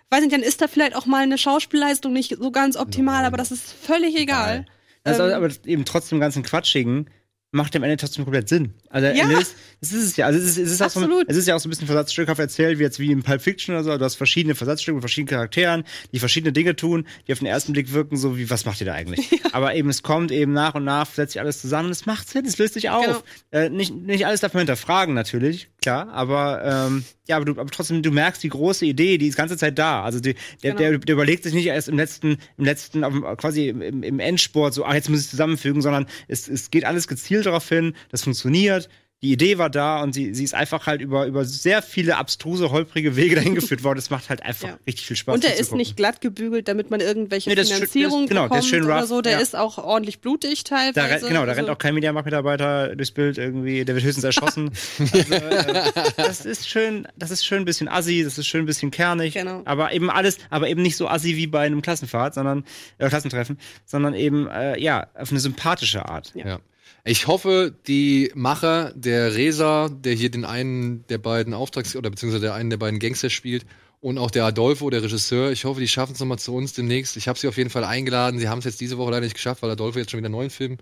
weiß 0.10 0.20
nicht, 0.22 0.34
dann 0.34 0.44
ist 0.44 0.60
da 0.60 0.68
vielleicht 0.68 0.96
auch 0.98 1.06
mal 1.06 1.24
eine 1.24 1.38
Schauspielleistung 1.38 2.12
nicht 2.12 2.36
so 2.38 2.52
ganz 2.52 2.76
optimal, 2.76 3.24
aber 3.24 3.38
das 3.38 3.52
ist 3.52 3.72
völlig 3.72 4.18
egal. 4.18 4.66
Also, 5.06 5.24
Ähm, 5.24 5.34
aber 5.36 5.48
eben 5.66 5.86
trotzdem 5.86 6.20
ganzen 6.20 6.44
Quatschigen 6.44 7.10
macht 7.52 7.76
am 7.78 7.84
Ende 7.84 7.96
trotzdem 7.98 8.26
komplett 8.26 8.50
Sinn. 8.50 8.74
Also 8.90 9.08
Ja. 9.08 9.40
ist, 9.40 9.56
das 9.80 9.94
ist 9.94 10.04
es 10.04 10.18
ja. 10.18 10.26
Also 10.26 10.38
es 10.40 10.46
ist, 10.46 10.58
es 10.58 10.72
ist 10.74 10.82
auch 10.82 10.90
so, 10.90 11.08
es 11.28 11.38
ist 11.38 11.48
ja 11.48 11.56
auch 11.56 11.60
so 11.60 11.68
ein 11.68 11.72
bisschen 11.72 11.88
versatzstückhaft 11.88 12.40
erzählt, 12.40 12.78
wie 12.78 12.84
jetzt 12.84 13.00
wie 13.00 13.12
in 13.12 13.24
Pulp 13.24 13.42
Fiction 13.42 13.74
oder 13.74 13.84
so. 13.86 13.98
Du 13.98 14.04
hast 14.04 14.16
verschiedene 14.16 14.54
Versatzstücke 14.54 14.96
mit 14.96 15.02
verschiedenen 15.02 15.30
Charakteren, 15.30 15.84
die 16.12 16.20
verschiedene 16.20 16.52
Dinge 16.52 16.76
tun, 16.76 17.08
die 17.28 17.32
auf 17.32 17.40
den 17.40 17.48
ersten 17.48 17.72
Blick 17.74 17.94
wirken 17.94 18.18
so 18.18 18.38
wie 18.38 18.50
was 18.50 18.66
macht 18.66 18.82
ihr 18.82 18.86
da 18.86 18.94
eigentlich? 18.94 19.30
Aber 19.54 19.76
eben 19.76 19.90
es 19.90 20.04
kommt 20.04 20.32
eben 20.32 20.52
nach 20.52 20.76
und 20.76 20.84
nach 20.84 21.08
setzt 21.10 21.34
sich 21.34 21.40
alles 21.42 21.62
zusammen, 21.62 21.90
es 21.90 22.06
macht 22.06 22.30
Sinn, 22.30 22.46
es 22.46 22.58
löst 22.58 22.74
sich 22.74 22.90
auf. 22.90 23.06
Genau. 23.06 23.24
Äh, 23.52 23.70
nicht 23.70 23.96
nicht 23.96 24.26
alles 24.26 24.42
darf 24.42 24.54
man 24.54 24.62
hinterfragen 24.62 25.14
natürlich, 25.16 25.70
klar, 25.82 26.10
aber 26.10 26.88
ähm, 26.90 27.06
ja, 27.30 27.36
aber, 27.38 27.46
du, 27.46 27.52
aber 27.60 27.70
trotzdem 27.70 28.02
du 28.04 28.12
merkst 28.12 28.42
die 28.44 28.50
große 28.50 28.86
Idee, 28.86 29.18
die 29.18 29.28
ist 29.28 29.36
die 29.36 29.38
ganze 29.38 29.58
Zeit 29.58 29.78
da. 29.80 30.04
Also 30.04 30.20
die, 30.22 30.34
der, 30.64 30.74
Genau. 30.74 30.78
der, 30.92 30.98
der 31.00 31.14
überlegt 31.14 31.44
sich 31.44 31.54
nicht 31.54 31.66
erst 31.68 31.90
im 31.90 31.98
letzten 31.98 32.38
im 32.58 32.64
letzten 32.66 33.02
quasi 33.38 33.68
im, 33.70 34.04
im- 34.04 34.20
Endsport 34.20 34.74
so, 34.74 34.86
ah 34.86 34.96
jetzt 34.96 35.10
muss 35.10 35.22
ich 35.22 35.30
zusammenfügen, 35.30 35.82
sondern 35.82 36.08
es, 36.30 36.48
es 36.48 36.72
geht 36.72 36.84
alles 36.86 37.08
gezielt 37.08 37.37
darauf 37.46 37.68
hin, 37.70 37.94
das 38.10 38.24
funktioniert. 38.24 38.90
Die 39.24 39.32
Idee 39.32 39.58
war 39.58 39.72
da 39.72 40.04
und 40.04 40.14
sie, 40.14 40.36
sie 40.36 40.44
ist 40.44 40.54
einfach 40.54 40.86
halt 40.86 41.02
über, 41.02 41.26
über 41.26 41.44
sehr 41.44 41.82
viele 41.82 42.18
abstruse, 42.18 42.70
holprige 42.70 43.16
Wege 43.16 43.34
dahin 43.38 43.56
geführt 43.56 43.84
worden. 43.84 43.98
Es 43.98 44.12
macht 44.12 44.30
halt 44.30 44.44
einfach 44.44 44.68
Ja. 44.68 44.78
richtig 44.86 45.08
viel 45.08 45.16
Spaß. 45.16 45.34
Und 45.34 45.44
der 45.44 45.58
ist 45.58 45.74
nicht 45.74 45.98
glatt 45.98 46.22
gebügelt, 46.22 46.68
damit 46.68 46.92
man 46.92 47.00
irgendwelche 47.00 47.50
Nee, 47.50 47.56
das 47.56 47.64
ist 47.66 47.70
schön- 47.72 47.78
Finanzierung 47.88 48.22
das- 48.22 48.30
genau, 48.30 48.42
der 48.42 48.48
bekommt 48.50 48.64
ist 48.64 48.70
schön 48.70 48.84
oder 48.84 49.00
rough, 49.00 49.08
so. 49.08 49.22
Der 49.24 49.32
ja. 49.32 49.40
ist 49.40 49.56
auch 49.56 49.80
ordentlich 49.80 50.22
blutig 50.22 50.66
teilweise. 50.66 50.94
Da, 50.94 51.06
rennt- 51.06 51.28
genau, 51.28 51.40
da 51.48 51.54
rennt 51.54 51.62
Also- 51.62 51.72
auch 51.72 51.78
kein 51.80 51.96
Mediamarkt-Mitarbeiter 51.96 52.96
durchs 52.96 53.10
Bild 53.12 53.40
irgendwie, 53.40 53.84
der 53.86 53.96
wird 53.96 54.06
höchstens 54.06 54.24
erschossen. 54.24 54.70
also, 55.00 55.34
äh, 55.34 55.92
das 56.18 56.46
ist 56.46 56.70
schön, 56.70 57.08
das 57.18 57.32
ist 57.32 57.44
schön 57.44 57.64
ein 57.64 57.66
bisschen 57.66 57.88
assi, 57.88 58.24
das 58.24 58.38
ist 58.38 58.46
schön 58.46 58.62
ein 58.62 58.68
bisschen 58.68 58.92
kernig, 58.92 59.34
Genau. 59.34 59.64
aber 59.66 59.94
eben 59.94 60.12
alles, 60.12 60.38
aber 60.52 60.70
eben 60.70 60.84
nicht 60.84 60.96
so 60.96 61.08
assi 61.08 61.36
wie 61.36 61.48
bei 61.48 61.62
einem 61.66 61.82
Klassenfahrt, 61.82 62.36
sondern 62.36 62.66
äh, 63.00 63.10
Klassentreffen, 63.10 63.58
sondern 63.84 64.14
eben 64.14 64.48
äh, 64.48 64.80
ja 64.80 65.08
auf 65.16 65.32
eine 65.32 65.40
sympathische 65.40 66.06
Art. 66.08 66.34
Ja. 66.36 66.60
Ich 67.04 67.28
hoffe, 67.28 67.76
die 67.88 68.32
Macher, 68.36 68.94
der 68.96 69.36
Reza, 69.36 69.90
der 69.90 70.14
hier 70.14 70.30
den 70.30 70.46
einen 70.46 71.06
der 71.08 71.18
beiden 71.18 71.54
Auftrags- 71.54 71.96
oder 71.96 72.10
beziehungsweise 72.10 72.42
der 72.42 72.54
einen 72.54 72.70
der 72.70 72.78
beiden 72.78 73.00
Gangster 73.00 73.30
spielt, 73.30 73.66
und 74.00 74.18
auch 74.18 74.32
der 74.32 74.46
Adolfo, 74.46 74.90
der 74.90 75.04
Regisseur, 75.04 75.52
ich 75.52 75.66
hoffe, 75.66 75.80
die 75.80 75.88
schaffen 75.88 76.14
es 76.14 76.20
nochmal 76.20 76.40
zu 76.40 76.54
uns 76.54 76.74
demnächst. 76.74 77.18
Ich 77.18 77.28
habe 77.28 77.40
sie 77.40 77.48
auf 77.48 77.58
jeden 77.58 77.70
Fall 77.70 77.84
eingeladen. 77.84 78.40
Sie 78.40 78.48
haben 78.48 78.60
es 78.60 78.66
jetzt 78.66 78.80
diese 78.80 78.98
Woche 78.98 79.12
leider 79.12 79.26
nicht 79.26 79.34
geschafft, 79.34 79.64
weil 79.64 79.72
Adolfo 79.72 79.98
jetzt 79.98 80.12
schon 80.12 80.20
wieder 80.20 80.28
einen 80.28 80.36
neuen 80.36 80.50
Film 80.50 80.78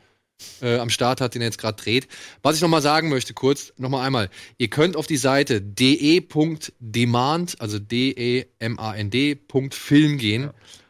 äh, 0.62 0.78
am 0.78 0.90
Start 0.90 1.22
hat, 1.22 1.34
den 1.34 1.42
er 1.42 1.48
jetzt 1.48 1.58
gerade 1.58 1.82
dreht. 1.82 2.08
Was 2.42 2.58
ich 2.58 2.62
nochmal 2.62 2.82
sagen 2.82 3.10
möchte, 3.10 3.34
kurz, 3.34 3.74
nochmal 3.78 4.06
einmal. 4.06 4.30
Ihr 4.58 4.70
könnt 4.70 4.98
auf 4.98 5.08
die 5.08 5.18
Seite 5.18 5.62
de.demand, 5.62 7.62
also 7.62 7.80
D-E-M-A-N-D, 7.80 9.36
Punkt 9.36 9.76
Film 9.76 10.18
gehen. 10.18 10.50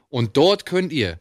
Und 0.10 0.36
dort 0.36 0.66
könnt 0.66 0.92
ihr, 0.92 1.20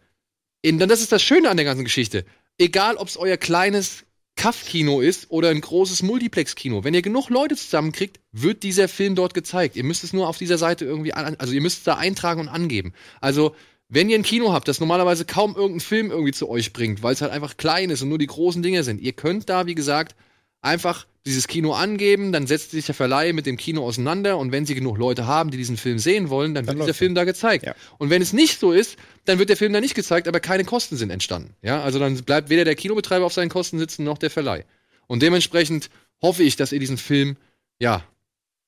in, 0.62 0.78
das 0.78 1.02
ist 1.02 1.12
das 1.12 1.22
Schöne 1.22 1.50
an 1.50 1.58
der 1.58 1.66
ganzen 1.66 1.84
Geschichte, 1.84 2.24
egal 2.58 2.96
ob 2.96 3.08
es 3.08 3.16
euer 3.16 3.36
kleines 3.36 4.04
Kaff-Kino 4.36 5.00
ist 5.00 5.30
oder 5.30 5.50
ein 5.50 5.60
großes 5.60 6.02
Multiplex-Kino, 6.02 6.84
wenn 6.84 6.94
ihr 6.94 7.02
genug 7.02 7.30
Leute 7.30 7.56
zusammenkriegt, 7.56 8.20
wird 8.32 8.62
dieser 8.62 8.88
Film 8.88 9.14
dort 9.14 9.32
gezeigt. 9.34 9.76
Ihr 9.76 9.84
müsst 9.84 10.04
es 10.04 10.12
nur 10.12 10.28
auf 10.28 10.38
dieser 10.38 10.58
Seite 10.58 10.84
irgendwie, 10.84 11.12
an, 11.12 11.36
also 11.38 11.52
ihr 11.52 11.60
müsst 11.60 11.78
es 11.78 11.84
da 11.84 11.94
eintragen 11.94 12.40
und 12.40 12.48
angeben. 12.48 12.92
Also, 13.20 13.54
wenn 13.88 14.08
ihr 14.08 14.18
ein 14.18 14.24
Kino 14.24 14.52
habt, 14.52 14.66
das 14.66 14.80
normalerweise 14.80 15.24
kaum 15.24 15.54
irgendeinen 15.54 15.80
Film 15.80 16.10
irgendwie 16.10 16.32
zu 16.32 16.48
euch 16.48 16.72
bringt, 16.72 17.02
weil 17.02 17.14
es 17.14 17.20
halt 17.20 17.32
einfach 17.32 17.56
klein 17.56 17.90
ist 17.90 18.02
und 18.02 18.08
nur 18.08 18.18
die 18.18 18.26
großen 18.26 18.62
Dinge 18.62 18.82
sind, 18.82 19.00
ihr 19.00 19.12
könnt 19.12 19.48
da, 19.48 19.66
wie 19.66 19.74
gesagt, 19.74 20.16
einfach 20.62 21.06
dieses 21.26 21.48
Kino 21.48 21.72
angeben, 21.72 22.32
dann 22.32 22.46
setzt 22.46 22.72
sich 22.72 22.84
der 22.84 22.94
Verleih 22.94 23.32
mit 23.32 23.46
dem 23.46 23.56
Kino 23.56 23.84
auseinander 23.86 24.36
und 24.36 24.52
wenn 24.52 24.66
sie 24.66 24.74
genug 24.74 24.98
Leute 24.98 25.26
haben, 25.26 25.50
die 25.50 25.56
diesen 25.56 25.78
Film 25.78 25.98
sehen 25.98 26.28
wollen, 26.28 26.54
dann, 26.54 26.66
Dann 26.66 26.76
wird 26.76 26.86
dieser 26.86 26.94
Film 26.94 27.14
da 27.14 27.24
gezeigt. 27.24 27.64
Ja. 27.64 27.74
Und 27.98 28.10
wenn 28.10 28.20
es 28.20 28.34
nicht 28.34 28.60
so 28.60 28.72
ist, 28.72 28.96
dann 29.24 29.38
wird 29.38 29.48
der 29.48 29.56
Film 29.56 29.72
da 29.72 29.80
nicht 29.80 29.94
gezeigt, 29.94 30.28
aber 30.28 30.40
keine 30.40 30.64
Kosten 30.64 30.96
sind 30.96 31.10
entstanden. 31.10 31.54
Ja, 31.62 31.82
also 31.82 31.98
dann 31.98 32.14
bleibt 32.24 32.50
weder 32.50 32.64
der 32.64 32.74
Kinobetreiber 32.74 33.24
auf 33.24 33.32
seinen 33.32 33.48
Kosten 33.48 33.78
sitzen 33.78 34.04
noch 34.04 34.18
der 34.18 34.30
Verleih. 34.30 34.64
Und 35.06 35.22
dementsprechend 35.22 35.88
hoffe 36.20 36.42
ich, 36.42 36.56
dass 36.56 36.72
ihr 36.72 36.80
diesen 36.80 36.98
Film 36.98 37.36
ja 37.78 38.04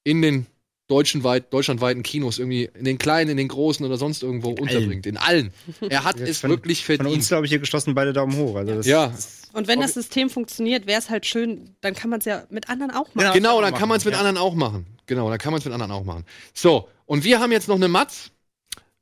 in 0.02 0.22
den 0.22 0.46
deutschen 0.88 1.24
weit, 1.24 1.52
deutschlandweiten 1.52 2.02
Kinos 2.02 2.38
irgendwie 2.38 2.70
in 2.78 2.84
den 2.84 2.98
kleinen, 2.98 3.30
in 3.30 3.36
den 3.36 3.48
großen 3.48 3.84
oder 3.84 3.96
sonst 3.96 4.22
irgendwo 4.22 4.50
unterbringt. 4.50 5.06
In 5.06 5.16
allen. 5.16 5.52
Er 5.88 6.04
hat 6.04 6.16
es 6.20 6.38
Von- 6.38 6.50
wirklich 6.50 6.84
Von 6.84 6.96
verdient. 6.96 7.16
uns, 7.16 7.28
glaube 7.28 7.46
ich, 7.46 7.50
hier 7.50 7.58
geschlossen 7.58 7.94
beide 7.94 8.12
Daumen 8.12 8.36
hoch. 8.36 8.56
Also 8.56 8.74
das, 8.76 8.86
ja, 8.86 9.12
Und 9.52 9.66
wenn 9.66 9.80
das 9.80 9.94
System 9.94 10.30
funktioniert, 10.30 10.86
wäre 10.86 11.00
es 11.00 11.10
halt 11.10 11.26
schön, 11.26 11.74
dann 11.80 11.94
kann 11.94 12.10
man 12.10 12.20
es 12.20 12.24
ja 12.24 12.44
mit 12.50 12.68
anderen 12.68 12.92
auch 12.92 13.14
machen. 13.14 13.32
Genau. 13.32 13.32
Genau, 13.32 13.60
dann 13.60 13.74
kann 13.74 13.88
man 13.88 13.98
es 13.98 14.04
mit 14.04 14.14
ja. 14.14 14.20
anderen 14.20 14.38
auch 14.38 14.54
machen. 14.54 14.86
Genau, 15.06 15.28
dann 15.28 15.38
kann 15.38 15.52
man 15.52 15.58
es 15.58 15.64
mit 15.64 15.74
anderen 15.74 15.92
auch 15.92 16.04
machen. 16.04 16.24
So, 16.54 16.88
und 17.04 17.24
wir 17.24 17.40
haben 17.40 17.52
jetzt 17.52 17.68
noch 17.68 17.76
eine 17.76 17.88
Matz, 17.88 18.30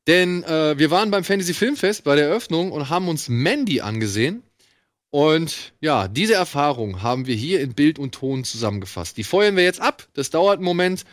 denn 0.06 0.42
äh, 0.44 0.78
wir 0.78 0.90
waren 0.90 1.10
beim 1.10 1.24
Fantasy 1.24 1.54
Filmfest 1.54 2.04
bei 2.04 2.14
der 2.16 2.28
Eröffnung 2.28 2.72
und 2.72 2.90
haben 2.90 3.08
uns 3.08 3.28
Mandy 3.28 3.80
angesehen. 3.80 4.42
Und 5.10 5.72
ja, 5.80 6.08
diese 6.08 6.34
Erfahrung 6.34 7.02
haben 7.02 7.26
wir 7.26 7.36
hier 7.36 7.60
in 7.60 7.74
Bild 7.74 7.98
und 7.98 8.12
Ton 8.12 8.42
zusammengefasst. 8.44 9.16
Die 9.16 9.24
feuern 9.24 9.56
wir 9.56 9.62
jetzt 9.62 9.80
ab, 9.80 10.08
das 10.14 10.30
dauert 10.30 10.56
einen 10.56 10.64
Moment 10.64 11.04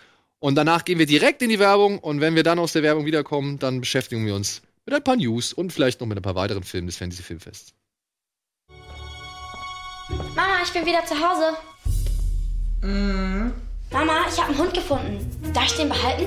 und 0.42 0.56
danach 0.56 0.84
gehen 0.84 1.00
wir 1.00 1.06
direkt 1.06 1.42
in 1.44 1.50
die 1.50 1.60
Werbung 1.60 2.00
und 2.00 2.20
wenn 2.20 2.36
wir 2.36 2.44
dann 2.44 2.60
aus 2.60 2.74
der 2.74 2.84
Werbung 2.84 3.06
wiederkommen, 3.06 3.60
dann 3.60 3.80
beschäftigen 3.80 4.26
wir 4.26 4.36
uns 4.36 4.62
mit 4.86 4.96
ein 4.96 5.04
paar 5.04 5.16
News 5.16 5.54
und 5.54 5.72
vielleicht 5.72 6.02
noch 6.02 6.08
mit 6.08 6.18
ein 6.18 6.24
paar 6.24 6.36
weiteren 6.36 6.64
Filmen 6.64 6.88
des 6.88 6.98
Fantasy 6.98 7.22
Filmfests. 7.22 7.74
Mama, 10.36 10.62
ich 10.64 10.74
bin 10.74 10.86
wieder 10.86 11.06
zu 11.06 11.16
Hause. 11.16 11.56
Mama, 13.92 14.14
ich 14.28 14.42
habe 14.42 14.50
einen 14.50 14.58
Hund 14.58 14.74
gefunden. 14.74 15.54
Darf 15.54 15.68
ich 15.68 15.74
den 15.74 15.90
behalten? 15.90 16.26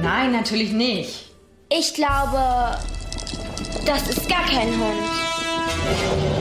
Nein, 0.00 0.30
natürlich 0.30 0.70
nicht. 0.70 1.32
Ich 1.68 1.92
glaube, 1.94 2.78
das 3.84 4.08
ist 4.08 4.28
gar 4.28 4.44
kein 4.44 4.68
Hund. 4.68 6.39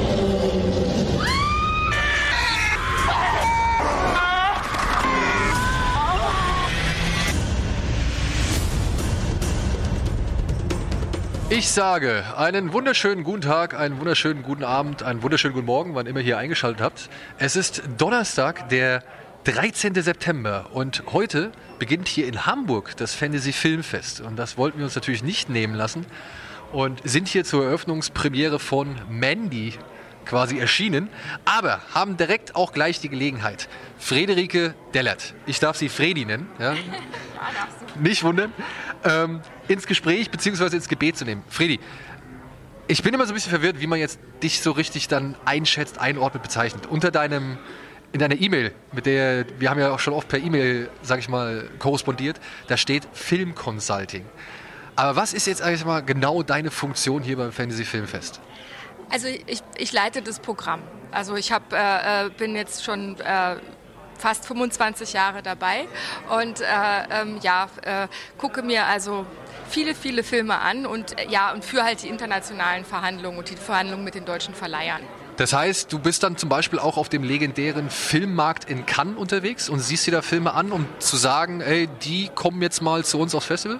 Ich 11.51 11.67
sage 11.71 12.23
einen 12.37 12.73
wunderschönen 12.73 13.23
guten 13.23 13.41
Tag, 13.41 13.73
einen 13.73 13.99
wunderschönen 13.99 14.43
guten 14.43 14.63
Abend, 14.63 15.01
einen 15.01 15.23
wunderschönen 15.23 15.55
guten 15.55 15.65
Morgen, 15.65 15.95
wann 15.95 16.05
immer 16.05 16.19
ihr 16.19 16.25
hier 16.25 16.37
eingeschaltet 16.37 16.79
habt. 16.79 17.09
Es 17.39 17.55
ist 17.55 17.81
Donnerstag, 17.97 18.69
der 18.69 19.03
13. 19.45 19.95
September 19.95 20.67
und 20.73 21.01
heute 21.11 21.51
beginnt 21.79 22.07
hier 22.07 22.27
in 22.27 22.45
Hamburg 22.45 22.95
das 22.97 23.15
Fantasy 23.15 23.51
Filmfest 23.51 24.21
und 24.21 24.35
das 24.35 24.59
wollten 24.59 24.77
wir 24.77 24.85
uns 24.85 24.93
natürlich 24.93 25.23
nicht 25.23 25.49
nehmen 25.49 25.73
lassen 25.73 26.05
und 26.71 27.01
sind 27.03 27.27
hier 27.27 27.43
zur 27.43 27.65
Eröffnungspremiere 27.65 28.59
von 28.59 28.95
Mandy 29.09 29.73
quasi 30.29 30.59
erschienen, 30.59 31.09
aber 31.43 31.81
haben 31.93 32.15
direkt 32.15 32.55
auch 32.55 32.71
gleich 32.71 32.99
die 32.99 33.09
Gelegenheit. 33.09 33.67
Friederike 33.97 34.75
Dellert, 34.93 35.33
ich 35.47 35.59
darf 35.59 35.75
sie 35.75 35.89
Fredi 35.89 36.23
nennen, 36.23 36.47
ja? 36.59 36.75
nicht 37.99 38.23
wundern, 38.23 38.53
ähm, 39.03 39.41
ins 39.67 39.87
Gespräch 39.87 40.29
bzw. 40.29 40.75
ins 40.75 40.87
Gebet 40.87 41.17
zu 41.17 41.25
nehmen. 41.25 41.43
Fredi, 41.49 41.79
ich 42.87 43.01
bin 43.01 43.13
immer 43.13 43.25
so 43.25 43.31
ein 43.31 43.35
bisschen 43.35 43.49
verwirrt, 43.49 43.81
wie 43.81 43.87
man 43.87 43.99
jetzt 43.99 44.19
dich 44.43 44.61
so 44.61 44.71
richtig 44.71 45.07
dann 45.07 45.35
einschätzt, 45.45 45.99
einordnet, 45.99 46.43
bezeichnet. 46.43 46.85
Unter 46.85 47.09
deinem, 47.09 47.57
in 48.11 48.19
deiner 48.19 48.39
E-Mail, 48.39 48.71
mit 48.91 49.07
der, 49.07 49.45
wir 49.57 49.71
haben 49.71 49.79
ja 49.79 49.91
auch 49.91 49.99
schon 49.99 50.13
oft 50.13 50.27
per 50.27 50.39
E-Mail, 50.39 50.89
sag 51.01 51.17
ich 51.17 51.27
mal, 51.27 51.67
korrespondiert, 51.79 52.39
da 52.67 52.77
steht 52.77 53.07
Film 53.13 53.55
Consulting. 53.55 54.25
Aber 54.95 55.15
was 55.15 55.33
ist 55.33 55.47
jetzt 55.47 55.63
eigentlich 55.63 55.85
mal 55.85 56.01
genau 56.01 56.43
deine 56.43 56.69
Funktion 56.69 57.23
hier 57.23 57.37
beim 57.37 57.51
Fantasy 57.51 57.85
Filmfest? 57.85 58.41
Also 59.09 59.27
ich, 59.27 59.61
ich 59.77 59.91
leite 59.91 60.21
das 60.21 60.39
Programm. 60.39 60.81
Also 61.11 61.35
ich 61.35 61.51
hab, 61.51 61.73
äh, 61.73 62.25
äh, 62.25 62.29
bin 62.29 62.55
jetzt 62.55 62.83
schon 62.83 63.19
äh, 63.19 63.55
fast 64.17 64.45
25 64.45 65.13
Jahre 65.13 65.41
dabei 65.41 65.87
und 66.29 66.61
äh, 66.61 66.65
ähm, 67.09 67.39
ja, 67.41 67.67
äh, 67.81 68.07
gucke 68.37 68.61
mir 68.61 68.85
also 68.85 69.25
viele, 69.69 69.95
viele 69.95 70.23
Filme 70.23 70.59
an 70.59 70.85
und 70.85 71.17
äh, 71.17 71.27
ja, 71.29 71.51
und 71.51 71.65
führe 71.65 71.83
halt 71.83 72.03
die 72.03 72.09
internationalen 72.09 72.85
Verhandlungen 72.85 73.39
und 73.39 73.49
die 73.49 73.55
Verhandlungen 73.55 74.03
mit 74.03 74.15
den 74.15 74.25
deutschen 74.25 74.53
Verleihern. 74.53 75.01
Das 75.37 75.53
heißt, 75.53 75.93
du 75.93 75.99
bist 75.99 76.21
dann 76.23 76.35
zum 76.35 76.49
Beispiel 76.49 76.79
auch 76.79 76.97
auf 76.97 77.07
dem 77.07 77.23
legendären 77.23 77.89
Filmmarkt 77.89 78.69
in 78.69 78.85
Cannes 78.85 79.17
unterwegs 79.17 79.69
und 79.69 79.79
siehst 79.79 80.05
dir 80.05 80.11
da 80.11 80.21
Filme 80.21 80.53
an, 80.53 80.73
um 80.73 80.85
zu 80.99 81.15
sagen, 81.15 81.61
ey, 81.61 81.87
die 82.03 82.29
kommen 82.35 82.61
jetzt 82.61 82.81
mal 82.81 83.05
zu 83.05 83.17
uns 83.17 83.33
aufs 83.33 83.47
Festival? 83.47 83.79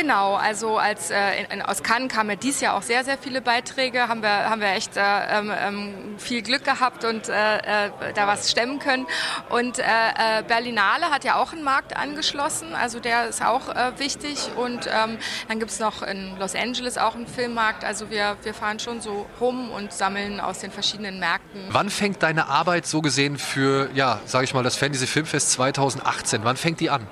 Genau, 0.00 0.34
also 0.36 0.78
als 0.78 1.10
äh, 1.10 1.44
in, 1.50 1.60
aus 1.60 1.82
Cannes 1.82 2.10
kamen 2.10 2.30
ja 2.30 2.36
dieses 2.36 2.62
Jahr 2.62 2.74
auch 2.74 2.80
sehr, 2.80 3.04
sehr 3.04 3.18
viele 3.18 3.42
Beiträge, 3.42 4.08
haben 4.08 4.22
wir, 4.22 4.48
haben 4.48 4.62
wir 4.62 4.68
echt 4.68 4.96
äh, 4.96 5.02
ähm, 5.02 6.14
viel 6.16 6.40
Glück 6.40 6.64
gehabt 6.64 7.04
und 7.04 7.28
äh, 7.28 7.58
äh, 7.58 7.90
da 8.14 8.26
was 8.26 8.50
stemmen 8.50 8.78
können. 8.78 9.06
Und 9.50 9.78
äh, 9.78 9.82
äh, 9.82 10.42
Berlinale 10.42 11.10
hat 11.10 11.24
ja 11.24 11.34
auch 11.34 11.52
einen 11.52 11.64
Markt 11.64 11.98
angeschlossen, 11.98 12.74
also 12.74 12.98
der 12.98 13.28
ist 13.28 13.44
auch 13.44 13.68
wichtig. 13.98 14.48
Und 14.56 14.86
ähm, 14.86 15.18
dann 15.48 15.58
gibt 15.58 15.70
es 15.70 15.80
noch 15.80 16.02
in 16.02 16.38
Los 16.38 16.54
Angeles 16.54 16.96
auch 16.96 17.14
einen 17.14 17.26
Filmmarkt. 17.26 17.84
Also 17.84 18.08
wir, 18.08 18.38
wir 18.42 18.54
fahren 18.54 18.78
schon 18.78 19.02
so 19.02 19.26
rum 19.38 19.70
und 19.70 19.92
sammeln 19.92 20.40
aus 20.40 20.60
den 20.60 20.70
verschiedenen 20.70 21.20
Märkten. 21.20 21.66
Wann 21.68 21.90
fängt 21.90 22.22
deine 22.22 22.46
Arbeit 22.46 22.86
so 22.86 23.02
gesehen 23.02 23.36
für, 23.36 23.90
ja, 23.92 24.20
sage 24.24 24.44
ich 24.44 24.54
mal, 24.54 24.62
das 24.62 24.76
Fantasy 24.76 25.06
Filmfest 25.06 25.52
2018, 25.52 26.40
wann 26.42 26.56
fängt 26.56 26.80
die 26.80 26.88
an? 26.88 27.06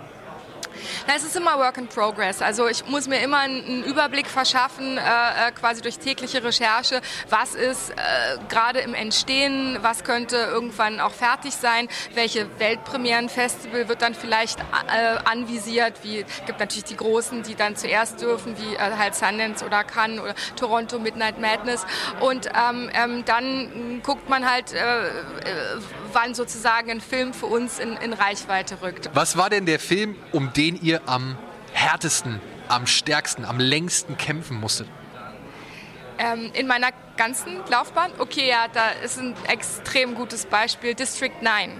Na, 1.06 1.14
es 1.16 1.24
ist 1.24 1.36
immer 1.36 1.58
Work 1.58 1.78
in 1.78 1.88
Progress. 1.88 2.42
Also 2.42 2.68
ich 2.68 2.86
muss 2.86 3.08
mir 3.08 3.20
immer 3.20 3.38
einen 3.38 3.84
Überblick 3.84 4.26
verschaffen, 4.26 4.98
äh, 4.98 5.00
äh, 5.00 5.52
quasi 5.52 5.82
durch 5.82 5.98
tägliche 5.98 6.42
Recherche, 6.42 7.00
was 7.28 7.54
ist 7.54 7.90
äh, 7.90 7.94
gerade 8.48 8.80
im 8.80 8.94
Entstehen, 8.94 9.78
was 9.82 10.04
könnte 10.04 10.36
irgendwann 10.36 11.00
auch 11.00 11.12
fertig 11.12 11.54
sein, 11.54 11.88
welche 12.14 12.46
Weltpremieren-Festival 12.58 13.88
wird 13.88 14.02
dann 14.02 14.14
vielleicht 14.14 14.60
äh, 14.60 15.18
anvisiert, 15.24 15.94
wie 16.02 16.24
gibt 16.46 16.60
natürlich 16.60 16.84
die 16.84 16.96
großen, 16.96 17.42
die 17.42 17.54
dann 17.54 17.76
zuerst 17.76 18.20
dürfen, 18.20 18.56
wie 18.58 18.74
äh, 18.74 18.96
halt 18.96 19.14
Sundance 19.14 19.64
oder 19.64 19.84
Cannes 19.84 20.20
oder 20.20 20.34
Toronto 20.56 20.98
Midnight 20.98 21.40
Madness 21.40 21.86
und 22.20 22.46
ähm, 22.46 22.90
ähm, 22.94 23.24
dann 23.24 24.00
guckt 24.02 24.28
man 24.28 24.50
halt, 24.50 24.72
äh, 24.72 24.78
wann 26.12 26.34
sozusagen 26.34 26.90
ein 26.90 27.00
Film 27.00 27.32
für 27.32 27.46
uns 27.46 27.78
in, 27.78 27.96
in 27.96 28.12
Reichweite 28.12 28.82
rückt. 28.82 29.10
Was 29.14 29.36
war 29.36 29.50
denn 29.50 29.66
der 29.66 29.78
Film, 29.78 30.16
um 30.32 30.52
den 30.52 30.77
ihr 30.82 31.00
am 31.06 31.36
härtesten, 31.72 32.40
am 32.68 32.86
stärksten, 32.86 33.44
am 33.44 33.58
längsten 33.58 34.16
kämpfen 34.16 34.58
musstet? 34.58 34.88
Ähm, 36.18 36.50
in 36.54 36.66
meiner 36.66 36.88
ganzen 37.16 37.60
Laufbahn? 37.70 38.10
Okay, 38.18 38.48
ja, 38.48 38.66
da 38.72 38.90
ist 39.04 39.18
ein 39.18 39.34
extrem 39.46 40.14
gutes 40.14 40.46
Beispiel, 40.46 40.94
District 40.94 41.42
9. 41.42 41.72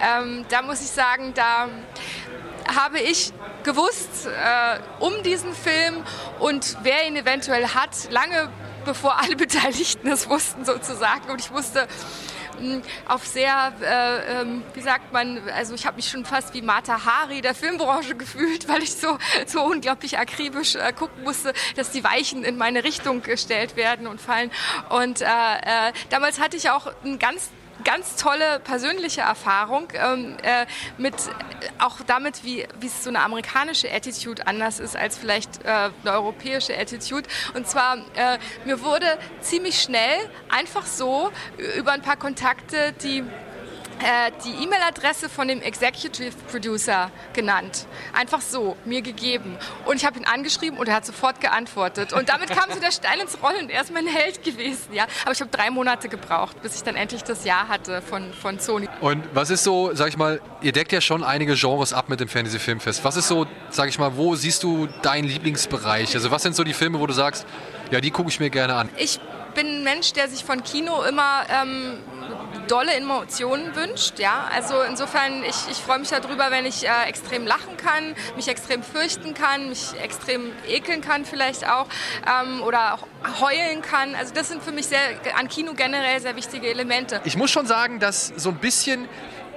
Ähm, 0.00 0.44
da 0.48 0.62
muss 0.62 0.80
ich 0.80 0.90
sagen, 0.90 1.34
da 1.34 1.68
habe 2.76 3.00
ich 3.00 3.32
gewusst 3.64 4.26
äh, 4.26 4.78
um 5.00 5.22
diesen 5.24 5.52
Film 5.52 6.04
und 6.38 6.76
wer 6.82 7.06
ihn 7.06 7.16
eventuell 7.16 7.68
hat, 7.68 8.10
lange 8.10 8.50
bevor 8.84 9.18
alle 9.20 9.36
Beteiligten 9.36 10.08
es 10.08 10.28
wussten 10.28 10.64
sozusagen. 10.64 11.30
Und 11.30 11.40
ich 11.40 11.50
wusste, 11.50 11.86
auf 13.08 13.26
sehr, 13.26 13.72
äh, 13.80 14.40
ähm, 14.40 14.62
wie 14.74 14.80
sagt 14.80 15.12
man, 15.12 15.40
also 15.50 15.74
ich 15.74 15.86
habe 15.86 15.96
mich 15.96 16.08
schon 16.08 16.24
fast 16.24 16.54
wie 16.54 16.62
Martha 16.62 17.04
Hari 17.04 17.40
der 17.40 17.54
Filmbranche 17.54 18.14
gefühlt, 18.14 18.68
weil 18.68 18.82
ich 18.82 18.94
so, 18.94 19.18
so 19.46 19.62
unglaublich 19.62 20.18
akribisch 20.18 20.74
äh, 20.74 20.92
gucken 20.92 21.24
musste, 21.24 21.52
dass 21.76 21.90
die 21.90 22.04
Weichen 22.04 22.44
in 22.44 22.56
meine 22.56 22.84
Richtung 22.84 23.22
gestellt 23.22 23.76
werden 23.76 24.06
und 24.06 24.20
fallen. 24.20 24.50
Und 24.88 25.20
äh, 25.20 25.24
äh 25.24 25.92
damals 26.10 26.40
hatte 26.40 26.56
ich 26.56 26.70
auch 26.70 26.92
ein 27.04 27.18
ganz 27.18 27.50
ganz 27.84 28.16
tolle 28.16 28.60
persönliche 28.60 29.22
Erfahrung 29.22 29.88
ähm, 29.94 30.36
äh, 30.42 30.66
mit 30.98 31.14
auch 31.78 31.98
damit, 32.06 32.44
wie, 32.44 32.66
wie 32.80 32.88
so 32.88 33.08
eine 33.08 33.20
amerikanische 33.20 33.92
Attitude 33.92 34.46
anders 34.46 34.80
ist 34.80 34.96
als 34.96 35.16
vielleicht 35.16 35.64
äh, 35.64 35.68
eine 35.68 36.12
europäische 36.12 36.76
Attitude. 36.78 37.28
Und 37.54 37.66
zwar, 37.66 37.98
äh, 38.14 38.38
mir 38.64 38.82
wurde 38.82 39.18
ziemlich 39.40 39.80
schnell 39.80 40.18
einfach 40.48 40.86
so 40.86 41.30
über 41.76 41.92
ein 41.92 42.02
paar 42.02 42.16
Kontakte 42.16 42.92
die 43.02 43.18
äh, 43.18 43.24
die 44.44 44.64
E-Mail-Adresse 44.64 45.28
von 45.28 45.48
dem 45.48 45.62
Executive 45.62 46.32
Producer 46.50 47.10
genannt. 47.32 47.86
Einfach 48.12 48.40
so, 48.40 48.76
mir 48.84 49.02
gegeben. 49.02 49.56
Und 49.86 49.96
ich 49.96 50.04
habe 50.04 50.18
ihn 50.18 50.24
angeschrieben 50.24 50.78
und 50.78 50.88
er 50.88 50.94
hat 50.94 51.06
sofort 51.06 51.40
geantwortet. 51.40 52.12
Und 52.12 52.28
damit 52.28 52.50
kam 52.50 52.70
so 52.72 52.80
der 52.80 52.90
Stein 52.90 53.20
ins 53.20 53.38
Rollen. 53.42 53.70
Er 53.70 53.82
ist 53.82 53.92
mein 53.92 54.06
Held 54.06 54.42
gewesen. 54.42 54.92
Ja. 54.92 55.06
Aber 55.22 55.32
ich 55.32 55.40
habe 55.40 55.50
drei 55.50 55.70
Monate 55.70 56.08
gebraucht, 56.08 56.60
bis 56.62 56.76
ich 56.76 56.82
dann 56.82 56.96
endlich 56.96 57.22
das 57.22 57.44
Ja 57.44 57.68
hatte 57.68 58.02
von, 58.02 58.32
von 58.32 58.58
Sony. 58.58 58.88
Und 59.00 59.24
was 59.34 59.50
ist 59.50 59.64
so, 59.64 59.94
sag 59.94 60.08
ich 60.08 60.16
mal, 60.16 60.40
ihr 60.60 60.72
deckt 60.72 60.92
ja 60.92 61.00
schon 61.00 61.22
einige 61.22 61.54
Genres 61.54 61.92
ab 61.92 62.08
mit 62.08 62.20
dem 62.20 62.28
Fantasy 62.28 62.58
Filmfest. 62.58 63.04
Was 63.04 63.16
ist 63.16 63.28
so, 63.28 63.46
sag 63.70 63.88
ich 63.88 63.98
mal, 63.98 64.16
wo 64.16 64.34
siehst 64.34 64.62
du 64.62 64.88
deinen 65.02 65.28
Lieblingsbereich? 65.28 66.14
Also 66.14 66.30
was 66.30 66.42
sind 66.42 66.56
so 66.56 66.64
die 66.64 66.74
Filme, 66.74 67.00
wo 67.00 67.06
du 67.06 67.12
sagst, 67.12 67.46
ja, 67.90 68.00
die 68.00 68.10
gucke 68.10 68.28
ich 68.28 68.40
mir 68.40 68.50
gerne 68.50 68.74
an? 68.74 68.88
Ich 68.96 69.20
bin 69.54 69.66
ein 69.66 69.84
Mensch, 69.84 70.12
der 70.12 70.28
sich 70.28 70.44
von 70.44 70.62
Kino 70.64 71.02
immer 71.02 71.44
ähm, 71.50 71.98
dolle 72.72 72.94
Emotionen 72.94 73.76
wünscht. 73.76 74.18
Ja? 74.18 74.48
Also 74.50 74.80
insofern, 74.80 75.44
ich, 75.44 75.56
ich 75.70 75.76
freue 75.76 75.98
mich 75.98 76.08
darüber, 76.08 76.50
wenn 76.50 76.64
ich 76.64 76.88
äh, 76.88 77.06
extrem 77.06 77.46
lachen 77.46 77.76
kann, 77.76 78.14
mich 78.34 78.48
extrem 78.48 78.82
fürchten 78.82 79.34
kann, 79.34 79.68
mich 79.68 79.92
extrem 80.02 80.52
ekeln 80.66 81.02
kann 81.02 81.26
vielleicht 81.26 81.68
auch 81.68 81.86
ähm, 82.26 82.62
oder 82.62 82.94
auch 82.94 83.06
heulen 83.42 83.82
kann. 83.82 84.14
Also 84.14 84.32
das 84.32 84.48
sind 84.48 84.62
für 84.62 84.72
mich 84.72 84.86
sehr, 84.86 84.98
an 85.36 85.48
Kino 85.48 85.74
generell 85.74 86.18
sehr 86.22 86.34
wichtige 86.34 86.68
Elemente. 86.68 87.20
Ich 87.24 87.36
muss 87.36 87.50
schon 87.50 87.66
sagen, 87.66 87.98
dass 87.98 88.28
so 88.36 88.48
ein 88.48 88.56
bisschen, 88.56 89.06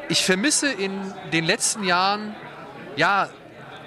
ich 0.09 0.25
vermisse 0.25 0.69
in 0.69 1.13
den 1.31 1.45
letzten 1.45 1.85
Jahren, 1.85 2.35
ja, 2.97 3.29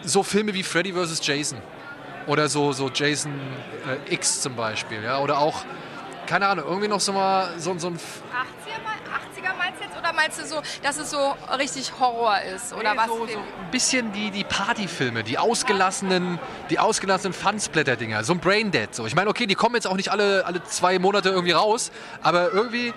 so 0.04 0.22
Filme 0.22 0.54
wie 0.54 0.62
Freddy 0.62 0.94
vs. 0.94 1.26
Jason 1.26 1.58
oder 2.26 2.48
so, 2.48 2.72
so 2.72 2.88
Jason 2.88 3.32
äh, 4.08 4.14
X 4.14 4.40
zum 4.40 4.56
Beispiel, 4.56 5.02
ja, 5.02 5.18
oder 5.18 5.38
auch 5.38 5.64
keine 6.28 6.46
Ahnung, 6.46 6.66
irgendwie 6.68 6.88
noch 6.88 7.00
so 7.00 7.12
mal 7.12 7.48
so, 7.58 7.76
so 7.78 7.88
ein. 7.88 7.96
80er, 7.96 7.98
meinst 7.98 8.34
du 8.34 8.44
jetzt? 8.44 8.57
Oder 10.08 10.16
meinst 10.16 10.40
du 10.40 10.46
so, 10.46 10.62
dass 10.82 10.96
es 10.96 11.10
so 11.10 11.34
richtig 11.58 11.92
Horror 12.00 12.40
ist? 12.40 12.72
Oder 12.72 12.92
nee, 12.92 12.98
was? 12.98 13.06
So, 13.08 13.26
so 13.26 13.38
ein 13.38 13.70
bisschen 13.70 14.10
die, 14.12 14.30
die 14.30 14.44
Partyfilme, 14.44 15.22
die 15.22 15.36
ausgelassenen, 15.36 16.38
die 16.70 16.78
ausgelassenen 16.78 17.34
Fansblätter-Dinger, 17.34 18.24
so 18.24 18.32
ein 18.32 18.40
Braindead. 18.40 18.94
So. 18.94 19.04
Ich 19.04 19.14
meine, 19.14 19.28
okay, 19.28 19.46
die 19.46 19.54
kommen 19.54 19.74
jetzt 19.74 19.86
auch 19.86 19.96
nicht 19.96 20.10
alle, 20.10 20.46
alle 20.46 20.64
zwei 20.64 20.98
Monate 20.98 21.28
irgendwie 21.28 21.52
raus, 21.52 21.90
aber 22.22 22.52
irgendwie, 22.52 22.94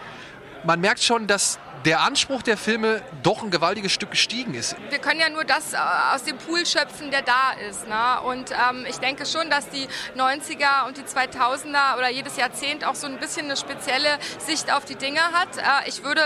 man 0.64 0.80
merkt 0.80 1.04
schon, 1.04 1.28
dass 1.28 1.60
der 1.84 2.02
Anspruch 2.02 2.44
der 2.44 2.56
Filme 2.56 3.02
doch 3.24 3.44
ein 3.44 3.50
gewaltiges 3.50 3.92
Stück 3.92 4.12
gestiegen 4.12 4.54
ist. 4.54 4.78
Wir 4.90 5.00
können 5.00 5.20
ja 5.20 5.30
nur 5.30 5.44
das 5.44 5.74
äh, 5.74 5.78
aus 6.14 6.24
dem 6.24 6.38
Pool 6.38 6.66
schöpfen, 6.66 7.12
der 7.12 7.24
da 7.24 7.54
ist. 7.68 7.88
Ne? 7.88 8.22
Und 8.24 8.52
ähm, 8.52 8.86
ich 8.88 9.00
denke 9.00 9.26
schon, 9.26 9.50
dass 9.50 9.68
die 9.68 9.88
90er 10.16 10.88
und 10.88 10.98
die 10.98 11.02
2000er 11.02 11.98
oder 11.98 12.10
jedes 12.10 12.38
Jahrzehnt 12.38 12.86
auch 12.86 12.96
so 12.96 13.08
ein 13.08 13.18
bisschen 13.18 13.46
eine 13.46 13.58
spezielle 13.58 14.20
Sicht 14.38 14.72
auf 14.72 14.86
die 14.86 14.96
Dinge 14.96 15.22
hat. 15.34 15.58
Äh, 15.58 15.90
ich 15.90 16.04
würde 16.04 16.22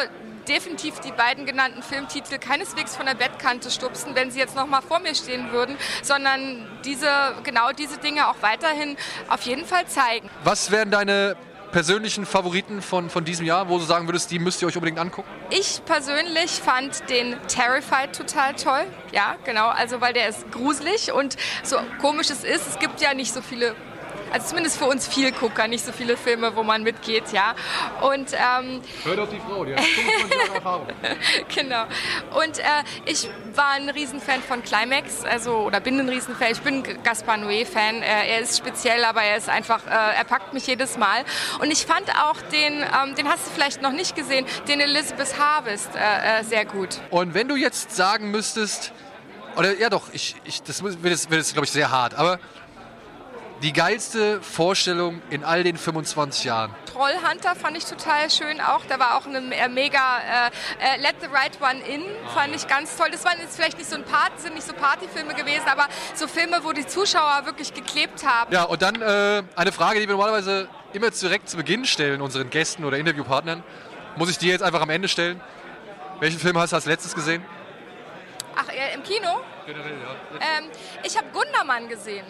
definitiv 0.47 0.99
die 0.99 1.11
beiden 1.11 1.45
genannten 1.45 1.83
Filmtitel 1.83 2.37
keineswegs 2.37 2.95
von 2.95 3.05
der 3.05 3.15
Bettkante 3.15 3.69
stupsen, 3.71 4.15
wenn 4.15 4.31
sie 4.31 4.39
jetzt 4.39 4.55
noch 4.55 4.67
mal 4.67 4.81
vor 4.81 4.99
mir 4.99 5.15
stehen 5.15 5.51
würden, 5.51 5.77
sondern 6.03 6.67
diese 6.85 7.09
genau 7.43 7.71
diese 7.71 7.97
Dinge 7.97 8.27
auch 8.27 8.35
weiterhin 8.41 8.97
auf 9.27 9.41
jeden 9.41 9.65
Fall 9.65 9.85
zeigen. 9.87 10.29
Was 10.43 10.71
wären 10.71 10.91
deine 10.91 11.35
persönlichen 11.75 12.25
Favoriten 12.25 12.81
von, 12.81 13.09
von 13.09 13.25
diesem 13.25 13.45
Jahr, 13.45 13.67
wo 13.67 13.77
du 13.77 13.83
sagen 13.83 14.07
würdest, 14.07 14.31
die 14.31 14.39
müsst 14.39 14.61
ihr 14.61 14.67
euch 14.69 14.77
unbedingt 14.77 14.97
angucken? 14.97 15.27
Ich 15.49 15.81
persönlich 15.85 16.51
fand 16.51 17.09
den 17.09 17.35
Terrified 17.49 18.15
total 18.15 18.53
toll. 18.53 18.85
Ja, 19.11 19.35
genau. 19.43 19.67
Also, 19.67 19.99
weil 19.99 20.13
der 20.13 20.29
ist 20.29 20.49
gruselig 20.51 21.11
und 21.11 21.35
so 21.63 21.77
komisch 21.99 22.29
es 22.29 22.45
ist, 22.45 22.65
es 22.65 22.79
gibt 22.79 23.01
ja 23.01 23.13
nicht 23.13 23.33
so 23.33 23.41
viele 23.41 23.75
also 24.31 24.47
zumindest 24.47 24.77
für 24.77 24.85
uns 24.85 25.07
Vielgucker, 25.07 25.67
nicht 25.67 25.85
so 25.85 25.91
viele 25.91 26.17
Filme, 26.17 26.55
wo 26.55 26.63
man 26.63 26.83
mitgeht, 26.83 27.31
ja. 27.31 27.55
Und, 28.01 28.33
ähm, 28.33 28.81
Hört 29.03 29.19
auf 29.19 29.29
die 29.29 29.39
Frau, 29.39 29.65
die 29.65 29.73
hat 29.73 29.81
25 29.81 30.37
Jahre 30.37 30.55
Erfahrung. 30.55 30.87
genau. 31.55 31.83
Und 32.43 32.59
äh, 32.59 32.63
ich 33.05 33.29
war 33.53 33.71
ein 33.71 33.89
Riesenfan 33.89 34.41
von 34.41 34.63
Climax, 34.63 35.23
also, 35.23 35.57
oder 35.57 35.79
bin 35.79 35.99
ein 35.99 36.09
Riesenfan, 36.09 36.51
ich 36.51 36.61
bin 36.61 36.83
Gaspar 37.03 37.37
Noé-Fan. 37.37 38.01
Äh, 38.01 38.35
er 38.35 38.39
ist 38.39 38.57
speziell, 38.57 39.03
aber 39.05 39.21
er 39.21 39.37
ist 39.37 39.49
einfach, 39.49 39.85
äh, 39.85 40.17
er 40.17 40.23
packt 40.23 40.53
mich 40.53 40.67
jedes 40.67 40.97
Mal. 40.97 41.23
Und 41.59 41.71
ich 41.71 41.85
fand 41.85 42.09
auch 42.09 42.41
den, 42.51 42.81
ähm, 42.81 43.15
den 43.15 43.27
hast 43.29 43.45
du 43.47 43.51
vielleicht 43.51 43.81
noch 43.81 43.91
nicht 43.91 44.15
gesehen, 44.15 44.45
den 44.67 44.79
Elizabeth 44.79 45.37
Harvest 45.39 45.89
äh, 45.95 46.39
äh, 46.39 46.43
sehr 46.43 46.65
gut. 46.65 46.99
Und 47.09 47.33
wenn 47.33 47.47
du 47.47 47.55
jetzt 47.55 47.95
sagen 47.95 48.31
müsstest, 48.31 48.91
oder 49.55 49.77
ja 49.77 49.89
doch, 49.89 50.09
ich, 50.11 50.35
ich, 50.43 50.61
das 50.63 50.83
wird 50.83 51.03
jetzt, 51.03 51.29
wird 51.29 51.41
jetzt 51.41 51.53
glaube 51.53 51.65
ich, 51.65 51.71
sehr 51.71 51.91
hart, 51.91 52.13
aber 52.15 52.39
die 53.65 53.73
geilste 53.73 54.43
Vorstellung 54.43 55.23
in 55.31 55.43
all 55.43 55.63
den 55.63 55.75
25 55.75 56.43
Jahren? 56.43 56.71
Trollhunter 56.85 57.55
fand 57.55 57.75
ich 57.75 57.85
total 57.85 58.29
schön 58.29 58.61
auch. 58.61 58.85
Da 58.87 58.99
war 58.99 59.17
auch 59.17 59.25
eine 59.25 59.39
äh, 59.55 59.67
mega 59.69 60.19
äh, 60.19 60.97
äh, 60.97 61.01
Let 61.01 61.15
the 61.19 61.27
Right 61.33 61.59
One 61.59 61.81
In, 61.81 62.03
fand 62.31 62.55
ich 62.55 62.67
ganz 62.67 62.95
toll. 62.95 63.07
Das 63.11 63.25
waren 63.25 63.39
jetzt 63.39 63.55
vielleicht 63.55 63.79
nicht 63.79 63.89
so 63.89 63.95
ein 63.95 64.03
Part, 64.03 64.39
sind 64.39 64.53
nicht 64.53 64.67
so 64.67 64.73
Partyfilme 64.73 65.33
gewesen, 65.33 65.67
aber 65.67 65.87
so 66.13 66.27
Filme, 66.27 66.59
wo 66.61 66.73
die 66.73 66.85
Zuschauer 66.85 67.47
wirklich 67.47 67.73
geklebt 67.73 68.23
haben. 68.23 68.53
Ja, 68.53 68.65
und 68.65 68.83
dann 68.83 69.01
äh, 69.01 69.41
eine 69.55 69.71
Frage, 69.71 69.99
die 69.99 70.07
wir 70.07 70.13
normalerweise 70.13 70.67
immer 70.93 71.09
direkt 71.09 71.49
zu 71.49 71.57
Beginn 71.57 71.85
stellen, 71.85 72.21
unseren 72.21 72.51
Gästen 72.51 72.85
oder 72.85 72.99
Interviewpartnern. 72.99 73.63
Muss 74.15 74.29
ich 74.29 74.37
dir 74.37 74.51
jetzt 74.51 74.61
einfach 74.61 74.81
am 74.81 74.91
Ende 74.91 75.07
stellen. 75.07 75.41
Welchen 76.19 76.39
Film 76.39 76.55
hast 76.59 76.69
du 76.69 76.75
als 76.75 76.85
letztes 76.85 77.15
gesehen? 77.15 77.43
Ach, 78.55 78.69
äh, 78.69 78.93
im 78.93 79.01
Kino? 79.01 79.41
Generell, 79.65 79.91
ja. 79.91 80.59
Ähm, 80.59 80.69
ich 81.03 81.17
habe 81.17 81.27
Gundermann 81.33 81.89
gesehen. 81.89 82.25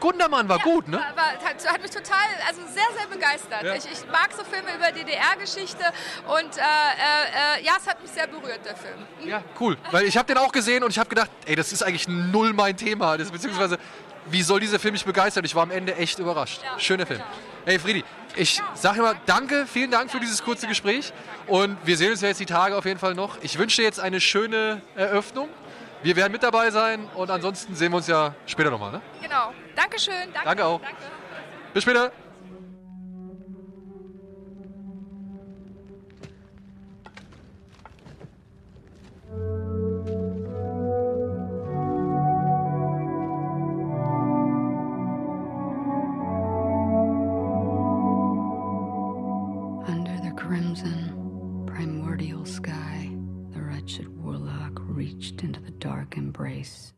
Gundermann 0.00 0.48
war 0.48 0.58
gut, 0.58 0.88
ne? 0.88 0.98
War, 0.98 1.16
war, 1.16 1.32
hat, 1.32 1.72
hat 1.72 1.82
mich 1.82 1.90
total, 1.90 2.26
also 2.46 2.60
sehr, 2.66 2.84
sehr 2.96 3.06
begeistert. 3.08 3.62
Ja. 3.62 3.74
Ich, 3.74 3.84
ich 3.84 4.10
mag 4.10 4.30
so 4.36 4.44
Filme 4.44 4.74
über 4.74 4.92
DDR-Geschichte 4.92 5.84
und 6.28 6.56
äh, 6.56 6.60
äh, 6.60 7.60
äh, 7.60 7.64
ja, 7.64 7.72
es 7.78 7.86
hat 7.86 8.00
mich 8.02 8.10
sehr 8.10 8.26
berührt, 8.26 8.60
der 8.64 8.76
Film. 8.76 8.98
Ja, 9.24 9.42
cool. 9.60 9.76
Weil 9.90 10.04
ich 10.04 10.16
habe 10.16 10.26
den 10.26 10.38
auch 10.38 10.52
gesehen 10.52 10.82
und 10.84 10.90
ich 10.90 10.98
habe 10.98 11.08
gedacht, 11.08 11.30
ey, 11.46 11.56
das 11.56 11.72
ist 11.72 11.82
eigentlich 11.82 12.08
null 12.08 12.52
mein 12.52 12.76
Thema. 12.76 13.16
Das, 13.16 13.30
beziehungsweise, 13.30 13.78
wie 14.26 14.42
soll 14.42 14.60
dieser 14.60 14.78
Film 14.78 14.92
mich 14.92 15.04
begeistern? 15.04 15.44
Ich 15.44 15.54
war 15.54 15.62
am 15.62 15.70
Ende 15.70 15.94
echt 15.96 16.18
überrascht. 16.18 16.60
Schöner 16.78 17.06
Film. 17.06 17.22
Hey 17.64 17.78
Friedi, 17.78 18.04
ich 18.36 18.62
sage 18.74 19.00
immer 19.00 19.14
danke, 19.26 19.66
vielen 19.66 19.90
Dank 19.90 20.10
für 20.10 20.20
dieses 20.20 20.42
kurze 20.42 20.66
Gespräch. 20.66 21.12
Und 21.46 21.78
wir 21.84 21.96
sehen 21.96 22.10
uns 22.10 22.20
ja 22.20 22.28
jetzt 22.28 22.40
die 22.40 22.46
Tage 22.46 22.76
auf 22.76 22.84
jeden 22.84 23.00
Fall 23.00 23.14
noch. 23.14 23.38
Ich 23.42 23.58
wünsche 23.58 23.76
dir 23.76 23.84
jetzt 23.84 23.98
eine 24.00 24.20
schöne 24.20 24.82
Eröffnung. 24.94 25.48
Wir 26.06 26.14
werden 26.14 26.30
mit 26.30 26.44
dabei 26.44 26.70
sein 26.70 27.08
und 27.16 27.32
ansonsten 27.32 27.74
sehen 27.74 27.90
wir 27.90 27.96
uns 27.96 28.06
ja 28.06 28.32
später 28.46 28.70
nochmal. 28.70 28.92
Ne? 28.92 29.00
Genau. 29.20 29.52
Dankeschön. 29.74 30.14
Danke, 30.32 30.44
Danke 30.44 30.64
auch. 30.64 30.80
Danke. 30.80 31.02
Bis 31.74 31.82
später. 31.82 32.12
Embrace. 56.36 56.92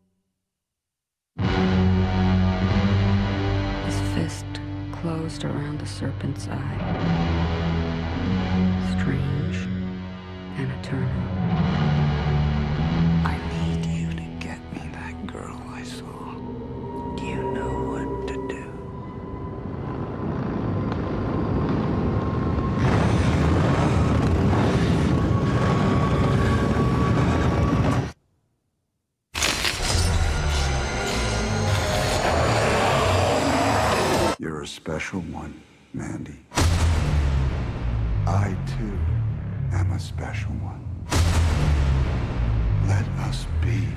His 3.86 4.00
fist 4.14 4.46
closed 4.90 5.44
around 5.44 5.78
the 5.78 5.86
serpent's 5.86 6.48
eye. 6.48 6.78
Strange 8.98 9.56
and 10.58 10.72
eternal. 10.72 11.37
Special 35.08 35.24
one, 35.32 35.54
Mandy. 35.94 36.36
I, 38.26 38.54
too, 38.66 38.98
am 39.72 39.90
a 39.92 39.98
special 39.98 40.52
one. 40.62 40.84
Let 42.86 43.06
us 43.26 43.46
be 43.62 43.88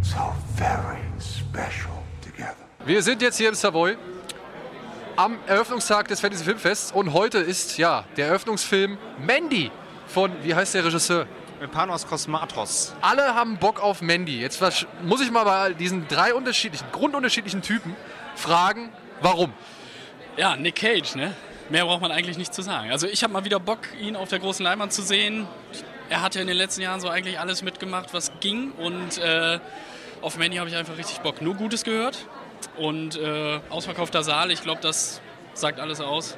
so 0.00 0.32
very 0.54 1.02
special 1.18 2.04
together. 2.22 2.54
Wir 2.84 3.02
sind 3.02 3.20
jetzt 3.20 3.38
hier 3.38 3.48
im 3.48 3.56
Savoy 3.56 3.96
am 5.16 5.38
Eröffnungstag 5.48 6.06
des 6.06 6.20
Fantasy 6.20 6.44
Filmfests 6.44 6.92
und 6.92 7.12
heute 7.14 7.38
ist 7.38 7.76
ja 7.76 8.04
der 8.16 8.28
Eröffnungsfilm 8.28 8.96
Mandy 9.18 9.72
von, 10.06 10.30
wie 10.44 10.54
heißt 10.54 10.74
der 10.74 10.84
Regisseur? 10.84 11.26
Panos 11.72 12.06
Kosmatos. 12.06 12.94
Alle 13.00 13.34
haben 13.34 13.58
Bock 13.58 13.82
auf 13.82 14.02
Mandy. 14.02 14.40
Jetzt 14.40 14.62
muss 15.02 15.20
ich 15.20 15.32
mal 15.32 15.44
bei 15.44 15.74
diesen 15.74 16.06
drei 16.06 16.32
unterschiedlichen, 16.32 16.86
grundunterschiedlichen 16.92 17.60
Typen 17.60 17.96
fragen, 18.36 18.90
warum? 19.20 19.52
Ja, 20.36 20.56
Nick 20.56 20.76
Cage, 20.76 21.16
ne? 21.16 21.34
Mehr 21.68 21.84
braucht 21.84 22.00
man 22.00 22.10
eigentlich 22.10 22.38
nicht 22.38 22.52
zu 22.52 22.62
sagen. 22.62 22.90
Also 22.90 23.06
ich 23.06 23.22
habe 23.22 23.32
mal 23.32 23.44
wieder 23.44 23.60
Bock, 23.60 23.80
ihn 24.00 24.16
auf 24.16 24.28
der 24.28 24.38
großen 24.38 24.64
Leinwand 24.64 24.92
zu 24.92 25.02
sehen. 25.02 25.46
Er 26.08 26.22
hat 26.22 26.34
ja 26.34 26.40
in 26.40 26.48
den 26.48 26.56
letzten 26.56 26.82
Jahren 26.82 27.00
so 27.00 27.08
eigentlich 27.08 27.38
alles 27.38 27.62
mitgemacht, 27.62 28.12
was 28.12 28.32
ging. 28.40 28.72
Und 28.72 29.18
äh, 29.18 29.60
auf 30.20 30.36
Mandy 30.36 30.56
habe 30.56 30.68
ich 30.68 30.76
einfach 30.76 30.96
richtig 30.98 31.18
Bock. 31.20 31.40
Nur 31.40 31.54
Gutes 31.54 31.84
gehört. 31.84 32.26
Und 32.76 33.16
äh, 33.16 33.60
ausverkaufter 33.70 34.22
Saal, 34.22 34.50
ich 34.50 34.62
glaube, 34.62 34.80
das 34.80 35.20
sagt 35.54 35.78
alles 35.78 36.00
aus. 36.00 36.36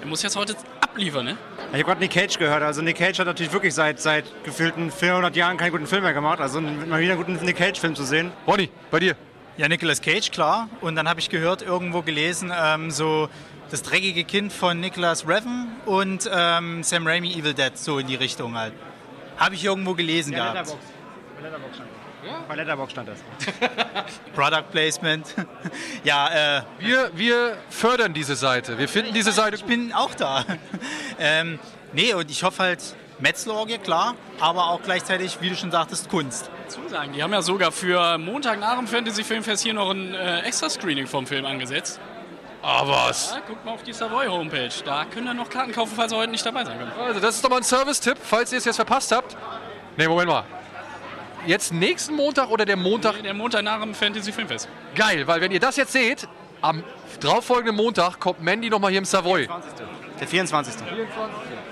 Er 0.00 0.06
muss 0.06 0.22
jetzt 0.22 0.36
heute 0.36 0.54
abliefern, 0.80 1.24
ne? 1.24 1.38
Ich 1.72 1.74
habe 1.74 1.84
gerade 1.84 2.00
Nick 2.00 2.12
Cage 2.12 2.38
gehört. 2.38 2.62
Also 2.62 2.82
Nick 2.82 2.98
Cage 2.98 3.18
hat 3.18 3.26
natürlich 3.26 3.52
wirklich 3.52 3.74
seit, 3.74 4.00
seit 4.00 4.24
gefühlten 4.44 4.90
400 4.90 5.34
Jahren 5.34 5.56
keinen 5.56 5.72
guten 5.72 5.86
Film 5.86 6.02
mehr 6.02 6.12
gemacht. 6.12 6.40
Also 6.40 6.60
mal 6.60 7.00
wieder 7.00 7.14
einen 7.14 7.24
guten 7.24 7.44
Nick 7.44 7.56
Cage-Film 7.56 7.94
zu 7.94 8.04
sehen. 8.04 8.30
Bonnie, 8.46 8.70
bei 8.90 9.00
dir? 9.00 9.16
Ja, 9.58 9.66
Nicolas 9.66 10.00
Cage, 10.00 10.30
klar. 10.30 10.68
Und 10.80 10.94
dann 10.94 11.08
habe 11.08 11.18
ich 11.18 11.30
gehört, 11.30 11.62
irgendwo 11.62 12.02
gelesen, 12.02 12.52
ähm, 12.56 12.92
so 12.92 13.28
das 13.72 13.82
dreckige 13.82 14.22
Kind 14.22 14.52
von 14.52 14.78
Nicholas 14.78 15.26
Revan 15.26 15.66
und 15.84 16.30
ähm, 16.32 16.84
Sam 16.84 17.04
Raimi 17.04 17.32
Evil 17.34 17.54
Dead, 17.54 17.76
so 17.76 17.98
in 17.98 18.06
die 18.06 18.14
Richtung 18.14 18.56
halt. 18.56 18.72
Habe 19.36 19.56
ich 19.56 19.64
irgendwo 19.64 19.94
gelesen 19.94 20.32
Ja, 20.32 20.52
gehabt. 20.52 20.76
Letterboxd. 21.42 21.82
Bei 22.48 22.54
Letterboxd 22.54 22.92
stand 22.92 23.08
das. 23.08 23.18
Bei 23.18 23.24
Letterboxd 23.24 23.82
stand 23.82 24.06
das. 24.06 24.20
Product 24.36 24.70
Placement. 24.70 25.34
ja, 26.04 26.58
äh, 26.58 26.62
wir, 26.78 27.10
wir 27.14 27.56
fördern 27.68 28.14
diese 28.14 28.36
Seite. 28.36 28.78
Wir 28.78 28.88
finden 28.88 29.12
diese 29.12 29.32
Seite 29.32 29.56
Ich 29.56 29.64
bin 29.64 29.92
auch 29.92 30.14
da. 30.14 30.44
ähm, 31.18 31.58
nee, 31.92 32.14
und 32.14 32.30
ich 32.30 32.44
hoffe 32.44 32.62
halt 32.62 32.94
Metzlorgie, 33.20 33.78
klar, 33.78 34.14
aber 34.38 34.68
auch 34.68 34.80
gleichzeitig, 34.82 35.38
wie 35.40 35.48
du 35.48 35.56
schon 35.56 35.70
sagtest, 35.70 36.08
Kunst. 36.08 36.50
Zusagen. 36.68 37.12
Die 37.12 37.22
haben 37.22 37.32
ja 37.32 37.42
sogar 37.42 37.72
für 37.72 38.16
Montag 38.18 38.60
nach 38.60 38.76
dem 38.76 38.86
Fantasy 38.86 39.24
Filmfest 39.24 39.62
hier 39.62 39.74
noch 39.74 39.90
ein 39.90 40.14
äh, 40.14 40.40
Extra-Screening 40.40 41.06
vom 41.06 41.26
Film 41.26 41.44
angesetzt. 41.44 41.98
Ah, 42.62 42.82
was? 42.86 43.32
Ja, 43.32 43.40
guckt 43.46 43.64
mal 43.64 43.72
auf 43.72 43.82
die 43.82 43.92
Savoy-Homepage. 43.92 44.70
Da 44.84 45.04
könnt 45.04 45.26
ihr 45.26 45.34
noch 45.34 45.48
Karten 45.48 45.72
kaufen, 45.72 45.92
falls 45.96 46.12
ihr 46.12 46.18
heute 46.18 46.30
nicht 46.30 46.44
dabei 46.44 46.64
sein 46.64 46.78
könnt. 46.78 46.92
Also 46.96 47.20
das 47.20 47.36
ist 47.36 47.44
doch 47.44 47.50
mal 47.50 47.58
ein 47.58 47.62
Service-Tipp, 47.62 48.18
falls 48.22 48.52
ihr 48.52 48.58
es 48.58 48.64
jetzt 48.64 48.76
verpasst 48.76 49.10
habt. 49.12 49.36
Ne, 49.96 50.08
Moment 50.08 50.28
mal. 50.28 50.44
Jetzt 51.46 51.72
nächsten 51.72 52.14
Montag 52.14 52.50
oder 52.50 52.64
der 52.64 52.76
Montag? 52.76 53.16
Nee, 53.16 53.22
der 53.22 53.34
Montag 53.34 53.62
nach 53.62 53.80
dem 53.80 53.94
Fantasy 53.94 54.32
Filmfest. 54.32 54.68
Geil, 54.94 55.26
weil 55.26 55.40
wenn 55.40 55.52
ihr 55.52 55.60
das 55.60 55.76
jetzt 55.76 55.92
seht, 55.92 56.28
am 56.60 56.82
darauffolgenden 57.20 57.76
Montag 57.76 58.18
kommt 58.18 58.42
Mandy 58.42 58.70
nochmal 58.70 58.90
hier 58.90 58.98
im 58.98 59.04
Savoy. 59.04 59.48
Der 60.20 60.26
24. 60.26 60.74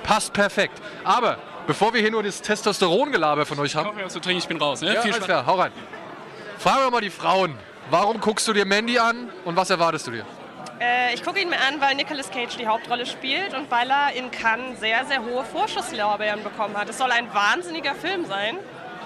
Passt 0.06 0.32
perfekt. 0.32 0.80
Aber 1.02 1.36
bevor 1.66 1.92
wir 1.92 2.00
hier 2.00 2.12
nur 2.12 2.22
das 2.22 2.40
Testosterongelaber 2.40 3.44
von 3.44 3.58
euch 3.58 3.74
haben. 3.74 3.86
Ich 3.88 3.92
hoffe, 3.94 4.04
was 4.04 4.12
zu 4.12 4.20
trinken, 4.20 4.38
ich 4.38 4.48
bin 4.48 4.58
raus. 4.58 4.80
Ne? 4.80 4.94
Ja, 4.94 5.02
Viel 5.02 5.12
alles 5.12 5.16
Spaß. 5.16 5.26
klar, 5.26 5.46
hau 5.46 5.54
rein. 5.56 5.72
Fragen 6.58 6.84
wir 6.84 6.90
mal 6.92 7.00
die 7.00 7.10
Frauen. 7.10 7.58
Warum 7.90 8.20
guckst 8.20 8.46
du 8.46 8.52
dir 8.52 8.64
Mandy 8.64 8.98
an 8.98 9.28
und 9.44 9.56
was 9.56 9.70
erwartest 9.70 10.06
du 10.06 10.12
dir? 10.12 10.24
Äh, 10.80 11.14
ich 11.14 11.24
gucke 11.24 11.40
ihn 11.40 11.48
mir 11.48 11.60
an, 11.60 11.80
weil 11.80 11.94
Nicolas 11.96 12.30
Cage 12.30 12.56
die 12.56 12.66
Hauptrolle 12.66 13.06
spielt 13.06 13.54
und 13.54 13.70
weil 13.70 13.90
er 13.90 14.12
in 14.12 14.30
Cannes 14.30 14.78
sehr, 14.78 15.04
sehr 15.06 15.24
hohe 15.24 15.44
Vorschusslorbeeren 15.44 16.44
bekommen 16.44 16.76
hat. 16.76 16.88
Es 16.88 16.98
soll 16.98 17.10
ein 17.10 17.32
wahnsinniger 17.34 17.94
Film 17.94 18.26
sein. 18.26 18.58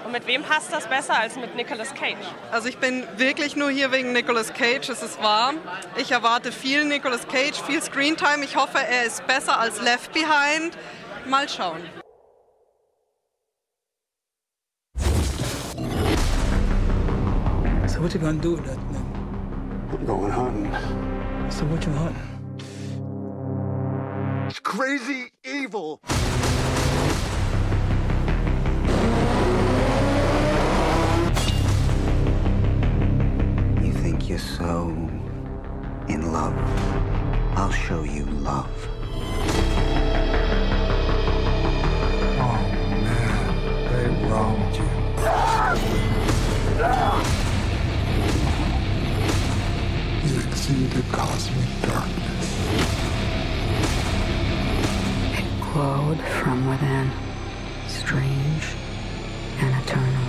Und 0.04 0.12
mit 0.12 0.26
wem 0.26 0.42
passt 0.42 0.72
das 0.72 0.86
besser 0.86 1.18
als 1.18 1.36
mit 1.36 1.54
Nicolas 1.54 1.94
Cage? 1.94 2.16
Also 2.50 2.68
ich 2.68 2.78
bin 2.78 3.06
wirklich 3.16 3.54
nur 3.54 3.70
hier 3.70 3.92
wegen 3.92 4.12
Nicolas 4.12 4.52
Cage, 4.52 4.88
es 4.88 5.02
ist 5.02 5.22
wahr. 5.22 5.54
Ich 5.96 6.10
erwarte 6.10 6.52
viel 6.52 6.84
Nicolas 6.84 7.28
Cage, 7.28 7.60
viel 7.66 7.82
Screentime. 7.82 8.44
Ich 8.44 8.56
hoffe, 8.56 8.78
er 8.78 9.04
ist 9.04 9.26
besser 9.26 9.60
als 9.60 9.80
Left 9.82 10.12
Behind. 10.12 10.76
Mal 11.26 11.48
schauen. 11.48 11.80
So 17.86 18.00
what 18.00 18.14
you 18.14 18.20
gonna 18.20 18.40
do 18.40 18.56
with 18.56 18.64
that 18.64 18.76
thing? 18.76 19.06
I'm 19.92 20.06
going 20.06 20.32
hunting. 20.32 20.72
So 21.50 21.64
what 21.66 21.84
you 21.84 21.92
hunting? 21.92 22.30
It's 24.48 24.60
crazy 24.60 25.30
evil. 25.44 26.00
You're 34.30 34.38
so 34.38 34.88
in 36.06 36.32
love? 36.32 36.54
I'll 37.56 37.72
show 37.72 38.04
you 38.04 38.24
love. 38.26 38.70
Oh 42.38 42.62
man, 43.08 43.48
they 43.90 44.06
wronged 44.28 44.76
you. 44.76 44.90
You 50.28 50.34
exceed 50.48 50.88
the 50.92 51.02
cosmic 51.10 51.70
darkness. 51.82 52.46
It 55.40 55.48
glowed 55.72 56.20
from 56.40 56.68
within, 56.70 57.10
strange 57.88 58.66
and 59.58 59.74
eternal. 59.82 60.26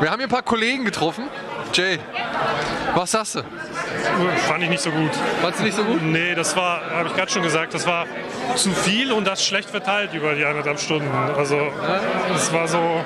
Wir 0.00 0.10
haben 0.10 0.18
hier 0.18 0.26
ein 0.26 0.30
paar 0.30 0.42
Kollegen 0.42 0.84
getroffen. 0.84 1.28
Jay, 1.72 1.98
was 2.94 3.10
sagst 3.12 3.36
du? 3.36 3.42
Fand 4.46 4.62
ich 4.62 4.70
nicht 4.70 4.82
so 4.82 4.90
gut. 4.90 5.10
Fandst 5.40 5.60
du 5.60 5.64
nicht 5.64 5.76
so 5.76 5.84
gut? 5.84 6.02
Nee, 6.02 6.34
das 6.34 6.56
war, 6.56 6.82
habe 6.90 7.08
ich 7.08 7.14
gerade 7.14 7.30
schon 7.30 7.42
gesagt, 7.42 7.74
das 7.74 7.86
war 7.86 8.06
zu 8.56 8.70
viel 8.70 9.12
und 9.12 9.26
das 9.26 9.44
schlecht 9.44 9.70
verteilt 9.70 10.14
über 10.14 10.34
die 10.34 10.44
anderthalb 10.44 10.80
Stunden. 10.80 11.10
Also 11.36 11.58
es 12.34 12.52
war 12.52 12.68
so, 12.68 13.04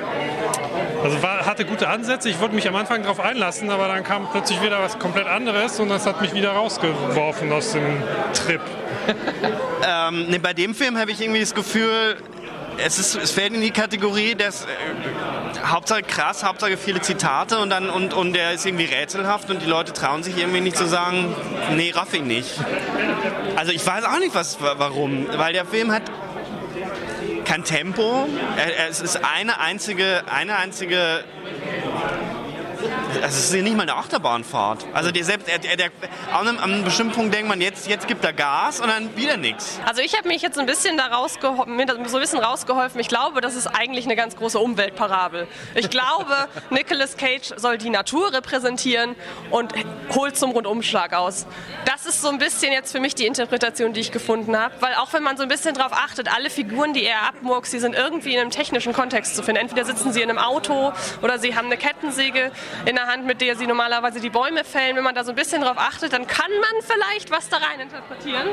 also 1.03 1.23
war, 1.23 1.47
hatte 1.47 1.65
gute 1.65 1.89
Ansätze. 1.89 2.29
Ich 2.29 2.41
wollte 2.41 2.55
mich 2.55 2.69
am 2.69 2.77
Anfang 2.77 3.03
darauf 3.03 3.21
einlassen, 3.21 3.71
aber 3.71 3.89
dann 3.89 4.05
kam 4.05 4.29
plötzlich 4.31 4.63
wieder 4.63 4.81
was 4.81 4.99
komplett 4.99 5.27
anderes 5.27 5.79
und 5.81 5.89
das 5.89 6.07
hat 6.07 6.21
mich 6.21 6.35
wieder 6.35 6.53
rausgeworfen 6.53 7.53
aus 7.53 7.73
dem 7.73 8.03
Trip. 8.33 8.61
ähm, 9.87 10.27
nee, 10.29 10.39
bei 10.39 10.55
dem 10.55 10.75
Film 10.75 10.99
habe 10.99 11.11
ich 11.11 11.21
irgendwie 11.21 11.41
das 11.41 11.55
Gefühl, 11.55 12.17
es, 12.79 12.99
ist, 12.99 13.15
es 13.15 13.31
fällt 13.31 13.55
in 13.55 13.61
die 13.61 13.71
Kategorie 13.71 14.35
des 14.35 14.65
äh, 14.65 14.67
Hauptsache 15.65 16.03
krass, 16.03 16.45
Hauptsache 16.45 16.77
viele 16.77 17.01
Zitate 17.01 17.59
und 17.59 17.71
dann 17.71 17.91
und, 17.91 18.15
und 18.15 18.35
der 18.35 18.53
ist 18.53 18.67
irgendwie 18.67 18.85
rätselhaft 18.85 19.51
und 19.51 19.63
die 19.63 19.67
Leute 19.67 19.93
trauen 19.93 20.23
sich 20.23 20.37
irgendwie 20.37 20.61
nicht 20.61 20.77
zu 20.77 20.87
sagen, 20.87 21.35
nee, 21.77 21.91
raff 21.95 22.13
ich 22.13 22.23
nicht. 22.23 22.51
Also 23.57 23.73
ich 23.73 23.87
weiß 23.87 24.05
auch 24.05 24.19
nicht, 24.19 24.35
was, 24.35 24.59
warum, 24.61 25.27
weil 25.37 25.53
der 25.53 25.65
Film 25.65 25.93
hat 25.93 26.03
kein 27.45 27.65
Tempo. 27.65 28.27
Es 28.89 29.01
ist 29.01 29.21
eine 29.25 29.61
einzige, 29.61 30.23
eine 30.31 30.57
einzige 30.57 31.25
also 33.23 33.27
es 33.27 33.45
ist 33.47 33.55
ja 33.55 33.63
nicht 33.63 33.77
mal 33.77 33.83
eine 33.85 33.95
Achterbahnfahrt. 33.97 34.87
Also 34.93 35.11
der 35.11 35.25
selbst, 35.25 35.49
der, 35.49 35.59
der, 35.59 35.91
an, 36.33 36.49
einem, 36.49 36.59
an 36.59 36.73
einem 36.73 36.85
bestimmten 36.85 37.13
Punkt 37.15 37.35
denkt 37.35 37.49
man, 37.49 37.61
jetzt, 37.61 37.87
jetzt 37.89 38.07
gibt 38.09 38.25
er 38.25 38.33
Gas 38.33 38.81
und 38.81 38.89
dann 38.89 39.17
wieder 39.17 39.37
nichts. 39.37 39.79
Also 39.87 40.03
ich 40.03 40.17
habe 40.17 40.29
mich 40.29 40.43
jetzt 40.43 40.59
ein 40.59 40.67
bisschen 40.67 40.97
da 40.97 41.07
rausgeho- 41.17 41.67
mir 41.67 41.87
so 42.09 42.17
ein 42.17 42.21
bisschen 42.21 42.39
rausgeholfen. 42.41 43.01
Ich 43.01 43.09
glaube, 43.09 43.41
das 43.41 43.55
ist 43.55 43.67
eigentlich 43.67 44.05
eine 44.05 44.17
ganz 44.17 44.37
große 44.37 44.59
Umweltparabel. 44.59 45.47
Ich 45.75 45.91
glaube, 45.91 46.49
Nicolas 46.71 47.17
Cage 47.17 47.53
soll 47.57 47.79
die 47.79 47.91
Natur 47.91 48.33
repräsentieren 48.33 49.15
und 49.51 49.73
holt 50.15 50.37
zum 50.37 50.51
Rundumschlag 50.51 51.13
aus. 51.15 51.47
Das 51.85 52.07
ist 52.07 52.23
so 52.23 52.29
ein 52.29 52.39
bisschen 52.39 52.73
jetzt 52.73 52.93
für 52.93 53.01
mich 53.01 53.15
die 53.15 53.27
Interpretation, 53.27 53.93
die 53.93 54.01
ich 54.01 54.13
gefunden 54.13 54.57
habe. 54.59 54.75
Weil 54.81 54.95
auch 54.95 55.13
wenn 55.13 55.23
man 55.23 55.37
so 55.37 55.43
ein 55.43 55.49
bisschen 55.49 55.75
darauf 55.75 55.93
achtet, 55.93 56.35
alle 56.35 56.51
Figuren, 56.51 56.93
die 56.95 57.05
er 57.05 57.29
abmurks, 57.29 57.71
die 57.71 57.79
sind 57.79 57.95
irgendwie 57.95 58.35
in 58.35 58.41
einem 58.41 58.51
technischen 58.51 58.93
Kontext 58.93 59.37
zu 59.37 59.43
finden. 59.43 59.61
Entweder 59.63 59.85
sitzen 59.85 60.13
sie 60.13 60.23
in 60.23 60.31
einem 60.31 60.39
Auto 60.39 60.93
oder 61.23 61.39
sie 61.39 61.57
haben 61.57 61.67
eine 61.67 61.77
Kettensäge 61.77 62.51
in 62.87 62.97
der 62.97 63.04
Hand, 63.07 63.27
mit 63.27 63.41
der 63.41 63.57
sie 63.57 63.67
normalerweise 63.67 64.21
die 64.21 64.31
Bäume 64.31 64.65
fällen. 64.65 64.97
Wenn 64.97 65.05
man 65.05 65.15
da 65.15 65.25
so 65.25 65.31
ein 65.31 65.37
bisschen 65.37 65.63
drauf 65.63 65.77
achtet, 65.77 66.13
dann 66.13 66.27
kann 66.27 66.51
man 66.51 66.83
vielleicht 66.83 67.31
was 67.31 67.49
da 67.49 67.59
rein 67.59 67.81
interpretieren. 67.81 68.49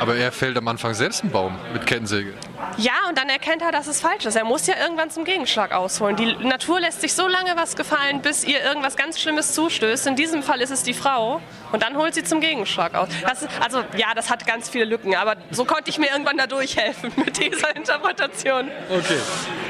Aber 0.00 0.16
er 0.16 0.32
fällt 0.32 0.56
am 0.56 0.68
Anfang 0.68 0.94
selbst 0.94 1.22
einen 1.22 1.32
Baum 1.32 1.58
mit 1.72 1.86
Kettensäge. 1.86 2.34
Ja, 2.76 2.92
und 3.08 3.18
dann 3.18 3.28
erkennt 3.28 3.62
er, 3.62 3.72
dass 3.72 3.86
es 3.86 4.00
falsch 4.00 4.24
ist. 4.24 4.36
Er 4.36 4.44
muss 4.44 4.66
ja 4.66 4.74
irgendwann 4.80 5.10
zum 5.10 5.24
Gegenschlag 5.24 5.72
ausholen. 5.72 6.16
Die 6.16 6.34
Natur 6.46 6.80
lässt 6.80 7.00
sich 7.00 7.14
so 7.14 7.28
lange 7.28 7.56
was 7.56 7.76
gefallen, 7.76 8.22
bis 8.22 8.44
ihr 8.44 8.62
irgendwas 8.62 8.96
ganz 8.96 9.20
Schlimmes 9.20 9.52
zustößt. 9.52 10.06
In 10.06 10.16
diesem 10.16 10.42
Fall 10.42 10.60
ist 10.60 10.70
es 10.70 10.82
die 10.82 10.94
Frau. 10.94 11.40
Und 11.72 11.82
dann 11.82 11.96
holt 11.96 12.14
sie 12.14 12.22
zum 12.22 12.40
Gegenschlag 12.40 12.94
aus. 12.94 13.08
Das, 13.22 13.46
also 13.60 13.82
ja, 13.96 14.14
das 14.14 14.30
hat 14.30 14.46
ganz 14.46 14.68
viele 14.68 14.84
Lücken, 14.84 15.16
aber 15.16 15.34
so 15.50 15.64
konnte 15.64 15.90
ich 15.90 15.98
mir 15.98 16.08
irgendwann 16.10 16.36
da 16.36 16.46
durchhelfen 16.46 17.12
mit 17.16 17.36
dieser 17.36 17.74
Interpretation. 17.74 18.70
Okay. 18.88 19.18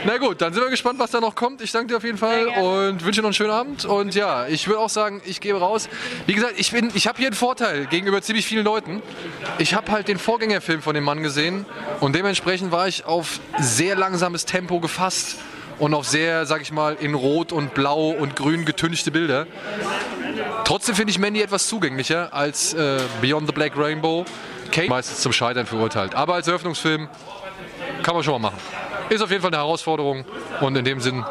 Na 0.04 0.18
gut, 0.18 0.42
dann 0.42 0.52
sind 0.52 0.62
wir 0.62 0.70
gespannt, 0.70 0.98
was 0.98 1.10
da 1.10 1.20
noch 1.20 1.34
kommt. 1.34 1.62
Ich 1.62 1.72
danke 1.72 1.88
dir 1.88 1.96
auf 1.96 2.04
jeden 2.04 2.18
Fall 2.18 2.48
und 2.48 3.04
wünsche 3.04 3.20
dir 3.20 3.22
noch 3.22 3.28
einen 3.28 3.34
schönen 3.34 3.52
Abend. 3.52 3.84
Und 3.86 4.14
ja, 4.14 4.23
ich 4.48 4.66
würde 4.66 4.80
auch 4.80 4.88
sagen, 4.88 5.22
ich 5.24 5.40
gehe 5.40 5.54
raus. 5.54 5.88
Wie 6.26 6.34
gesagt, 6.34 6.54
ich, 6.56 6.72
ich 6.72 7.06
habe 7.06 7.18
hier 7.18 7.28
einen 7.28 7.36
Vorteil 7.36 7.86
gegenüber 7.86 8.22
ziemlich 8.22 8.46
vielen 8.46 8.64
Leuten. 8.64 9.02
Ich 9.58 9.74
habe 9.74 9.90
halt 9.92 10.08
den 10.08 10.18
Vorgängerfilm 10.18 10.82
von 10.82 10.94
dem 10.94 11.04
Mann 11.04 11.22
gesehen 11.22 11.66
und 12.00 12.14
dementsprechend 12.14 12.72
war 12.72 12.88
ich 12.88 13.04
auf 13.04 13.40
sehr 13.58 13.96
langsames 13.96 14.44
Tempo 14.44 14.80
gefasst 14.80 15.36
und 15.78 15.94
auf 15.94 16.06
sehr, 16.06 16.46
sag 16.46 16.62
ich 16.62 16.72
mal, 16.72 16.96
in 17.00 17.14
Rot 17.14 17.52
und 17.52 17.74
Blau 17.74 18.10
und 18.10 18.36
Grün 18.36 18.64
getünchte 18.64 19.10
Bilder. 19.10 19.46
Trotzdem 20.64 20.94
finde 20.94 21.10
ich 21.10 21.18
Mandy 21.18 21.42
etwas 21.42 21.68
zugänglicher 21.68 22.32
als 22.32 22.74
äh, 22.74 23.00
Beyond 23.20 23.46
the 23.48 23.52
Black 23.52 23.72
Rainbow. 23.76 24.24
Kate 24.70 24.88
meistens 24.88 25.20
zum 25.20 25.32
Scheitern 25.32 25.66
verurteilt. 25.66 26.14
Aber 26.14 26.34
als 26.34 26.48
Eröffnungsfilm 26.48 27.08
kann 28.02 28.14
man 28.14 28.24
schon 28.24 28.40
mal 28.40 28.50
machen. 28.50 28.58
Ist 29.08 29.22
auf 29.22 29.30
jeden 29.30 29.42
Fall 29.42 29.50
eine 29.50 29.58
Herausforderung. 29.58 30.24
Und 30.60 30.76
in 30.76 30.84
dem 30.84 31.00
Sinn 31.00 31.24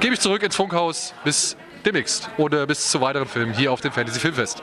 gebe 0.00 0.14
ich 0.14 0.20
zurück 0.20 0.42
ins 0.42 0.54
Funkhaus. 0.54 1.14
Bis 1.24 1.56
demnächst. 1.86 2.28
Oder 2.36 2.66
bis 2.66 2.90
zu 2.90 3.00
weiteren 3.00 3.28
Filmen 3.28 3.54
hier 3.54 3.72
auf 3.72 3.80
dem 3.80 3.92
Fantasy 3.92 4.20
Filmfest. 4.20 4.62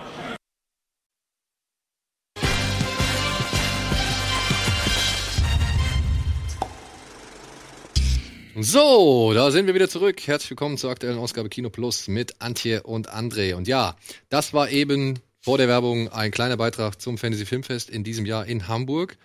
So, 8.55 9.33
da 9.33 9.49
sind 9.49 9.65
wir 9.65 9.73
wieder 9.73 9.89
zurück. 9.89 10.27
Herzlich 10.27 10.51
willkommen 10.51 10.77
zur 10.77 10.91
aktuellen 10.91 11.17
Ausgabe 11.17 11.49
Kino 11.49 11.71
Plus 11.71 12.07
mit 12.07 12.39
Antje 12.39 12.83
und 12.83 13.11
André. 13.11 13.55
Und 13.55 13.67
ja, 13.67 13.95
das 14.29 14.53
war 14.53 14.69
eben 14.69 15.19
vor 15.41 15.57
der 15.57 15.67
Werbung 15.67 16.09
ein 16.09 16.29
kleiner 16.29 16.55
Beitrag 16.55 17.01
zum 17.01 17.17
Fantasy 17.17 17.47
Filmfest 17.47 17.89
in 17.89 18.03
diesem 18.03 18.25
Jahr 18.25 18.45
in 18.45 18.67
Hamburg. 18.67 19.17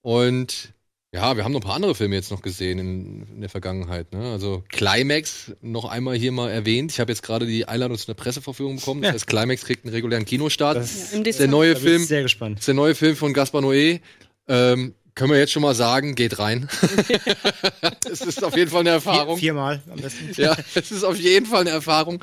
Und 0.00 0.72
ja, 1.12 1.36
wir 1.36 1.42
haben 1.44 1.52
noch 1.52 1.60
ein 1.60 1.64
paar 1.66 1.74
andere 1.74 1.94
Filme 1.94 2.14
jetzt 2.14 2.30
noch 2.30 2.40
gesehen 2.42 2.78
in, 2.78 3.22
in 3.34 3.40
der 3.40 3.50
Vergangenheit. 3.50 4.12
Ne? 4.12 4.30
Also 4.32 4.62
Climax 4.68 5.52
noch 5.60 5.84
einmal 5.86 6.16
hier 6.16 6.30
mal 6.32 6.50
erwähnt. 6.50 6.92
Ich 6.92 7.00
habe 7.00 7.10
jetzt 7.10 7.22
gerade 7.22 7.46
die 7.46 7.66
Einladung 7.66 7.98
zu 7.98 8.06
einer 8.08 8.14
Presseverführung 8.14 8.76
bekommen. 8.76 9.02
Das 9.02 9.12
heißt, 9.14 9.26
Climax 9.26 9.64
kriegt 9.64 9.84
einen 9.84 9.92
regulären 9.94 10.24
Kinostart. 10.24 10.76
Das- 10.76 11.12
ist 11.12 11.40
der 11.40 11.48
neue 11.48 11.74
Da 11.74 11.80
bin 11.80 11.86
ich 11.88 11.92
Film. 11.94 12.04
sehr 12.04 12.22
gespannt. 12.22 12.56
Das 12.58 12.62
ist 12.62 12.68
der 12.68 12.74
neue 12.74 12.94
Film 12.94 13.16
von 13.16 13.32
Gaspar 13.32 13.60
Noé. 13.62 14.00
Ähm, 14.48 14.94
können 15.16 15.32
wir 15.32 15.38
jetzt 15.38 15.50
schon 15.52 15.62
mal 15.62 15.74
sagen, 15.74 16.14
geht 16.14 16.38
rein. 16.38 16.68
Es 18.10 18.20
ist 18.22 18.42
auf 18.42 18.56
jeden 18.56 18.70
Fall 18.70 18.80
eine 18.80 18.90
Erfahrung. 18.90 19.36
Vier, 19.36 19.50
viermal 19.52 19.82
am 19.90 20.00
besten. 20.00 20.30
Ja, 20.40 20.56
es 20.74 20.90
ist 20.90 21.04
auf 21.04 21.16
jeden 21.18 21.46
Fall 21.46 21.60
eine 21.62 21.70
Erfahrung. 21.70 22.22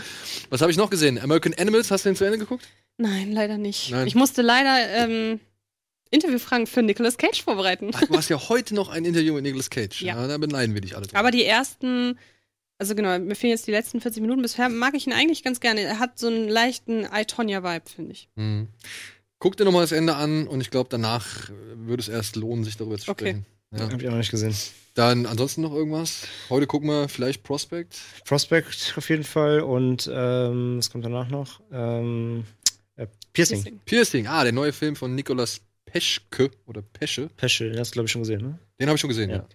Was 0.50 0.62
habe 0.62 0.72
ich 0.72 0.78
noch 0.78 0.90
gesehen? 0.90 1.20
American 1.20 1.54
Animals, 1.54 1.92
hast 1.92 2.06
du 2.06 2.10
den 2.10 2.16
zu 2.16 2.26
Ende 2.26 2.38
geguckt? 2.40 2.66
Nein, 2.98 3.32
leider 3.32 3.58
nicht. 3.58 3.92
Nein. 3.92 4.08
Ich 4.08 4.16
musste 4.16 4.42
leider 4.42 4.78
ähm, 4.98 5.40
Interviewfragen 6.12 6.68
für 6.68 6.82
Nicolas 6.82 7.18
Cage 7.18 7.42
vorbereiten. 7.44 7.92
Ach, 7.94 8.02
du 8.06 8.16
hast 8.18 8.30
ja 8.30 8.50
heute 8.50 8.76
noch 8.76 8.90
ein 8.90 9.06
Interview 9.06 9.34
mit 9.34 9.44
Nicolas 9.44 9.70
Cage. 9.70 10.02
Ja. 10.02 10.20
Ja. 10.22 10.28
da 10.28 10.38
beneiden 10.38 10.74
wir 10.74 10.82
dich 10.82 10.96
alle. 10.96 11.08
drum. 11.08 11.18
Aber 11.18 11.32
die 11.32 11.44
ersten, 11.46 12.18
also 12.78 12.96
genau, 12.96 13.18
mir 13.20 13.36
fehlen 13.36 13.52
jetzt 13.52 13.68
die 13.68 13.72
letzten 13.72 14.02
40 14.02 14.22
Minuten. 14.22 14.42
Bisher 14.42 14.70
mag 14.70 14.94
ich 14.96 15.08
ihn 15.08 15.14
eigentlich 15.14 15.44
ganz 15.44 15.60
gerne. 15.60 15.82
Er 15.82 16.00
hat 16.00 16.18
so 16.20 16.28
einen 16.28 16.48
leichten 16.48 17.06
I-Tonya-Vibe, 17.14 17.90
finde 17.94 18.12
ich. 18.12 18.30
Mhm. 18.36 18.68
Guck 19.40 19.56
dir 19.58 19.66
nochmal 19.66 19.82
das 19.84 19.92
Ende 19.92 20.16
an 20.16 20.48
und 20.48 20.62
ich 20.62 20.72
glaube, 20.72 20.90
danach 20.90 21.50
würde 21.76 22.02
es 22.02 22.08
erst 22.10 22.36
lohnen, 22.36 22.64
sich 22.64 22.76
darüber 22.78 22.98
zu 22.98 23.12
Okay. 23.12 23.24
sprechen. 23.30 23.46
Ja. 23.72 23.80
Hab 23.92 24.02
ich 24.02 24.08
auch 24.08 24.12
noch 24.12 24.18
nicht 24.18 24.32
gesehen. 24.32 24.56
Dann 24.96 25.26
ansonsten 25.28 25.62
noch 25.62 25.74
irgendwas? 25.74 26.22
Heute 26.50 26.66
gucken 26.66 26.90
wir 26.90 27.08
vielleicht 27.10 27.44
Prospect. 27.44 27.96
Prospect 28.26 28.94
auf 28.98 29.10
jeden 29.10 29.24
Fall 29.26 29.60
und 29.60 30.10
ähm, 30.12 30.78
was 30.80 30.90
kommt 30.90 31.06
danach 31.06 31.30
noch? 31.30 31.60
Ähm, 31.72 32.46
äh, 32.96 33.06
Piercing. 33.34 33.62
Piercing. 33.62 33.80
Piercing, 33.86 34.28
ah, 34.28 34.44
der 34.44 34.54
neue 34.54 34.74
Film 34.74 34.96
von 34.96 35.14
Nicolas 35.14 35.62
Peschke 35.88 36.52
oder 36.66 36.82
Pesche. 36.82 37.30
Pesche, 37.36 37.70
den 37.70 37.80
hast 37.80 37.92
du, 37.92 37.94
glaube 37.94 38.06
ich, 38.06 38.12
schon 38.12 38.22
gesehen, 38.22 38.42
ne? 38.42 38.60
Den 38.80 38.88
habe 38.88 38.96
ich 38.96 39.02
schon 39.02 39.08
gesehen, 39.10 39.30
ja. 39.30 39.48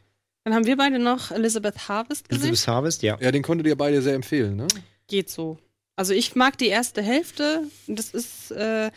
Dann 0.44 0.54
haben 0.54 0.66
wir 0.66 0.76
beide 0.76 0.98
noch 0.98 1.30
Elizabeth 1.30 1.88
Harvest 1.88 2.28
gesehen. 2.28 2.48
Elizabeth 2.48 2.68
Harvest, 2.74 3.02
ja. 3.02 3.16
Ja, 3.20 3.30
den 3.30 3.42
konntet 3.42 3.66
ihr 3.66 3.76
beide 3.76 4.02
sehr 4.02 4.14
empfehlen, 4.14 4.56
ne? 4.56 4.66
Geht 5.06 5.30
so. 5.30 5.58
Also 5.94 6.14
ich 6.14 6.34
mag 6.34 6.58
die 6.58 6.66
erste 6.68 7.02
Hälfte. 7.02 7.62
Das 7.86 8.10
ist 8.10 8.50
äh, 8.50 8.90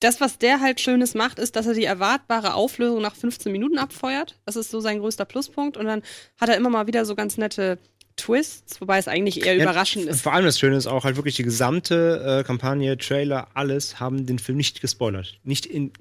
das, 0.00 0.20
was 0.20 0.38
der 0.38 0.60
halt 0.60 0.80
Schönes 0.80 1.14
macht, 1.14 1.38
ist, 1.38 1.56
dass 1.56 1.66
er 1.66 1.74
die 1.74 1.84
erwartbare 1.84 2.54
Auflösung 2.54 3.02
nach 3.02 3.16
15 3.16 3.52
Minuten 3.52 3.78
abfeuert. 3.78 4.38
Das 4.46 4.56
ist 4.56 4.70
so 4.70 4.80
sein 4.80 5.00
größter 5.00 5.24
Pluspunkt. 5.24 5.76
Und 5.76 5.86
dann 5.86 6.02
hat 6.40 6.48
er 6.48 6.56
immer 6.56 6.70
mal 6.70 6.86
wieder 6.86 7.04
so 7.04 7.14
ganz 7.14 7.36
nette 7.36 7.78
Twists, 8.16 8.80
wobei 8.80 8.98
es 8.98 9.08
eigentlich 9.08 9.44
eher 9.44 9.54
Ja, 9.54 9.62
überraschend 9.64 10.06
ist. 10.06 10.22
Vor 10.22 10.32
allem 10.32 10.44
das 10.44 10.58
Schöne 10.58 10.76
ist 10.76 10.86
auch 10.86 11.04
halt 11.04 11.16
wirklich 11.16 11.36
die 11.36 11.42
gesamte 11.42 12.40
äh, 12.40 12.44
Kampagne, 12.44 12.96
Trailer, 12.96 13.48
alles 13.54 14.00
haben 14.00 14.26
den 14.26 14.38
Film 14.38 14.56
nicht 14.56 14.80
gespoilert. 14.80 15.38
Nicht 15.44 15.66
in 15.66 15.92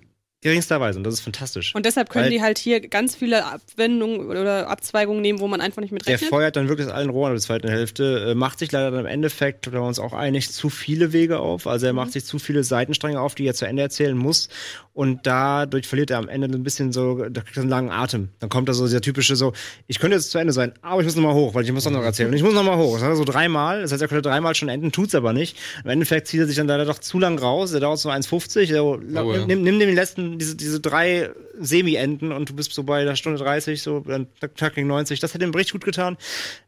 geringster 0.41 0.79
Weise 0.79 0.99
und 0.99 1.03
das 1.03 1.15
ist 1.15 1.21
fantastisch. 1.21 1.73
Und 1.73 1.85
deshalb 1.85 2.09
können 2.09 2.29
die 2.29 2.41
halt 2.41 2.59
hier 2.59 2.79
ganz 2.79 3.15
viele 3.15 3.45
Abwendungen 3.45 4.27
oder 4.27 4.69
Abzweigungen 4.69 5.21
nehmen, 5.21 5.39
wo 5.39 5.47
man 5.47 5.61
einfach 5.61 5.81
nicht 5.81 5.91
mit 5.91 6.05
Der 6.05 6.13
rechnet. 6.13 6.29
feuert 6.29 6.55
dann 6.55 6.69
wirklich 6.69 6.87
allen 6.93 7.09
Rohren 7.09 7.31
in 7.31 7.37
der 7.37 7.41
zweiten 7.43 7.67
Hälfte, 7.69 8.27
äh, 8.31 8.35
macht 8.35 8.59
sich 8.59 8.71
leider 8.71 8.91
dann 8.91 9.01
im 9.01 9.05
Endeffekt, 9.07 9.65
da 9.67 9.71
waren 9.73 9.81
wir 9.81 9.87
uns 9.87 9.99
auch 9.99 10.13
einig, 10.13 10.51
zu 10.51 10.69
viele 10.69 11.11
Wege 11.11 11.39
auf. 11.39 11.65
Also 11.65 11.87
er 11.87 11.93
Mhm. 11.93 11.97
macht 11.97 12.11
sich 12.13 12.23
zu 12.25 12.37
viele 12.39 12.63
Seitenstränge 12.63 13.19
auf, 13.19 13.33
die 13.35 13.45
er 13.47 13.55
zu 13.55 13.65
Ende 13.65 13.81
erzählen 13.81 14.15
muss. 14.17 14.49
Und 14.97 15.27
dadurch 15.27 15.87
verliert 15.87 16.09
er 16.09 16.17
am 16.17 16.27
Ende 16.27 16.47
ein 16.47 16.63
bisschen 16.63 16.91
so, 16.91 17.17
da 17.29 17.41
kriegt 17.41 17.55
er 17.55 17.61
einen 17.61 17.69
langen 17.69 17.91
Atem. 17.91 18.29
Dann 18.39 18.49
kommt 18.49 18.67
da 18.67 18.73
so 18.73 18.83
dieser 18.87 18.99
typische 18.99 19.35
so, 19.35 19.53
ich 19.85 19.99
könnte 19.99 20.15
jetzt 20.15 20.31
zu 20.31 20.39
Ende 20.39 20.53
sein, 20.53 20.73
aber 20.81 21.01
ich 21.01 21.05
muss 21.05 21.15
noch 21.15 21.21
mal 21.21 21.35
hoch, 21.35 21.53
weil 21.53 21.63
ich 21.65 21.71
muss 21.71 21.83
doch 21.83 21.91
noch 21.91 22.01
erzählen. 22.01 22.29
Und 22.29 22.35
ich 22.35 22.41
muss 22.41 22.55
noch 22.55 22.63
mal 22.63 22.77
hoch. 22.77 22.95
Das 22.95 23.03
hat 23.03 23.09
er 23.11 23.15
so 23.15 23.23
dreimal. 23.23 23.81
Das 23.83 23.91
heißt, 23.91 24.01
er 24.01 24.07
könnte 24.07 24.27
dreimal 24.27 24.55
schon 24.55 24.69
enden, 24.69 24.91
tut's 24.91 25.13
aber 25.13 25.33
nicht. 25.33 25.55
Im 25.83 25.91
Endeffekt 25.91 26.27
zieht 26.27 26.39
er 26.39 26.47
sich 26.47 26.55
dann 26.55 26.65
leider 26.65 26.85
doch 26.85 26.97
zu 26.97 27.19
lang 27.19 27.37
raus. 27.37 27.69
Der 27.69 27.79
dauert 27.79 27.99
so 27.99 28.09
1,50. 28.09 28.69
Der- 28.69 28.83
Oh. 28.83 28.97
Nimm, 28.97 29.61
nimm 29.61 29.77
dem 29.79 29.89
die 29.89 29.93
letzten, 29.95 30.39
diese, 30.39 30.55
diese 30.55 30.79
drei 30.79 31.29
semi-enden 31.59 32.31
und 32.31 32.49
du 32.49 32.55
bist 32.55 32.73
so 32.73 32.83
bei 32.83 33.01
einer 33.01 33.15
Stunde 33.15 33.39
30, 33.39 33.81
so 33.81 34.01
dann 34.01 34.27
Tag 34.55 34.75
gegen 34.75 34.87
90. 34.87 35.19
Das 35.19 35.33
hätte 35.33 35.45
ihm 35.45 35.53
richtig 35.53 35.73
gut 35.73 35.85
getan. 35.85 36.17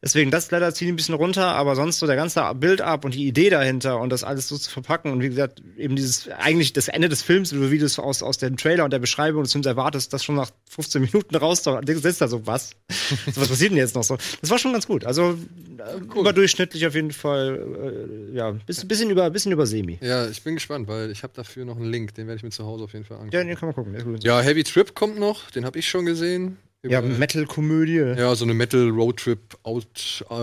Deswegen, 0.02 0.32
das 0.32 0.52
leider 0.52 0.74
zieht 0.74 0.88
ein 0.88 0.96
bisschen 0.96 1.16
runter, 1.16 1.48
aber 1.48 1.76
sonst 1.76 2.00
so 2.00 2.08
der 2.08 2.16
ganze 2.16 2.42
Build-up 2.56 3.06
und 3.06 3.14
die 3.14 3.28
Idee 3.28 3.50
dahinter 3.50 4.00
und 4.00 4.10
das 4.10 4.24
alles 4.24 4.48
so 4.48 4.58
zu 4.58 4.70
verpacken 4.70 5.12
und 5.12 5.22
wie 5.22 5.30
gesagt, 5.30 5.62
eben 5.78 5.96
dieses, 5.96 6.30
eigentlich 6.30 6.74
das 6.74 6.88
Ende 6.88 7.10
des 7.10 7.22
Films, 7.22 7.54
wie 7.54 7.78
du 7.78 7.86
es 7.86 8.00
aus, 8.00 8.24
aus 8.24 8.38
dem 8.38 8.58
Trailer 8.58 8.84
und 8.84 8.92
der 8.92 9.00
Beschreibung 9.00 9.44
des 9.44 9.52
Films 9.52 9.68
erwartest, 9.68 10.14
das 10.14 10.24
schon 10.24 10.36
nach 10.36 10.52
15 10.70 11.02
Minuten 11.02 11.36
raus, 11.36 11.64
da 11.64 11.82
sitzt 11.86 12.22
da 12.22 12.28
so, 12.28 12.46
was? 12.46 12.72
so, 13.34 13.42
was 13.42 13.48
passiert 13.48 13.72
denn 13.72 13.78
jetzt 13.78 13.96
noch 13.96 14.04
so? 14.04 14.18
Das 14.42 14.50
war 14.50 14.58
schon 14.58 14.74
ganz 14.74 14.88
gut. 14.88 15.06
Also, 15.06 15.38
äh, 15.78 16.20
überdurchschnittlich 16.20 16.86
auf 16.86 16.96
jeden 16.96 17.12
Fall, 17.12 18.30
äh, 18.32 18.36
ja, 18.36 18.52
bisschen, 18.52 18.88
bisschen 18.88 19.10
über, 19.10 19.30
bisschen 19.30 19.52
über 19.52 19.66
Semi. 19.66 20.00
Ja, 20.02 20.28
ich 20.28 20.44
bin 20.44 20.56
gespannt, 20.56 20.88
weil 20.88 21.12
ich 21.12 21.24
habe 21.24 21.34
dafür 21.36 21.66
noch 21.66 21.78
einen 21.78 21.92
Link, 21.92 22.14
den 22.16 22.28
werde 22.28 22.38
ich 22.38 22.44
mir 22.44 22.50
zu 22.50 22.66
Hause 22.66 22.86
auf 22.86 22.94
jeden 22.94 23.06
Fall 23.06 23.18
angucken. 23.18 23.36
Ja, 23.36 23.44
den 23.44 23.56
kann 23.56 23.68
man 23.68 23.76
gucken. 23.76 24.18
Ja, 24.22 24.42
Heavy 24.42 24.64
Trip 24.64 24.79
kommt 24.88 25.20
noch, 25.20 25.52
den 25.52 25.66
habe 25.66 25.80
ich 25.80 25.88
schon 25.88 26.06
gesehen. 26.06 26.58
Ja, 26.84 27.02
Metal-Komödie. 27.02 28.16
Ja, 28.18 28.34
so 28.36 28.46
eine 28.46 28.54
Metal 28.54 28.88
Roadtrip 28.90 29.58
Out 29.64 30.24
äh, 30.30 30.34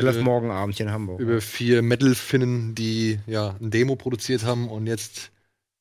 läuft 0.00 0.22
morgen 0.22 0.50
Abend 0.50 0.76
hier 0.76 0.86
in 0.86 0.92
Hamburg. 0.92 1.20
über 1.20 1.40
vier 1.40 1.82
Metal 1.82 2.16
Finnen, 2.16 2.74
die 2.74 3.20
ja 3.26 3.54
ein 3.60 3.70
Demo 3.70 3.94
produziert 3.94 4.44
haben 4.44 4.68
und 4.68 4.88
jetzt 4.88 5.30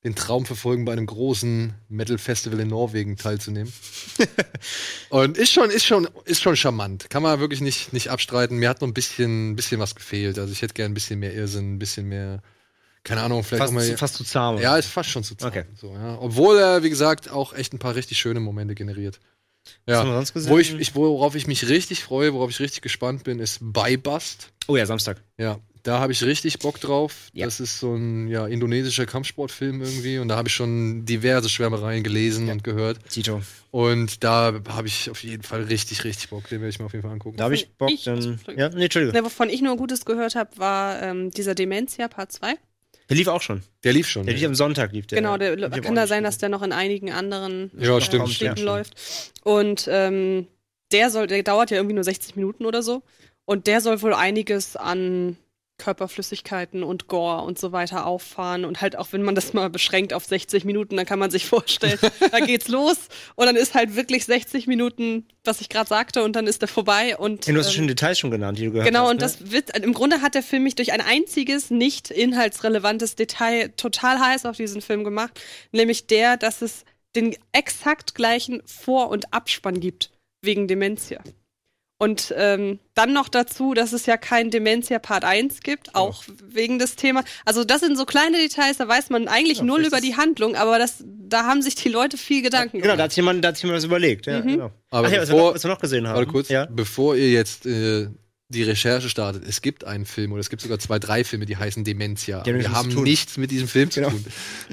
den 0.04 0.16
Traum 0.16 0.46
verfolgen, 0.46 0.86
bei 0.86 0.92
einem 0.92 1.06
großen 1.08 1.74
Metal 1.90 2.18
Festival 2.18 2.60
in 2.60 2.68
Norwegen 2.68 3.16
teilzunehmen. 3.16 3.72
und 5.10 5.38
ist 5.38 5.52
schon 5.52 5.72
ist 5.72 5.86
schon 5.86 6.08
ist 6.26 6.42
schon 6.42 6.56
charmant. 6.56 7.10
Kann 7.10 7.24
man 7.24 7.40
wirklich 7.40 7.62
nicht 7.62 7.92
nicht 7.92 8.10
abstreiten. 8.10 8.58
Mir 8.58 8.70
hat 8.70 8.82
noch 8.82 8.88
ein 8.88 8.94
bisschen 8.94 9.56
bisschen 9.56 9.80
was 9.80 9.96
gefehlt. 9.96 10.38
Also 10.38 10.52
ich 10.52 10.62
hätte 10.62 10.76
gern 10.76 10.92
ein 10.92 10.94
bisschen 10.94 11.20
mehr 11.20 11.34
Irrsinn, 11.34 11.76
ein 11.76 11.80
bisschen 11.80 12.08
mehr 12.08 12.44
keine 13.04 13.22
Ahnung, 13.22 13.44
vielleicht 13.44 13.60
Fast 13.62 13.72
auch 13.72 13.76
mal 13.76 13.86
zu- 13.86 13.98
fast 13.98 14.16
zu 14.16 14.24
zahm? 14.24 14.58
Ja, 14.60 14.78
ist 14.78 14.88
fast 14.88 15.10
schon 15.10 15.24
zu 15.24 15.36
zahm. 15.36 15.50
Okay. 15.50 15.64
So, 15.76 15.94
ja. 15.94 16.18
Obwohl 16.20 16.58
er, 16.58 16.84
wie 16.84 16.90
gesagt, 16.90 17.30
auch 17.30 17.54
echt 17.54 17.74
ein 17.74 17.80
paar 17.80 17.96
richtig 17.96 18.18
schöne 18.18 18.40
Momente 18.40 18.76
generiert. 18.76 19.20
Was 19.86 19.94
Ja. 19.94 20.00
haben 20.00 20.10
wir 20.10 20.16
sonst 20.16 20.34
gesehen? 20.34 20.52
Wo 20.52 20.58
ich, 20.60 20.74
ich, 20.74 20.96
worauf 20.96 21.36
ich 21.36 21.48
mich 21.48 21.68
richtig 21.70 22.04
freue, 22.04 22.34
worauf 22.34 22.50
ich 22.50 22.60
richtig 22.60 22.82
gespannt 22.82 23.24
bin, 23.24 23.40
ist 23.40 23.60
By 23.62 23.98
Bust. 23.98 24.50
Oh 24.68 24.76
ja, 24.76 24.86
Samstag. 24.86 25.22
Ja, 25.38 25.60
da 25.84 26.00
habe 26.00 26.12
ich 26.14 26.24
richtig 26.24 26.60
Bock 26.60 26.80
drauf. 26.80 27.30
Das 27.34 27.60
ist 27.60 27.80
so 27.80 27.94
ein 27.96 28.28
ja, 28.30 28.46
indonesischer 28.48 29.06
Kampfsportfilm 29.06 29.82
irgendwie 29.82 30.18
und 30.20 30.28
da 30.30 30.36
habe 30.38 30.48
ich 30.48 30.54
schon 30.54 31.06
diverse 31.06 31.50
Schwärmereien 31.50 32.04
gelesen 32.04 32.50
und 32.50 32.64
gehört. 32.64 33.00
Tito. 33.10 33.42
Und 33.72 34.24
da 34.24 34.54
habe 34.70 34.88
ich 34.88 35.10
auf 35.10 35.24
jeden 35.24 35.44
Fall 35.44 35.64
richtig, 35.64 36.04
richtig 36.06 36.30
Bock. 36.30 36.48
Den 36.50 36.60
werde 36.62 36.70
ich 36.70 36.80
mir 36.80 36.86
auf 36.86 36.94
jeden 36.94 37.04
Fall 37.04 37.12
angucken. 37.12 37.36
Da 37.38 37.46
habe 37.46 37.56
ich 37.56 37.70
Bock, 37.76 37.90
dann. 38.06 38.40
Ja, 38.56 38.70
nee, 38.70 38.84
Entschuldigung. 38.86 39.14
Ne, 39.18 39.26
wovon 39.26 39.50
ich 39.50 39.62
nur 39.62 39.76
Gutes 39.78 40.06
gehört 40.06 40.36
habe, 40.36 40.58
war 40.58 41.02
ähm, 41.02 41.32
dieser 41.32 41.56
Dementia 41.56 42.08
Part 42.08 42.32
2. 42.34 42.56
Der 43.10 43.18
lief 43.18 43.28
auch 43.28 43.42
schon. 43.42 43.62
Der 43.84 43.94
lief 43.94 44.08
schon. 44.08 44.26
Der 44.26 44.36
lief 44.36 44.46
am 44.46 44.56
Sonntag, 44.56 44.92
lief 44.94 45.08
der. 45.08 45.18
Genau, 45.18 45.38
der, 45.38 45.52
hab 45.70 45.82
kann 45.82 45.96
da 45.96 46.08
sein, 46.08 46.24
dass 46.24 46.38
der 46.38 46.50
noch 46.50 46.62
in 46.62 46.72
einigen 46.72 47.12
anderen 47.12 47.72
Ja, 47.78 48.00
stimmt. 48.00 48.30
Städten 48.30 48.60
Ja, 48.60 48.66
läuft. 48.66 48.96
Und 49.44 49.88
ähm, 49.92 50.48
der 50.92 51.10
soll, 51.10 51.28
der 51.28 51.44
dauert 51.44 51.72
ja 51.72 51.78
irgendwie 51.78 51.96
nur 51.96 52.04
60 52.04 52.36
Minuten 52.36 52.66
oder 52.66 52.82
so. 52.82 53.04
Und 53.46 53.68
der 53.68 53.82
soll 53.82 54.02
wohl 54.02 54.14
einiges 54.14 54.76
an 54.78 55.38
Körperflüssigkeiten 55.78 56.84
und 56.84 57.08
Gore 57.08 57.44
und 57.44 57.60
so 57.60 57.72
weiter 57.72 58.06
auffahren. 58.06 58.66
Und 58.66 58.82
halt 58.82 58.96
auch, 58.96 59.08
wenn 59.12 59.24
man 59.24 59.36
das 59.36 59.54
mal 59.54 59.70
beschränkt 59.70 60.14
auf 60.14 60.26
60 60.26 60.66
Minuten, 60.66 60.96
dann 60.98 61.06
kann 61.06 61.20
man 61.20 61.32
sich 61.32 61.46
vorstellen, 61.48 62.00
da 62.32 62.40
geht's 62.40 62.68
los. 62.68 62.98
Und 63.36 63.46
dann 63.46 63.56
ist 63.56 63.74
halt 63.76 63.96
wirklich 63.96 64.26
60 64.26 64.68
Minuten, 64.68 65.28
was 65.44 65.62
ich 65.62 65.70
gerade 65.70 65.90
sagte, 65.90 66.24
und 66.24 66.36
dann 66.36 66.48
ist 66.48 66.62
der 66.62 66.68
vorbei. 66.68 67.18
Und, 67.18 67.46
Ja, 67.48 67.54
du 67.54 67.60
hast 67.60 67.68
ähm, 67.70 67.74
schon 67.74 67.88
Details 67.88 68.20
schon 68.20 68.32
genannt, 68.32 68.58
die 68.58 68.66
du 68.66 68.72
gehört 68.72 68.88
Genau, 68.88 69.04
hast. 69.06 69.10
und 69.12 69.16
ne? 69.18 69.22
das 69.22 69.52
wird, 69.52 69.78
im 69.78 69.94
Grunde 69.94 70.22
hat 70.22 70.36
der 70.36 70.44
Film 70.44 70.64
mich 70.64 70.76
durch 70.76 70.94
ein 70.94 71.02
einziges 71.02 71.70
nicht 71.70 72.12
inhaltsrelevantes 72.12 73.16
Detail 73.16 73.70
total 73.78 74.20
heiß 74.20 74.46
auf 74.46 74.58
diesen 74.58 74.82
Film 74.82 75.04
gemacht, 75.04 75.40
nämlich 75.72 76.08
der, 76.08 76.38
dass 76.38 76.62
es 76.62 76.86
den 77.16 77.36
exakt 77.52 78.16
gleichen 78.16 78.62
Vor- 78.66 79.10
und 79.10 79.34
Abspann 79.34 79.80
gibt, 79.80 80.12
wegen 80.42 80.68
Dementia. 80.68 81.22
Und 82.00 82.34
ähm, 82.38 82.80
dann 82.96 83.14
noch 83.14 83.30
dazu, 83.30 83.74
dass 83.74 83.94
es 83.94 84.06
ja 84.08 84.18
kein 84.18 84.50
Dementia 84.52 85.00
Part 85.00 85.24
1 85.24 85.62
gibt, 85.62 85.96
auch 85.96 86.24
wegen 86.46 86.78
des 86.78 86.96
Themas. 86.98 87.24
Also 87.46 87.64
das 87.64 87.80
sind 87.82 87.98
so 87.98 88.06
kleine 88.06 88.38
Details, 88.38 88.78
da 88.78 88.88
weiß 88.88 89.10
man 89.10 89.28
eigentlich 89.30 89.62
null 89.62 89.78
vielleicht 89.86 89.88
über 89.94 90.02
die 90.02 90.18
Handlung, 90.18 90.56
aber 90.56 90.80
das, 90.80 91.04
da 91.06 91.46
haben 91.46 91.62
sich 91.62 91.76
die 91.76 91.88
Leute 91.90 92.18
viel 92.18 92.42
Gedanken 92.42 92.82
Genau, 92.82 92.98
da 92.98 93.04
hat 93.04 93.12
sich 93.12 93.18
jemand, 93.18 93.44
da 93.44 93.50
hat 93.50 93.56
sich 93.56 93.64
jemand 93.64 93.78
was 93.78 93.86
überlegt. 93.86 94.26
Ja, 94.26 94.42
Mhm. 94.42 94.48
genau. 94.48 94.72
Aber 94.90 95.08
Ach 95.08 95.12
ja, 95.12 95.22
was, 95.22 95.30
wir 95.30 95.36
bevor- 95.36 95.48
noch, 95.50 95.56
was 95.56 95.64
wir 95.64 95.70
noch 95.72 95.80
gesehen 95.80 96.08
haben. 96.08 96.16
Warte 96.18 96.32
kurz, 96.32 96.50
bevor 96.72 97.16
ihr 97.16 97.32
jetzt 97.32 97.66
äh, 97.66 98.08
die 98.54 98.64
Recherche 98.64 99.10
startet, 99.10 99.44
es 99.48 99.62
gibt 99.62 99.84
einen 99.86 100.06
Film 100.06 100.32
oder 100.32 100.40
es 100.40 100.50
gibt 100.50 100.62
sogar 100.62 100.80
zwei, 100.80 101.00
drei 101.00 101.24
Filme, 101.24 101.46
die 101.46 101.58
heißen 101.58 101.84
Dementia. 101.84 102.42
Die 102.44 102.52
haben 102.52 102.58
Wir 102.60 102.70
nichts 102.70 102.76
haben 102.76 103.04
nichts 103.04 103.38
mit 103.38 103.52
diesem 103.52 103.68
Film 103.68 103.90
Genau. 103.90 104.10
zu 104.10 104.16
tun. 104.16 104.26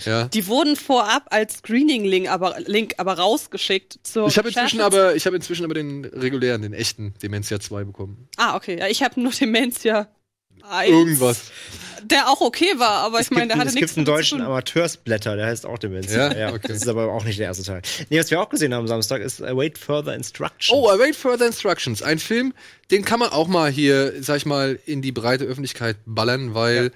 Ja. 0.05 0.24
Die 0.28 0.47
wurden 0.47 0.77
vorab 0.77 1.27
als 1.31 1.59
Screening-Link 1.59 2.31
aber, 2.31 2.57
Link 2.66 2.94
aber 2.98 3.15
rausgeschickt 3.15 3.98
zur 4.02 4.28
Ich 4.28 4.39
habe 4.39 4.48
inzwischen 4.48 4.81
Recherche. 4.81 4.98
aber, 5.07 5.16
ich 5.16 5.27
habe 5.27 5.36
inzwischen 5.36 5.65
aber 5.65 5.74
den 5.74 6.05
regulären, 6.05 6.62
den 6.62 6.73
echten 6.74 7.15
Dementia 7.23 7.59
2 7.61 7.85
bekommen. 7.85 8.28
Ah, 8.36 8.57
okay. 8.57 8.78
Ja, 8.78 8.86
ich 8.89 9.02
habe 9.02 9.20
nur 9.20 9.32
Dementia 9.32 10.09
1. 10.69 10.91
Irgendwas. 10.91 11.51
Der 12.03 12.28
auch 12.28 12.41
okay 12.41 12.73
war, 12.78 13.03
aber 13.03 13.20
ich 13.20 13.31
meine, 13.31 13.49
der 13.49 13.59
hatte 13.59 13.69
es 13.69 13.74
nichts 13.74 13.95
gibt 13.95 13.99
einen 13.99 14.16
deutschen. 14.16 14.41
Amateursblätter, 14.41 15.37
der 15.37 15.47
heißt 15.47 15.66
auch 15.66 15.78
Dementia. 15.78 16.35
Ja? 16.35 16.49
Okay. 16.55 16.69
Das 16.69 16.78
ist 16.78 16.89
aber 16.89 17.12
auch 17.12 17.24
nicht 17.24 17.39
der 17.39 17.47
erste 17.47 17.62
Teil. 17.62 17.82
Nee, 18.09 18.19
was 18.19 18.31
wir 18.31 18.41
auch 18.41 18.49
gesehen 18.49 18.73
haben 18.73 18.82
am 18.82 18.89
Samstag 18.89 19.20
ist 19.20 19.43
Await 19.43 19.77
Further 19.77 20.15
Instructions. 20.15 20.70
Oh, 20.70 20.89
Await 20.89 21.15
Further 21.15 21.47
Instructions. 21.47 22.03
Ein 22.03 22.19
Film, 22.19 22.55
den 22.91 23.05
kann 23.05 23.20
man 23.20 23.31
auch 23.31 23.49
mal 23.49 23.70
hier, 23.70 24.15
sag 24.23 24.39
ich 24.39 24.47
mal, 24.47 24.78
in 24.87 25.03
die 25.03 25.12
breite 25.12 25.45
Öffentlichkeit 25.45 25.99
ballern, 26.07 26.55
weil 26.55 26.91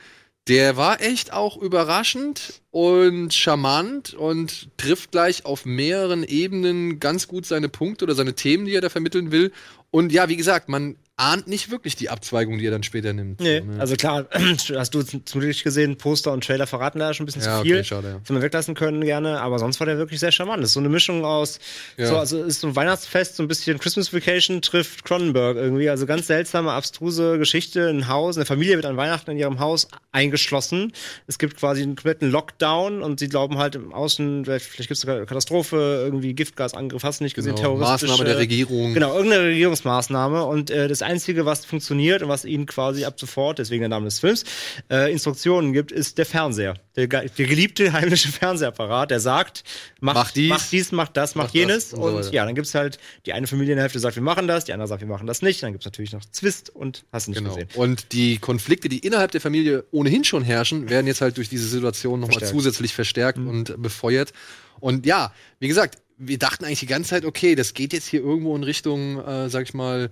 der 0.49 0.77
war 0.77 1.01
echt 1.01 1.33
auch 1.33 1.57
überraschend 1.57 2.61
und 2.71 3.33
charmant 3.33 4.13
und 4.13 4.69
trifft 4.77 5.13
gleich 5.13 5.47
auf 5.47 5.65
mehreren 5.65 6.23
Ebenen 6.23 7.01
ganz 7.01 7.29
gut 7.29 7.47
seine 7.47 7.69
Punkte 7.71 8.05
oder 8.05 8.15
seine 8.15 8.35
Themen, 8.35 8.67
die 8.67 8.75
er 8.75 8.83
da 8.83 8.91
vermitteln 8.91 9.33
will. 9.33 9.53
Und 9.91 10.13
ja, 10.13 10.29
wie 10.29 10.37
gesagt, 10.37 10.69
man 10.69 10.97
ahnt 11.17 11.47
nicht 11.47 11.71
wirklich 11.71 11.95
die 11.95 12.11
Abzweigung, 12.11 12.59
die 12.59 12.67
er 12.67 12.73
dann 12.73 12.83
später 12.83 13.13
nimmt. 13.13 13.41
Nee, 13.41 13.61
So, 13.61 13.65
ne? 13.67 13.81
also 13.81 13.95
klar, 13.95 14.27
hast 14.75 14.95
du 14.95 15.03
zum 15.03 15.41
Glück 15.41 15.63
gesehen, 15.63 15.97
Poster 15.97 16.33
und 16.33 16.43
Trailer 16.45 16.67
verraten 16.67 16.99
da 16.99 17.15
schon 17.15 17.23
ein 17.23 17.27
bisschen 17.27 17.43
Ja, 17.43 17.55
zu 17.57 17.61
okay, 17.61 17.75
viel. 17.75 17.85
schade, 17.85 18.09
ja. 18.09 18.15
Hätte 18.17 18.33
man 18.33 18.43
weglassen 18.43 18.75
können 18.75 19.01
gerne, 19.05 19.41
aber 19.41 19.61
sonst 19.61 19.79
war 19.79 19.87
der 19.87 19.97
wirklich 19.97 20.19
sehr 20.19 20.33
charmant. 20.33 20.61
Das 20.63 20.71
ist 20.71 20.75
so 20.75 20.81
eine 20.81 20.89
Mischung 20.89 21.25
aus, 21.25 21.61
Ja. 21.97 22.09
so, 22.09 22.17
also 22.19 22.43
ist 22.43 22.61
so 22.63 22.67
ein 22.67 22.75
Weihnachtsfest, 22.77 23.37
so 23.37 23.45
ein 23.45 23.49
bisschen 23.49 23.79
Christmas 23.79 24.13
Vacation 24.13 24.61
trifft 24.61 25.05
Cronenberg 25.05 25.57
irgendwie. 25.57 25.89
Also 25.89 26.05
ganz 26.07 26.27
seltsame, 26.27 26.73
abstruse 26.73 27.39
Geschichte. 27.39 27.89
Ein 27.89 28.09
Haus, 28.09 28.37
eine 28.37 28.45
Familie 28.45 28.75
wird 28.75 28.87
an 28.87 28.97
Weihnachten 28.97 29.31
in 29.31 29.39
ihrem 29.39 29.61
Haus 29.61 29.87
eingeschlossen. 30.11 30.93
Es 31.29 31.39
gibt 31.39 31.57
quasi 31.59 31.83
einen 31.83 31.95
kompletten 31.95 32.31
Lockdown 32.33 33.03
und 33.03 33.21
sie 33.21 33.29
glauben 33.29 33.59
halt 33.59 33.77
im 33.77 33.93
Außen, 33.93 34.45
vielleicht, 34.47 34.77
gibt 34.77 34.91
es 34.91 35.01
sogar 35.01 35.17
eine 35.17 35.27
Katastrophe, 35.27 36.03
irgendwie 36.05 36.35
Giftgasangriff, 36.35 37.05
hast 37.05 37.21
du 37.21 37.25
nicht 37.25 37.35
gesehen, 37.35 37.55
Genau, 37.55 37.77
Maßnahme 37.77 38.25
der 38.25 38.39
Regierung. 38.39 38.95
Genau, 38.95 39.15
irgendeine 39.15 39.45
Regierungsmaßnahme. 39.45 40.45
Und 40.45 40.71
äh, 40.71 40.89
das 40.89 41.04
Einzige, 41.05 41.47
was 41.47 41.65
funktioniert 41.65 42.23
und 42.23 42.29
was 42.29 42.45
ihnen 42.45 42.67
quasi 42.67 43.05
ab 43.05 43.19
sofort, 43.21 43.59
deswegen 43.59 43.81
der 43.83 43.89
Name 43.89 44.07
des 44.07 44.21
Films, 44.21 44.45
äh, 44.91 45.11
Instruktionen 45.13 45.73
gibt, 45.73 45.93
ist 45.93 46.19
der 46.19 46.27
Fernseher. 46.27 46.75
Der, 46.97 47.07
der 47.07 47.29
geliebte 47.29 47.93
heimliche 47.93 48.29
Fernsehapparat, 48.29 49.11
der 49.11 49.21
sagt, 49.21 49.65
mach, 50.01 50.15
Mach 50.15 50.31
dies, 50.31 50.49
mach 50.49 50.67
dies, 50.69 50.93
mach 50.93 51.09
das, 51.09 51.35
mach, 51.35 51.45
mach 51.45 51.47
das 51.51 51.55
jenes. 51.55 51.93
und 51.93 52.01
so 52.03 52.07
Und 52.09 52.15
weiter. 52.17 52.33
ja, 52.33 52.45
dann 52.47 52.55
gibt's 52.55 52.75
halt, 52.75 52.99
die 53.27 53.33
eine 53.33 53.47
Familienhälfte 53.47 53.99
sagt, 53.99 54.17
wir 54.17 54.23
machen 54.23 54.47
das, 54.49 54.65
die 54.65 54.73
andere 54.73 54.89
sagt, 54.89 55.01
wir 55.03 55.09
machen 55.09 55.27
das 55.27 55.43
nicht. 55.43 55.63
Dann 55.63 55.73
gibt's 55.73 55.85
natürlich 55.87 56.13
noch 56.13 56.25
Zwist 56.25 56.71
und 56.71 57.05
hast 57.13 57.29
nicht 57.29 57.39
Genau. 57.39 57.51
gesehen. 57.55 57.69
Und 57.75 58.13
die 58.13 58.39
Konflikte, 58.39 58.89
die 58.89 58.99
innerhalb 58.99 59.31
der 59.33 59.41
Familie 59.41 59.85
ohnehin 59.91 60.25
schon 60.25 60.43
herrschen, 60.45 60.89
werden 60.89 61.07
jetzt 61.07 61.21
halt 61.21 61.37
durch 61.37 61.49
diese 61.49 61.67
Situation 61.69 62.21
nochmal 62.21 62.35
Verstärkt. 62.39 62.55
Mhm. 62.55 62.59
zusätzlich 62.59 62.95
verstärkt 62.95 63.39
und 63.39 63.81
befeuert. 63.83 64.33
Und 64.81 65.07
ja, 65.07 65.33
wie 65.61 65.69
gesagt, 65.69 65.99
wir 66.17 66.39
dachten 66.39 66.65
eigentlich 66.65 66.81
die 66.81 66.87
ganze 66.87 67.11
Zeit, 67.11 67.25
okay, 67.25 67.55
das 67.57 67.75
geht 67.75 67.93
jetzt 67.93 68.07
hier 68.07 68.21
irgendwo 68.21 68.55
in 68.55 68.63
Richtung, 68.63 69.19
äh, 69.25 69.49
sag 69.51 69.65
ich 69.65 69.75
mal, 69.75 70.11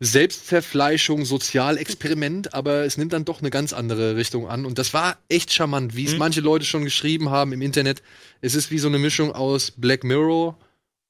Selbstzerfleischung, 0.00 1.24
Sozialexperiment, 1.24 2.54
aber 2.54 2.84
es 2.84 2.96
nimmt 2.96 3.12
dann 3.12 3.24
doch 3.24 3.40
eine 3.40 3.50
ganz 3.50 3.72
andere 3.72 4.16
Richtung 4.16 4.48
an. 4.48 4.66
Und 4.66 4.78
das 4.78 4.94
war 4.94 5.18
echt 5.28 5.52
charmant, 5.52 5.96
wie 5.96 6.04
es 6.04 6.12
Mhm. 6.12 6.18
manche 6.18 6.40
Leute 6.40 6.64
schon 6.64 6.84
geschrieben 6.84 7.30
haben 7.30 7.52
im 7.52 7.62
Internet. 7.62 8.02
Es 8.40 8.54
ist 8.54 8.70
wie 8.70 8.78
so 8.78 8.88
eine 8.88 8.98
Mischung 8.98 9.32
aus 9.32 9.70
Black 9.76 10.04
Mirror 10.04 10.58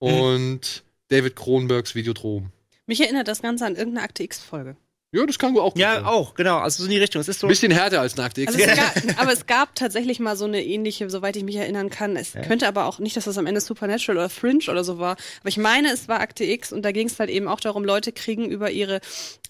Mhm. 0.01 0.09
und 0.09 0.85
David 1.09 1.37
Kronbergs 1.37 1.95
Videodrom. 1.95 2.51
Mich 2.87 3.01
erinnert 3.01 3.29
das 3.29 3.41
Ganze 3.43 3.65
an 3.67 3.77
irgendeine 3.77 4.05
Akte 4.05 4.23
X-Folge. 4.23 4.77
Ja, 5.15 5.25
das 5.27 5.39
kann 5.39 5.57
auch 5.57 5.73
gut 5.75 5.81
Ja, 5.81 5.95
sein. 5.97 6.05
auch, 6.05 6.35
genau. 6.35 6.59
Also 6.59 6.83
so 6.83 6.85
in 6.87 6.91
die 6.93 6.99
Richtung. 6.99 7.21
Es 7.21 7.29
ist 7.29 7.41
so. 7.41 7.47
Ein 7.47 7.51
bisschen 7.51 7.73
härter 7.73 8.01
als 8.01 8.15
eine 8.15 8.25
Akte 8.25 8.43
X. 8.43 8.55
Also 8.55 8.65
es 8.69 8.77
gab, 9.07 9.21
aber 9.23 9.33
es 9.33 9.47
gab 9.47 9.75
tatsächlich 9.75 10.19
mal 10.21 10.37
so 10.37 10.45
eine 10.45 10.63
ähnliche, 10.65 11.09
soweit 11.09 11.37
ich 11.37 11.45
mich 11.45 11.57
erinnern 11.57 11.89
kann. 11.91 12.17
Es 12.17 12.33
könnte 12.47 12.67
aber 12.69 12.87
auch 12.87 12.99
nicht, 12.99 13.17
dass 13.17 13.25
das 13.25 13.39
am 13.39 13.47
Ende 13.47 13.61
Supernatural 13.61 14.19
oder 14.19 14.29
Fringe 14.29 14.65
oder 14.69 14.85
so 14.85 14.99
war. 14.99 15.13
Aber 15.41 15.49
ich 15.49 15.57
meine, 15.57 15.93
es 15.93 16.09
war 16.09 16.21
Akte 16.21 16.45
X 16.45 16.73
und 16.73 16.83
da 16.83 16.93
ging 16.93 17.07
es 17.07 17.19
halt 17.19 17.31
eben 17.31 17.49
auch 17.49 17.61
darum, 17.61 17.85
Leute 17.85 18.13
kriegen 18.13 18.49
über 18.49 18.71
ihre 18.71 19.01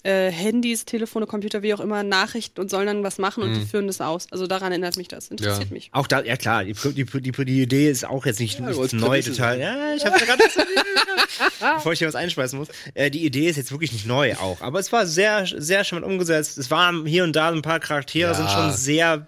äh, 0.03 0.29
Handys, 0.29 0.85
Telefone, 0.85 1.25
Computer, 1.25 1.63
wie 1.63 1.73
auch 1.73 1.79
immer, 1.79 2.03
Nachrichten 2.03 2.61
und 2.61 2.69
sollen 2.69 2.85
dann 2.85 3.03
was 3.03 3.17
machen 3.17 3.41
und 3.43 3.49
Mhm. 3.51 3.59
die 3.61 3.65
führen 3.65 3.87
das 3.87 4.01
aus. 4.01 4.27
Also 4.31 4.45
daran 4.47 4.71
erinnert 4.71 4.97
mich 4.97 5.07
das. 5.07 5.29
Interessiert 5.29 5.71
mich. 5.71 5.89
Auch 5.93 6.05
da, 6.07 6.21
ja 6.23 6.37
klar, 6.37 6.63
die, 6.63 6.73
die, 6.73 7.05
die, 7.05 7.31
die 7.45 7.61
Idee 7.63 7.89
ist 7.89 8.05
auch 8.05 8.25
jetzt 8.25 8.39
nicht 8.39 8.59
Ja, 8.59 8.65
wolltest 8.75 8.93
neu 8.93 9.21
total. 9.21 9.59
Ja, 9.59 9.93
ich 9.95 10.05
habe 10.05 10.17
gerade 10.23 10.43
bevor 11.75 11.93
ich 11.93 11.99
hier 11.99 12.07
was 12.07 12.15
einschmeißen 12.15 12.57
muss. 12.57 12.67
Äh, 12.93 13.09
die 13.11 13.25
Idee 13.25 13.49
ist 13.49 13.55
jetzt 13.57 13.71
wirklich 13.71 13.91
nicht 13.93 14.05
neu 14.05 14.35
auch, 14.35 14.61
aber 14.61 14.79
es 14.79 14.91
war 14.91 15.05
sehr, 15.07 15.45
sehr 15.57 15.83
charmant 15.83 16.11
umgesetzt. 16.11 16.57
Es 16.57 16.69
waren 16.71 17.05
hier 17.05 17.23
und 17.23 17.35
da 17.35 17.49
ein 17.51 17.61
paar 17.61 17.79
Charaktere 17.79 18.29
Ja. 18.31 18.33
sind 18.35 18.49
schon 18.49 18.73
sehr 18.73 19.27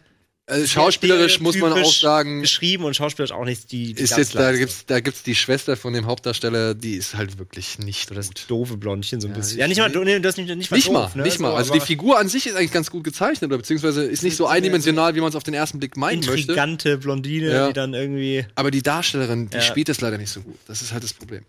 Also 0.49 0.65
schauspielerisch 0.65 1.41
muss 1.41 1.57
man 1.57 1.73
auch 1.73 1.91
sagen, 1.93 2.39
Geschrieben 2.41 2.85
und 2.85 2.95
schauspielerisch 2.95 3.33
auch 3.33 3.43
nicht 3.43 3.69
die. 3.73 3.93
die 3.93 4.01
ist 4.01 4.15
jetzt, 4.17 4.33
da 4.33 4.53
gibt's, 4.53 4.85
da 4.85 5.01
gibt's 5.01 5.21
die 5.23 5.35
Schwester 5.35 5.75
von 5.75 5.91
dem 5.91 6.05
Hauptdarsteller, 6.05 6.73
die 6.73 6.93
ist 6.95 7.15
halt 7.15 7.37
wirklich 7.37 7.79
nicht 7.79 8.15
das 8.15 8.27
gut. 8.27 8.45
doofe 8.47 8.77
Blondchen 8.77 9.19
so 9.19 9.27
ein 9.27 9.31
Ja, 9.33 9.37
bisschen. 9.37 9.59
Ja, 9.59 9.67
nicht 9.67 9.77
mal, 9.79 9.89
nee, 9.89 10.19
das 10.21 10.37
nicht, 10.37 10.47
nicht 10.55 10.71
mal 10.71 10.77
Nicht 10.77 10.89
mal, 10.89 11.03
doof, 11.03 11.15
ne? 11.15 11.23
nicht 11.23 11.39
mal. 11.39 11.49
So, 11.51 11.55
Also 11.57 11.73
die 11.73 11.81
Figur 11.81 12.17
an 12.17 12.29
sich 12.29 12.47
ist 12.47 12.55
eigentlich 12.55 12.71
ganz 12.71 12.89
gut 12.89 13.03
gezeichnet, 13.03 13.49
oder 13.49 13.57
beziehungsweise 13.57 14.03
ist 14.05 14.23
nicht 14.23 14.37
so 14.37 14.47
eindimensional, 14.47 15.15
wie 15.15 15.19
man 15.19 15.27
es 15.29 15.35
auf 15.35 15.43
den 15.43 15.53
ersten 15.53 15.79
Blick 15.79 15.97
meinen 15.97 16.19
möchte. 16.19 16.39
intrigante 16.39 16.97
Blondine, 16.97 17.51
Ja. 17.51 17.67
die 17.67 17.73
dann 17.73 17.93
irgendwie. 17.93 18.45
Aber 18.55 18.71
die 18.71 18.81
Darstellerin, 18.81 19.49
die 19.49 19.57
Ja. 19.57 19.61
spielt 19.61 19.89
das 19.89 19.99
leider 19.99 20.17
nicht 20.17 20.29
so 20.31 20.39
gut. 20.39 20.55
Das 20.65 20.81
ist 20.81 20.93
halt 20.93 21.03
das 21.03 21.11
Problem. 21.13 21.43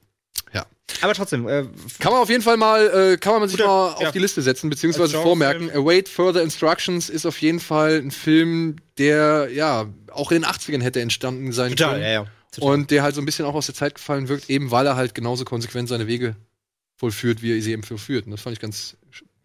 Ja. 0.53 0.67
Aber 1.03 1.15
trotzdem, 1.15 1.47
äh, 1.47 1.65
Kann 1.99 2.13
man 2.13 2.23
auf 2.23 2.29
jeden 2.31 2.43
Fall 2.43 2.57
mal, 2.57 3.13
äh, 3.13 3.17
kann 3.19 3.39
man 3.41 3.49
sich 3.49 3.59
Guter- 3.59 3.69
mal 3.69 3.93
auf 3.95 4.01
ja. 4.03 4.11
die 4.11 4.19
Liste 4.19 4.43
setzen, 4.43 4.71
beziehungsweise 4.71 5.17
Als 5.17 5.23
vormerken. 5.23 5.61
Genrefilm. 5.69 5.85
Await 5.85 6.09
Further 6.09 6.43
Instructions 6.43 7.09
ist 7.11 7.27
auf 7.27 7.41
jeden 7.41 7.61
Fall 7.61 7.99
ein 7.99 8.11
Film, 8.11 8.77
der, 8.97 9.49
ja, 9.53 9.87
auch 10.13 10.33
in 10.33 10.43
den 10.43 10.51
80ern 10.51 10.83
hätte 10.83 11.01
entstanden 11.01 11.53
sein 11.53 11.71
Total, 11.71 11.93
können. 11.93 12.03
ja, 12.03 12.11
ja. 12.11 12.27
Und 12.61 12.91
der 12.91 13.03
halt 13.03 13.15
so 13.15 13.21
ein 13.21 13.27
bisschen 13.27 13.45
auch 13.45 13.55
aus 13.55 13.67
der 13.67 13.75
Zeit 13.75 13.95
gefallen 13.95 14.29
wirkt, 14.29 14.49
eben 14.51 14.71
weil 14.71 14.87
er 14.87 14.97
halt 14.97 15.15
genauso 15.15 15.45
konsequent 15.45 15.89
seine 15.89 16.07
Wege 16.09 16.35
vollführt, 16.97 17.43
wie 17.43 17.57
er 17.57 17.63
sie 17.63 17.73
eben 17.73 17.83
vollführt. 17.85 18.25
Und 18.27 18.33
das 18.33 18.41
fand 18.41 18.55
ich 18.57 18.61
ganz, 18.61 18.97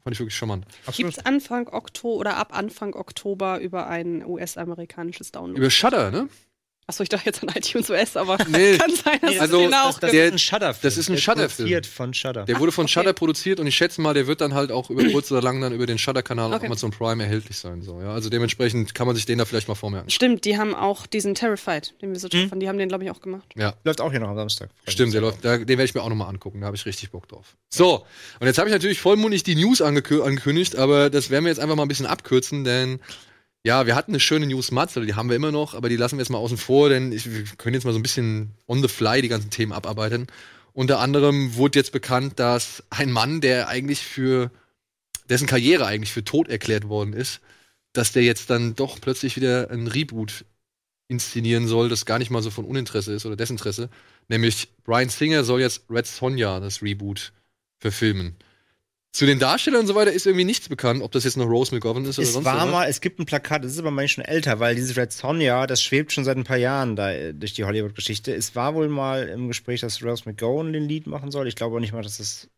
fand 0.03 0.13
ich 0.15 0.19
wirklich 0.19 0.35
charmant. 0.35 0.65
Gibt 0.95 1.09
es 1.17 1.23
Anfang 1.23 1.67
Oktober 1.67 2.15
oder 2.15 2.38
ab 2.38 2.57
Anfang 2.57 2.95
Oktober 2.95 3.59
über 3.59 3.88
ein 3.88 4.25
US-amerikanisches 4.25 5.31
Download? 5.31 5.59
Über 5.59 5.69
Shudder, 5.69 6.09
ne? 6.09 6.27
Achso, 6.85 7.01
ich 7.01 7.07
dachte 7.10 7.26
jetzt 7.27 7.41
an 7.41 7.49
iTunes 7.55 7.89
US, 7.89 8.18
aber 8.18 8.38
Nee. 8.49 8.77
kann 8.77 8.91
sein, 8.93 9.18
dass 9.22 9.39
Also, 9.39 9.61
es 9.61 9.64
den 9.69 9.73
auch 9.73 9.99
das- 9.99 10.11
gibt. 10.11 10.14
der- 10.14 10.26
ist 10.27 10.34
ein 10.34 10.39
Shudder-Film. 10.39 10.80
das 10.84 10.97
ist 10.97 11.10
ein 11.10 11.14
Der 11.14 11.22
Shudder-Film. 11.22 11.49
produziert 11.69 11.85
von 11.88 12.14
Shudder. 12.14 12.43
Der 12.45 12.60
wurde 12.60 12.72
von 12.73 12.84
okay. 12.85 12.91
Shudder 12.93 13.14
produziert 13.14 13.60
und 13.61 13.68
ich 13.68 13.76
schätze 13.76 14.01
mal, 14.01 14.14
der 14.14 14.27
wird 14.27 14.41
dann 14.41 14.53
halt 14.53 14.69
auch 14.72 14.89
über 14.89 15.03
kurz 15.10 15.31
oder 15.31 15.41
lang 15.41 15.61
dann 15.61 15.72
über 15.73 15.85
den 15.85 15.97
Shudder-Kanal 15.97 16.49
auf 16.51 16.57
Okay. 16.57 16.65
Amazon 16.65 16.91
Prime 16.91 17.23
erhältlich 17.23 17.57
sein. 17.57 17.81
So, 17.84 18.01
ja? 18.01 18.14
Also 18.14 18.30
dementsprechend 18.30 18.93
kann 18.93 19.07
man 19.07 19.15
sich 19.15 19.26
den 19.26 19.38
da 19.38 19.45
vielleicht 19.45 19.69
mal 19.69 19.76
vormerken. 19.76 20.10
Stimmt, 20.10 20.43
die 20.43 20.57
haben 20.57 20.76
auch 20.76 21.07
diesen 21.07 21.35
Terrified, 21.35 21.93
den 22.01 22.11
wir 22.11 22.19
so 22.19 22.26
Hm? 22.27 22.31
toll 22.31 22.41
fanden. 22.49 22.60
Die 22.60 22.68
haben 22.68 22.77
den, 22.77 22.89
glaube 22.89 23.05
ich, 23.05 23.11
auch 23.11 23.22
gemacht. 23.22 23.47
Ja. 23.55 23.76
Läuft 23.85 24.01
auch 24.01 24.11
hier 24.11 24.19
noch 24.19 24.30
am 24.30 24.35
Samstag. 24.35 24.69
Stimmt, 24.88 25.14
der 25.14 25.22
läuft, 25.22 25.45
da, 25.45 25.57
den 25.57 25.68
werde 25.69 25.85
ich 25.85 25.93
mir 25.95 26.01
auch 26.01 26.10
nochmal 26.10 26.27
angucken, 26.27 26.60
da 26.60 26.68
habe 26.68 26.76
ich 26.76 26.85
richtig 26.85 27.11
Bock 27.11 27.30
drauf. 27.30 27.55
So, 27.69 28.05
und 28.41 28.47
jetzt 28.47 28.57
habe 28.57 28.68
ich 28.68 28.73
natürlich 28.73 28.99
vollmundig 28.99 29.43
die 29.43 29.55
News 29.55 29.81
angekü 29.81 30.22
angekündigt, 30.22 30.76
aber 30.76 31.10
das 31.10 31.30
werden 31.30 31.45
wir 31.45 31.49
jetzt 31.49 31.60
einfach 31.60 31.76
mal 31.77 31.84
ein 31.84 31.88
bisschen 31.88 32.05
abkürzen, 32.07 32.65
denn 32.65 32.99
ja, 33.65 33.85
wir 33.85 33.95
hatten 33.95 34.11
eine 34.11 34.19
schöne 34.19 34.45
News 34.45 34.72
Matzel, 34.72 35.06
die 35.06 35.14
haben 35.15 35.30
wir 35.30 35.38
immer 35.38 35.52
noch, 35.52 35.73
aber 35.73 35.88
die 35.88 35.95
lassen 35.95 36.18
wir 36.18 36.22
jetzt 36.22 36.30
mal 36.30 36.38
außen 36.38 36.57
vor, 36.57 36.90
denn 36.90 37.11
ich, 37.14 37.31
wir 37.31 37.44
können 37.57 37.73
jetzt 37.73 37.85
mal 37.85 37.94
so 37.94 37.99
ein 37.99 38.03
bisschen 38.03 38.52
on 38.68 38.81
the 38.81 38.90
fly 38.90 39.22
die 39.22 39.30
ganzen 39.30 39.49
Themen 39.52 39.72
abarbeiten. 39.72 40.27
Unter 40.73 40.99
anderem 40.99 41.56
wurde 41.56 41.80
jetzt 41.80 41.91
bekannt, 41.94 42.40
dass 42.40 42.84
ein 42.90 43.11
Mann, 43.11 43.40
der 43.40 43.69
eigentlich 43.69 44.02
für, 44.02 44.52
dessen 45.30 45.48
Karriere 45.48 45.85
eigentlich 45.85 46.11
für 46.11 46.26
tot 46.26 46.49
erklärt 46.49 46.90
worden 46.90 47.14
ist, 47.14 47.40
dass 47.94 48.11
der 48.11 48.23
jetzt 48.23 48.49
dann 48.49 48.76
doch 48.76 48.99
plötzlich 48.99 49.35
wieder 49.38 49.69
ein 49.72 49.88
Reboot 49.88 50.45
inszenieren 51.07 51.68
soll, 51.68 51.90
das 51.90 52.06
gar 52.06 52.19
nicht 52.19 52.31
mal 52.31 52.41
so 52.41 52.49
von 52.49 52.65
Uninteresse 52.65 53.14
ist 53.14 53.26
oder 53.26 53.35
Desinteresse. 53.35 53.90
Nämlich 54.27 54.69
Brian 54.84 55.10
Singer 55.10 55.44
soll 55.44 55.61
jetzt 55.61 55.84
Red 55.90 56.07
Sonja, 56.07 56.60
das 56.60 56.81
Reboot, 56.81 57.31
verfilmen. 57.80 58.35
Zu 59.14 59.27
den 59.27 59.38
Darstellern 59.38 59.81
und 59.81 59.88
so 59.88 59.94
weiter 59.94 60.11
ist 60.11 60.26
irgendwie 60.26 60.44
nichts 60.44 60.68
bekannt, 60.68 61.03
ob 61.03 61.11
das 61.11 61.23
jetzt 61.23 61.38
noch 61.38 61.45
Rose 61.45 61.73
McGovern 61.73 62.03
ist 62.03 62.18
oder 62.18 62.27
Es 62.27 62.34
sonst 62.34 62.45
war 62.45 62.57
was. 62.65 62.72
mal, 62.72 62.90
es 62.90 62.99
gibt 62.99 63.19
ein 63.19 63.27
Plakat, 63.27 63.64
das 63.64 63.72
ist 63.73 63.77
aber 63.77 63.91
manchmal 63.91 64.26
schon 64.26 64.34
älter, 64.34 64.60
weil 64.60 64.73
dieses 64.73 64.98
Red 64.98 65.14
Sonja, 65.14 65.68
das 65.68 65.84
schwebt 65.84 66.11
schon 66.11 66.23
seit 66.26 66.35
ein 66.35 66.45
paar 66.45 66.57
Jahren 66.57 66.95
da 66.95 67.11
äh, 67.11 67.31
durch 67.31 67.53
die 67.53 67.64
Hollywood-Geschichte. 67.64 68.34
Es 68.34 68.56
war 68.56 68.73
wohl 68.73 68.90
mal 68.90 69.27
im 69.27 69.48
Gespräch, 69.49 69.81
dass 69.81 70.02
Rose 70.03 70.23
McGowan 70.26 70.73
den 70.73 70.88
Lied 70.90 71.06
machen 71.06 71.30
soll. 71.30 71.48
Ich 71.48 71.56
glaube 71.56 71.76
auch 71.76 71.80
nicht 71.80 71.94
mal, 71.94 72.02
dass 72.02 72.18
das 72.18 72.49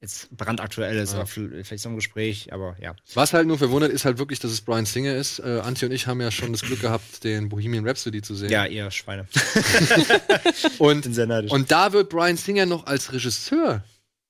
jetzt 0.00 0.36
brandaktuell 0.36 0.96
ist, 0.96 1.12
Ja. 1.14 1.24
vielleicht 1.24 1.78
so 1.78 1.88
ein 1.88 1.94
Gespräch, 1.94 2.52
aber 2.52 2.76
ja. 2.80 2.96
Was 3.14 3.32
halt 3.32 3.46
nur 3.46 3.56
verwundert, 3.58 3.92
ist 3.92 4.04
halt 4.04 4.18
wirklich, 4.18 4.40
dass 4.40 4.50
es 4.50 4.60
Brian 4.60 4.86
Singer 4.86 5.14
ist. 5.14 5.38
Äh, 5.38 5.60
Antje 5.62 5.86
und 5.88 5.94
ich 5.94 6.08
haben 6.08 6.20
ja 6.20 6.32
schon 6.32 6.50
das 6.50 6.62
Glück 6.62 6.80
gehabt, 6.80 7.22
den 7.22 7.48
Bohemian 7.48 7.86
Rhapsody 7.86 8.22
zu 8.22 8.34
sehen. 8.34 8.50
Ja, 8.50 8.66
ihr 8.66 8.90
Schweine. 8.90 9.28
und, 10.78 11.06
und 11.48 11.70
da 11.70 11.92
wird 11.92 12.08
Brian 12.10 12.36
Singer 12.36 12.66
noch 12.66 12.86
als 12.86 13.12
Regisseur 13.12 13.84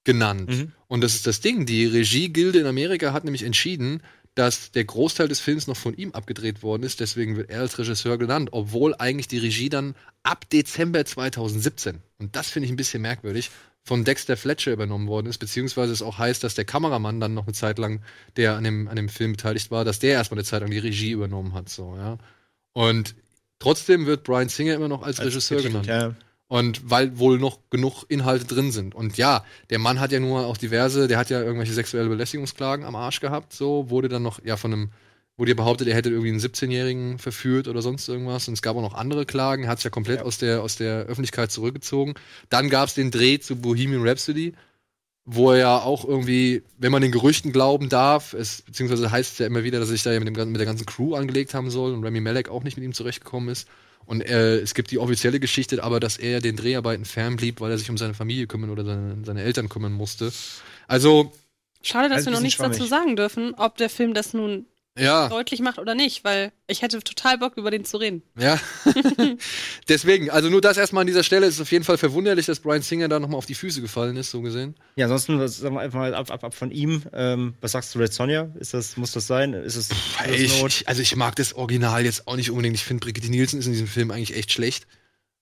genannt. 0.05 0.51
Mhm. 0.51 0.73
Und 0.89 1.03
das 1.03 1.15
ist 1.15 1.27
das 1.27 1.41
Ding. 1.41 1.67
Die 1.67 1.87
Regiegilde 1.87 2.59
in 2.59 2.67
Amerika 2.67 3.13
hat 3.13 3.25
nämlich 3.25 3.43
entschieden, 3.45 4.03
dass 4.35 4.73
der 4.73 4.85
Großteil 4.85 5.29
des 5.29 5.41
Films 5.41 5.67
noch 5.67 5.77
von 5.77 5.95
ihm 5.95 6.13
abgedreht 6.13 6.63
worden 6.63 6.85
ist. 6.85 7.01
Deswegen 7.01 7.37
wird 7.37 7.51
er 7.51 7.61
als 7.61 7.79
Regisseur 7.79 8.17
genannt, 8.19 8.49
obwohl 8.53 8.95
eigentlich 8.99 9.29
die 9.29 9.39
Regie 9.39 9.69
dann 9.69 9.95
ab 10.23 10.49
Dezember 10.51 11.05
2017, 11.05 11.99
und 12.19 12.35
das 12.35 12.49
finde 12.49 12.67
ich 12.67 12.73
ein 12.73 12.77
bisschen 12.77 13.03
merkwürdig, 13.03 13.51
von 13.85 14.05
Dexter 14.05 14.37
Fletcher 14.37 14.73
übernommen 14.73 15.09
worden 15.09 15.27
ist, 15.27 15.39
beziehungsweise 15.39 15.93
es 15.93 16.03
auch 16.03 16.17
heißt, 16.17 16.45
dass 16.45 16.55
der 16.55 16.65
Kameramann 16.65 17.21
dann 17.21 17.35
noch 17.35 17.45
eine 17.45 17.53
Zeit 17.53 17.79
lang, 17.79 18.01
der 18.37 18.57
an 18.57 18.65
dem, 18.65 18.87
an 18.89 18.97
dem 18.97 19.09
Film 19.09 19.33
beteiligt 19.33 19.71
war, 19.71 19.85
dass 19.85 19.99
der 19.99 20.13
erstmal 20.13 20.39
eine 20.39 20.45
Zeit 20.45 20.61
lang 20.61 20.71
die 20.71 20.79
Regie 20.79 21.11
übernommen 21.11 21.53
hat. 21.53 21.69
So, 21.69 21.97
ja. 21.97 22.17
Und 22.73 23.17
trotzdem 23.59 24.07
wird 24.07 24.23
Brian 24.23 24.49
Singer 24.49 24.75
immer 24.75 24.89
noch 24.89 25.03
als, 25.03 25.19
Als 25.19 25.29
Regisseur 25.29 25.59
betitelt, 25.59 25.85
genannt. 25.85 26.17
ja. 26.17 26.32
Und 26.53 26.91
weil 26.91 27.19
wohl 27.19 27.39
noch 27.39 27.61
genug 27.71 28.05
Inhalte 28.11 28.45
drin 28.45 28.73
sind. 28.73 28.95
Und 28.95 29.17
ja, 29.17 29.43
der 29.71 29.79
Mann 29.79 30.01
hat 30.01 30.13
ja 30.13 30.21
nur 30.21 30.45
auch 30.45 30.59
diverse, 30.59 31.09
der 31.09 31.17
hat 31.17 31.31
ja 31.31 31.41
irgendwelche 31.41 31.73
sexuelle 31.73 32.11
Belästigungsklagen 32.11 32.85
am 32.85 32.95
Arsch 32.95 33.21
gehabt, 33.21 33.55
so, 33.55 33.89
wurde 33.89 34.11
dann 34.11 34.23
noch, 34.23 34.45
ja, 34.45 34.59
von 34.59 34.71
einem, 34.71 34.91
wurde 35.39 35.53
ja 35.53 35.57
behauptet, 35.57 35.89
er 35.89 35.95
hätte 35.95 36.11
irgendwie 36.11 36.29
einen 36.29 36.41
17-Jährigen 36.41 37.19
verführt 37.19 37.69
oder 37.69 37.81
sonst 37.81 38.07
irgendwas. 38.07 38.49
Und 38.49 38.53
es 38.53 38.61
gab 38.61 38.77
auch 38.77 38.83
noch 38.83 38.93
andere 38.93 39.25
Klagen, 39.25 39.65
er 39.65 39.71
hat 39.71 39.79
sich 39.79 39.85
ja 39.85 39.91
komplett 39.91 40.21
aus, 40.21 40.37
der, 40.37 40.63
aus 40.63 40.77
der 40.77 41.05
Öffentlichkeit 41.05 41.51
zurückgezogen. 41.51 42.17
Dann 42.51 42.69
gab 42.69 42.89
es 42.89 42.95
den 42.95 43.11
Dreh 43.11 43.39
zu 43.39 43.57
Bohemian 43.57 44.07
Rhapsody, 44.07 44.53
wo 45.25 45.53
er 45.53 45.57
ja 45.57 45.79
auch 45.79 46.05
irgendwie, 46.05 46.65
wenn 46.77 46.93
man 46.93 47.01
den 47.01 47.13
Gerüchten 47.13 47.53
glauben 47.53 47.89
darf, 47.89 48.35
es, 48.35 48.61
beziehungsweise 48.61 49.11
heißt 49.11 49.33
es 49.33 49.39
ja 49.39 49.47
immer 49.47 49.65
wieder, 49.65 49.81
dass 49.81 49.89
er 49.89 49.93
sich 49.93 50.03
da 50.03 50.13
ja 50.13 50.21
mit, 50.21 50.29
dem, 50.29 50.53
mit 50.53 50.61
der 50.61 50.67
ganzen 50.67 50.85
Crew 50.85 51.15
angelegt 51.15 51.55
haben 51.55 51.71
soll 51.71 51.95
und 51.95 52.05
Remy 52.05 52.21
Malek 52.21 52.51
auch 52.51 52.63
nicht 52.63 52.77
mit 52.77 52.85
ihm 52.85 52.93
zurechtgekommen 52.93 53.49
ist. 53.49 53.69
Und 54.07 54.21
äh, 54.23 54.59
es 54.59 54.75
gibt 54.75 54.91
die 54.91 54.99
offizielle 54.99 55.41
Geschichte, 55.41 55.83
aber 55.83 56.01
dass 56.01 56.17
er 56.17 56.41
den 56.41 56.57
Dreharbeiten 56.57 57.05
fernblieb, 57.05 57.61
weil 57.61 57.71
er 57.71 57.79
sich 57.79 57.91
um 57.91 57.99
seine 57.99 58.15
Familie 58.15 58.47
kümmern 58.47 58.71
oder 58.71 58.85
seine, 58.85 59.17
seine 59.25 59.43
Eltern 59.43 59.69
kümmern 59.69 59.93
musste. 59.93 60.33
Also, 60.89 61.33
Schade, 61.83 62.09
dass 62.09 62.17
Also 62.19 62.27
wir 62.27 62.33
noch 62.35 62.41
nichts 62.41 62.59
dazu 62.59 62.75
schwammig. 62.87 62.91
sagen 62.91 63.17
dürfen, 63.17 63.55
ob 63.55 63.77
der 63.77 63.91
Film 63.91 64.15
das 64.15 64.35
nun 64.35 64.67
Ja. 64.99 65.29
deutlich 65.29 65.61
macht 65.61 65.79
oder 65.79 65.95
nicht, 65.95 66.23
weil 66.23 66.53
ich 66.67 66.83
hätte 66.83 66.99
total 67.03 67.39
Bock, 67.39 67.57
über 67.57 67.71
den 67.71 67.85
zu 67.85 67.97
reden. 67.97 68.23
ja. 68.39 68.61
Deswegen, 69.89 70.31
also 70.31 70.51
nur 70.51 70.61
das 70.61 70.77
erstmal 70.77 71.03
an 71.03 71.07
dieser 71.07 71.23
Stelle. 71.23 71.47
Es 71.47 71.55
ist 71.55 71.61
auf 71.61 71.73
jeden 71.73 71.85
Fall 71.85 71.97
verwunderlich, 71.97 72.47
dass 72.47 72.61
Brian 72.61 72.83
Singer 72.83 73.09
da 73.09 73.19
nochmal 73.19 73.39
auf 73.39 73.47
die 73.47 73.55
Füße 73.55 73.81
gefallen 73.81 74.17
ist, 74.17 74.31
so 74.31 74.43
gesehen. 74.43 74.75
Ja, 74.97 75.07
ansonsten 75.07 75.39
was, 75.39 75.57
sagen 75.59 75.75
wir 75.75 75.81
einfach 75.81 75.99
mal 75.99 76.15
ab, 76.15 76.31
ab, 76.31 76.45
ab 76.45 76.55
von 76.55 76.71
ihm. 76.71 77.03
Ähm, 77.13 77.55
was 77.61 77.73
sagst 77.73 77.95
du, 77.95 77.99
Red 77.99 78.13
Sonja? 78.13 78.51
Ist 78.59 78.75
das, 78.75 78.97
muss 78.97 79.13
das 79.13 79.27
sein? 79.27 79.55
Ist 79.55 79.77
es 79.77 79.91
ist 79.91 79.95
Ich, 80.31 80.63
ich, 80.63 80.89
also 80.89 81.01
ich 81.01 81.17
mag 81.17 81.37
das 81.37 81.55
Original 81.55 82.05
jetzt 82.05 82.29
auch 82.29 82.37
nicht 82.37 82.51
unbedingt. 82.51 82.77
Ich 82.77 82.85
finde, 82.85 83.05
Brigitte 83.05 83.31
Nielsen 83.31 83.59
ist 83.61 83.67
in 83.67 83.73
diesem 83.73 83.87
Film 83.89 84.11
eigentlich 84.11 84.37
echt 84.37 84.53
schlecht. 84.53 84.87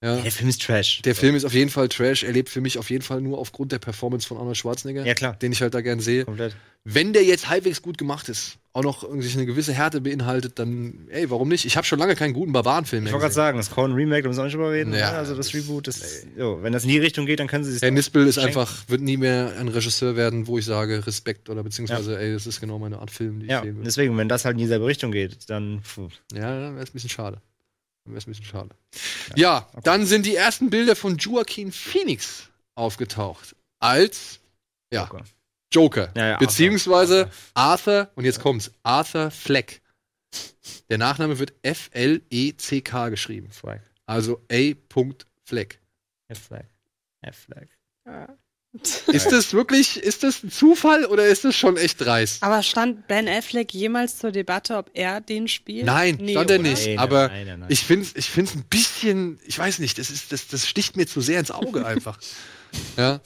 Ja. 0.03 0.17
Der 0.17 0.33
Film 0.33 0.49
ist 0.49 0.63
Trash. 0.63 1.03
Der 1.03 1.15
Film 1.15 1.35
ist 1.35 1.45
auf 1.45 1.53
jeden 1.53 1.71
Fall 1.71 1.89
Trash. 1.89 2.23
Er 2.25 2.33
lebt 2.33 2.49
für 2.49 2.63
mich 2.63 2.79
auf 2.79 2.89
jeden 2.89 3.03
Fall 3.03 3.21
nur 3.21 3.39
aufgrund 3.39 3.71
der 3.73 3.79
Performance 3.79 4.27
von 4.27 4.39
Arnold 4.39 4.57
Schwarzenegger. 4.57 5.05
Ja, 5.05 5.13
klar. 5.13 5.35
Den 5.35 5.53
ich 5.53 5.61
halt 5.61 5.75
da 5.75 5.83
gern 5.83 6.01
sehe. 6.01 6.25
Komplett. 6.25 6.57
Wenn 6.85 7.13
der 7.13 7.25
jetzt 7.25 7.51
halbwegs 7.51 7.83
gut 7.83 7.99
gemacht 7.99 8.31
ist, 8.31 8.57
auch 8.73 8.83
noch 8.83 9.03
irgendwie 9.03 9.31
eine 9.31 9.45
gewisse 9.45 9.75
Härte 9.75 10.01
beinhaltet, 10.01 10.59
dann, 10.59 11.09
ey, 11.11 11.29
warum 11.29 11.49
nicht? 11.49 11.67
Ich 11.67 11.77
habe 11.77 11.87
schon 11.87 11.99
lange 11.99 12.15
keinen 12.15 12.33
guten 12.33 12.53
Barbarenfilm 12.53 13.03
Ich 13.03 13.05
mehr 13.05 13.13
wollte 13.13 13.25
gerade 13.25 13.35
sagen, 13.35 13.59
das 13.59 13.71
Cohen 13.71 13.93
Remake, 13.93 14.23
da 14.23 14.29
müssen 14.29 14.39
wir 14.39 14.43
auch 14.43 14.47
nicht 14.47 14.55
drüber 14.55 14.73
reden. 14.73 14.95
Ja, 14.95 15.13
ne? 15.13 15.19
also 15.19 15.37
das 15.37 15.53
Reboot, 15.53 15.87
das, 15.89 16.25
jo, 16.39 16.63
wenn 16.63 16.73
das 16.73 16.85
in 16.85 16.89
die 16.89 16.99
Richtung 16.99 17.27
geht, 17.27 17.41
dann 17.41 17.49
können 17.49 17.65
sie 17.65 17.73
sich 17.73 17.83
Herr 17.83 17.91
Nispel 17.91 18.27
ist 18.27 18.37
schenken. 18.37 18.49
einfach, 18.49 18.89
wird 18.89 19.03
nie 19.03 19.19
mehr 19.19 19.53
ein 19.59 19.69
Regisseur 19.69 20.17
werden, 20.17 20.47
wo 20.47 20.57
ich 20.57 20.65
sage, 20.65 21.07
Respekt 21.07 21.51
oder 21.51 21.63
beziehungsweise, 21.63 22.19
ey, 22.19 22.33
das 22.33 22.47
ist 22.47 22.61
genau 22.61 22.79
meine 22.79 23.01
Art 23.01 23.11
Film, 23.11 23.41
die 23.41 23.47
Ja, 23.47 23.59
ich 23.59 23.67
will. 23.67 23.83
deswegen, 23.85 24.17
wenn 24.17 24.31
das 24.31 24.47
halt 24.47 24.55
in 24.55 24.61
dieselbe 24.61 24.87
Richtung 24.87 25.13
geht, 25.13 25.51
dann. 25.51 25.83
Puh. 25.95 26.09
Ja, 26.33 26.59
dann 26.61 26.75
wäre 26.77 26.85
es 26.85 26.91
ein 26.91 26.95
bisschen 26.95 27.11
schade. 27.11 27.43
Wäre 28.11 28.19
es 28.19 28.27
ein 28.27 28.31
bisschen 28.31 28.47
schade. 28.47 28.75
Ja, 29.37 29.69
dann 29.83 30.07
sind 30.07 30.27
die 30.27 30.37
ersten 30.37 30.71
Bilder 30.71 30.97
von 30.97 31.17
Joaquin 31.17 31.73
Phoenix 31.73 32.49
aufgetaucht. 32.75 33.57
Als, 33.79 34.41
ja, 34.93 35.03
Joker. 35.05 35.25
Joker. 35.73 36.13
Ja, 36.17 36.29
ja, 36.31 36.37
beziehungsweise 36.39 37.31
Arthur, 37.55 38.11
und 38.15 38.25
jetzt 38.25 38.41
kommt's, 38.41 38.73
Arthur 38.83 39.31
Fleck. 39.31 39.81
Der 40.89 40.99
Nachname 40.99 41.39
wird 41.39 41.55
F-L-E-C-K 41.63 43.09
geschrieben. 43.09 43.51
Fleck. 43.51 43.83
Also 44.07 44.45
A. 44.51 44.75
Fleck. 45.45 45.81
F-Flag. 46.29 46.67
F-Flag. 47.23 47.69
Ist 49.09 49.33
das 49.33 49.53
wirklich, 49.53 50.01
ist 50.01 50.23
das 50.23 50.45
ein 50.45 50.51
Zufall 50.51 51.05
oder 51.05 51.27
ist 51.27 51.45
das 51.45 51.57
schon 51.57 51.77
echt 51.77 52.01
dreist? 52.01 52.41
Aber 52.43 52.63
stand 52.63 53.09
Ben 53.09 53.29
Affleck 53.29 53.75
jemals 53.75 54.19
zur 54.19 54.31
Debatte, 54.31 54.77
ob 54.77 54.91
er 54.95 55.21
den 55.21 55.49
spielt? 55.49 55.87
Nein, 55.87 56.19
Nee, 56.21 56.33
stand 56.33 56.51
er 56.51 56.61
oder? 56.61 56.69
nicht. 56.69 56.87
Nein, 56.87 56.99
aber 56.99 57.29
nein, 57.29 57.47
nein, 57.47 57.61
nein. 57.61 57.69
ich 57.69 57.81
finde 57.81 58.07
es 58.07 58.15
ich 58.15 58.31
find's 58.31 58.55
ein 58.55 58.65
bisschen, 58.71 59.41
ich 59.45 59.59
weiß 59.59 59.81
nicht, 59.81 59.99
das, 59.99 60.11
ist, 60.11 60.31
das, 60.31 60.47
das 60.47 60.69
sticht 60.69 60.97
mir 60.97 61.07
zu 61.07 61.21
sehr 61.21 61.41
ins 61.41 61.51
Auge 61.51 61.85
einfach. 61.85 62.17
ja. 62.97 63.21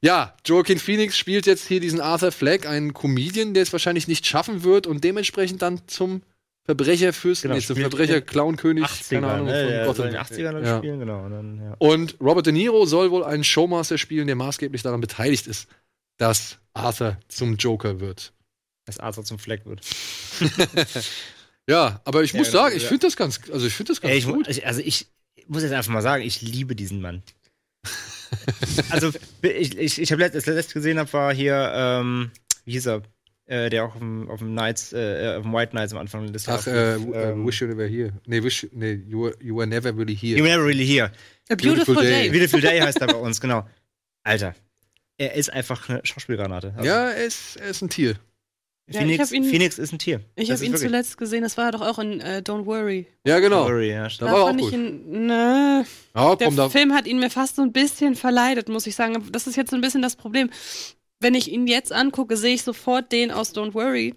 ja, 0.00 0.34
Joaquin 0.44 0.80
Phoenix 0.80 1.16
spielt 1.16 1.46
jetzt 1.46 1.68
hier 1.68 1.78
diesen 1.78 2.00
Arthur 2.00 2.32
Fleck, 2.32 2.66
einen 2.66 2.92
Comedian, 2.92 3.54
der 3.54 3.62
es 3.62 3.72
wahrscheinlich 3.72 4.08
nicht 4.08 4.26
schaffen 4.26 4.64
wird 4.64 4.88
und 4.88 5.04
dementsprechend 5.04 5.62
dann 5.62 5.80
zum 5.86 6.22
Verbrecherfürsten, 6.68 7.48
Genau, 7.48 7.56
nee, 7.56 7.62
spielt 7.62 7.78
Verbrecher 7.78 8.16
in 8.18 8.26
Clownkönig, 8.26 8.84
80er, 8.84 9.08
keine 9.14 9.26
Ahnung, 9.28 9.46
ne? 9.46 9.60
von 9.62 9.68
Der 9.70 9.86
Gotham. 9.86 10.06
in 10.06 10.12
den 10.12 10.20
80ern 10.20 10.52
dann 10.52 10.64
Ja. 10.64 10.76
spielen, 10.78 10.98
genau. 11.00 11.24
Und 11.24 11.30
dann, 11.30 11.60
ja. 11.62 11.74
Und 11.78 12.16
Robert 12.20 12.44
De 12.44 12.52
Niro 12.52 12.84
soll 12.84 13.10
wohl 13.10 13.24
einen 13.24 13.42
Showmaster 13.42 13.96
spielen, 13.96 14.26
der 14.26 14.36
maßgeblich 14.36 14.82
daran 14.82 15.00
beteiligt 15.00 15.46
ist, 15.46 15.66
dass 16.18 16.58
Arthur 16.74 17.16
zum 17.28 17.56
Joker 17.56 18.00
wird. 18.00 18.34
Dass 18.84 18.98
Arthur 18.98 19.24
zum 19.24 19.38
Fleck 19.38 19.64
wird. 19.66 19.80
Ja, 21.70 22.00
aber 22.06 22.22
ich 22.22 22.32
Ja, 22.32 22.38
muss 22.38 22.50
genau, 22.50 22.62
sagen, 22.62 22.76
ich 22.76 22.84
ja. 22.84 22.88
finde 22.88 23.06
das 23.06 23.14
ganz, 23.16 23.40
also 23.52 23.66
ich 23.66 23.74
finde 23.74 23.92
das 23.92 24.00
ganz 24.00 24.12
Ey, 24.12 24.18
ich, 24.18 24.26
gut. 24.26 24.48
ich, 24.48 24.66
also 24.66 24.80
ich 24.82 25.06
muss 25.48 25.62
jetzt 25.62 25.72
einfach 25.72 25.92
mal 25.92 26.00
sagen, 26.00 26.22
ich 26.24 26.40
liebe 26.40 26.74
diesen 26.74 27.02
Mann. 27.02 27.22
also 28.90 29.10
ich, 29.42 29.76
ich, 29.76 30.00
ich 30.00 30.10
habe 30.12 30.22
letzt, 30.22 30.34
das 30.34 30.46
letzte 30.46 30.72
gesehen 30.74 30.98
habe, 30.98 31.12
war 31.12 31.34
hier, 31.34 31.70
ähm, 31.74 32.30
wie 32.64 32.72
hieß 32.72 32.86
er? 32.86 33.02
Äh, 33.50 33.70
der 33.70 33.84
auch 33.84 33.94
auf 33.94 33.98
dem, 33.98 34.28
auf 34.30 34.40
dem 34.40 34.52
Nights, 34.52 34.92
äh, 34.92 35.34
auf 35.38 35.42
dem 35.42 35.52
White 35.54 35.74
Nights 35.74 35.92
am 35.94 35.98
Anfang 36.00 36.30
des 36.30 36.46
Ach, 36.48 36.66
Jahres. 36.66 37.00
äh, 37.00 37.00
w- 37.06 37.12
äh, 37.14 37.46
Wish 37.46 37.62
You 37.62 37.68
Were 37.76 37.86
Here. 37.88 38.12
Nee, 38.26 38.42
wish, 38.42 38.66
nee 38.72 39.00
you, 39.08 39.22
were, 39.22 39.34
you 39.40 39.56
Were 39.56 39.66
Never 39.66 39.96
Really 39.96 40.14
Here. 40.14 40.36
You 40.38 40.44
were 40.44 40.50
never 40.52 40.66
really 40.66 40.86
here. 40.86 41.10
A 41.50 41.54
Beautiful 41.54 41.94
Day. 41.94 42.28
Beautiful 42.28 42.60
Day 42.60 42.78
heißt 42.80 43.00
er 43.00 43.06
bei 43.06 43.14
uns, 43.26 43.40
genau. 43.40 43.66
Alter, 44.22 44.54
er 45.16 45.32
ist 45.34 45.50
einfach 45.50 45.88
eine 45.88 46.00
Schauspielgranate. 46.04 46.74
Also, 46.76 46.86
Ja, 46.86 47.08
er 47.08 47.24
ist, 47.24 47.56
er 47.56 47.68
ist 47.68 47.80
ein 47.80 47.88
Tier. 47.88 48.16
Ja, 48.90 49.00
Phoenix, 49.00 49.14
ich 49.32 49.38
hab 49.38 49.44
ihn- 49.44 49.50
Phoenix 49.50 49.78
ist 49.78 49.92
ein 49.92 49.98
Tier. 49.98 50.20
Ich 50.36 50.50
habe 50.50 50.62
ihn 50.62 50.72
wirklich- 50.72 50.82
zuletzt 50.90 51.16
gesehen, 51.16 51.42
das 51.42 51.56
war 51.56 51.72
doch 51.72 51.80
auch 51.80 51.98
in 51.98 52.20
äh, 52.20 52.42
Don't 52.44 52.66
Worry. 52.66 53.06
Ja, 53.26 53.38
genau. 53.38 53.64
Sorry, 53.66 53.90
ja, 53.90 54.08
da 54.18 54.26
war 54.26 54.42
auch 54.44 54.56
gut. 54.56 54.72
ihn, 54.72 55.26
ne, 55.26 55.86
Ja, 56.14 56.36
der 56.36 56.50
da, 56.50 56.68
Film 56.68 56.92
hat 56.94 57.06
ihn 57.06 57.18
mir 57.18 57.30
fast 57.30 57.56
so 57.56 57.62
ein 57.62 57.72
bisschen 57.72 58.14
verleidet, 58.14 58.68
muss 58.68 58.86
ich 58.86 58.94
sagen. 58.94 59.22
Das 59.32 59.46
ist 59.46 59.56
jetzt 59.56 59.70
so 59.70 59.76
ein 59.76 59.80
bisschen 59.82 60.02
das 60.02 60.16
Problem. 60.16 60.50
Wenn 61.20 61.34
ich 61.34 61.50
ihn 61.50 61.66
jetzt 61.66 61.92
angucke, 61.92 62.36
sehe 62.36 62.54
ich 62.54 62.62
sofort 62.62 63.10
den 63.12 63.30
aus 63.30 63.54
Don't 63.54 63.74
Worry. 63.74 64.14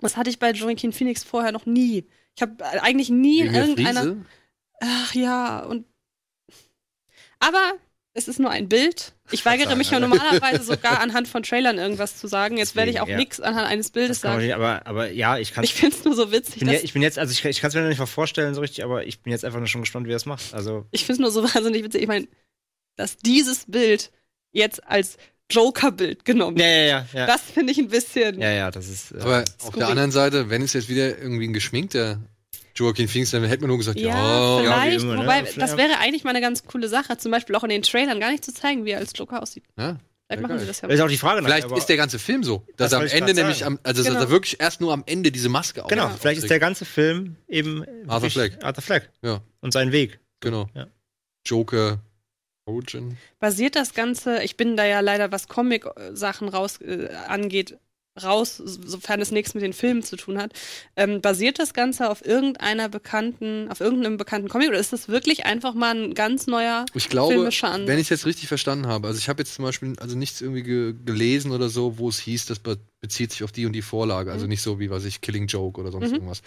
Das 0.00 0.16
hatte 0.16 0.30
ich 0.30 0.38
bei 0.38 0.52
Joaquin 0.52 0.92
Phoenix 0.92 1.24
vorher 1.24 1.52
noch 1.52 1.66
nie. 1.66 2.06
Ich 2.36 2.42
habe 2.42 2.64
eigentlich 2.82 3.08
nie 3.08 3.40
in 3.40 3.54
irgendeiner. 3.54 4.00
Friese? 4.02 4.24
Ach 4.80 5.14
ja, 5.14 5.60
und. 5.60 5.86
Aber 7.38 7.74
es 8.16 8.28
ist 8.28 8.38
nur 8.38 8.50
ein 8.50 8.68
Bild. 8.68 9.14
Ich 9.30 9.44
weigere 9.44 9.76
mich 9.76 9.90
ja 9.90 10.00
normalerweise 10.00 10.62
sogar 10.62 11.00
anhand 11.02 11.28
von 11.28 11.42
Trailern 11.42 11.78
irgendwas 11.78 12.16
zu 12.16 12.28
sagen. 12.28 12.56
Jetzt 12.56 12.74
werde 12.74 12.90
ich 12.90 13.00
auch 13.00 13.08
ja. 13.08 13.16
nichts 13.16 13.40
anhand 13.40 13.68
eines 13.68 13.90
Bildes 13.90 14.22
sagen. 14.22 14.42
nicht, 14.42 14.54
aber, 14.54 14.86
aber 14.86 15.10
ja, 15.10 15.36
ich 15.38 15.52
kann 15.52 15.64
Ich 15.64 15.74
finde 15.74 15.96
es 15.96 16.04
nur 16.04 16.14
so 16.14 16.32
witzig, 16.32 16.56
ich 16.56 16.60
bin, 16.60 16.68
ja, 16.68 16.80
ich 16.82 16.92
bin 16.94 17.02
jetzt, 17.02 17.18
also 17.18 17.32
ich, 17.32 17.44
ich 17.44 17.60
kann 17.60 17.68
es 17.68 17.74
mir 17.74 17.82
noch 17.82 17.88
nicht 17.88 17.98
mal 17.98 18.06
vorstellen 18.06 18.54
so 18.54 18.62
richtig, 18.62 18.84
aber 18.84 19.04
ich 19.04 19.20
bin 19.20 19.32
jetzt 19.32 19.44
einfach 19.44 19.58
nur 19.58 19.66
schon 19.66 19.82
gespannt, 19.82 20.06
wie 20.06 20.12
er 20.12 20.16
es 20.16 20.24
macht. 20.24 20.54
Also, 20.54 20.86
ich 20.92 21.04
finde 21.04 21.14
es 21.14 21.18
nur 21.20 21.30
so 21.30 21.42
wahnsinnig 21.54 21.84
witzig. 21.84 22.02
Ich 22.02 22.08
meine, 22.08 22.26
dass 22.96 23.18
dieses 23.18 23.66
Bild 23.66 24.10
jetzt 24.52 24.86
als 24.86 25.18
Joker-Bild 25.50 26.24
genommen 26.24 26.56
ja, 26.58 26.66
ja, 26.66 26.84
ja. 26.86 27.06
ja. 27.12 27.26
Das 27.26 27.42
finde 27.42 27.72
ich 27.72 27.78
ein 27.78 27.88
bisschen. 27.88 28.40
ja, 28.40 28.50
ja, 28.50 28.70
das 28.70 28.88
ist. 28.88 29.12
Äh, 29.12 29.20
aber 29.20 29.38
auf 29.40 29.44
Skurril. 29.60 29.78
der 29.80 29.88
anderen 29.88 30.10
Seite, 30.10 30.50
wenn 30.50 30.62
es 30.62 30.72
jetzt 30.72 30.88
wieder 30.88 31.18
irgendwie 31.18 31.46
ein 31.48 31.52
geschminkter 31.52 32.18
Joaquin 32.74 33.08
Phoenix, 33.08 33.30
dann 33.30 33.44
hätte 33.44 33.62
man 33.62 33.68
nur 33.68 33.78
gesagt, 33.78 33.98
Ja, 33.98 34.08
ja, 34.08 34.60
vielleicht. 34.62 35.00
wie 35.00 35.04
immer, 35.04 35.14
ne? 35.14 35.22
wobei, 35.22 35.44
Vielleicht- 35.44 35.60
das 35.62 35.76
wäre 35.76 35.98
eigentlich 35.98 36.24
mal 36.24 36.30
eine 36.30 36.40
ganz 36.40 36.64
coole 36.64 36.88
Sache. 36.88 37.16
Zum 37.16 37.30
Beispiel 37.32 37.54
auch 37.56 37.62
in 37.64 37.70
den 37.70 37.82
Trailern 37.82 38.20
gar 38.20 38.30
nicht 38.32 38.44
zu 38.44 38.52
zeigen, 38.52 38.84
wie 38.84 38.90
er 38.90 38.98
als 38.98 39.12
Joker 39.14 39.42
aussieht. 39.42 39.64
ja. 39.78 39.96
Vielleicht 40.28 40.42
Ja, 40.42 40.48
machen 40.48 40.58
sie 40.58 40.66
das 40.66 40.80
ja. 40.80 40.88
ist 40.88 41.00
auch 41.00 41.06
die 41.08 41.18
Frage. 41.18 41.40
Vielleicht 41.44 41.70
ist 41.70 41.86
der 41.86 41.96
ganze 41.96 42.18
Film 42.18 42.42
so, 42.42 42.66
dass 42.76 42.90
Das 42.90 42.94
er 42.94 42.98
am 42.98 43.06
Ende 43.06 43.32
nämlich, 43.32 43.64
am, 43.64 43.78
also 43.84 44.02
dass 44.02 44.12
Genau. 44.12 44.24
er 44.24 44.28
wirklich 44.28 44.58
erst 44.58 44.80
nur 44.80 44.92
am 44.92 45.04
Ende 45.06 45.30
diese 45.30 45.48
Maske 45.48 45.84
auf 45.84 45.88
Genau, 45.88 46.10
vielleicht 46.20 46.38
ist 46.42 46.50
der 46.50 46.58
ganze 46.58 46.84
Film 46.84 47.36
eben 47.46 47.84
Arthur 48.08 48.30
Fleck. 48.30 48.58
Arthur 48.60 48.82
Fleck. 48.82 49.08
Ja. 49.22 49.40
Und 49.60 49.72
sein 49.72 49.92
Weg. 49.92 50.18
Genau. 50.40 50.68
Ja. 50.74 50.88
Joker, 51.46 52.00
Origin. 52.76 53.16
Basiert 53.38 53.76
das 53.76 53.94
Ganze, 53.94 54.42
ich 54.42 54.56
bin 54.56 54.76
da 54.76 54.84
ja 54.84 55.00
leider, 55.00 55.32
was 55.32 55.48
Comic-Sachen 55.48 56.48
raus 56.48 56.80
äh, 56.80 57.08
angeht, 57.28 57.78
raus, 58.22 58.56
sofern 58.56 59.20
es 59.20 59.30
nichts 59.30 59.52
mit 59.54 59.62
den 59.62 59.74
Filmen 59.74 60.02
zu 60.02 60.16
tun 60.16 60.38
hat. 60.38 60.52
Ähm, 60.96 61.20
basiert 61.20 61.58
das 61.58 61.74
Ganze 61.74 62.08
auf 62.08 62.24
irgendeiner 62.24 62.88
bekannten, 62.88 63.68
auf 63.70 63.80
irgendeinem 63.80 64.16
bekannten 64.16 64.48
Comic 64.48 64.70
oder 64.70 64.78
ist 64.78 64.92
das 64.92 65.08
wirklich 65.08 65.44
einfach 65.44 65.74
mal 65.74 65.94
ein 65.94 66.14
ganz 66.14 66.46
neuer 66.46 66.86
Ich 66.94 67.08
glaube, 67.10 67.34
filmischer 67.34 67.68
Ansatz? 67.68 67.88
wenn 67.88 67.98
ich 67.98 68.06
es 68.06 68.08
jetzt 68.10 68.26
richtig 68.26 68.48
verstanden 68.48 68.86
habe, 68.86 69.06
also 69.06 69.18
ich 69.18 69.28
habe 69.28 69.42
jetzt 69.42 69.54
zum 69.54 69.64
Beispiel 69.66 69.94
also 70.00 70.16
nichts 70.16 70.40
irgendwie 70.40 70.62
ge 70.62 70.94
gelesen 71.04 71.52
oder 71.52 71.68
so, 71.68 71.98
wo 71.98 72.08
es 72.08 72.18
hieß, 72.18 72.46
das 72.46 72.58
be 72.58 72.78
bezieht 73.02 73.30
sich 73.32 73.44
auf 73.44 73.52
die 73.52 73.66
und 73.66 73.74
die 73.74 73.82
Vorlage, 73.82 74.32
also 74.32 74.46
Mhm. 74.46 74.48
nicht 74.48 74.62
so 74.62 74.80
wie, 74.80 74.88
was 74.90 75.04
ich, 75.04 75.20
Killing 75.20 75.46
Joke 75.46 75.78
oder 75.78 75.92
sonst 75.92 76.08
Mhm. 76.08 76.14
irgendwas. 76.14 76.40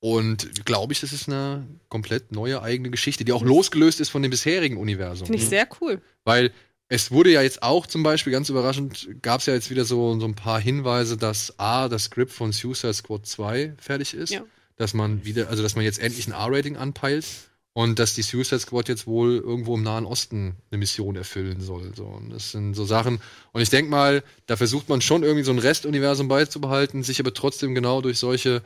Und 0.00 0.64
glaube 0.64 0.94
ich, 0.94 1.00
das 1.00 1.12
ist 1.12 1.28
eine 1.28 1.66
komplett 1.90 2.32
neue 2.32 2.62
eigene 2.62 2.90
Geschichte, 2.90 3.24
die 3.24 3.32
auch 3.32 3.42
losgelöst 3.42 4.00
ist 4.00 4.08
von 4.08 4.22
dem 4.22 4.30
bisherigen 4.30 4.78
Universum. 4.78 5.26
Finde 5.26 5.42
ich 5.42 5.48
sehr 5.48 5.68
cool. 5.80 6.00
Weil 6.24 6.52
es 6.88 7.10
wurde 7.10 7.30
ja 7.30 7.42
jetzt 7.42 7.62
auch 7.62 7.86
zum 7.86 8.02
Beispiel, 8.02 8.32
ganz 8.32 8.48
überraschend, 8.48 9.22
gab 9.22 9.40
es 9.40 9.46
ja 9.46 9.54
jetzt 9.54 9.70
wieder 9.70 9.84
so, 9.84 10.18
so 10.18 10.26
ein 10.26 10.34
paar 10.34 10.58
Hinweise, 10.60 11.16
dass 11.16 11.58
A, 11.58 11.88
das 11.88 12.04
Skript 12.04 12.32
von 12.32 12.50
Suicide 12.50 12.94
Squad 12.94 13.26
2 13.26 13.74
fertig 13.78 14.14
ist. 14.14 14.30
Ja. 14.30 14.42
Dass 14.76 14.94
man 14.94 15.24
wieder, 15.24 15.50
also 15.50 15.62
dass 15.62 15.76
man 15.76 15.84
jetzt 15.84 15.98
endlich 15.98 16.26
ein 16.26 16.32
R-Rating 16.32 16.76
anpeilt 16.76 17.26
und 17.74 17.98
dass 17.98 18.14
die 18.14 18.22
Suicide 18.22 18.58
Squad 18.58 18.88
jetzt 18.88 19.06
wohl 19.06 19.36
irgendwo 19.36 19.76
im 19.76 19.82
Nahen 19.82 20.06
Osten 20.06 20.56
eine 20.70 20.78
Mission 20.78 21.14
erfüllen 21.14 21.60
soll. 21.60 21.92
So. 21.94 22.06
Und 22.06 22.30
das 22.30 22.52
sind 22.52 22.74
so 22.74 22.86
Sachen. 22.86 23.20
Und 23.52 23.60
ich 23.60 23.70
denke 23.70 23.90
mal, 23.90 24.24
da 24.46 24.56
versucht 24.56 24.88
man 24.88 25.02
schon 25.02 25.22
irgendwie 25.22 25.44
so 25.44 25.52
ein 25.52 25.58
Restuniversum 25.58 26.26
beizubehalten, 26.26 27.02
sich 27.02 27.20
aber 27.20 27.34
trotzdem 27.34 27.74
genau 27.74 28.00
durch 28.00 28.18
solche 28.18 28.62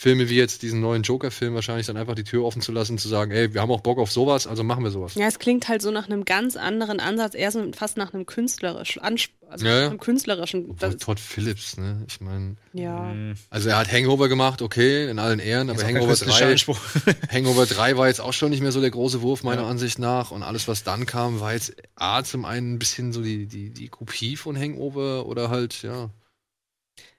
Filme 0.00 0.28
wie 0.28 0.36
jetzt 0.36 0.62
diesen 0.62 0.80
neuen 0.80 1.02
Joker-Film 1.02 1.56
wahrscheinlich 1.56 1.88
dann 1.88 1.96
einfach 1.96 2.14
die 2.14 2.22
Tür 2.22 2.44
offen 2.44 2.62
zu 2.62 2.70
lassen, 2.70 2.98
zu 2.98 3.08
sagen, 3.08 3.32
ey, 3.32 3.52
wir 3.52 3.60
haben 3.60 3.72
auch 3.72 3.80
Bock 3.80 3.98
auf 3.98 4.12
sowas, 4.12 4.46
also 4.46 4.62
machen 4.62 4.84
wir 4.84 4.92
sowas. 4.92 5.16
Ja, 5.16 5.26
es 5.26 5.40
klingt 5.40 5.66
halt 5.66 5.82
so 5.82 5.90
nach 5.90 6.06
einem 6.06 6.24
ganz 6.24 6.56
anderen 6.56 7.00
Ansatz, 7.00 7.34
eher 7.34 7.50
so 7.50 7.72
fast 7.72 7.96
nach 7.96 8.14
einem 8.14 8.24
künstlerischen, 8.24 9.02
Ansp 9.02 9.32
also 9.48 9.66
Ja, 9.66 9.72
ja. 9.72 9.80
nach 9.80 9.90
einem 9.90 9.98
künstlerischen. 9.98 10.76
Todd 11.00 11.18
Phillips, 11.18 11.78
ne? 11.78 12.04
Ich 12.06 12.20
meine, 12.20 12.54
ja. 12.74 13.12
also 13.50 13.70
er 13.70 13.78
hat 13.78 13.90
Hangover 13.90 14.28
gemacht, 14.28 14.62
okay, 14.62 15.10
in 15.10 15.18
allen 15.18 15.40
Ehren, 15.40 15.68
aber 15.68 15.82
Hangover 15.82 16.06
künstlerischer 16.06 16.44
3, 16.44 16.52
Anspruch. 16.52 16.80
Hangover 17.32 17.66
3 17.66 17.96
war 17.96 18.06
jetzt 18.06 18.20
auch 18.20 18.32
schon 18.32 18.50
nicht 18.50 18.60
mehr 18.62 18.70
so 18.70 18.80
der 18.80 18.92
große 18.92 19.20
Wurf, 19.22 19.42
meiner 19.42 19.66
Ansicht 19.66 19.98
nach. 19.98 20.30
Und 20.30 20.44
alles, 20.44 20.68
was 20.68 20.84
dann 20.84 21.06
kam, 21.06 21.40
war 21.40 21.54
jetzt 21.54 21.74
A, 21.96 22.22
zum 22.22 22.44
einen 22.44 22.74
ein 22.74 22.78
bisschen 22.78 23.12
so 23.12 23.20
die, 23.20 23.46
die, 23.46 23.70
die 23.70 23.88
Kopie 23.88 24.36
von 24.36 24.56
Hangover 24.56 25.26
oder 25.26 25.50
halt, 25.50 25.82
ja, 25.82 26.10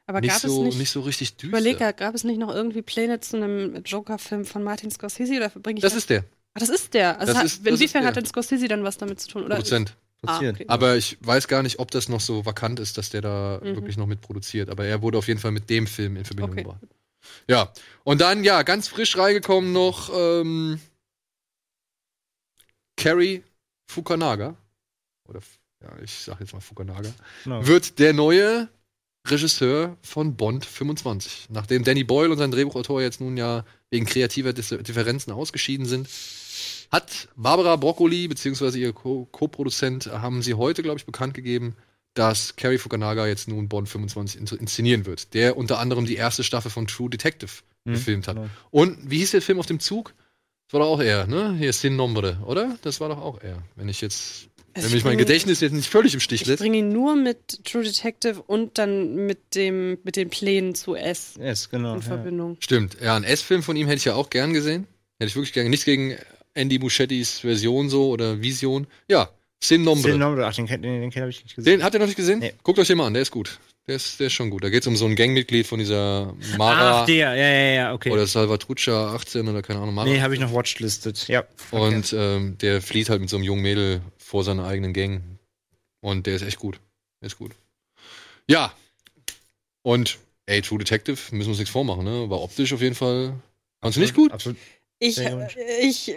Aber 0.10 0.22
nicht, 0.22 0.32
gab 0.32 0.42
so, 0.42 0.62
es 0.62 0.66
nicht, 0.66 0.78
nicht 0.80 0.90
so 0.92 1.02
richtig 1.02 1.36
düster. 1.38 1.48
überleg, 1.50 1.78
gab 1.98 2.16
es 2.16 2.24
nicht 2.24 2.40
noch 2.40 2.54
irgendwie 2.54 2.82
Pläne 2.82 3.20
zu 3.20 3.38
einem 3.38 3.84
Joker-Film 3.84 4.44
von 4.44 4.64
Martin 4.64 4.90
Scorsese 4.90 5.36
oder 5.38 5.50
bringe 5.50 5.78
ich 5.78 5.84
Das 5.84 5.94
ist 5.94 6.10
der 6.10 6.24
Ah, 6.56 6.60
das 6.60 6.70
ist 6.70 6.96
der. 6.96 7.20
Also 7.20 7.28
Das 7.34 7.38
hat, 7.38 7.46
ist- 7.46 7.66
das 7.66 7.74
inwiefern 7.76 8.06
hat 8.06 8.16
denn 8.16 8.26
Scorsese 8.26 8.68
dann 8.68 8.84
was 8.84 8.98
damit 8.98 9.20
zu 9.22 9.28
tun? 9.30 9.44
Oder? 9.44 9.56
Produzent. 9.58 9.96
Ah, 10.26 10.38
okay. 10.40 10.66
Aber 10.68 10.98
ich 10.98 11.18
weiß 11.22 11.48
gar 11.48 11.62
nicht, 11.62 11.78
ob 11.80 11.92
das 11.92 12.10
noch 12.10 12.20
so 12.22 12.44
vakant 12.46 12.80
ist, 12.80 12.98
dass 12.98 13.12
der 13.12 13.22
da 13.22 13.62
Mhm. 13.64 13.76
wirklich 13.76 13.98
noch 13.98 14.08
mit 14.08 14.20
produziert. 14.22 14.70
Aber 14.70 14.84
er 14.84 15.02
wurde 15.04 15.20
auf 15.20 15.28
jeden 15.28 15.40
Fall 15.40 15.52
mit 15.52 15.70
dem 15.70 15.86
Film 15.86 16.18
in 16.18 16.26
Verbindung 16.26 16.54
Okay. 16.54 16.64
gebracht. 16.64 16.82
Ja. 17.48 17.72
Und 18.04 18.20
dann, 18.20 18.44
ja, 18.44 18.64
ganz 18.64 18.88
frisch 18.88 19.16
reingekommen 19.16 19.72
noch 19.74 20.10
ähm, 20.14 20.80
Carrie 22.98 23.44
Fukunaga. 23.88 24.56
Oder, 25.28 25.40
ja, 25.84 25.90
ich 26.04 26.12
sag 26.14 26.40
jetzt 26.40 26.54
mal 26.54 26.60
Fukunaga. 26.62 27.12
Genau. 27.44 27.66
Wird 27.66 28.00
der 28.00 28.14
neue 28.14 28.68
Regisseur 29.32 29.98
von 30.02 30.36
Bond 30.36 30.66
25. 30.66 31.48
Nachdem 31.50 31.84
Danny 31.84 32.04
Boyle 32.04 32.32
und 32.32 32.38
sein 32.38 32.52
Drehbuchautor 32.52 33.02
jetzt 33.02 33.22
nun 33.22 33.38
ja 33.38 33.66
wegen 33.90 34.06
kreativer 34.06 34.54
Differenzen 34.54 35.32
ausgeschieden 35.34 35.86
sind, 35.86 36.08
hat 36.92 37.28
Barbara 37.36 37.76
Broccoli 37.76 38.28
beziehungsweise 38.28 38.80
ihr 38.80 38.94
Co- 38.94 39.28
Co-Produzent 39.32 40.08
haben 40.08 40.42
sie 40.42 40.56
heute, 40.56 40.82
glaube 40.84 41.00
ich, 41.00 41.06
bekannt 41.06 41.34
gegeben, 41.34 41.76
dass 42.16 42.56
Carrie 42.56 42.80
Fukunaga 42.80 43.28
jetzt 43.28 43.48
nun 43.48 43.70
Bond 43.70 43.88
25 43.88 44.40
in- 44.42 44.60
inszenieren 44.60 45.06
wird, 45.06 45.34
der 45.34 45.56
unter 45.58 45.80
anderem 45.80 46.06
die 46.06 46.16
erste 46.16 46.44
Staffel 46.44 46.72
von 46.72 46.88
True 46.88 47.10
Detective 47.10 47.52
Mhm, 47.86 47.94
gefilmt 47.94 48.28
hat. 48.28 48.36
genau. 48.36 48.50
Und 48.72 48.98
wie 49.10 49.20
hieß 49.20 49.32
der 49.32 49.42
Film 49.42 49.60
auf 49.60 49.68
dem 49.68 49.80
Zug? 49.80 50.14
Das 50.68 50.74
war 50.74 50.80
doch 50.82 50.92
auch 50.92 51.00
er, 51.02 51.28
ne? 51.28 51.56
Hier 51.58 51.72
Sin 51.74 51.96
Nombre, 51.96 52.40
oder? 52.46 52.78
Das 52.82 53.00
war 53.00 53.10
doch 53.10 53.20
auch 53.22 53.40
er. 53.42 53.62
Wenn 53.76 53.88
ich 53.90 54.02
jetzt, 54.02 54.48
Also 54.84 54.92
wenn 54.92 54.98
ich 54.98 55.04
mich 55.04 55.12
mein 55.12 55.18
Gedächtnis 55.18 55.60
jetzt 55.62 55.74
nicht 55.74 55.90
völlig 55.90 56.14
im 56.14 56.20
Stich 56.20 56.42
Ich 56.42 56.48
lässt. 56.48 56.60
bringe 56.62 56.78
ihn 56.78 56.90
nur 56.90 57.16
mit 57.16 57.64
True 57.66 57.84
Detective 57.84 58.42
und 58.42 58.78
dann 58.78 59.16
mit 59.26 59.56
dem 59.56 59.98
mit 60.04 60.16
den 60.16 60.30
Plänen 60.30 60.76
zu 60.76 60.96
S 60.96 61.34
Yes, 61.40 61.70
genau. 61.70 61.94
in 61.96 62.02
ja. 62.02 62.06
Verbindung. 62.08 62.58
Stimmt, 62.60 62.98
ja, 63.02 63.16
einen 63.16 63.26
S-Film 63.26 63.64
von 63.64 63.76
ihm 63.76 63.88
hätte 63.88 63.98
ich 63.98 64.06
ja 64.06 64.16
auch 64.16 64.30
gern 64.30 64.54
gesehen. 64.54 64.88
Hätte 65.20 65.30
ich 65.30 65.36
wirklich 65.36 65.54
gern. 65.54 65.70
Nichts 65.70 65.86
gegen 65.86 66.16
Andy 66.54 66.80
Muschettis 66.80 67.40
Version 67.40 67.90
so 67.90 68.10
oder 68.10 68.42
Vision. 68.42 68.88
Ja, 69.10 69.30
Sin 69.62 69.84
Nombre. 69.84 70.12
Sin 70.12 70.20
Nombre, 70.20 70.46
ach, 70.48 70.56
den, 70.56 70.68
kenn- 70.68 70.82
den, 70.82 71.02
den 71.02 71.22
habe 71.22 71.30
ich 71.30 71.44
nicht 71.44 71.56
gesehen. 71.56 71.80
Den 71.80 71.84
habt 71.84 71.94
ihr 71.94 72.00
noch 72.00 72.08
nicht 72.08 72.16
gesehen? 72.16 72.40
Nee. 72.40 72.54
Guckt 72.64 72.80
euch 72.80 72.88
den 72.88 72.98
mal 72.98 73.08
an, 73.08 73.14
der 73.14 73.22
ist 73.24 73.32
gut. 73.32 73.60
Der 73.88 73.96
ist, 73.98 74.20
der 74.20 74.28
ist 74.28 74.34
schon 74.34 74.50
gut. 74.52 74.64
Da 74.64 74.70
geht 74.70 74.82
es 74.84 74.88
um 74.88 74.96
so 74.96 75.06
ein 75.06 75.16
Gangmitglied 75.16 75.66
von 75.68 75.80
dieser 75.80 76.34
Mara 76.58 77.02
Ach, 77.02 77.06
der, 77.08 77.36
ja, 77.36 77.36
ja, 77.36 77.74
ja, 77.74 77.94
okay. 77.94 78.12
oder 78.12 78.26
Salvatrucha 78.28 79.16
18 79.16 79.48
oder 79.48 79.62
keine 79.62 79.80
Ahnung, 79.80 79.96
Mara. 79.96 80.08
nee, 80.08 80.22
habe 80.22 80.34
ich 80.34 80.40
noch 80.40 80.54
watchlisted. 80.54 81.28
Ja. 81.28 81.44
okay. 81.72 81.96
Und 81.96 82.14
ähm, 82.18 82.58
der 82.60 82.82
flieht 82.82 83.10
halt 83.10 83.20
mit 83.20 83.30
so 83.30 83.36
einem 83.38 83.44
jungen 83.46 83.62
Mädel 83.64 84.02
vor 84.30 84.44
seiner 84.44 84.68
eigenen 84.68 84.94
Gang. 84.94 85.24
Und 86.02 86.28
der 86.28 86.36
ist 86.36 86.44
echt 86.44 86.60
gut. 86.60 86.80
Der 87.20 87.28
ist 87.28 87.40
gut. 87.40 87.52
Ja. 88.48 88.72
Und, 89.82 90.20
ey, 90.46 90.62
True 90.62 90.78
Detective, 90.78 91.18
müssen 91.32 91.48
wir 91.48 91.50
uns 91.50 91.58
nichts 91.58 91.72
vormachen, 91.72 92.04
ne? 92.04 92.30
War 92.30 92.40
optisch 92.42 92.72
auf 92.72 92.82
jeden 92.82 92.94
Fall. 92.94 93.34
Fandst 93.82 93.98
du 93.98 94.02
nicht 94.02 94.14
gut? 94.14 94.32
Absolut. 94.32 94.58
Ich, 95.00 95.18
äh, 95.18 95.48
ich, 95.82 96.10
äh, 96.10 96.16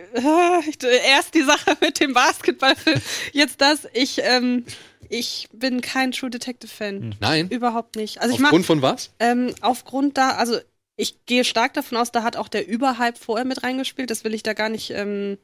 ich, 0.68 0.78
erst 0.82 1.34
die 1.34 1.42
Sache 1.42 1.76
mit 1.80 2.00
dem 2.00 2.12
Basketballfilm, 2.12 3.00
jetzt 3.32 3.60
das. 3.62 3.88
Ich, 3.94 4.20
ähm, 4.22 4.66
ich 5.08 5.48
bin 5.52 5.80
kein 5.80 6.12
True 6.12 6.28
Detective 6.28 6.70
Fan. 6.70 7.14
Nein. 7.18 7.48
Überhaupt 7.48 7.96
nicht. 7.96 8.20
Also 8.20 8.34
ich 8.34 8.40
mag, 8.40 8.48
Aufgrund 8.50 8.66
von 8.66 8.82
was? 8.82 9.10
ähm, 9.20 9.54
aufgrund 9.62 10.18
da, 10.18 10.32
also 10.32 10.58
ich 10.96 11.24
gehe 11.24 11.44
stark 11.44 11.72
davon 11.72 11.96
aus, 11.96 12.12
da 12.12 12.22
hat 12.24 12.36
auch 12.36 12.48
der 12.48 12.68
Überhype 12.68 13.18
vorher 13.18 13.46
mit 13.46 13.62
reingespielt. 13.62 14.10
Das 14.10 14.24
will 14.24 14.34
ich 14.34 14.42
da 14.42 14.52
gar 14.52 14.68
nicht, 14.68 14.90
ähm, 14.90 15.38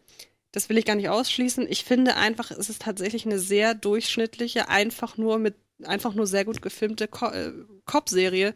das 0.53 0.69
will 0.69 0.79
ich 0.79 0.85
gar 0.85 0.97
nicht 0.97 1.09
ausschließen. 1.09 1.67
Ich 1.69 1.85
finde 1.85 2.17
einfach, 2.17 2.51
es 2.51 2.71
ist 2.71 2.83
tatsächlich 2.83 3.27
eine 3.27 3.39
sehr 3.39 3.75
durchschnittliche, 3.75 4.69
einfach 4.69 5.17
nur 5.17 5.39
mit, 5.39 5.55
einfach 5.85 6.15
nur 6.15 6.27
sehr 6.27 6.45
gut 6.45 6.63
gefilmte 6.63 7.05
äh, 7.33 7.53
Cop-Serie, 7.85 8.55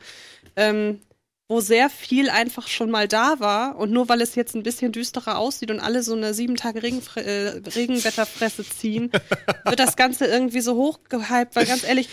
ähm, 0.56 1.00
wo 1.48 1.60
sehr 1.60 1.90
viel 1.90 2.30
einfach 2.30 2.66
schon 2.66 2.90
mal 2.90 3.08
da 3.08 3.38
war 3.38 3.76
und 3.76 3.90
nur 3.90 4.08
weil 4.08 4.22
es 4.22 4.34
jetzt 4.36 4.54
ein 4.54 4.62
bisschen 4.62 4.90
düsterer 4.92 5.36
aussieht 5.38 5.70
und 5.70 5.80
alle 5.80 6.02
so 6.02 6.14
eine 6.14 6.32
sieben 6.32 6.56
Tage 6.56 6.82
Regenfre 6.82 7.22
äh, 7.22 7.48
Regenwetterfresse 7.68 8.64
ziehen, 8.64 9.10
wird 9.64 9.78
das 9.78 9.96
Ganze 9.96 10.26
irgendwie 10.26 10.62
so 10.62 10.76
hochgehypt, 10.76 11.54
weil 11.54 11.66
ganz 11.66 11.84
ehrlich, 11.84 12.08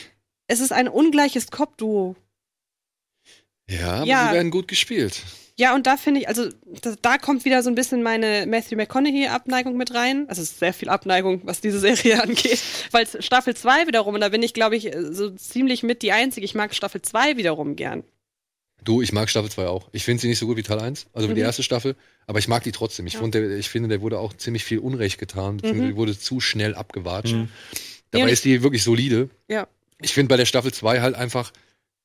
es 0.48 0.60
ist 0.60 0.74
ein 0.74 0.90
ungleiches 0.90 1.52
Cop-Duo. 1.52 2.16
Ja, 3.70 3.94
aber 3.98 4.06
Ja. 4.06 4.28
sie 4.28 4.34
werden 4.34 4.52
gut 4.52 4.68
gespielt. 4.68 5.24
Ja, 5.60 5.76
und 5.76 5.86
da 5.88 5.98
finde 5.98 6.22
ich, 6.22 6.30
also 6.30 6.48
da, 6.82 6.96
da 7.02 7.18
kommt 7.18 7.44
wieder 7.44 7.62
so 7.64 7.70
ein 7.70 7.76
bisschen 7.76 8.02
meine 8.02 8.46
Matthew 8.48 8.78
McConaughey-Abneigung 8.78 9.76
mit 9.76 9.94
rein. 9.94 10.26
Also 10.30 10.42
es 10.42 10.52
ist 10.52 10.60
sehr 10.60 10.74
viel 10.74 10.88
Abneigung, 10.88 11.42
was 11.44 11.60
diese 11.60 11.80
Serie 11.80 12.24
angeht. 12.24 12.62
Weil 12.92 13.06
Staffel 13.22 13.58
2 13.58 13.86
wiederum, 13.88 14.16
und 14.16 14.22
da 14.22 14.30
bin 14.30 14.42
ich, 14.42 14.54
glaube 14.54 14.78
ich, 14.78 14.90
so 15.12 15.32
ziemlich 15.32 15.84
mit 15.84 16.02
die 16.02 16.14
Einzige. 16.14 16.46
Ich 16.46 16.56
mag 16.56 16.74
Staffel 16.74 17.02
2 17.02 17.36
wiederum 17.36 17.76
gern. 17.76 18.06
Du, 18.86 19.02
ich 19.02 19.12
mag 19.12 19.30
Staffel 19.30 19.52
2 19.52 19.68
auch. 19.68 19.90
Ich 19.92 20.06
finde 20.06 20.22
sie 20.22 20.30
nicht 20.30 20.40
so 20.40 20.46
gut 20.48 20.56
wie 20.56 20.64
Teil 20.64 20.80
1, 20.80 21.08
also 21.12 21.28
wie 21.28 21.34
die 21.34 21.42
Mhm. 21.42 21.48
erste 21.48 21.64
Staffel, 21.64 21.98
aber 22.26 22.40
ich 22.40 22.48
mag 22.48 22.64
die 22.64 22.72
trotzdem. 22.72 23.06
Ich, 23.08 23.16
Ja. 23.16 23.28
der, 23.28 23.52
ich 23.58 23.68
finde, 23.68 23.90
der 23.90 24.00
wurde 24.00 24.18
auch 24.18 24.32
ziemlich 24.32 24.64
viel 24.64 24.80
Unrecht 24.80 25.18
getan, 25.20 25.60
Mhm. 25.62 25.98
wurde 25.98 26.18
zu 26.18 26.40
schnell 26.40 26.74
abgewatscht. 26.76 27.34
Mhm. 27.34 27.50
Dabei 28.12 28.24
und 28.24 28.30
ist 28.30 28.46
die 28.46 28.64
wirklich 28.64 28.84
solide. 28.84 29.30
Ja. 29.50 29.68
Ich 30.02 30.14
finde 30.14 30.30
bei 30.30 30.38
der 30.38 30.46
Staffel 30.46 30.72
2 30.74 31.02
halt 31.02 31.16
einfach 31.16 31.52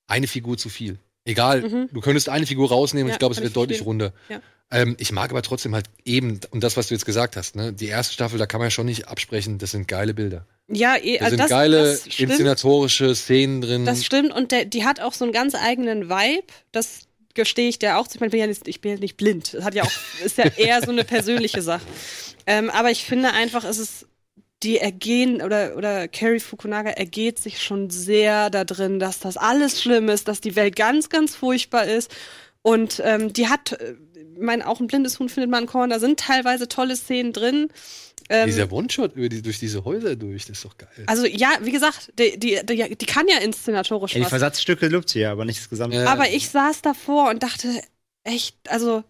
eine 0.09 0.27
Figur 0.27 0.59
zu 0.59 0.69
viel. 0.69 0.99
Egal, 1.25 1.63
Mhm. 1.63 1.89
du 1.93 2.01
könntest 2.01 2.29
eine 2.29 2.47
Figur 2.47 2.69
rausnehmen 2.69 3.05
und 3.07 3.09
Ja, 3.11 3.15
ich 3.15 3.19
glaube, 3.19 3.33
es 3.35 3.39
wird 3.41 3.49
ich 3.49 3.55
deutlich 3.55 3.85
runder. 3.85 4.13
Ja. 4.29 4.41
Ähm, 4.71 4.97
ich 4.99 5.13
mag 5.13 5.31
aber 5.31 5.43
trotzdem 5.43 5.75
halt 5.75 5.87
eben, 6.05 6.41
und 6.51 6.63
das, 6.65 6.77
was 6.77 6.89
du 6.89 6.95
jetzt 6.95 7.07
gesagt 7.07 7.37
hast, 7.37 7.55
ne, 7.57 7.73
die 7.73 7.87
erste 7.87 8.13
Staffel, 8.15 8.39
da 8.39 8.47
kann 8.47 8.59
man 8.61 8.67
ja 8.67 8.71
schon 8.71 8.87
nicht 8.87 9.09
absprechen, 9.09 9.59
das 9.59 9.71
sind 9.71 9.89
geile 9.89 10.13
Bilder. 10.15 10.47
Ja, 10.69 10.97
eh, 10.97 11.19
Da 11.19 11.25
also 11.27 11.31
sind 11.37 11.41
das, 11.41 11.51
geile 11.51 11.85
das 11.85 12.13
stimmt. 12.13 12.31
inszenatorische 12.33 13.15
Szenen 13.15 13.61
drin. 13.61 13.85
Das 13.87 14.05
stimmt 14.05 14.33
und 14.35 14.53
der, 14.53 14.65
die 14.65 14.85
hat 14.85 15.01
auch 15.01 15.13
so 15.13 15.25
einen 15.25 15.33
ganz 15.33 15.55
eigenen 15.55 16.09
Vibe. 16.09 16.45
Das 16.73 17.01
gestehe 17.35 17.69
ich 17.69 17.79
dir 17.79 17.99
auch. 17.99 18.07
Ich, 18.13 18.21
meine, 18.21 18.29
ich 18.29 18.33
bin 18.33 18.41
ja 18.41 18.47
nicht, 18.47 18.69
ich 18.69 18.81
bin 18.81 18.93
ja 18.93 18.99
nicht 18.99 19.17
blind. 19.17 19.55
Das 19.55 19.65
hat 19.65 19.75
ja 19.75 19.83
auch, 19.85 19.91
ist 20.25 20.39
ja 20.39 20.45
eher 20.57 20.83
so 20.83 20.91
eine 20.91 21.05
persönliche 21.05 21.63
Sache. 21.63 21.83
Ähm, 22.47 22.69
aber 22.69 22.91
ich 22.91 23.07
finde 23.07 23.33
einfach, 23.33 23.65
es 23.65 23.79
ist 23.79 24.05
die 24.65 24.79
ergehen 24.79 25.43
oder 25.43 25.77
oder 25.77 26.09
Carrie 26.09 26.41
Fukunaga 26.41 26.91
ergeht 26.91 27.39
sich 27.39 27.63
schon 27.63 27.91
sehr 27.91 28.51
da 28.51 28.65
drin, 28.65 28.99
dass 28.99 29.21
das 29.21 29.37
alles 29.37 29.81
schlimm 29.83 30.09
ist, 30.09 30.27
dass 30.27 30.41
die 30.41 30.57
Welt 30.57 30.75
ganz 30.77 31.09
ganz 31.11 31.37
furchtbar 31.37 31.85
ist 31.85 32.11
und 32.63 33.03
ähm, 33.05 33.33
die 33.33 33.49
hat, 33.49 33.73
äh, 33.73 33.95
ich 34.35 34.41
meine 34.41 34.67
auch 34.67 34.81
ein 34.81 34.87
blindes 34.87 35.19
Huhn 35.21 35.29
findet 35.29 35.51
man 35.51 35.65
ein 35.65 35.67
Korn. 35.67 35.91
Da 35.91 36.01
sind 36.01 36.19
teilweise 36.19 36.67
tolle 36.67 36.97
Szenen 36.97 37.35
drin. 37.35 37.69
Ähm, 38.31 38.47
Dieser 38.47 38.73
One-Shot 38.73 39.17
über 39.17 39.29
die, 39.29 39.43
durch 39.43 39.59
diese 39.59 39.85
Häuser 39.85 40.17
durch, 40.17 40.47
das 40.47 40.57
ist 40.57 40.65
doch 40.65 40.79
geil. 40.79 40.89
also 41.07 41.27
ja, 41.27 41.51
wie 41.61 41.73
gesagt, 41.73 42.11
die, 42.19 42.39
die, 42.39 42.59
die, 42.65 42.97
die 42.97 43.07
kann 43.07 43.29
ja 43.29 43.37
inszenatorisch 43.39 44.15
Ja, 44.15 44.21
die. 44.21 44.27
Versatzstücke 44.27 44.89
lobt 44.89 45.11
sie 45.11 45.21
ja, 45.21 45.31
aber 45.33 45.45
nicht 45.45 45.61
das 45.61 45.69
Gesamte. 45.69 46.09
Aber 46.09 46.31
ich 46.31 46.49
saß 46.49 46.81
davor 46.81 47.29
und 47.29 47.43
dachte, 47.43 47.69
echt, 48.25 48.57
also 48.71 49.05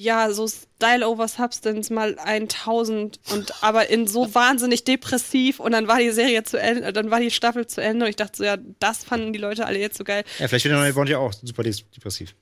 ja, 0.00 0.32
so 0.32 0.48
Style 0.48 1.06
over 1.06 1.28
Substance 1.28 1.92
mal 1.92 2.16
1000 2.18 3.20
und 3.32 3.52
aber 3.62 3.90
in 3.90 4.06
so 4.06 4.34
wahnsinnig 4.34 4.84
depressiv 4.84 5.60
und 5.60 5.72
dann 5.72 5.88
war 5.88 5.98
die 5.98 6.10
Serie 6.10 6.42
zu 6.42 6.56
Ende, 6.58 6.90
dann 6.94 7.10
war 7.10 7.20
die 7.20 7.30
Staffel 7.30 7.66
zu 7.66 7.82
Ende 7.82 8.06
und 8.06 8.08
ich 8.08 8.16
dachte 8.16 8.38
so, 8.38 8.44
ja, 8.44 8.56
das 8.78 9.04
fanden 9.04 9.34
die 9.34 9.38
Leute 9.38 9.66
alle 9.66 9.78
jetzt 9.78 9.98
so 9.98 10.04
geil. 10.04 10.24
Ja, 10.38 10.48
vielleicht 10.48 10.64
wird 10.64 10.72
der 10.72 10.80
neue 10.80 10.94
Bond 10.94 11.10
ja 11.10 11.18
auch 11.18 11.34
super 11.34 11.62
depressiv. 11.64 12.34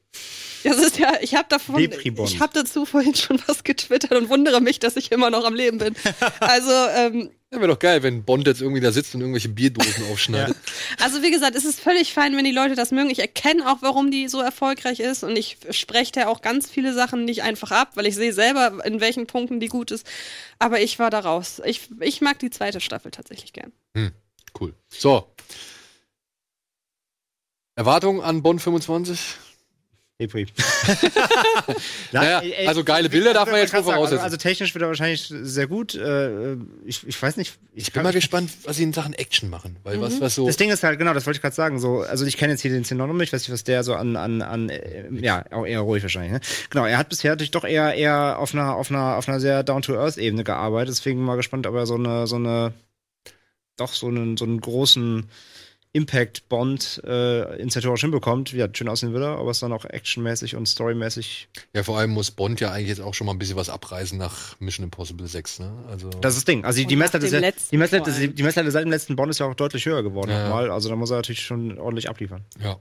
Das 0.63 0.79
ist 0.79 0.99
ja, 0.99 1.15
ich 1.21 1.35
habe 1.35 1.49
davon, 1.49 1.81
ich 1.81 2.41
habe 2.41 2.53
dazu 2.55 2.87
vorhin 2.87 3.17
schon 3.17 3.43
was 3.49 3.65
getwittert 3.65 4.13
und 4.13 4.29
wundere 4.29 4.61
mich, 4.61 4.79
dass 4.79 4.97
ich 4.97 5.11
immer 5.11 5.31
noch 5.31 5.45
am 5.45 5.55
Leben 5.55 5.79
bin. 5.79 5.97
Also, 6.41 6.73
ähm, 6.95 7.31
Ja, 7.51 7.61
wäre 7.61 7.69
doch 7.69 7.79
geil, 7.79 8.03
wenn 8.03 8.25
Bond 8.25 8.47
jetzt 8.47 8.61
irgendwie 8.61 8.83
da 8.83 8.93
sitzt 8.93 9.15
und 9.15 9.23
irgendwelche 9.23 9.49
Bierdosen 9.49 10.05
aufschneidet. 10.13 10.57
Also 11.01 11.23
wie 11.23 11.31
gesagt, 11.31 11.57
es 11.57 11.65
ist 11.65 11.81
völlig 11.81 12.13
fein, 12.13 12.37
wenn 12.37 12.45
die 12.45 12.53
Leute 12.53 12.75
das 12.75 12.91
mögen. 12.91 13.09
Ich 13.09 13.21
erkenne 13.21 13.71
auch, 13.71 13.79
warum 13.81 14.11
die 14.11 14.29
so 14.29 14.41
erfolgreich 14.41 15.01
ist 15.01 15.23
und 15.23 15.37
ich 15.37 15.57
spreche 15.71 16.13
da 16.13 16.27
auch 16.29 16.43
ganz 16.43 16.69
viele 16.69 16.93
Sachen 16.93 17.25
nicht 17.25 17.43
einfach 17.43 17.71
ab, 17.71 17.93
weil 17.95 18.07
ich 18.07 18.17
sehe 18.17 18.35
selber, 18.35 18.85
in 18.85 19.01
welchen 19.01 19.27
Punkten 19.27 19.61
die 19.61 19.69
gut 19.69 19.91
ist. 19.91 20.07
Aber 20.59 20.81
ich 20.81 20.99
war 20.99 21.11
da 21.11 21.21
raus. 21.21 21.63
Ich, 21.65 21.89
ich 22.01 22.21
mag 22.21 22.39
die 22.39 22.51
zweite 22.51 22.81
Staffel 22.81 23.11
tatsächlich 23.11 23.55
gern. 23.55 23.73
Hm, 23.95 24.13
cool. 24.61 24.75
So. 24.89 25.35
Erwartungen 27.77 28.21
an 28.21 28.43
Bond 28.43 28.61
25? 28.61 29.37
Depri. 30.21 30.47
Naja, 32.13 32.41
ey, 32.41 32.53
ey, 32.53 32.67
also 32.67 32.83
geile 32.83 33.09
Bilder 33.09 33.35
darf 33.35 33.51
man 33.51 33.61
jetzt 33.61 33.73
wohl 33.73 33.83
sagen, 33.83 33.95
voraussetzen. 33.95 34.25
Also, 34.25 34.35
also 34.35 34.37
technisch 34.37 34.75
wird 34.75 34.83
er 34.83 34.89
wahrscheinlich 34.89 35.33
sehr 35.43 35.67
gut. 35.67 35.95
Äh, 35.95 36.55
ich, 36.87 37.07
ich 37.07 37.21
weiß 37.23 37.37
nicht. 37.37 37.59
Ich 37.75 37.93
bin 37.93 38.03
mal 38.03 38.13
gespannt, 38.13 38.51
was 38.65 38.77
sie 38.77 38.83
in 38.83 38.93
Sachen 38.93 39.13
Action 39.15 39.51
machen. 39.51 39.77
Weil 39.85 40.01
was, 40.01 40.15
Mhm. 40.15 40.21
was 40.23 40.35
so. 40.35 40.47
Das 40.47 40.57
Ding 40.57 40.71
ist 40.71 40.83
halt, 40.83 40.99
genau, 40.99 41.15
das 41.15 41.27
wollte 41.27 41.37
ich 41.37 41.43
gerade 41.43 41.55
sagen. 41.55 41.79
So, 41.79 42.01
also 42.01 42.25
ich 42.25 42.37
kenne 42.37 42.53
jetzt 42.53 42.63
hier 42.63 42.71
den 42.71 42.85
Synonym, 42.85 43.21
ich 43.21 43.33
weiß 43.33 43.43
nicht, 43.43 43.53
was 43.53 43.65
der 43.65 43.85
so 43.85 43.95
an, 43.95 44.17
an, 44.17 44.43
an 44.43 44.71
äh, 44.71 45.05
ja, 45.21 45.45
auch 45.53 45.67
eher 45.67 45.81
ruhig 45.81 46.03
wahrscheinlich, 46.03 46.33
ne? 46.33 46.41
Genau, 46.71 46.87
er 46.87 46.99
hat 46.99 47.11
bisher 47.11 47.33
natürlich 47.33 47.51
doch 47.53 47.65
eher, 47.65 47.95
eher 47.95 48.39
auf 48.39 48.55
einer, 48.55 48.75
auf 48.75 48.91
einer, 48.91 49.17
auf 49.17 49.29
einer 49.29 49.39
sehr 49.41 49.63
Down-to-Earth-Ebene 49.63 50.43
gearbeitet, 50.43 50.95
deswegen 50.97 51.21
mal 51.23 51.37
gespannt, 51.37 51.67
ob 51.67 51.75
er 51.75 51.87
so 51.87 51.95
eine, 51.95 52.27
so 52.27 52.37
eine, 52.37 52.73
doch 53.77 53.93
so 53.93 54.09
einen, 54.09 54.37
so 54.37 54.45
einen 54.47 54.61
großen 54.61 55.29
Impact-Bond 55.93 57.03
äh, 57.05 57.57
inszenatorisch 57.61 58.03
hinbekommt. 58.03 58.53
Ja, 58.53 58.69
schön 58.73 58.89
aussehen 58.89 59.13
würde, 59.13 59.29
aber 59.29 59.51
es 59.51 59.61
dann 59.61 59.73
auch 59.73 59.85
actionmäßig 59.85 60.55
und 60.57 60.67
storymäßig. 60.67 61.49
Ja, 61.75 61.83
vor 61.83 61.99
allem 61.99 62.11
muss 62.11 62.31
Bond 62.31 62.61
ja 62.61 62.71
eigentlich 62.71 62.89
jetzt 62.89 63.01
auch 63.01 63.15
schon 63.15 63.27
mal 63.27 63.33
ein 63.33 63.39
bisschen 63.39 63.57
was 63.57 63.69
abreißen 63.71 64.19
nach 64.19 64.59
Mission 64.61 64.85
Impossible 64.85 65.27
6, 65.27 65.61
ne? 65.61 65.73
Also. 65.89 66.11
Das 66.11 66.35
ist 66.37 66.41
das 66.41 66.45
Ding. 66.45 66.65
Also 66.65 66.85
die, 66.85 66.97
Messlatte, 66.97 67.27
ist 67.27 67.33
ja- 67.33 67.39
letzten 67.41 67.71
die 67.71 67.79
Messlatte, 67.79 68.29
die 68.29 68.43
Messlatte 68.43 68.71
seit 68.71 68.85
dem 68.85 68.91
letzten 68.91 69.17
Bond 69.17 69.31
ist 69.31 69.39
ja 69.41 69.47
auch 69.47 69.55
deutlich 69.55 69.85
höher 69.87 70.03
geworden 70.03 70.31
Ja. 70.31 70.45
nochmal. 70.49 70.71
Also 70.71 70.89
da 70.89 70.97
muss 70.97 71.11
er 71.11 71.17
natürlich 71.17 71.43
schon 71.45 71.79
ordentlich 71.79 72.09
abliefern. 72.09 72.45
Ja. 72.63 72.79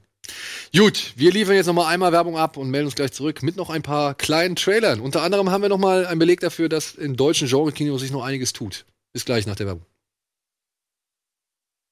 Gut, 0.75 1.13
wir 1.15 1.31
liefern 1.31 1.55
jetzt 1.55 1.67
noch 1.67 1.73
mal 1.73 1.88
einmal 1.88 2.11
Werbung 2.11 2.38
ab 2.38 2.57
und 2.57 2.69
melden 2.69 2.88
uns 2.88 2.95
gleich 2.95 3.13
zurück 3.13 3.41
mit 3.43 3.55
noch 3.55 3.69
ein 3.69 3.81
paar 3.81 4.13
kleinen 4.13 4.57
Trailern. 4.57 4.99
Unter 4.99 5.21
anderem 5.21 5.49
haben 5.51 5.61
wir 5.61 5.69
noch 5.69 5.77
mal 5.77 6.05
einen 6.05 6.19
Beleg 6.19 6.41
dafür, 6.41 6.67
dass 6.67 6.95
im 6.95 7.15
deutschen 7.15 7.47
Genre-Kino 7.47 7.97
sich 7.97 8.11
noch 8.11 8.23
einiges 8.25 8.51
tut. 8.51 8.85
Bis 9.13 9.23
gleich 9.23 9.47
nach 9.47 9.55
der 9.55 9.67
Werbung. 9.67 9.85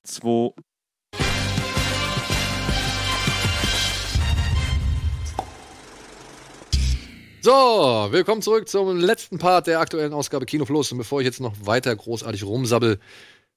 2. 0.04 0.52
So, 7.46 8.08
willkommen 8.10 8.42
zurück 8.42 8.68
zum 8.68 9.00
letzten 9.00 9.38
Part 9.38 9.68
der 9.68 9.80
aktuellen 9.80 10.14
Ausgabe 10.14 10.48
Kino. 10.48 10.66
Und 10.68 10.98
bevor 10.98 11.22
ich 11.22 11.26
jetzt 11.26 11.40
noch 11.40 11.54
weiter 11.64 11.96
großartig 11.96 12.44
rumsabbel, 12.44 12.98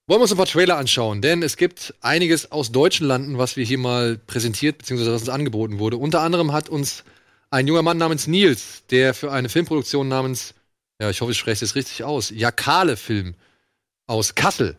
wollen 0.06 0.19
wir 0.19 0.24
uns 0.24 0.31
ein 0.31 0.36
paar 0.36 0.44
Trailer 0.44 0.77
anschauen. 0.77 1.23
Denn 1.23 1.43
es 1.43 1.56
gibt 1.56 1.94
einiges 2.02 2.52
aus 2.52 2.70
deutschen 2.70 3.06
Landen, 3.06 3.39
was 3.39 3.56
wir 3.56 3.65
hier 3.65 3.78
mal 3.78 4.19
präsentiert, 4.19 4.77
beziehungsweise 4.77 5.15
was 5.15 5.23
uns 5.23 5.31
angeboten 5.31 5.78
wurde. 5.78 5.97
Unter 5.97 6.20
anderem 6.20 6.52
hat 6.52 6.69
uns 6.69 7.02
ein 7.48 7.66
junger 7.66 7.81
Mann 7.81 7.97
namens 7.97 8.27
Nils, 8.27 8.82
der 8.90 9.15
für 9.15 9.32
eine 9.32 9.48
Filmproduktion 9.48 10.06
namens, 10.06 10.52
ja, 11.01 11.09
ich 11.09 11.23
hoffe, 11.23 11.32
ich 11.32 11.39
spreche 11.39 11.65
es 11.65 11.74
richtig 11.74 12.05
aus, 12.05 12.28
Jakale 12.28 12.98
Film 12.98 13.36
aus 14.06 14.35
Kassel, 14.35 14.77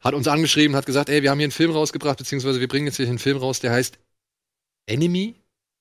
hat 0.00 0.12
uns 0.12 0.28
angeschrieben, 0.28 0.76
hat 0.76 0.84
gesagt, 0.84 1.08
ey, 1.08 1.22
wir 1.22 1.30
haben 1.30 1.38
hier 1.38 1.46
einen 1.46 1.50
Film 1.50 1.70
rausgebracht, 1.70 2.18
beziehungsweise 2.18 2.60
wir 2.60 2.68
bringen 2.68 2.88
jetzt 2.88 2.98
hier 2.98 3.08
einen 3.08 3.18
Film 3.18 3.38
raus, 3.38 3.60
der 3.60 3.72
heißt 3.72 3.98
Enemy. 4.84 5.34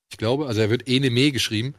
Ich 0.09 0.17
glaube, 0.17 0.47
also 0.47 0.61
er 0.61 0.69
wird 0.69 0.87
Enemy 0.87 1.31
geschrieben. 1.31 1.75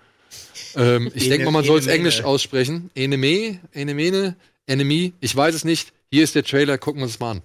Ähm, 0.77 1.11
ich 1.15 1.29
denke 1.29 1.45
mal, 1.45 1.51
man 1.51 1.65
soll 1.65 1.79
es. 1.79 1.87
Englisch 1.87 2.25
aussprechen. 2.25 2.91
Enemy, 2.95 3.61
Enemene, 3.73 4.37
Enemy. 4.67 5.13
Ich 5.21 5.35
weiß 5.35 5.55
es 5.55 5.65
nicht. 5.65 5.93
Hier 6.11 6.25
ist 6.25 6.35
der 6.35 6.45
Trailer. 6.45 6.79
Gucken 6.79 7.01
wir 7.01 7.07
uns 7.07 7.21
mal 7.21 7.33
an. 7.33 7.43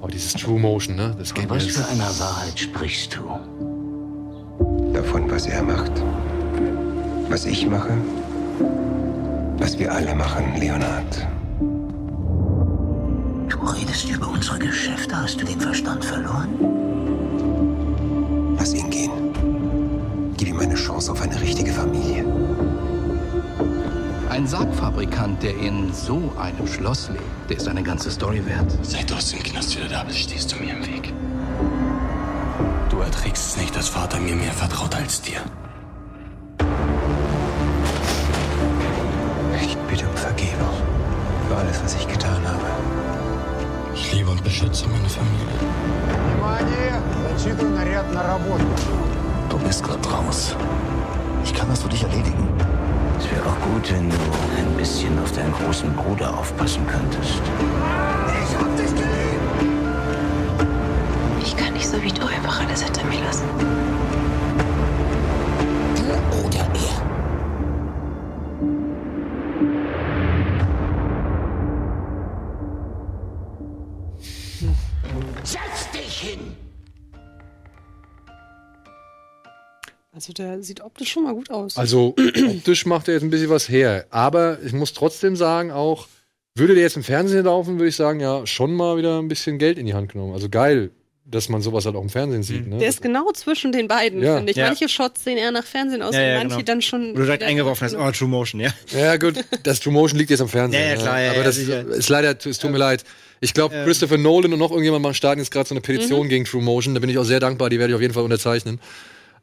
Oh, 0.00 0.06
dieses 0.06 0.34
True 0.34 0.60
Motion, 0.60 0.96
ne? 0.96 1.14
Das 1.18 1.32
geht 1.32 1.48
Von 1.48 1.56
was 1.56 1.66
für 1.66 1.86
einer 1.86 2.18
Wahrheit 2.18 2.58
sprichst 2.58 3.16
du? 3.16 3.22
Davon, 4.92 5.30
was 5.30 5.46
er 5.46 5.62
macht, 5.62 5.92
was 7.28 7.46
ich 7.46 7.66
mache, 7.66 7.96
was 9.58 9.78
wir 9.78 9.90
alle 9.90 10.14
machen, 10.14 10.60
Leonard. 10.60 11.26
Du 13.48 13.58
redest 13.58 14.08
über 14.08 14.28
unsere 14.28 14.58
Geschäfte. 14.58 15.16
Hast 15.16 15.40
du 15.40 15.46
den 15.46 15.60
Verstand 15.60 16.04
verloren? 16.04 16.83
Lass 18.64 18.72
ihn 18.72 18.88
gehen. 18.88 20.32
Gib 20.38 20.48
ihm 20.48 20.58
eine 20.58 20.74
Chance 20.74 21.12
auf 21.12 21.20
eine 21.20 21.38
richtige 21.38 21.70
Familie. 21.70 22.24
Ein 24.30 24.46
Sargfabrikant, 24.46 25.42
der 25.42 25.54
in 25.58 25.92
so 25.92 26.32
einem 26.38 26.66
Schloss 26.66 27.10
lebt, 27.10 27.50
der 27.50 27.58
ist 27.58 27.68
eine 27.68 27.82
ganze 27.82 28.10
Story 28.10 28.40
wert. 28.46 28.74
Seit 28.80 29.10
du 29.10 29.16
aus 29.16 29.28
dem 29.32 29.42
Knast 29.42 29.76
wieder 29.76 29.88
da 29.88 30.04
bist, 30.04 30.18
stehst 30.20 30.50
du 30.50 30.56
mir 30.56 30.72
im 30.72 30.86
Weg. 30.86 31.12
Du 32.88 33.00
erträgst 33.00 33.48
es 33.48 33.56
nicht, 33.58 33.76
dass 33.76 33.90
Vater 33.90 34.18
mir 34.18 34.34
mehr 34.34 34.52
vertraut 34.52 34.96
als 34.96 35.20
dir. 35.20 35.42
Ich 39.60 39.76
bitte 39.90 40.08
um 40.08 40.16
Vergebung 40.16 40.72
für 41.50 41.56
alles, 41.56 41.84
was 41.84 41.96
ich 41.96 42.08
getan 42.08 42.40
habe. 42.48 42.64
Ich 43.94 44.10
liebe 44.14 44.30
und 44.30 44.42
beschütze 44.42 44.88
meine 44.88 45.10
Familie. 45.10 45.44
Du 49.50 49.58
bist 49.58 49.84
grad 49.84 50.12
raus. 50.12 50.56
Ich 51.44 51.52
kann 51.52 51.68
das 51.68 51.82
für 51.82 51.88
dich 51.88 52.02
erledigen. 52.02 52.48
Es 53.18 53.30
wäre 53.30 53.46
auch 53.46 53.60
gut, 53.72 53.92
wenn 53.92 54.08
du 54.08 54.16
ein 54.56 54.76
bisschen 54.76 55.18
auf 55.18 55.30
deinen 55.32 55.52
großen 55.52 55.92
Bruder 55.94 56.36
aufpassen 56.38 56.86
könntest. 56.86 57.42
Ich 58.42 58.56
hab 58.56 58.76
dich 58.76 58.94
geliebt! 58.94 59.14
ich 62.06 62.14
doch 62.14 62.30
einfach 62.30 62.60
alles 62.60 62.82
hinter 62.82 63.04
mir 63.04 63.20
lassen. 63.22 63.73
Der 80.38 80.62
sieht 80.62 80.80
optisch 80.82 81.10
schon 81.12 81.24
mal 81.24 81.34
gut 81.34 81.50
aus. 81.50 81.76
Also 81.76 82.14
optisch 82.48 82.86
macht 82.86 83.08
er 83.08 83.14
jetzt 83.14 83.22
ein 83.22 83.30
bisschen 83.30 83.50
was 83.50 83.68
her. 83.68 84.06
Aber 84.10 84.58
ich 84.64 84.72
muss 84.72 84.92
trotzdem 84.92 85.36
sagen, 85.36 85.70
auch, 85.70 86.06
würde 86.56 86.74
der 86.74 86.82
jetzt 86.84 86.96
im 86.96 87.02
Fernsehen 87.04 87.44
laufen, 87.44 87.78
würde 87.78 87.88
ich 87.88 87.96
sagen, 87.96 88.20
ja, 88.20 88.46
schon 88.46 88.74
mal 88.74 88.96
wieder 88.96 89.18
ein 89.20 89.28
bisschen 89.28 89.58
Geld 89.58 89.78
in 89.78 89.86
die 89.86 89.94
Hand 89.94 90.12
genommen. 90.12 90.32
Also 90.34 90.48
geil, 90.48 90.90
dass 91.26 91.48
man 91.48 91.62
sowas 91.62 91.86
halt 91.86 91.96
auch 91.96 92.02
im 92.02 92.10
Fernsehen 92.10 92.42
sieht. 92.42 92.66
Ne? 92.66 92.76
der 92.78 92.88
ist 92.88 93.00
genau 93.00 93.32
zwischen 93.32 93.72
den 93.72 93.88
beiden, 93.88 94.22
Ja. 94.22 94.36
finde 94.36 94.50
ich. 94.52 94.58
Ja. 94.58 94.66
Manche 94.66 94.88
Shots 94.90 95.24
sehen 95.24 95.38
eher 95.38 95.50
nach 95.50 95.64
Fernsehen 95.64 96.02
aus 96.02 96.14
Ja, 96.14 96.20
ja, 96.20 96.28
und 96.34 96.42
manche 96.48 96.56
genau. 96.56 96.66
dann 96.66 96.82
schon. 96.82 97.12
Wo 97.14 97.18
du 97.20 97.24
direkt 97.24 97.42
eingeworfen 97.42 97.86
hast, 97.86 97.96
oh, 97.96 98.10
True 98.10 98.28
Motion, 98.28 98.60
ja. 98.60 98.70
Ja, 98.96 99.16
gut, 99.16 99.42
das 99.62 99.80
True 99.80 99.92
Motion 99.92 100.18
liegt 100.18 100.30
jetzt 100.30 100.42
am 100.42 100.48
Fernsehen. 100.50 100.82
Ja, 100.82 100.88
ja, 100.90 100.96
klar, 100.96 101.20
ja, 101.20 101.30
Aber 101.30 101.38
ja, 101.38 101.44
das 101.44 101.56
sicher. 101.56 101.86
ist 101.88 102.08
leider, 102.10 102.36
es 102.44 102.58
tut 102.58 102.70
mir 102.70 102.78
leid. 102.78 103.04
Ich 103.40 103.52
glaube, 103.54 103.74
Ähm. 103.74 103.84
Christopher 103.86 104.18
Nolan 104.18 104.52
und 104.52 104.58
noch 104.58 104.70
irgendjemand 104.70 105.02
machen 105.02 105.14
starten 105.14 105.40
jetzt 105.40 105.50
gerade 105.50 105.66
so 105.68 105.74
eine 105.74 105.80
Petition 105.80 106.26
Mhm. 106.26 106.28
gegen 106.30 106.44
True 106.44 106.62
Motion. 106.62 106.94
Da 106.94 107.00
bin 107.00 107.08
ich 107.10 107.16
auch 107.18 107.24
sehr 107.24 107.40
dankbar, 107.40 107.68
die 107.70 107.78
werde 107.78 107.92
ich 107.92 107.94
auf 107.96 108.02
jeden 108.02 108.14
Fall 108.14 108.22
unterzeichnen. 108.22 108.78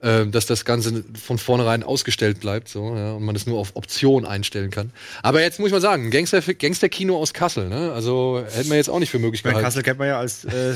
Ähm, 0.03 0.31
dass 0.31 0.47
das 0.47 0.65
Ganze 0.65 1.03
von 1.13 1.37
vornherein 1.37 1.83
ausgestellt 1.83 2.39
bleibt, 2.39 2.67
so, 2.69 2.95
ja, 2.95 3.13
und 3.13 3.23
man 3.23 3.35
es 3.35 3.45
nur 3.45 3.59
auf 3.59 3.75
Option 3.75 4.25
einstellen 4.25 4.71
kann. 4.71 4.91
Aber 5.21 5.43
jetzt 5.43 5.59
muss 5.59 5.67
ich 5.67 5.73
mal 5.73 5.81
sagen, 5.81 6.09
Gangster, 6.09 6.41
Gangster-Kino 6.41 7.15
aus 7.15 7.33
Kassel, 7.33 7.69
ne? 7.69 7.93
Also 7.93 8.43
hätten 8.51 8.71
wir 8.71 8.77
jetzt 8.77 8.89
auch 8.89 8.97
nicht 8.97 9.11
für 9.11 9.19
möglich 9.19 9.43
gehalten. 9.43 9.63
Kassel 9.63 9.83
kennt 9.83 9.99
man 9.99 10.07
ja 10.07 10.17
als 10.17 10.43
äh, 10.45 10.73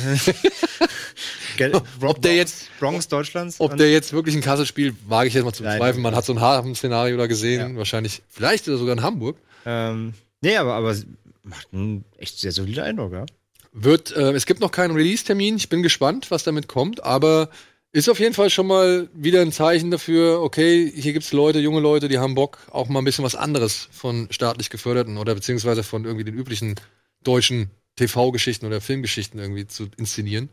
ob 2.02 2.22
der 2.22 2.36
jetzt 2.36 2.70
Bronx 2.80 3.08
Deutschlands. 3.08 3.60
Ob 3.60 3.76
der 3.78 3.92
jetzt 3.92 4.14
wirklich 4.14 4.36
in 4.36 4.42
Kassel 4.42 4.68
spielt, 4.68 4.96
wage 5.08 5.28
ich 5.28 5.34
jetzt 5.34 5.44
mal 5.44 5.54
zu 5.54 5.64
bezweifeln. 5.64 6.04
Man 6.04 6.16
hat 6.16 6.26
so 6.26 6.34
ein 6.34 6.40
Hafen-Szenario 6.42 7.18
da 7.18 7.26
gesehen, 7.26 7.78
wahrscheinlich, 7.78 8.22
vielleicht 8.30 8.66
sogar 8.66 8.94
in 8.94 9.02
Hamburg. 9.02 9.38
Ähm, 9.66 10.14
nee, 10.42 10.56
aber, 10.56 10.76
aber 10.76 10.96
macht 11.42 11.70
einen 11.74 12.06
echt 12.20 12.38
sehr 12.38 12.52
solider 12.52 12.84
Eindruck, 12.84 13.12
ja. 13.12 13.26
Wird, 13.74 14.16
äh, 14.16 14.34
es 14.34 14.46
gibt 14.46 14.60
noch 14.60 14.72
keinen 14.72 14.96
Release-Termin. 14.96 15.58
Ich 15.58 15.68
bin 15.68 15.82
gespannt, 15.82 16.30
was 16.30 16.44
damit 16.44 16.68
kommt, 16.68 17.04
aber 17.04 17.50
ist 17.96 18.10
auf 18.10 18.20
jeden 18.20 18.34
Fall 18.34 18.50
schon 18.50 18.68
mal 18.68 19.08
wieder 19.14 19.40
ein 19.40 19.54
Zeichen 19.54 19.90
dafür, 19.90 20.42
okay, 20.42 20.92
hier 20.94 21.14
gibt's 21.14 21.32
Leute, 21.32 21.60
junge 21.60 21.80
Leute, 21.80 22.10
die 22.10 22.18
haben 22.18 22.36
Bock, 22.36 22.58
auch 22.70 22.90
mal 22.90 23.00
ein 23.00 23.06
bisschen 23.06 23.24
was 23.24 23.36
anderes 23.36 23.88
von 23.90 24.28
staatlich 24.32 24.70
geförderten 24.70 25.18
oder 25.18 25.34
beziehungsweise 25.34 25.82
von 25.82 26.04
irgendwie 26.04 26.26
den 26.26 26.36
üblichen 26.36 26.76
deutschen 27.24 27.72
TV-Geschichten 27.96 28.66
oder 28.66 28.82
Filmgeschichten 28.82 29.40
irgendwie 29.40 29.66
zu 29.66 29.88
inszenieren. 29.96 30.50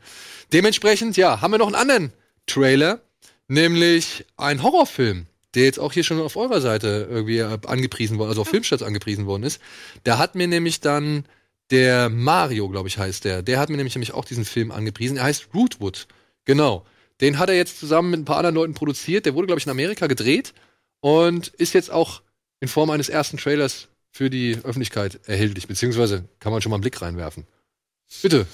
Dementsprechend, 0.53 1.17
ja, 1.17 1.41
haben 1.41 1.51
wir 1.51 1.59
noch 1.59 1.67
einen 1.67 1.75
anderen 1.75 2.13
Trailer, 2.47 3.01
nämlich 3.49 4.25
ein 4.37 4.63
Horrorfilm, 4.63 5.27
der 5.57 5.65
jetzt 5.65 5.81
auch 5.81 5.93
hier 5.93 6.05
schon 6.05 6.21
auf 6.21 6.37
eurer 6.37 6.61
Seite 6.61 7.09
irgendwie 7.11 7.43
angepriesen 7.43 8.19
worden, 8.19 8.29
also 8.29 8.43
auf 8.43 8.49
Filmstarts 8.51 8.85
angepriesen 8.85 9.27
worden 9.27 9.43
ist. 9.43 9.61
Da 10.05 10.17
hat 10.17 10.37
mir 10.37 10.47
nämlich 10.47 10.81
dann 10.81 11.25
der 11.73 12.09
Mario, 12.09 12.69
glaube 12.69 12.89
ich, 12.89 12.99
heißt 12.99 13.25
der. 13.25 13.43
Der 13.43 13.59
hat 13.59 13.69
mir 13.69 13.79
nämlich, 13.79 13.97
nämlich 13.97 14.15
auch 14.15 14.27
diesen 14.27 14.45
Film 14.45 14.71
angepriesen. 14.71 15.17
Er 15.17 15.25
heißt 15.25 15.49
Rootwood. 15.53 16.07
Genau. 16.45 16.87
Den 17.23 17.39
hat 17.39 17.49
er 17.49 17.55
jetzt 17.55 17.79
zusammen 17.79 18.11
mit 18.11 18.21
ein 18.21 18.25
paar 18.25 18.39
anderen 18.39 18.57
Leuten 18.57 18.75
produziert. 18.75 19.27
Der 19.27 19.35
wurde, 19.35 19.47
glaube 19.47 19.61
ich, 19.61 19.67
in 19.67 19.71
Amerika 19.71 20.09
gedreht 20.09 20.53
und 21.01 21.47
ist 21.47 21.73
jetzt 21.73 21.93
auch 21.93 22.21
in 22.59 22.67
Form 22.67 22.91
eines 22.91 23.09
ersten 23.09 23.37
Trailers 23.37 23.87
für 24.11 24.29
die 24.29 24.59
Öffentlichkeit 24.65 25.21
erhältlich. 25.27 25.69
Beziehungsweise 25.69 26.25
kann 26.41 26.51
man 26.51 26.61
schon 26.61 26.71
mal 26.71 26.77
einen 26.77 26.81
Blick 26.81 27.01
reinwerfen. 27.01 27.47
Bitte. 28.23 28.45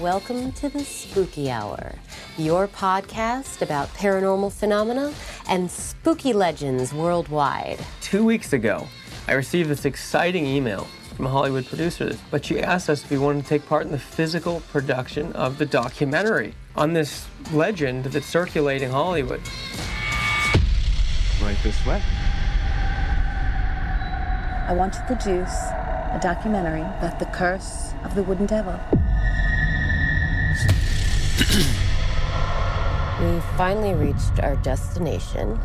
Welcome 0.00 0.54
to 0.62 0.70
the 0.70 0.82
Spooky 0.82 1.50
Hour, 1.50 1.92
your 2.38 2.68
podcast 2.68 3.62
about 3.62 3.92
paranormal 3.98 4.50
phenomena 4.50 5.10
and 5.46 5.70
spooky 5.70 6.32
legends 6.32 6.94
worldwide. 6.94 7.78
Two 8.00 8.26
weeks 8.26 8.54
ago, 8.54 8.86
I 9.28 9.34
received 9.34 9.68
this 9.68 9.84
exciting 9.84 10.46
email 10.46 10.86
from 11.18 11.26
Hollywood 11.26 11.66
producers, 11.66 12.16
but 12.30 12.44
she 12.44 12.60
asked 12.60 12.88
us 12.88 13.02
if 13.02 13.10
we 13.10 13.18
wanted 13.18 13.42
to 13.42 13.48
take 13.48 13.66
part 13.66 13.84
in 13.84 13.90
the 13.90 13.98
physical 13.98 14.60
production 14.70 15.32
of 15.32 15.58
the 15.58 15.66
documentary 15.66 16.54
on 16.76 16.92
this 16.92 17.26
legend 17.52 18.04
that's 18.04 18.24
circulating 18.24 18.90
Hollywood. 18.90 19.40
Right 21.42 21.56
this 21.64 21.84
way. 21.84 22.00
I 24.68 24.74
want 24.76 24.92
to 24.92 25.02
produce 25.08 25.50
a 25.50 26.20
documentary 26.22 26.82
about 26.82 27.18
the 27.18 27.26
curse 27.26 27.94
of 28.04 28.14
the 28.14 28.22
Wooden 28.22 28.46
Devil. 28.46 28.78
We 33.18 33.40
finally 33.56 33.94
reached 33.94 34.38
our 34.44 34.54
destination 34.62 35.58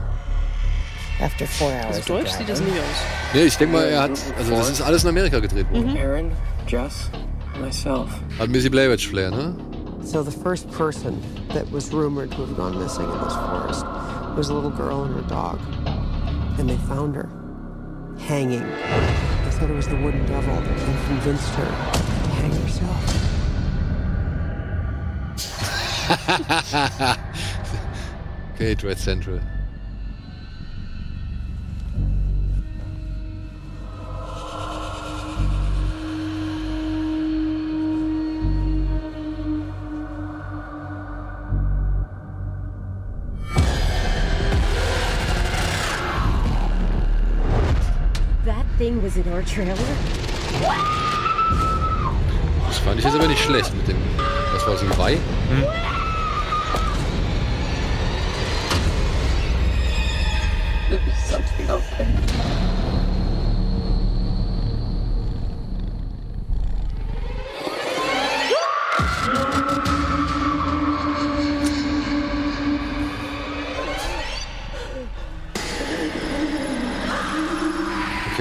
after 1.19 1.45
four 1.45 1.71
hours. 1.71 1.97
Also 1.97 2.17
deutsch 2.17 2.31
sieht 2.31 2.49
das 2.49 2.61
nicht 2.61 2.77
aus. 2.77 3.03
Nee, 3.33 3.45
ich 3.45 3.57
denke 3.57 3.73
mal, 3.73 3.85
er 3.85 4.03
hat, 4.03 4.11
also 4.37 4.51
das 4.51 4.69
ist 4.69 4.81
alles 4.81 5.03
in 5.03 5.09
Amerika 5.09 5.39
gedreht 5.39 5.69
worden. 5.71 5.97
Aaron, 5.97 6.31
Jess, 6.67 7.09
myself. 7.59 8.09
Hat 8.39 8.51
Blair 8.51 8.89
Witch 8.89 9.07
Flair, 9.07 9.31
ne? 9.31 9.55
So 10.03 10.21
the 10.21 10.31
first 10.31 10.69
person 10.71 11.21
that 11.53 11.71
was 11.71 11.93
rumored 11.93 12.31
to 12.31 12.45
have 12.45 12.55
gone 12.57 12.77
missing 12.77 13.05
in 13.05 13.19
this 13.23 13.35
forest 13.35 13.85
was 14.35 14.49
a 14.49 14.53
little 14.53 14.69
girl 14.69 15.03
and 15.03 15.15
her 15.15 15.21
dog. 15.29 15.59
And 16.59 16.69
they 16.69 16.77
found 16.87 17.15
her 17.15 17.29
hanging. 18.19 18.63
They 18.63 19.51
said 19.51 19.69
it 19.69 19.75
was 19.75 19.87
the 19.87 19.95
wooden 19.95 20.25
devil 20.25 20.55
that 20.55 20.77
convinced 21.07 21.49
her 21.55 21.65
to 21.65 22.29
hang 22.35 22.51
herself. 22.51 23.29
okay, 28.55 28.75
Dread 28.75 28.99
Central. 28.99 29.39
Das 52.67 52.79
fand 52.79 52.97
ich 52.97 53.05
jetzt 53.05 53.13
aber 53.13 53.27
nicht 53.27 53.43
schlecht 53.43 53.71
mit 53.75 53.87
dem. 53.87 53.97
Das 54.51 54.65
war 54.65 54.75
so 54.75 54.85
ein 54.85 54.91
Geweih. 54.91 55.17
Something 61.29 61.69
out 61.69 61.81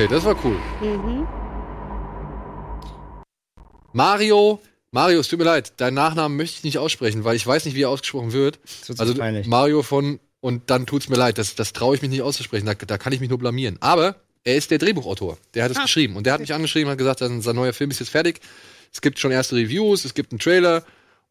Okay, 0.03 0.13
das 0.13 0.25
war 0.25 0.37
cool. 0.45 0.57
Mhm. 0.81 1.29
Mario, 3.93 4.61
Mario, 4.91 5.21
es 5.21 5.29
tut 5.29 5.39
mir 5.39 5.45
leid, 5.45 5.75
deinen 5.81 5.95
Nachnamen 5.95 6.37
möchte 6.37 6.57
ich 6.57 6.65
nicht 6.65 6.79
aussprechen, 6.79 7.23
weil 7.23 7.37
ich 7.37 7.47
weiß 7.47 7.67
nicht, 7.67 7.77
wie 7.77 7.83
er 7.83 7.89
ausgesprochen 7.89 8.33
wird. 8.33 8.59
Also 8.99 9.13
so 9.13 9.19
peinlich. 9.19 9.47
Mario 9.47 9.83
von 9.83 10.19
und 10.41 10.71
dann 10.71 10.87
tut's 10.87 11.09
mir 11.09 11.15
leid, 11.15 11.39
das, 11.39 11.55
das 11.55 11.73
traue 11.73 11.95
ich 11.95 12.03
mich 12.03 12.11
nicht 12.11 12.23
auszusprechen, 12.23 12.67
da, 12.67 12.75
da 12.75 12.99
kann 12.99 13.13
ich 13.13 13.21
mich 13.21 13.29
nur 13.29 13.39
blamieren. 13.39 13.77
Aber 13.79 14.17
er 14.43 14.57
ist 14.57 14.73
der 14.73 14.79
Drehbuchautor, 14.79 15.39
der 15.55 15.65
hat 15.65 15.71
es 15.71 15.77
Ah, 15.77 15.83
geschrieben 15.83 16.17
und 16.17 16.27
der 16.27 16.33
hat 16.33 16.41
mich 16.41 16.53
angeschrieben, 16.53 16.91
hat 16.91 16.99
gesagt, 16.99 17.21
sein, 17.21 17.41
sein 17.41 17.55
neuer 17.55 17.73
Film 17.73 17.93
ist 17.93 18.01
jetzt 18.01 18.09
fertig. 18.09 18.41
Es 18.93 19.03
gibt 19.03 19.21
schon 19.21 19.31
erste 19.31 19.55
Reviews, 19.55 20.05
es 20.05 20.15
gibt 20.15 20.33
einen 20.33 20.41
Trailer 20.41 20.83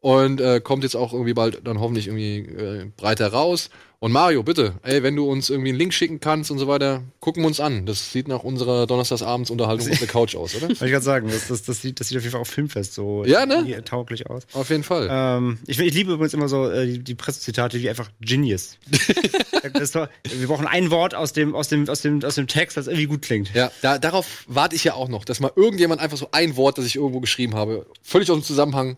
und 0.01 0.41
äh, 0.41 0.59
kommt 0.59 0.83
jetzt 0.83 0.95
auch 0.95 1.13
irgendwie 1.13 1.33
bald 1.33 1.61
dann 1.65 1.79
hoffentlich 1.79 2.07
irgendwie 2.07 2.39
äh, 2.39 2.85
breiter 2.97 3.27
raus. 3.27 3.69
Und 4.03 4.11
Mario, 4.11 4.41
bitte, 4.41 4.73
ey, 4.81 5.03
wenn 5.03 5.15
du 5.15 5.29
uns 5.29 5.51
irgendwie 5.51 5.69
einen 5.69 5.77
Link 5.77 5.93
schicken 5.93 6.19
kannst 6.19 6.49
und 6.49 6.57
so 6.57 6.67
weiter, 6.67 7.03
gucken 7.19 7.43
wir 7.43 7.47
uns 7.47 7.59
an. 7.59 7.85
Das 7.85 8.11
sieht 8.11 8.27
nach 8.27 8.41
unserer 8.43 8.87
Donnerstagsabends-Unterhaltung 8.87 9.91
auf 9.91 9.99
der 9.99 10.07
Couch 10.07 10.35
aus, 10.35 10.55
oder? 10.55 10.63
Wollte 10.69 10.85
ich 10.85 10.91
gerade 10.91 11.05
sagen, 11.05 11.27
das, 11.29 11.49
das, 11.49 11.61
das, 11.61 11.83
sieht, 11.83 11.99
das 11.99 12.07
sieht 12.07 12.17
auf 12.17 12.23
jeden 12.23 12.31
Fall 12.31 12.41
auch 12.41 12.47
filmfest 12.47 12.95
so 12.95 13.23
Ja, 13.25 13.45
ne? 13.45 13.83
tauglich 13.85 14.27
aus. 14.27 14.47
Auf 14.53 14.71
jeden 14.71 14.81
Fall. 14.81 15.07
Ähm, 15.11 15.59
ich, 15.67 15.79
ich 15.79 15.93
liebe 15.93 16.13
übrigens 16.13 16.33
immer 16.33 16.49
so 16.49 16.67
äh, 16.67 16.87
die, 16.87 16.97
die 17.03 17.13
Pressezitate 17.13 17.79
wie 17.79 17.91
einfach 17.91 18.09
Genius. 18.21 18.79
doch, 19.93 20.09
wir 20.23 20.47
brauchen 20.47 20.65
ein 20.65 20.89
Wort 20.89 21.13
aus 21.13 21.33
dem, 21.33 21.53
aus, 21.53 21.67
dem, 21.67 21.87
aus, 21.87 22.01
dem, 22.01 22.23
aus 22.23 22.33
dem 22.33 22.47
Text, 22.47 22.77
das 22.77 22.87
irgendwie 22.87 23.05
gut 23.05 23.21
klingt. 23.21 23.53
Ja, 23.53 23.71
da, 23.83 23.99
darauf 23.99 24.45
warte 24.47 24.75
ich 24.75 24.83
ja 24.83 24.95
auch 24.95 25.09
noch, 25.09 25.25
dass 25.25 25.39
mal 25.39 25.51
irgendjemand 25.55 26.01
einfach 26.01 26.17
so 26.17 26.29
ein 26.31 26.55
Wort, 26.55 26.79
das 26.79 26.87
ich 26.87 26.95
irgendwo 26.95 27.19
geschrieben 27.19 27.53
habe, 27.53 27.85
völlig 28.01 28.31
aus 28.31 28.39
dem 28.39 28.43
Zusammenhang. 28.43 28.97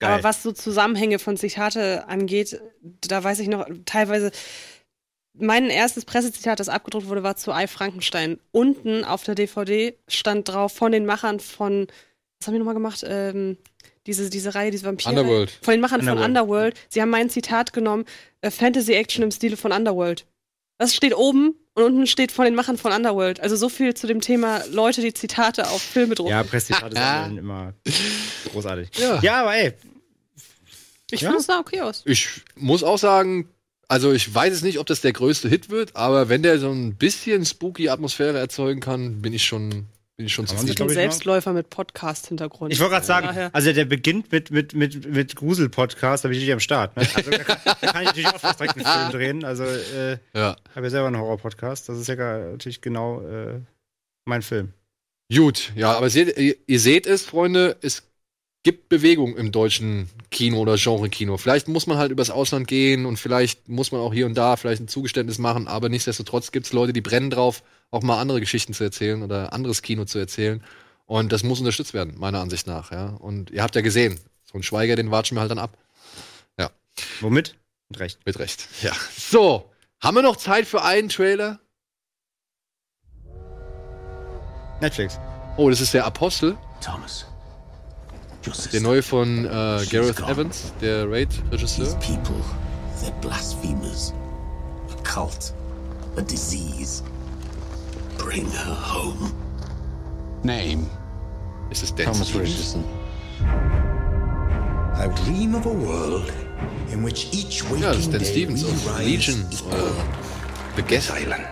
Aber 0.00 0.24
was 0.24 0.42
so 0.42 0.52
Zusammenhänge 0.52 1.18
von 1.18 1.36
Zitate 1.36 2.08
angeht, 2.08 2.60
da 3.00 3.22
weiß 3.22 3.40
ich 3.40 3.48
noch 3.48 3.66
teilweise. 3.84 4.30
Mein 5.34 5.70
erstes 5.70 6.04
Pressezitat, 6.04 6.58
das 6.58 6.68
abgedruckt 6.68 7.08
wurde, 7.08 7.22
war 7.22 7.36
zu 7.36 7.52
Ei 7.52 7.66
Frankenstein. 7.66 8.40
Unten 8.50 9.04
auf 9.04 9.22
der 9.22 9.36
DVD 9.36 9.96
stand 10.08 10.48
drauf 10.48 10.72
von 10.72 10.90
den 10.90 11.06
Machern 11.06 11.38
von 11.38 11.86
was 12.40 12.46
haben 12.46 12.54
die 12.54 12.58
nochmal 12.58 12.74
gemacht? 12.74 13.04
Ähm, 13.06 13.58
diese, 14.06 14.30
diese 14.30 14.54
Reihe, 14.54 14.70
diese 14.70 14.86
Vampire. 14.86 15.10
Underworld. 15.10 15.50
Von 15.62 15.72
den 15.72 15.80
Machern 15.80 16.00
von 16.00 16.12
Underworld. 16.12 16.28
Underworld. 16.28 16.80
Sie 16.88 17.02
haben 17.02 17.10
mein 17.10 17.28
Zitat 17.28 17.72
genommen: 17.72 18.06
äh, 18.40 18.50
Fantasy-Action 18.50 19.22
im 19.22 19.30
Stile 19.30 19.56
von 19.56 19.72
Underworld. 19.72 20.24
Das 20.80 20.94
steht 20.94 21.14
oben 21.14 21.54
und 21.74 21.82
unten 21.84 22.06
steht 22.06 22.32
von 22.32 22.46
den 22.46 22.54
Machern 22.54 22.78
von 22.78 22.90
Underworld. 22.90 23.38
Also 23.40 23.54
so 23.54 23.68
viel 23.68 23.92
zu 23.92 24.06
dem 24.06 24.22
Thema 24.22 24.64
Leute, 24.72 25.02
die 25.02 25.12
Zitate 25.12 25.68
auf 25.68 25.82
Filme 25.82 26.14
drucken. 26.14 26.30
Ja, 26.30 26.42
Prestigitate 26.42 26.94
sammeln 26.96 27.36
immer 27.44 27.74
großartig. 28.50 28.88
Ja. 28.98 29.20
Ja, 29.20 29.40
aber 29.42 29.54
ey, 29.56 29.74
Ich 31.10 31.20
Ja? 31.20 31.28
finde, 31.28 31.40
es 31.40 31.46
sah 31.46 31.58
okay 31.58 31.82
aus. 31.82 32.02
Ich 32.06 32.28
muss 32.56 32.82
auch 32.82 32.98
sagen, 32.98 33.50
also 33.88 34.10
ich 34.12 34.34
weiß 34.34 34.54
es 34.54 34.62
nicht, 34.62 34.78
ob 34.78 34.86
das 34.86 35.02
der 35.02 35.12
größte 35.12 35.50
Hit 35.50 35.68
wird, 35.68 35.96
aber 35.96 36.30
wenn 36.30 36.42
der 36.42 36.58
so 36.58 36.70
ein 36.70 36.94
bisschen 36.96 37.44
spooky 37.44 37.90
Atmosphäre 37.90 38.38
erzeugen 38.38 38.80
kann, 38.80 39.20
bin 39.20 39.34
ich 39.34 39.44
schon, 39.44 39.86
bin 40.20 40.26
ich 40.26 40.34
schon 40.34 40.44
bin 40.44 40.74
glaub 40.74 40.88
ich, 40.90 40.94
Selbstläufer 40.94 41.54
mit 41.54 41.70
Podcast-Hintergrund. 41.70 42.72
ich 42.74 42.78
wollte 42.78 42.92
gerade 42.92 43.06
sagen, 43.06 43.26
Daher- 43.28 43.54
also 43.54 43.72
der 43.72 43.86
beginnt 43.86 44.30
mit, 44.30 44.50
mit, 44.50 44.74
mit, 44.74 45.06
mit 45.10 45.34
Grusel-Podcast, 45.34 46.24
da 46.24 46.28
bin 46.28 46.36
ich 46.36 46.44
nicht 46.44 46.52
am 46.52 46.60
Start. 46.60 46.94
Ne? 46.94 47.06
Also, 47.14 47.30
da, 47.30 47.38
kann, 47.38 47.58
da 47.64 47.74
kann 47.92 48.02
ich 48.02 48.08
natürlich 48.08 48.28
auch 48.28 48.38
fast 48.38 48.60
direkt 48.60 48.76
einen 48.76 48.84
Film 48.84 49.10
drehen. 49.12 49.44
Also, 49.44 49.64
äh, 49.64 50.18
Ja. 50.34 50.56
ich 50.68 50.76
habe 50.76 50.86
ja 50.86 50.90
selber 50.90 51.06
einen 51.06 51.18
Horror-Podcast. 51.18 51.88
Das 51.88 51.96
ist 51.98 52.06
ja 52.06 52.16
gar- 52.16 52.38
natürlich 52.50 52.82
genau 52.82 53.22
äh, 53.22 53.60
mein 54.26 54.42
Film. 54.42 54.74
Gut, 55.34 55.72
ja, 55.74 55.96
aber 55.96 56.10
seht, 56.10 56.36
ihr, 56.36 56.56
ihr 56.66 56.80
seht 56.80 57.06
es, 57.06 57.24
Freunde, 57.24 57.78
es 57.80 58.02
gibt 58.62 58.88
Bewegung 58.88 59.36
im 59.36 59.52
deutschen 59.52 60.10
Kino 60.30 60.58
oder 60.58 60.76
Genre-Kino. 60.76 61.38
Vielleicht 61.38 61.68
muss 61.68 61.86
man 61.86 61.96
halt 61.96 62.12
übers 62.12 62.30
Ausland 62.30 62.68
gehen 62.68 63.06
und 63.06 63.16
vielleicht 63.16 63.68
muss 63.68 63.90
man 63.90 64.00
auch 64.00 64.12
hier 64.12 64.26
und 64.26 64.34
da 64.34 64.56
vielleicht 64.56 64.82
ein 64.82 64.88
Zugeständnis 64.88 65.38
machen, 65.38 65.66
aber 65.66 65.88
nichtsdestotrotz 65.88 66.52
gibt 66.52 66.66
es 66.66 66.72
Leute, 66.72 66.92
die 66.92 67.00
brennen 67.00 67.30
drauf, 67.30 67.62
auch 67.90 68.02
mal 68.02 68.20
andere 68.20 68.40
Geschichten 68.40 68.74
zu 68.74 68.84
erzählen 68.84 69.22
oder 69.22 69.52
anderes 69.52 69.82
Kino 69.82 70.04
zu 70.04 70.18
erzählen. 70.18 70.62
Und 71.06 71.32
das 71.32 71.42
muss 71.42 71.58
unterstützt 71.58 71.94
werden, 71.94 72.14
meiner 72.18 72.40
Ansicht 72.40 72.66
nach, 72.66 72.92
ja. 72.92 73.08
Und 73.08 73.50
ihr 73.50 73.62
habt 73.62 73.74
ja 73.74 73.80
gesehen, 73.80 74.20
so 74.44 74.58
ein 74.58 74.62
Schweiger, 74.62 74.94
den 74.94 75.10
watschen 75.10 75.36
wir 75.36 75.40
halt 75.40 75.50
dann 75.50 75.58
ab. 75.58 75.76
Ja. 76.58 76.70
Womit? 77.20 77.56
Mit 77.88 77.98
Recht. 77.98 78.18
Mit 78.24 78.38
Recht. 78.38 78.68
Ja. 78.82 78.92
So, 79.16 79.70
haben 80.00 80.16
wir 80.16 80.22
noch 80.22 80.36
Zeit 80.36 80.66
für 80.66 80.82
einen 80.82 81.08
Trailer? 81.08 81.60
Netflix. 84.80 85.18
Oh, 85.56 85.68
das 85.68 85.80
ist 85.80 85.92
der 85.92 86.06
Apostel. 86.06 86.56
Thomas. 86.82 87.29
Der 88.72 88.80
neue 88.80 89.02
von 89.02 89.44
äh, 89.44 89.48
Gareth 89.90 90.20
Evans, 90.20 90.72
der 90.80 91.10
Raid-Regisseur. 91.10 91.94
People, 91.96 92.34
they're 93.02 93.12
blasphemers. 93.20 94.14
A 94.90 95.02
cult. 95.02 95.52
A 96.16 96.22
disease. 96.22 97.02
Bring 98.16 98.50
her 98.50 98.74
home. 98.74 99.30
Name. 100.42 100.86
Ist 101.70 101.82
es 101.82 101.94
Dan 101.94 102.06
Thomas 102.06 102.28
Stevens? 102.28 102.48
Richardson. 102.50 102.84
I 104.96 105.08
dream 105.24 105.54
of 105.54 105.66
a 105.66 105.70
world 105.70 106.32
in 106.92 107.04
which 107.04 107.28
each 107.32 107.62
waking 107.64 107.82
Ja, 107.82 107.88
das 107.92 108.00
ist 108.00 108.12
Dan 108.12 108.20
day 108.20 108.30
Stevens 108.30 108.64
we 108.64 108.68
aus 108.68 108.98
rise 108.98 109.08
Legion 109.10 109.44
oder 109.68 109.92
The 110.76 110.82
Guest. 110.82 111.12
Island. 111.14 111.44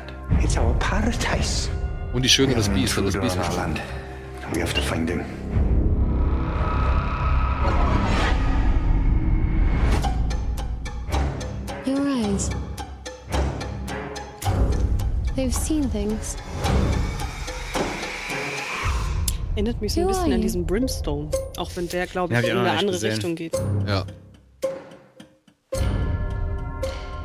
It's 0.42 0.56
our 0.56 0.74
paradise. 0.78 1.68
Und 2.12 2.22
die 2.22 2.28
Schöne 2.28 2.54
und 2.54 2.58
das 2.58 2.68
We 2.68 2.72
have 2.72 2.74
an 2.74 2.80
Biest, 2.80 2.96
hat 2.96 3.06
das 3.06 3.14
Biest 3.36 3.36
we 4.54 4.60
have 4.62 4.74
to 4.74 4.80
find 4.80 5.08
him. 5.10 5.20
They've 15.38 15.54
seen 15.54 15.88
things. 15.88 16.36
Erinnert 19.54 19.80
mich 19.80 19.94
so 19.94 20.00
ein 20.00 20.06
Ja, 20.06 20.08
bisschen 20.08 20.24
an 20.24 20.30
ja. 20.32 20.38
diesen 20.38 20.66
Brimstone. 20.66 21.30
Auch 21.58 21.70
wenn 21.76 21.88
der, 21.88 22.08
glaube 22.08 22.34
ich, 22.34 22.40
ich 22.40 22.48
in 22.48 22.56
eine 22.58 22.72
andere 22.72 22.90
gesehen. 22.90 23.12
Richtung 23.12 23.36
geht. 23.36 23.54
Ja. 23.86 24.04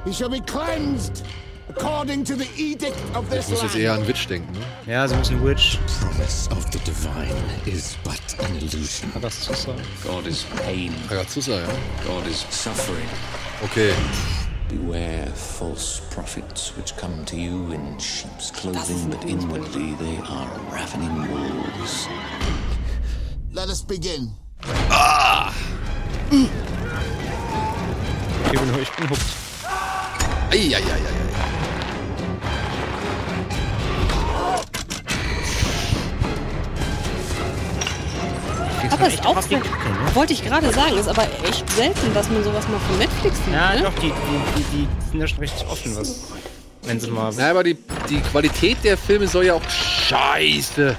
He 0.06 0.14
shall 0.14 0.30
be 0.30 0.40
cleansed 0.41 1.23
according 1.69 2.23
to 2.23 2.35
the 2.35 2.45
edict 2.56 2.94
of 3.15 3.23
Ich 3.31 3.38
this 3.40 3.49
muss 3.49 3.64
jetzt 3.64 3.76
eher 3.77 3.94
an 3.94 4.07
Witch 4.07 4.27
denken, 4.27 4.52
ne? 4.52 4.91
Ja, 4.94 5.07
so 5.07 5.15
ein 5.15 5.22
bisschen 5.22 5.44
Witch. 5.44 5.80
Promise 5.99 6.52
of 6.52 6.68
the 6.72 6.77
divine 6.85 7.34
is 7.65 7.98
but 8.03 8.22
an 8.45 8.56
illusion. 8.57 9.11
sagen. 9.41 9.81
God 10.03 10.27
is 10.27 10.45
pain. 10.64 10.94
Agazusa, 11.10 11.61
ja. 11.61 11.68
God 12.06 12.27
is 12.27 12.45
suffering. 12.52 13.10
Okay. 13.64 13.91
Beware 14.69 15.27
false 15.27 16.02
prophets 16.11 16.76
which 16.76 16.95
come 16.98 17.26
to 17.26 17.35
you 17.35 17.72
in 17.72 17.99
sheep's 17.99 18.52
clothing, 18.52 19.10
but 19.10 19.23
inwardly 19.26 19.94
they 19.95 20.18
are 20.18 20.60
ravening 20.72 21.31
wolves. 21.31 22.07
Let 23.52 23.69
us 23.69 23.81
begin. 23.81 24.31
Ich 28.45 28.60
bin, 28.60 28.81
ich 28.81 28.91
bin 28.91 29.10
hooked. 29.10 29.22
Eieieiei. 30.52 31.52
Aber 38.94 39.07
ist 39.07 39.26
auch 39.26 39.41
sehr, 39.41 39.60
wollte 40.14 40.34
ich 40.34 40.44
gerade 40.44 40.72
sagen, 40.72 40.95
ist 40.98 41.07
aber 41.07 41.24
echt 41.48 41.68
selten, 41.72 42.14
dass 42.14 42.30
man 42.30 42.44
sowas 42.44 42.68
mal 42.68 42.80
von 42.80 42.99
Netflix 42.99 43.38
sieht. 43.44 43.53
Ja, 43.53 43.74
ne? 43.74 43.82
doch, 43.82 43.94
die, 43.95 44.11
die, 44.11 44.14
die, 44.56 44.64
die 44.72 44.88
sind 45.10 45.20
ja 45.20 45.28
schon 45.28 45.40
recht 45.40 45.65
offen, 45.68 45.95
was. 45.95 46.26
Wenn 46.84 46.99
sie 46.99 47.10
mal. 47.10 47.34
Ja, 47.34 47.49
aber 47.49 47.64
die, 47.64 47.76
die 48.10 48.20
Qualität 48.20 48.78
der 48.84 48.95
Filme 48.98 49.28
soll 49.28 49.45
ja 49.45 49.56
auch 49.56 49.68
scheiße. 49.68 50.95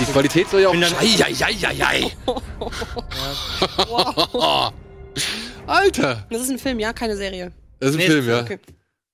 Die 0.00 0.04
Qualität 0.06 0.50
soll 0.50 0.62
ja 0.62 0.68
auch. 0.68 0.74
Eieieiei. 0.74 2.10
Alter! 5.66 6.26
Das 6.28 6.42
ist 6.42 6.50
ein 6.50 6.58
Film, 6.58 6.80
ja, 6.80 6.92
keine 6.92 7.16
Serie. 7.16 7.52
Das 7.78 7.90
ist 7.90 7.96
ein 7.96 7.98
Nee, 7.98 8.06
Film, 8.06 8.28
ja. 8.28 8.40
Okay. 8.40 8.58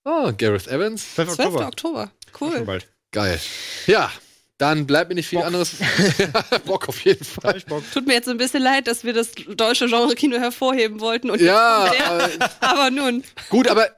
Oh, 0.05 0.33
Gareth 0.37 0.67
Evans. 0.69 1.15
12. 1.15 1.35
12. 1.35 1.49
Oktober. 1.49 1.67
Oktober. 1.67 2.11
Cool. 2.41 2.65
bald. 2.65 2.89
Geil. 3.13 3.39
Ja, 3.87 4.11
dann 4.59 4.87
bleibt 4.87 5.09
mir 5.11 5.15
nicht 5.17 5.29
viel 5.29 5.43
anderes. 5.43 5.73
Bock 6.65 6.89
auf 6.89 7.01
jeden 7.05 7.25
Fall. 7.25 7.63
Tut 7.93 8.07
mir 8.07 8.15
jetzt 8.15 8.29
ein 8.29 8.39
bisschen 8.39 8.63
leid, 8.63 8.87
dass 8.87 9.05
wir 9.05 9.13
das 9.13 9.33
deutsche 9.55 9.87
Genre-Kino 9.87 10.39
hervorheben 10.39 11.01
wollten. 11.01 11.31
Und 11.31 11.41
Ja, 11.41 11.91
der, 11.91 12.51
aber 12.61 12.91
nun. 12.91 13.23
Gut, 13.51 13.69
aber, 13.69 13.89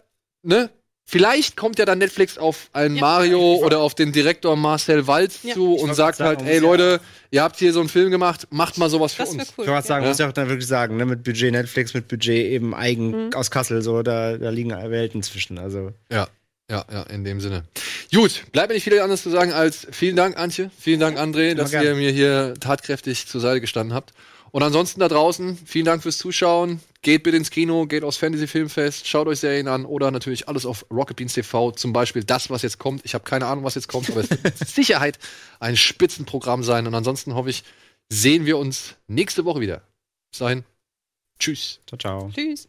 ne? 0.43 0.71
Vielleicht 1.11 1.57
kommt 1.57 1.79
ja 1.79 1.87
dann 1.87 1.97
Netflix 1.99 2.37
auf 2.37 2.69
einen 2.75 2.97
Mario 3.01 3.55
oder 3.65 3.79
auf 3.79 3.95
den 3.95 4.13
Direktor 4.13 4.57
Marcel 4.57 5.07
Walz 5.07 5.39
Ja. 5.43 5.55
zu 5.55 5.77
Ich 5.77 5.83
und 5.83 5.95
sagt 5.95 6.21
halt, 6.21 6.41
sagen, 6.41 6.51
ey 6.51 6.61
man 6.61 6.69
muss 6.69 6.79
Leute, 6.79 7.01
ihr 7.31 7.43
habt 7.43 7.57
hier 7.57 7.73
so 7.73 7.81
einen 7.81 7.89
Film 7.89 8.11
gemacht, 8.11 8.47
macht 8.51 8.77
mal 8.77 8.91
sowas 8.91 9.15
für 9.15 9.23
Das 9.23 9.31
wäre 9.33 9.41
uns. 9.41 9.49
cool. 9.49 9.53
Ich 9.53 9.57
wollte 9.59 9.71
gerade 9.71 9.87
sagen, 9.87 10.03
ja. 10.05 10.09
muss 10.11 10.19
ja 10.19 10.29
auch 10.29 10.33
dann 10.33 10.49
wirklich 10.51 10.67
sagen, 10.67 10.99
ne, 10.99 11.07
mit 11.07 11.25
Budget 11.25 11.51
Netflix, 11.53 11.95
mit 11.95 12.09
Budget 12.09 12.45
eben 12.53 12.75
eigen 12.75 13.29
Mhm. 13.29 13.33
aus 13.33 13.51
Kassel, 13.51 13.81
so, 13.81 14.03
da, 14.03 14.37
da 14.37 14.51
liegen 14.51 14.69
Welten 14.69 15.23
zwischen. 15.23 15.57
Also, 15.59 15.93
Ja, 16.13 16.29
ja, 16.71 16.85
ja, 16.91 17.03
in 17.05 17.25
dem 17.25 17.41
Sinne. 17.41 17.65
Gut, 18.13 18.45
bleibt 18.53 18.69
mir 18.69 18.75
nicht 18.75 18.85
viel 18.85 19.01
anderes 19.01 19.23
zu 19.23 19.31
sagen 19.31 19.53
als 19.53 19.87
vielen 19.91 20.17
Dank, 20.17 20.37
Antje, 20.37 20.71
vielen 20.79 21.01
Dank, 21.01 21.19
André, 21.19 21.55
dass 21.55 21.71
gerne. 21.71 21.89
ihr 21.89 21.95
mir 21.95 22.11
hier 22.11 22.55
tatkräftig 22.61 23.27
zur 23.27 23.41
Seite 23.41 23.61
gestanden 23.61 23.95
habt. 23.95 24.13
Und 24.51 24.63
ansonsten 24.63 25.01
da 25.01 25.09
draußen, 25.09 25.59
vielen 25.67 25.85
Dank 25.85 26.03
fürs 26.03 26.19
Zuschauen. 26.19 26.81
Geht 27.03 27.23
bitte 27.23 27.37
ins 27.37 27.51
Kino, 27.51 27.87
geht 27.87 28.03
aufs 28.03 28.17
Fantasy 28.17 28.47
Filmfest, 28.47 29.07
schaut 29.07 29.29
euch 29.29 29.41
Serien 29.41 29.69
an 29.69 29.85
oder 29.85 30.11
natürlich 30.11 30.49
alles 30.49 30.67
auf 30.67 30.87
Rocket 30.91 31.17
Beans 31.17 31.35
TV. 31.35 31.71
Zum 31.73 31.93
Beispiel 31.93 32.25
das, 32.25 32.51
was 32.51 32.63
jetzt 32.63 32.79
kommt. 32.79 33.05
Ich 33.05 33.15
habe 33.15 33.25
keine 33.25 33.47
Ahnung, 33.47 33.65
was 33.65 33.75
jetzt 33.75 33.89
kommt, 33.89 34.11
aber 34.11 34.21
es 34.21 34.31
wird 34.31 34.43
mit 34.43 34.59
Sicherheit 34.69 35.19
ein 35.61 35.77
Spitzenprogramm 35.77 36.65
sein. 36.65 36.87
Und 36.87 36.95
ansonsten 36.95 37.35
hoffe 37.35 37.51
ich, 37.51 37.63
sehen 38.09 38.47
wir 38.47 38.59
uns 38.59 38.97
nächste 39.07 39.45
Woche 39.45 39.61
wieder. 39.61 39.83
Bis 40.31 40.41
dahin. 40.41 40.65
Tschüss. 41.39 41.81
ciao, 41.87 41.99
ciao. 41.99 42.31
Tschüss. 42.35 42.69